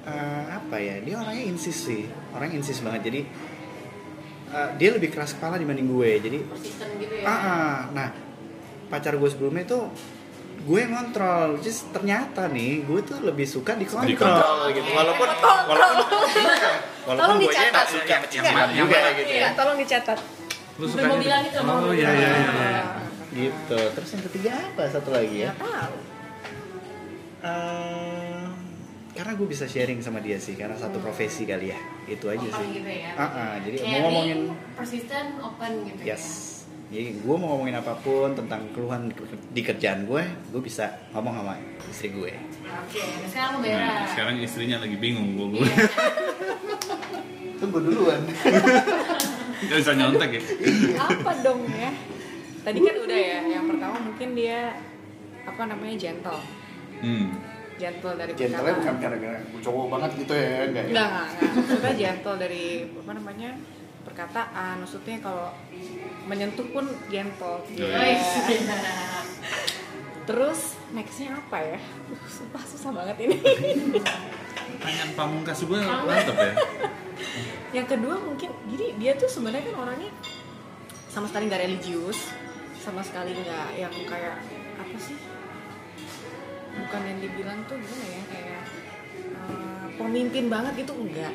eh, 0.04 0.44
apa 0.48 0.76
ya? 0.80 1.00
Dia 1.04 1.20
orangnya 1.20 1.44
insist 1.48 1.88
sih, 1.88 2.08
orangnya 2.32 2.60
insist 2.64 2.80
banget. 2.80 3.12
Jadi 3.12 3.20
eh, 4.50 4.68
dia 4.76 4.90
lebih 4.90 5.08
keras 5.08 5.32
kepala 5.32 5.56
dibanding 5.56 5.86
gue. 5.86 6.10
Jadi 6.18 6.38
Persisten 6.42 6.88
gitu 6.96 7.14
ya. 7.16 7.24
ah, 7.24 7.34
ah. 7.34 7.76
nah 7.90 8.08
pacar 8.86 9.14
gue 9.14 9.26
sebelumnya 9.26 9.62
itu 9.64 9.78
gue 10.60 10.76
yang 10.76 10.92
ngontrol, 10.92 11.56
which 11.56 11.66
is 11.66 11.88
ternyata 11.88 12.44
nih 12.46 12.82
gue 12.82 13.00
tuh 13.00 13.16
lebih 13.20 13.46
suka 13.46 13.72
dikontrol, 13.74 14.04
Dikontrol. 14.04 14.58
gitu. 14.70 14.88
Walaupun 14.90 15.28
walaupun 15.64 16.18
walaupun 17.06 17.34
gue 17.38 17.48
dicatat. 17.48 17.72
nggak 17.72 17.86
suka 17.88 18.14
Yang 18.28 18.44
mana- 18.52 18.74
juga 18.74 18.98
gitu 19.14 19.30
Iya. 19.30 19.40
ya. 19.42 19.50
tolong 19.56 19.78
dicatat 19.78 20.18
Lu 20.76 20.84
Sampai 20.84 21.06
mau 21.06 21.16
bilang 21.16 21.42
itu, 21.42 21.58
mau 21.60 21.76
Oh 21.78 21.92
iya 21.92 22.08
iya 22.08 22.28
iya. 22.30 22.50
iya. 22.50 22.82
Gitu. 23.30 23.80
Terus 23.94 24.08
yang 24.10 24.22
ketiga 24.26 24.50
apa 24.58 24.82
satu 24.88 25.10
lagi 25.10 25.36
ya? 25.38 25.52
tahu 25.54 25.96
Eh, 27.40 28.19
karena 29.10 29.32
gue 29.34 29.44
bisa 29.44 29.64
sharing 29.64 29.98
sama 29.98 30.18
dia 30.18 30.36
sih 30.36 30.54
karena 30.54 30.74
satu 30.74 30.98
profesi 30.98 31.42
kali 31.42 31.68
ya 31.68 31.78
itu 32.06 32.24
aja 32.24 32.40
Open 32.40 32.56
sih 32.56 32.66
gitu 32.72 32.90
ya. 32.90 33.10
Ah, 33.12 33.22
ah, 33.24 33.52
jadi 33.58 33.76
Caring, 33.76 33.90
mau 33.90 34.00
ngomongin 34.04 34.40
persisten, 34.72 35.24
open 35.40 35.72
gitu 35.84 36.00
yes 36.04 36.24
ya. 36.24 36.26
jadi 36.90 37.06
gue 37.16 37.34
mau 37.36 37.48
ngomongin 37.50 37.76
apa 37.76 37.92
pun 37.96 38.28
tentang 38.32 38.60
keluhan 38.70 39.10
di 39.50 39.60
kerjaan 39.60 40.04
gue 40.04 40.22
gue 40.24 40.60
bisa 40.60 40.84
ngomong 41.10 41.34
sama 41.36 41.54
istri 41.86 42.10
gue 42.10 42.32
Oke, 42.62 43.02
nah 43.02 43.26
sekarang 43.26 43.54
beres. 43.60 43.82
Nah, 43.82 44.06
sekarang 44.06 44.34
istrinya 44.38 44.78
lagi 44.78 44.94
bingung 44.94 45.34
gue. 45.34 45.58
Iya. 45.60 45.74
tunggu 47.60 47.78
duluan 47.82 48.22
Gak 49.68 49.76
bisa 49.76 49.92
nyontek 49.92 50.30
ya. 50.32 50.42
apa 50.96 51.30
dong 51.42 51.60
ya 51.68 51.90
tadi 52.60 52.78
kan 52.78 52.96
udah 52.96 53.18
ya 53.18 53.38
yang 53.50 53.64
pertama 53.66 53.96
mungkin 54.00 54.28
dia 54.32 54.72
apa 55.42 55.62
namanya 55.66 55.96
gentle 55.96 56.40
Hmm. 57.00 57.32
Gentle 57.80 58.14
dari 58.14 58.32
gentle 58.36 58.60
perkataan. 58.60 58.78
bukan 58.84 58.94
karena 59.00 59.32
cowok 59.64 59.86
banget 59.88 60.10
gitu 60.20 60.32
ya 60.36 60.48
enggak 60.68 60.84
ya 60.84 60.90
Enggak, 60.92 61.08
enggak, 61.08 61.26
enggak. 61.32 61.50
Maksudnya 61.56 61.94
gentle 61.96 62.36
dari 62.36 62.64
apa 62.84 63.12
namanya 63.16 63.50
perkataan. 64.04 64.74
Maksudnya 64.84 65.16
kalau 65.24 65.48
menyentuh 66.28 66.66
pun 66.72 66.84
gentle. 67.08 67.64
Oh, 67.64 67.72
iya. 67.72 68.20
iya. 68.20 69.20
Terus 70.28 70.78
nextnya 70.94 71.34
apa 71.34 71.58
ya? 71.58 71.78
Uh, 72.12 72.22
Sumpah 72.28 72.62
susah 72.62 72.90
banget 72.94 73.16
ini. 73.26 73.36
Pertanyaan 74.78 75.10
pamungkas 75.18 75.64
gue 75.64 75.78
mantep 75.80 76.36
ya. 76.36 76.54
Yang 77.70 77.86
kedua 77.96 78.14
mungkin, 78.18 78.50
jadi 78.70 78.86
dia 78.98 79.12
tuh 79.14 79.30
sebenarnya 79.30 79.70
kan 79.70 79.76
orangnya 79.86 80.10
sama 81.10 81.26
sekali 81.26 81.50
nggak 81.50 81.62
religius, 81.66 82.30
sama 82.78 83.02
sekali 83.02 83.34
nggak 83.34 83.68
yang 83.78 83.94
kayak 84.06 84.38
apa 84.78 84.96
sih? 84.98 85.14
Bukan 86.70 87.00
yang 87.06 87.18
dibilang 87.18 87.58
tuh 87.66 87.76
gimana 87.78 88.06
ya 88.06 88.22
kayak 88.30 88.62
eh, 89.34 89.86
pemimpin 89.98 90.44
banget 90.46 90.72
gitu 90.86 90.92
enggak. 90.94 91.34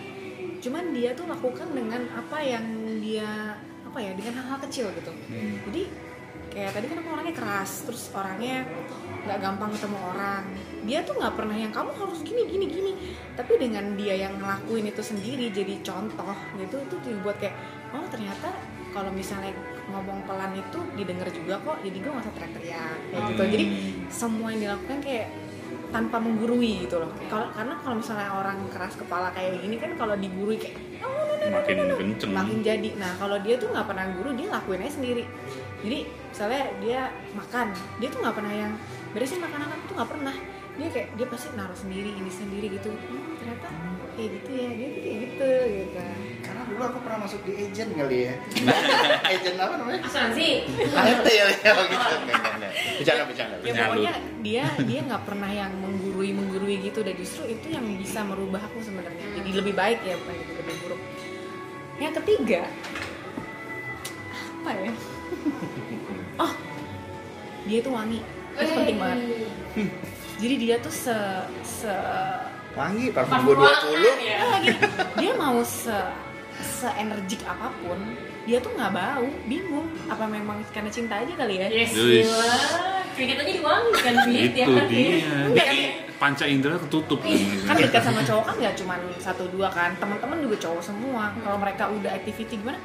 Cuman 0.63 0.83
dia 0.95 1.11
tuh 1.13 1.27
lakukan 1.29 1.67
dengan 1.75 2.01
apa 2.15 2.37
yang 2.41 2.65
dia 3.03 3.59
apa 3.85 3.99
ya 4.01 4.11
dengan 4.17 4.33
hal-hal 4.43 4.59
kecil 4.67 4.91
gitu. 4.95 5.11
Hmm. 5.31 5.55
Jadi 5.71 5.83
kayak 6.51 6.71
tadi 6.71 6.85
kan 6.87 6.97
aku 7.03 7.09
orangnya 7.11 7.35
keras, 7.35 7.71
terus 7.83 8.03
orangnya 8.15 8.63
nggak 9.27 9.39
gampang 9.41 9.71
ketemu 9.75 9.97
orang. 10.15 10.43
Dia 10.87 10.99
tuh 11.03 11.15
nggak 11.19 11.33
pernah 11.35 11.57
yang 11.57 11.71
kamu 11.75 11.91
harus 11.95 12.19
gini 12.23 12.43
gini 12.47 12.65
gini. 12.67 12.91
Tapi 13.35 13.53
dengan 13.59 13.95
dia 13.99 14.15
yang 14.15 14.39
ngelakuin 14.39 14.87
itu 14.89 15.01
sendiri 15.03 15.51
jadi 15.51 15.79
contoh 15.83 16.35
gitu 16.59 16.75
itu 16.79 16.95
dibuat 17.03 17.37
kayak 17.39 17.55
oh 17.93 18.05
ternyata 18.11 18.51
kalau 18.95 19.11
misalnya 19.11 19.51
ngomong 19.89 20.25
pelan 20.25 20.51
itu 20.57 20.79
didengar 20.97 21.29
juga 21.29 21.55
kok. 21.61 21.77
Jadi 21.85 21.97
gue 22.01 22.09
nggak 22.09 22.25
usah 22.25 22.33
teriak-teriak 22.35 22.97
kayak 23.11 23.23
gitu. 23.31 23.41
Hmm. 23.41 23.51
Jadi 23.53 23.65
semua 24.09 24.47
yang 24.53 24.61
dilakukan 24.65 24.99
kayak 25.03 25.27
tanpa 25.93 26.17
menggurui 26.19 26.85
gitu 26.85 26.99
loh. 26.99 27.11
Kalau 27.31 27.47
karena 27.55 27.73
kalau 27.79 27.95
misalnya 27.99 28.29
orang 28.35 28.57
keras 28.67 28.93
kepala 28.99 29.31
kayak 29.31 29.63
gini 29.63 29.75
kan 29.79 29.91
kalau 29.95 30.15
digurui 30.19 30.57
kayak 30.59 30.75
oh, 30.99 31.07
no, 31.07 31.23
no, 31.23 31.35
no, 31.35 31.45
no, 31.47 31.55
Makin 31.61 31.75
no, 31.77 31.83
no." 31.87 31.95
kenceng. 31.95 32.31
makin 32.35 32.57
jadi. 32.59 32.89
Nah 32.99 33.11
kalau 33.15 33.37
dia 33.39 33.55
tuh 33.55 33.69
nggak 33.71 33.87
pernah 33.87 34.05
guru 34.11 34.29
dia 34.35 34.47
lakuin 34.51 34.83
aja 34.83 34.93
sendiri. 34.99 35.23
Jadi 35.85 35.99
misalnya 36.09 36.63
dia 36.81 37.01
makan, 37.37 37.67
dia 38.01 38.07
tuh 38.09 38.19
nggak 38.25 38.35
pernah 38.35 38.53
yang 38.53 38.73
beresin 39.13 39.39
makanan 39.39 39.67
tuh 39.87 39.95
nggak 39.95 40.11
pernah. 40.11 40.35
Dia 40.75 40.87
kayak 40.91 41.07
dia 41.15 41.27
pasti 41.31 41.47
naruh 41.55 41.77
sendiri 41.77 42.11
ini 42.11 42.31
sendiri 42.31 42.67
gitu. 42.75 42.89
Hmm, 42.91 43.39
ternyata 43.39 43.67
kayak 44.15 44.29
gitu 44.41 44.49
ya 44.51 44.69
dia 44.75 44.87
tuh 44.91 45.01
kayak 45.03 45.17
gitu 45.23 45.49
gitu. 45.71 46.03
Dulu 46.75 46.91
aku 46.91 46.99
pernah 47.07 47.19
masuk 47.23 47.39
di 47.47 47.53
agent 47.55 47.89
kali 47.95 48.17
ya 48.27 48.33
agent 49.31 49.55
apa 49.55 49.73
namanya 49.79 49.99
Asuransi. 50.03 50.49
AFT 50.91 51.27
ya 51.31 51.45
ya 51.63 51.71
gitu 51.87 52.07
bercanda 52.99 53.23
bercanda 53.23 53.55
Ya 53.63 53.71
pokoknya 53.87 54.13
dia 54.43 54.65
dia 54.83 54.99
nggak 55.07 55.23
pernah 55.23 55.47
yang 55.47 55.71
menggurui 55.79 56.35
menggurui 56.35 56.75
gitu 56.83 56.99
dan 56.99 57.15
justru 57.15 57.47
itu 57.47 57.71
yang 57.71 57.87
bisa 57.95 58.27
merubah 58.27 58.59
aku 58.59 58.83
sebenarnya. 58.83 59.23
Jadi 59.39 59.49
lebih 59.55 59.71
baik 59.71 60.03
ya 60.03 60.19
bukan 60.19 60.35
jadi 60.35 60.53
lebih 60.59 60.75
buruk. 60.83 61.01
Yang 61.95 62.13
ketiga 62.21 62.61
apa 64.59 64.71
ya? 64.75 64.91
Oh, 66.35 66.51
dia 67.63 67.79
tuh 67.79 67.95
wangi. 67.95 68.19
Itu 68.59 68.71
penting 68.75 68.97
banget. 68.99 69.19
Jadi 70.35 70.55
dia 70.59 70.75
tuh 70.83 70.91
se 70.91 71.15
se 71.63 71.95
wangi 72.75 73.07
parfum 73.15 73.39
gue 73.47 73.55
20 73.55 73.63
ruangan 73.63 74.19
ya. 74.19 74.37
Lagi 74.51 74.69
dia 75.15 75.31
mau 75.39 75.63
se 75.63 75.95
se 76.57 76.87
energik 76.95 77.41
apa 77.43 77.67
pun 77.77 77.99
dia 78.43 78.57
tuh 78.57 78.71
nggak 78.71 78.91
bau 78.91 79.25
bingung 79.43 79.89
apa 80.05 80.23
memang 80.23 80.61
karena 80.69 80.87
cinta 80.87 81.17
aja 81.17 81.33
kali 81.33 81.55
ya 81.57 81.67
Yes, 81.67 81.91
Yes. 81.91 82.25
gila. 82.25 82.57
Keringet 83.15 83.37
aja 83.39 83.53
diwangikan, 83.53 84.13
Fit. 84.21 84.51
Itu 84.51 84.59
ya 84.59 84.67
kan? 84.67 84.87
dia. 84.87 85.75
Panca 86.15 86.43
indera 86.43 86.75
ketutup. 86.77 87.19
kan 87.63 87.75
dekat 87.75 88.01
sama 88.01 88.19
cowok 88.21 88.43
kan 88.45 88.55
nggak 88.57 88.75
cuma 88.75 88.93
satu 89.17 89.47
dua 89.49 89.67
kan 89.67 89.95
teman-teman 89.95 90.39
juga 90.41 90.55
cowok 90.61 90.83
semua 90.83 91.31
kalau 91.33 91.55
mereka 91.55 91.87
udah 91.87 92.11
activity 92.11 92.55
gimana 92.55 92.79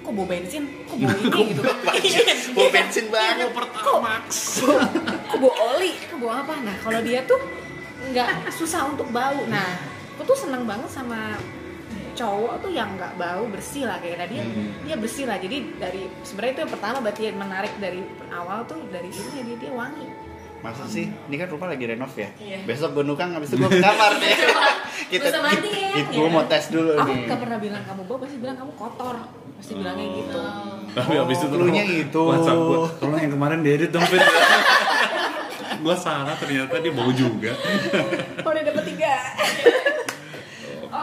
kok 0.00 0.12
bawa 0.12 0.26
bensin 0.26 0.64
kok 0.84 0.96
bawa 0.98 1.12
ini 1.14 1.40
gitu 1.46 1.62
kan 1.64 1.76
Bawa 2.52 2.68
bensin 2.70 3.04
banget 3.08 3.48
Pertamax. 3.50 4.24
kok 5.24 5.38
bawa 5.38 5.54
oli 5.70 5.92
kok 5.98 6.16
bawa 6.18 6.34
apa 6.40 6.54
nah 6.60 6.76
kalau 6.78 7.00
dia 7.00 7.24
tuh 7.24 7.40
nggak 8.06 8.28
susah 8.50 8.84
untuk 8.84 9.08
bau 9.10 9.40
nah 9.48 9.80
aku 10.14 10.24
tuh 10.26 10.36
seneng 10.38 10.64
banget 10.64 10.88
sama 10.90 11.40
cowok 12.14 12.54
tuh 12.60 12.70
yang 12.70 12.88
nggak 12.92 13.14
bau 13.14 13.44
bersih 13.46 13.84
lah 13.84 13.98
kayak 13.98 14.18
tadi 14.20 14.34
Hmm. 14.36 14.70
dia 14.82 14.94
bersih 14.94 15.24
lah 15.24 15.36
jadi 15.36 15.56
dari 15.76 16.02
sebenarnya 16.20 16.52
itu 16.52 16.60
yang 16.62 16.72
pertama 16.72 16.96
berarti 17.00 17.22
yang 17.24 17.36
menarik 17.36 17.72
dari 17.76 18.00
awal 18.28 18.62
tuh 18.64 18.78
dari 18.88 19.06
ini 19.06 19.40
dia 19.44 19.56
dia 19.58 19.72
wangi 19.72 20.06
Masa 20.58 20.88
sih? 20.88 21.04
Ini 21.04 21.36
kan 21.36 21.52
rumah 21.52 21.68
lagi 21.68 21.84
renov 21.84 22.08
ya? 22.10 22.32
Iya. 22.40 22.64
Besok 22.64 22.96
gue 22.96 23.04
nukang, 23.04 23.36
habis 23.36 23.52
itu 23.52 23.60
gue 23.60 23.68
ke 23.68 23.84
kamar 23.84 24.16
deh 24.24 24.32
Kita, 25.12 25.20
Gua 25.20 25.32
sama 25.36 25.48
Andi 25.52 25.68
ya, 25.68 25.92
gue 25.92 26.16
ya. 26.16 26.32
mau 26.32 26.44
tes 26.48 26.64
dulu 26.72 26.88
Aku 26.96 27.04
nih 27.04 27.28
gak 27.28 27.36
pernah 27.36 27.58
bilang 27.60 27.82
kamu 27.84 28.02
bau, 28.08 28.16
pasti 28.16 28.36
bilang 28.40 28.56
kamu 28.56 28.72
kotor. 28.72 29.16
Pasti 29.54 29.72
bilangnya 29.76 30.08
gitu. 30.16 30.40
Tapi 30.96 31.12
Oh, 31.12 31.22
abis 31.22 31.36
itu 31.36 31.46
tolong 31.52 31.68
gitu. 31.76 32.20
WhatsApp 32.24 32.60
gua, 32.64 32.88
tolong 32.96 33.20
yang 33.20 33.32
kemarin 33.36 33.58
diedit 33.60 33.90
dong 33.92 34.08
gua 35.84 35.96
salah 36.00 36.32
ternyata 36.32 36.80
dia 36.80 36.92
bau 36.96 37.12
juga. 37.12 37.52
Oh, 38.40 38.48
udah 38.48 38.62
dapet 38.64 38.84
tiga. 38.88 39.12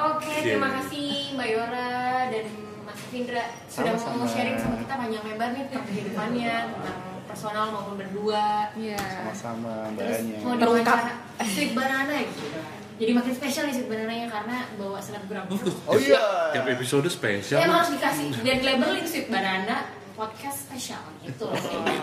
Oke, 0.02 0.30
Iya. 0.32 0.42
terima 0.58 0.70
kasih 0.74 1.08
Mbak 1.38 1.48
Yora 1.48 1.94
dan 2.30 2.46
Mas 2.82 3.00
Findra 3.08 3.44
sudah 3.70 3.94
mau 3.94 4.26
sharing 4.26 4.58
sama 4.58 4.76
kita 4.78 4.94
panjang 4.98 5.24
lebar 5.24 5.50
nih 5.54 5.64
tentang 5.70 5.86
kehidupannya, 5.86 6.56
tentang 6.74 6.98
personal 7.30 7.66
maupun 7.70 7.96
berdua. 7.96 8.74
Iya. 8.74 8.98
Sama-sama 8.98 9.94
Terus 9.94 10.26
mbaknya 10.26 10.38
mau 10.42 10.54
Terungkap. 10.58 10.98
diwawancara 11.00 11.46
Sweet 11.48 11.72
Banana 11.72 12.16
gitu. 12.20 12.60
Jadi 13.02 13.12
makin 13.14 13.34
spesial 13.34 13.64
nih 13.66 13.76
Sweet 13.78 13.90
Banananya 13.90 14.28
karena 14.30 14.58
bawa 14.76 15.00
selebgram. 15.02 15.46
Oh 15.86 15.98
iya 15.98 16.22
Tiap 16.54 16.66
episode 16.68 17.08
spesial. 17.08 17.58
Ya, 17.58 17.66
emang 17.66 17.78
harus 17.82 17.92
dikasih 17.94 18.26
dan 18.42 18.58
labelin 18.62 19.06
Sweet 19.06 19.28
Banana 19.30 19.76
podcast 20.12 20.70
spesial 20.70 21.02
gitu 21.24 21.50
loh. 21.50 21.56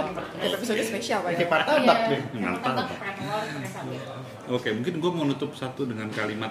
Episode 0.59 0.83
spesial 0.83 1.19
Pak. 1.23 1.39
Kayak 1.39 1.51
ya. 1.83 2.19
martabak 2.35 2.89
sabit. 3.69 4.01
Oke, 4.49 4.69
mungkin 4.73 4.95
gua 4.99 5.11
mau 5.13 5.23
nutup 5.23 5.53
satu 5.55 5.87
dengan 5.87 6.09
kalimat. 6.11 6.51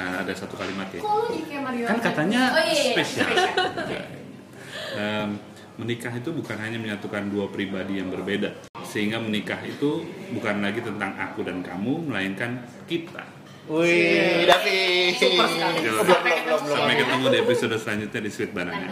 Nah, 0.00 0.24
ada 0.24 0.32
satu 0.32 0.56
kalimat 0.56 0.88
ya. 0.96 1.04
Kan 1.84 1.98
katanya 2.00 2.56
oh, 2.56 2.62
iya, 2.64 2.72
iya, 2.72 2.92
spesial. 2.96 3.28
spesial. 3.28 4.04
Em, 4.96 5.28
menikah 5.76 6.08
itu 6.16 6.32
bukan 6.32 6.56
hanya 6.56 6.80
menyatukan 6.80 7.28
dua 7.28 7.52
pribadi 7.52 8.00
yang 8.00 8.08
berbeda, 8.08 8.48
sehingga 8.80 9.20
menikah 9.20 9.60
itu 9.60 10.08
bukan 10.32 10.64
lagi 10.64 10.80
tentang 10.80 11.12
aku 11.20 11.44
dan 11.44 11.60
kamu, 11.60 12.08
melainkan 12.08 12.64
kita. 12.88 13.28
Wih, 13.68 14.48
Davi 14.48 15.12
Super 15.20 15.46
sekali. 15.52 15.78
Sampai 16.64 16.96
ketemu 16.96 17.24
di 17.28 17.38
episode 17.44 17.76
selanjutnya 17.76 18.20
di 18.24 18.30
Sweet 18.32 18.52
Banana. 18.56 18.88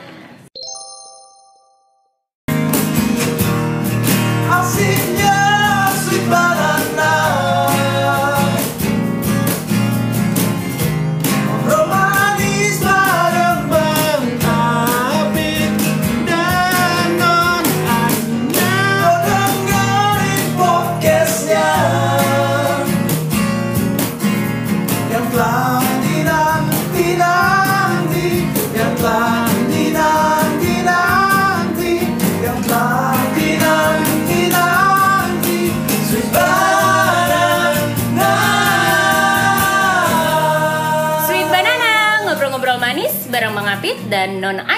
Dan 44.08 44.40
Non. 44.40 44.77